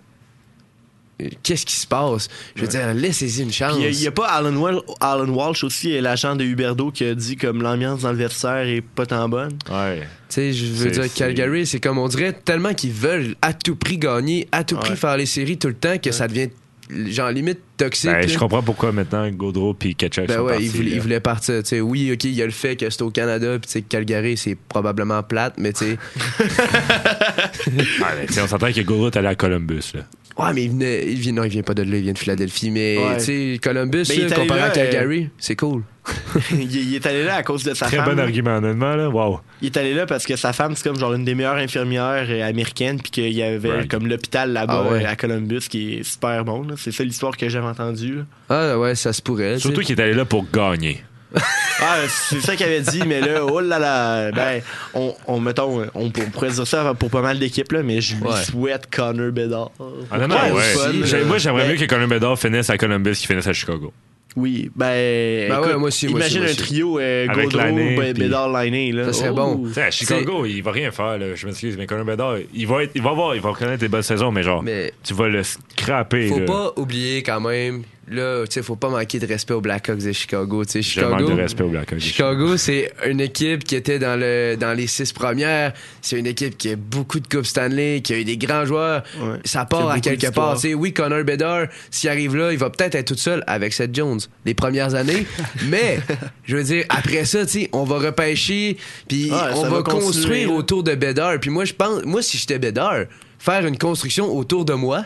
Qu'est-ce 1.44 1.66
qui 1.66 1.76
se 1.76 1.88
passe? 1.88 2.28
Je 2.56 2.62
veux 2.64 2.68
dire, 2.68 2.92
laissez-y 2.94 3.44
une 3.44 3.52
chance. 3.54 3.78
Puis 3.78 3.86
il 3.96 4.00
n'y 4.00 4.08
a, 4.08 4.12
pas 4.12 4.26
Alan, 4.28 4.52
Wal- 4.56 4.82
Alan 5.00 5.30
Walsh 5.30 5.64
aussi, 5.64 6.02
l'agent 6.02 6.36
de 6.36 6.44
Huberdo, 6.44 6.92
qui 6.92 7.06
a 7.06 7.14
dit 7.16 7.38
comme 7.38 7.62
l'ambiance 7.62 8.02
dans 8.02 8.12
le 8.12 8.18
vestiaire 8.18 8.68
est 8.68 8.82
pas 8.82 9.06
tant 9.06 9.30
bonne. 9.30 9.58
Ouais. 9.72 10.00
Tu 10.02 10.08
sais, 10.30 10.54
je 10.54 10.66
veux 10.66 10.90
dire, 10.90 11.14
Calgary, 11.14 11.66
c'est 11.68 11.80
comme 11.80 12.00
on 12.00 12.08
dirait 12.08 12.34
tellement 12.34 12.74
qu'ils 12.74 12.92
veulent 12.92 13.36
à 13.42 13.54
tout 13.54 13.76
prix 13.76 13.98
gagner, 14.00 14.48
à 14.52 14.64
tout 14.64 14.76
prix 14.76 14.98
faire 14.98 15.16
les 15.16 15.28
séries 15.28 15.58
tout 15.58 15.68
le 15.70 15.76
temps 15.76 15.98
que 16.00 16.12
ça 16.12 16.28
devient 16.28 16.50
genre 16.90 17.32
limite 17.32 17.60
toxique. 17.78 18.12
Ben, 18.12 18.28
je 18.28 18.38
comprends 18.38 18.62
pourquoi 18.62 18.92
maintenant 18.92 19.30
Gaudreau 19.32 19.74
puis 19.74 19.96
Ketchuk 19.96 20.28
Ben 20.28 20.38
sont 20.38 20.44
ouais, 20.44 20.52
partis, 20.54 20.66
il 20.66 20.72
voulait, 20.72 20.90
là. 20.90 20.96
il 20.96 21.02
voulait 21.02 21.20
partir. 21.20 21.64
Tu 21.64 21.70
sais, 21.70 21.82
oui, 21.82 22.12
ok, 22.12 22.24
il 22.26 22.34
y 22.34 22.42
a 22.42 22.46
le 22.46 22.52
fait 22.52 22.76
que 22.76 22.90
c'est 22.90 23.02
au 23.02 23.10
Canada, 23.10 23.58
puis 23.60 23.68
tu 23.68 23.72
sais, 23.72 23.82
que 23.82 23.88
Calgary, 23.88 24.38
c'est 24.38 24.56
probablement 24.56 25.22
plate, 25.24 25.56
mais 25.58 25.74
tu 25.74 25.86
sais. 25.86 25.98
Ouais, 27.66 28.10
mais 28.20 28.26
tu 28.28 28.34
sais, 28.34 28.42
on 28.42 28.48
s'entend 28.48 28.72
que 28.72 28.82
Gaudreau 28.82 29.08
est 29.08 29.18
allé 29.18 29.28
à 29.28 29.36
Columbus. 29.36 29.92
Là. 29.94 30.02
Ouais, 30.38 30.52
mais 30.54 30.64
il 30.64 30.72
venait, 30.72 31.04
il 31.12 31.20
vient, 31.20 31.34
non, 31.34 31.44
il 31.44 31.50
vient 31.52 31.62
pas 31.62 31.76
de 31.76 31.84
là, 31.84 31.96
il 31.98 32.02
vient 32.04 32.14
de 32.14 32.18
Philadelphie. 32.18 32.72
Mais, 32.72 32.98
Ouais. 32.98 33.18
tu 33.18 33.24
sais, 33.24 33.60
Columbus, 33.62 34.06
Mais 34.10 34.16
il 34.16 34.22
là, 34.22 34.28
est 34.28 34.32
allé 34.34 34.42
comparé 34.42 34.60
là, 34.62 34.66
à 34.66 34.70
Calgary, 34.72 35.30
c'est 35.38 35.56
cool. 35.56 35.84
il, 36.52 36.76
il 36.76 36.96
est 36.96 37.06
allé 37.06 37.24
là 37.24 37.36
à 37.36 37.44
cause 37.44 37.64
de 37.64 37.74
sa 37.76 37.86
Très 37.86 37.98
femme. 37.98 38.16
bon 38.16 38.20
argument, 38.20 38.58
honnêtement. 38.58 38.96
Là. 38.96 39.10
Wow. 39.10 39.40
Il 39.62 39.68
est 39.68 39.78
allé 39.78 39.94
là 39.94 40.06
parce 40.08 40.26
que 40.26 40.36
sa 40.36 40.52
femme, 40.52 40.76
c'est 40.76 40.84
comme 40.90 40.98
genre 41.00 41.14
une 41.14 41.24
des 41.24 41.36
meilleures 41.36 41.56
infirmières 41.56 42.26
euh, 42.30 42.44
américaines, 42.50 43.00
puis 43.00 43.12
qu'il 43.12 43.32
y 43.32 43.44
avait 43.44 43.70
Right. 43.70 43.90
comme 43.92 44.08
l'hôpital 44.08 44.52
là-bas 44.52 44.86
Ah 44.88 44.92
ouais. 44.92 45.06
euh, 45.06 45.10
à 45.10 45.16
Columbus 45.16 45.62
qui 45.70 45.94
est 46.00 46.04
super 46.04 46.44
bon. 46.44 46.64
là. 46.64 46.74
C'est 46.78 46.92
ça 46.92 47.04
l'histoire 47.04 47.38
que 47.38 47.48
j'avais 47.48 47.68
entendue. 47.68 48.16
là. 48.18 48.24
Ah 48.50 48.80
ouais, 48.80 48.96
ça 48.96 49.14
se 49.14 49.22
pourrait. 49.22 49.60
Surtout 49.60 49.82
qu'il 49.82 49.98
est 49.98 50.02
allé 50.04 50.14
là 50.14 50.26
pour 50.26 50.46
gagner. 50.52 51.04
Ah, 51.82 51.98
c'est 52.08 52.40
ça 52.42 52.56
qu'il 52.56 52.66
avait 52.66 52.82
dit, 52.82 53.02
mais 53.06 53.20
là, 53.20 53.44
oh 53.46 53.60
là 53.60 53.80
là, 53.80 54.32
ben, 54.32 54.62
on, 54.94 55.14
on 55.28 55.40
mettons, 55.40 55.82
on, 55.96 56.06
on 56.06 56.10
pourrait 56.12 56.52
dire 56.52 56.68
ça 56.68 56.94
pour 56.94 57.10
pas 57.10 57.22
mal 57.22 57.40
d'équipes, 57.40 57.72
là, 57.72 57.84
mais 57.84 58.00
je 58.02 58.16
lui 58.16 58.24
Ouais. 58.24 58.44
souhaite 58.44 58.88
Connor 58.96 59.32
Bedard. 59.32 59.72
Ah, 60.12 60.18
non, 60.20 60.28
non, 60.28 60.36
Ouais, 60.54 60.62
fun. 60.62 60.92
Moi, 61.26 61.38
j'aimerais 61.40 61.64
Ben, 61.66 61.72
mieux 61.72 61.78
que 61.78 61.86
Colin 61.86 62.08
Bedard 62.08 62.38
finisse 62.40 62.70
à 62.70 62.78
Columbus 62.78 63.14
qu'il 63.16 63.28
finisse 63.28 63.48
à 63.48 63.54
Chicago. 63.54 63.92
Oui, 64.36 64.72
ben, 64.76 64.88
Ben 65.48 65.58
écoute, 65.60 65.68
ouais, 65.68 65.78
moi 65.78 65.88
aussi, 65.90 66.08
moi 66.08 66.20
imagine 66.22 66.40
aussi, 66.40 66.40
moi 66.40 66.48
un 66.48 66.54
aussi. 66.54 66.58
trio 66.58 67.00
euh, 67.00 67.28
Avec 67.30 67.52
ben, 67.52 68.14
puis- 68.14 68.24
Bédard, 68.24 68.52
Lainé, 68.52 68.92
là. 68.92 69.06
Ça 69.06 69.14
serait 69.14 69.30
Oh. 69.30 69.34
bon. 69.36 69.64
Tu 69.68 69.74
sais, 69.74 69.84
à 69.84 69.92
Chicago, 69.92 70.46
il 70.46 70.62
va 70.64 70.72
rien 70.72 70.90
faire. 70.92 71.20
Là. 71.20 71.36
Je 71.36 71.46
m'excuse, 71.46 71.78
mais 71.78 71.86
Colin 71.86 72.04
Bedard, 72.06 72.38
il 72.54 72.66
va, 72.68 72.84
être, 72.84 72.92
il 72.96 73.02
va 73.04 73.12
avoir, 73.12 73.36
il 73.36 73.42
va 73.42 73.50
reconnaître 73.52 73.80
des 73.82 73.90
bonnes 73.90 74.02
saisons, 74.02 74.32
mais 74.32 74.42
genre, 74.42 74.64
Mais 74.64 74.92
tu 75.04 75.14
vas 75.14 75.28
le 75.28 75.44
scraper. 75.44 76.30
faut 76.30 76.40
là. 76.40 76.46
pas 76.46 76.74
oublier 76.78 77.22
quand 77.22 77.42
même, 77.42 77.84
là, 78.14 78.46
tu 78.46 78.54
sais, 78.54 78.64
faut 78.64 78.76
pas 78.76 78.90
manquer 78.90 79.20
de 79.20 79.26
respect 79.28 79.54
aux 79.54 79.62
Blackhawks 79.62 80.04
de 80.04 80.12
Chicago. 80.12 80.64
Tu 80.66 80.72
sais, 80.72 80.82
Je 80.82 81.02
manque 81.02 81.20
Chicago. 81.20 81.30
de 81.36 81.42
respect 81.42 81.64
au 81.64 81.70
Blackhawks. 81.70 82.00
Chicago, 82.00 82.58
c'est 82.58 82.92
une 83.06 83.20
équipe 83.20 83.64
qui 83.64 83.76
était 83.76 84.00
dans, 84.00 84.20
le, 84.20 84.56
dans 84.56 84.74
les 84.74 84.88
six 84.88 85.12
premières. 85.12 85.74
C'est 86.02 86.18
une 86.18 86.28
équipe 86.28 86.58
qui 86.58 86.70
a 86.70 86.76
beaucoup 86.76 87.20
de 87.20 87.28
Coupes 87.28 87.46
Stanley, 87.46 88.02
qui 88.02 88.14
a 88.14 88.18
eu 88.20 88.24
des 88.26 88.38
grands 88.38 88.66
joueurs. 88.66 89.04
Ouais. 89.20 89.40
Ça 89.44 89.66
part 89.66 89.90
à 89.90 90.00
quelque 90.00 90.30
part. 90.32 90.56
Tu 90.56 90.70
sais, 90.70 90.74
oui, 90.74 90.94
Connor 90.94 91.24
Bedard, 91.24 91.68
s'il 91.92 92.10
arrive 92.10 92.36
là, 92.36 92.52
il 92.52 92.58
va 92.58 92.70
peut-être 92.70 92.96
être 92.96 93.08
tout 93.08 93.20
seul 93.20 93.44
avec 93.48 93.74
Seth 93.74 93.94
Jones 93.96 94.20
les 94.46 94.54
premières 94.54 94.96
années. 94.96 95.26
mais, 95.70 96.00
je 96.46 96.56
veux 96.58 96.64
dire, 96.64 96.86
après 96.90 97.26
ça, 97.26 97.46
tu 97.46 97.52
sais, 97.62 97.70
on 97.74 97.84
va 97.84 97.98
repêcher, 98.00 98.78
puis 99.08 99.32
Ouais, 99.32 99.38
on 99.56 99.64
va, 99.64 99.70
va 99.70 99.84
construire 99.84 100.52
autour 100.54 100.84
de 100.84 100.96
Bedard. 100.96 101.40
Puis 101.40 101.50
moi, 101.50 101.66
je 101.66 101.74
pense, 101.74 102.04
moi, 102.06 102.22
si 102.22 102.38
j'étais 102.38 102.60
Bedard, 102.60 103.06
faire 103.40 103.66
une 103.66 103.78
construction 103.78 104.36
autour 104.36 104.66
de 104.66 104.74
moi, 104.74 105.06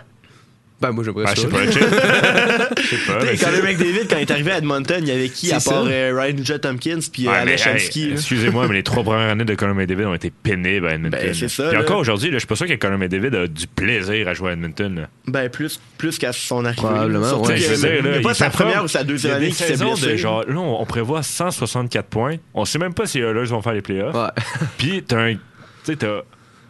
ben 0.79 0.91
moi, 0.91 1.03
j'aimerais 1.03 1.23
Ben, 1.25 1.31
je 1.35 1.41
ça. 1.41 1.41
sais 1.41 1.47
pas, 1.47 1.65
je 1.65 1.71
sais- 1.71 1.79
je 1.79 3.11
pas. 3.11 3.19
Mais 3.25 3.35
Connor 3.37 3.55
c'est- 3.55 3.61
McDavid, 3.63 4.07
quand 4.07 4.17
il 4.17 4.21
est 4.21 4.31
arrivé 4.31 4.51
à 4.51 4.57
Edmonton, 4.59 4.97
il 5.01 5.07
y 5.07 5.11
avait 5.11 5.29
qui 5.29 5.51
à 5.51 5.59
part 5.59 5.85
euh, 5.87 6.13
Ryan 6.15 6.33
Nugent 6.33 6.59
Tompkins 6.61 6.99
puis 7.11 7.27
Aleshevski, 7.27 8.03
hey. 8.05 8.11
Excusez-moi, 8.11 8.67
mais 8.67 8.75
les 8.75 8.83
trois 8.83 9.03
premières 9.03 9.29
années 9.31 9.43
de 9.45 9.55
Conor 9.55 9.73
McDavid 9.75 10.05
ont 10.05 10.13
été 10.13 10.29
pénibles 10.31 10.87
à 10.87 10.93
Edmonton. 10.93 11.19
Ben, 11.19 11.33
c'est 11.33 11.47
ça, 11.49 11.69
Puis 11.69 11.77
encore 11.77 11.97
aujourd'hui, 11.99 12.29
je 12.31 12.37
suis 12.37 12.47
pas 12.47 12.55
sûr 12.55 12.67
que 12.67 12.73
Conor 12.75 12.97
McDavid 12.99 13.35
a 13.35 13.47
du 13.47 13.65
plaisir 13.67 14.27
à 14.27 14.33
jouer 14.35 14.51
à 14.51 14.53
Edmonton. 14.53 14.95
là. 14.95 15.07
Ben, 15.27 15.49
plus, 15.49 15.79
plus 15.97 16.17
qu'à 16.19 16.31
son 16.31 16.63
arrivée. 16.63 16.81
Probablement, 16.81 17.41
ouais. 17.41 17.57
Je 17.57 17.73
il 17.73 18.01
n'y 18.03 18.09
là, 18.11 18.17
a 18.17 18.21
pas 18.21 18.33
sa 18.35 18.49
première 18.49 18.83
ou 18.83 18.87
sa 18.87 19.03
deuxième 19.03 19.35
année 19.35 19.47
qui 19.49 19.55
s'est 19.55 19.77
blessé. 19.77 20.17
genre, 20.17 20.43
là, 20.47 20.59
on, 20.59 20.85
prévoit 20.85 21.23
164 21.23 22.05
points. 22.07 22.35
On 22.53 22.65
sait 22.65 22.77
même 22.79 22.93
pas 22.93 23.05
si 23.07 23.17
les 23.17 23.23
Oilers 23.25 23.45
vont 23.45 23.61
faire 23.61 23.73
les 23.73 23.81
playoffs. 23.81 24.15
Ouais. 24.15 24.29
Puis 24.77 25.03
t'as 25.03 25.19
un, 25.21 25.33
tu 25.33 25.39
sais, 25.83 25.95
t'as- 25.95 26.21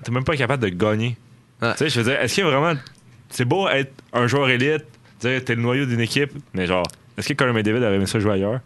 t'es 0.04 0.12
même 0.12 0.24
pas 0.24 0.36
capable 0.38 0.64
de 0.64 0.70
gagner. 0.70 1.18
Ouais. 1.62 1.72
Tu 1.74 1.78
sais, 1.80 1.90
je 1.90 2.00
veux 2.02 2.12
dire, 2.12 2.22
est-ce 2.22 2.36
qu'il 2.36 2.44
y 2.44 2.48
a 2.48 2.50
vraiment, 2.52 2.80
c'est 3.30 3.46
beau 3.46 3.68
être 3.70 3.92
un 4.14 4.28
joueur 4.28 4.50
élite, 4.50 4.86
dire 5.20 5.44
t'es 5.44 5.56
le 5.56 5.62
noyau 5.62 5.86
d'une 5.86 6.00
équipe, 6.00 6.32
mais 6.54 6.66
genre, 6.66 6.86
est-ce 7.18 7.28
que 7.28 7.34
Connor 7.34 7.54
McDavid 7.54 7.84
aurait 7.84 7.96
aimé 7.96 8.06
ça 8.06 8.20
jouer 8.20 8.34
ailleurs? 8.34 8.60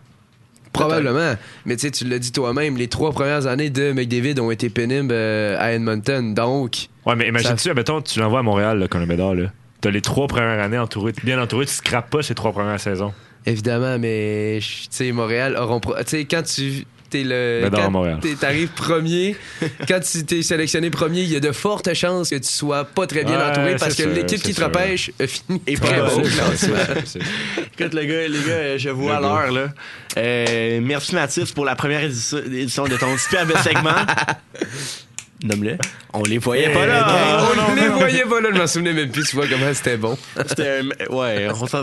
Probablement. 0.73 1.35
Mais 1.65 1.75
tu 1.75 1.81
sais, 1.81 1.91
tu 1.91 2.05
l'as 2.05 2.19
dit 2.19 2.31
toi-même, 2.31 2.77
les 2.77 2.87
trois 2.87 3.11
premières 3.11 3.45
années 3.45 3.69
de 3.69 3.91
McDavid 3.91 4.39
ont 4.39 4.51
été 4.51 4.69
pénibles 4.69 5.11
euh, 5.11 5.57
à 5.59 5.73
Edmonton. 5.73 6.33
Donc. 6.33 6.87
Ouais, 7.05 7.15
mais 7.15 7.27
imagine-tu, 7.27 7.73
mettons, 7.73 8.01
tu 8.01 8.19
l'envoies 8.19 8.39
à 8.39 8.43
Montréal, 8.43 8.79
là, 8.79 8.87
Connor 8.87 9.07
McDavid, 9.07 9.41
là. 9.43 9.51
T'as 9.81 9.89
les 9.89 10.01
trois 10.01 10.27
premières 10.27 10.59
années 10.63 10.77
entourées, 10.77 11.13
bien 11.23 11.41
entouré, 11.41 11.65
tu 11.65 11.73
scrapes 11.73 12.11
pas 12.11 12.21
ces 12.21 12.35
trois 12.35 12.51
premières 12.51 12.79
saisons. 12.79 13.13
Évidemment, 13.45 13.97
mais 13.97 14.59
tu 14.61 14.87
sais, 14.91 15.11
Montréal 15.11 15.57
auront. 15.57 15.79
Tu 15.79 15.89
sais, 16.05 16.25
quand 16.25 16.43
tu. 16.43 16.85
T'es 17.11 17.23
le. 17.25 17.69
Dans 17.69 17.77
quand 17.77 17.91
Montréal. 17.91 18.19
t'es- 18.21 18.35
T'arrives 18.35 18.69
premier. 18.69 19.35
quand 19.87 19.99
tu 19.99 20.25
t'es 20.25 20.41
sélectionné 20.41 20.89
premier, 20.89 21.21
il 21.21 21.29
y 21.31 21.35
a 21.35 21.39
de 21.41 21.51
fortes 21.51 21.93
chances 21.93 22.29
que 22.29 22.35
tu 22.37 22.47
sois 22.47 22.85
pas 22.85 23.05
très 23.05 23.23
bien 23.25 23.37
Ouais, 23.37 23.49
entouré 23.51 23.75
parce 23.75 23.95
que 23.95 24.03
sûr, 24.03 24.11
l'équipe 24.13 24.41
qui 24.41 24.53
te 24.53 24.63
repêche 24.63 25.11
a 25.19 25.27
fini 25.27 25.61
Et 25.67 25.75
très 25.75 25.99
bon. 26.01 26.21
classement. 26.21 26.75
Écoute, 27.79 27.93
les 27.93 28.07
gars, 28.07 28.27
les 28.27 28.39
gars, 28.39 28.53
euh, 28.53 28.77
je 28.77 28.89
vous 28.89 29.03
vois 29.03 29.17
à 29.17 29.19
Le 29.19 29.25
l'heure, 29.27 29.51
là. 29.51 29.67
Euh, 30.17 30.79
merci, 30.81 31.13
Mathis, 31.13 31.51
pour 31.51 31.65
la 31.65 31.75
première 31.75 32.01
édition, 32.03 32.85
de 32.85 32.95
ton 32.97 33.17
superbe 33.17 33.51
segment. 33.61 33.91
Nomme-le. 35.43 35.75
On 36.13 36.21
les 36.23 36.37
voyait 36.37 36.69
pas 36.69 36.85
là. 36.85 37.43
On 37.69 37.75
les 37.75 37.87
voyait 37.89 38.23
pas 38.25 38.39
là, 38.41 38.49
je 38.53 38.57
m'en 38.59 38.67
souvenais 38.67 38.93
même 38.93 39.09
plus, 39.11 39.23
tu 39.25 39.35
vois 39.35 39.47
comment 39.47 39.73
c'était 39.73 39.97
bon. 39.97 40.17
C'était 40.47 40.81
un- 40.81 41.13
Ouais, 41.13 41.47
on 41.53 41.65
s'en 41.67 41.81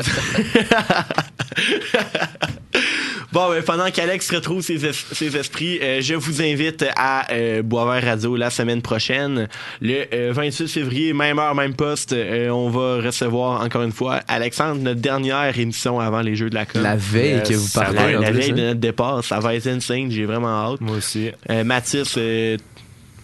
Bon, 3.31 3.51
ben, 3.51 3.63
pendant 3.63 3.91
qu'Alex 3.91 4.31
retrouve 4.35 4.63
ses, 4.63 4.87
es- 4.87 4.93
ses 4.93 5.37
esprits, 5.37 5.79
euh, 5.83 6.01
je 6.01 6.15
vous 6.15 6.41
invite 6.41 6.87
à 6.97 7.31
euh, 7.31 7.61
Boisvert 7.63 8.03
Radio 8.03 8.37
la 8.37 8.49
semaine 8.49 8.81
prochaine. 8.81 9.49
Le 9.83 10.05
euh, 10.15 10.33
28 10.35 10.67
février, 10.67 11.13
même 11.13 11.39
heure, 11.39 11.55
même 11.55 11.75
poste, 11.75 12.15
euh, 12.15 12.49
on 12.49 12.71
va 12.71 13.03
recevoir 13.05 13.61
encore 13.63 13.83
une 13.83 13.93
fois 13.93 14.21
Alexandre, 14.29 14.81
notre 14.81 15.01
dernière 15.01 15.59
émission 15.59 16.01
avant 16.01 16.23
les 16.23 16.37
Jeux 16.37 16.49
de 16.49 16.55
la 16.55 16.65
com. 16.65 16.83
La 16.83 16.97
veille 16.97 17.43
que 17.43 17.53
vous 17.53 17.69
parlez, 17.75 18.15
La 18.15 18.31
plus, 18.31 18.39
veille 18.41 18.53
de 18.53 18.63
notre 18.63 18.81
départ, 18.81 19.23
ça 19.23 19.41
va 19.41 19.55
être 19.55 19.67
insane, 19.67 20.11
j'ai 20.11 20.25
vraiment 20.25 20.73
hâte. 20.73 20.81
Moi 20.81 20.97
aussi. 20.97 21.31
Euh, 21.51 21.65
Mathis, 21.65 22.15
euh, 22.17 22.57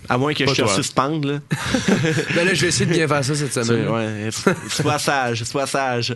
à 0.09 0.19
moins 0.19 0.35
que 0.35 0.45
Pas 0.45 0.55
je 0.55 0.63
te 0.63 0.69
suspende, 0.69 1.25
là. 1.25 1.39
Ben 2.35 2.45
là, 2.47 2.55
je 2.55 2.63
vais 2.63 2.69
essayer 2.69 2.87
de 2.87 2.93
bien 2.93 3.09
faire 3.09 3.25
ça 3.25 3.35
cette 3.35 3.53
semaine. 3.65 3.89
Ouais, 3.89 4.29
sois 4.69 4.99
sage, 4.99 5.45
sois 5.45 5.67
sage. 5.67 6.15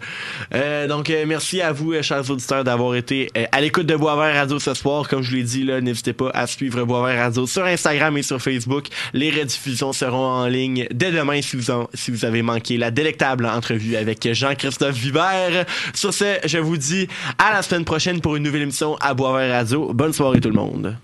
Euh, 0.54 0.86
donc, 0.86 1.10
euh, 1.10 1.24
merci 1.26 1.60
à 1.62 1.72
vous, 1.72 1.92
euh, 1.92 2.02
chers 2.02 2.28
auditeurs, 2.30 2.64
d'avoir 2.64 2.94
été 2.94 3.30
euh, 3.36 3.44
à 3.52 3.60
l'écoute 3.60 3.86
de 3.86 3.96
Boisvert 3.96 4.34
Radio 4.34 4.58
ce 4.58 4.74
soir. 4.74 5.08
Comme 5.08 5.22
je 5.22 5.30
vous 5.30 5.36
l'ai 5.36 5.42
dit, 5.42 5.64
là, 5.64 5.80
n'hésitez 5.80 6.12
pas 6.12 6.30
à 6.34 6.46
suivre 6.46 6.84
Boisvert 6.84 7.18
Radio 7.18 7.46
sur 7.46 7.64
Instagram 7.64 8.16
et 8.18 8.22
sur 8.22 8.40
Facebook. 8.40 8.86
Les 9.12 9.30
rediffusions 9.30 9.92
seront 9.92 10.16
en 10.26 10.46
ligne 10.46 10.86
dès 10.92 11.10
demain 11.12 11.40
si 11.42 11.56
vous, 11.56 11.70
en- 11.70 11.88
si 11.94 12.10
vous 12.10 12.24
avez 12.24 12.42
manqué 12.42 12.76
la 12.76 12.90
délectable 12.90 13.46
entrevue 13.46 13.96
avec 13.96 14.28
Jean-Christophe 14.32 14.96
Vibert. 14.96 15.64
Sur 15.94 16.12
ce, 16.12 16.36
je 16.44 16.58
vous 16.58 16.76
dis 16.76 17.08
à 17.38 17.52
la 17.52 17.62
semaine 17.62 17.84
prochaine 17.84 18.20
pour 18.20 18.36
une 18.36 18.42
nouvelle 18.42 18.62
émission 18.62 18.96
à 19.00 19.14
Boisvert 19.14 19.50
Radio. 19.52 19.92
Bonne 19.92 20.12
soirée 20.12 20.40
tout 20.40 20.48
le 20.50 20.54
monde. 20.56 20.96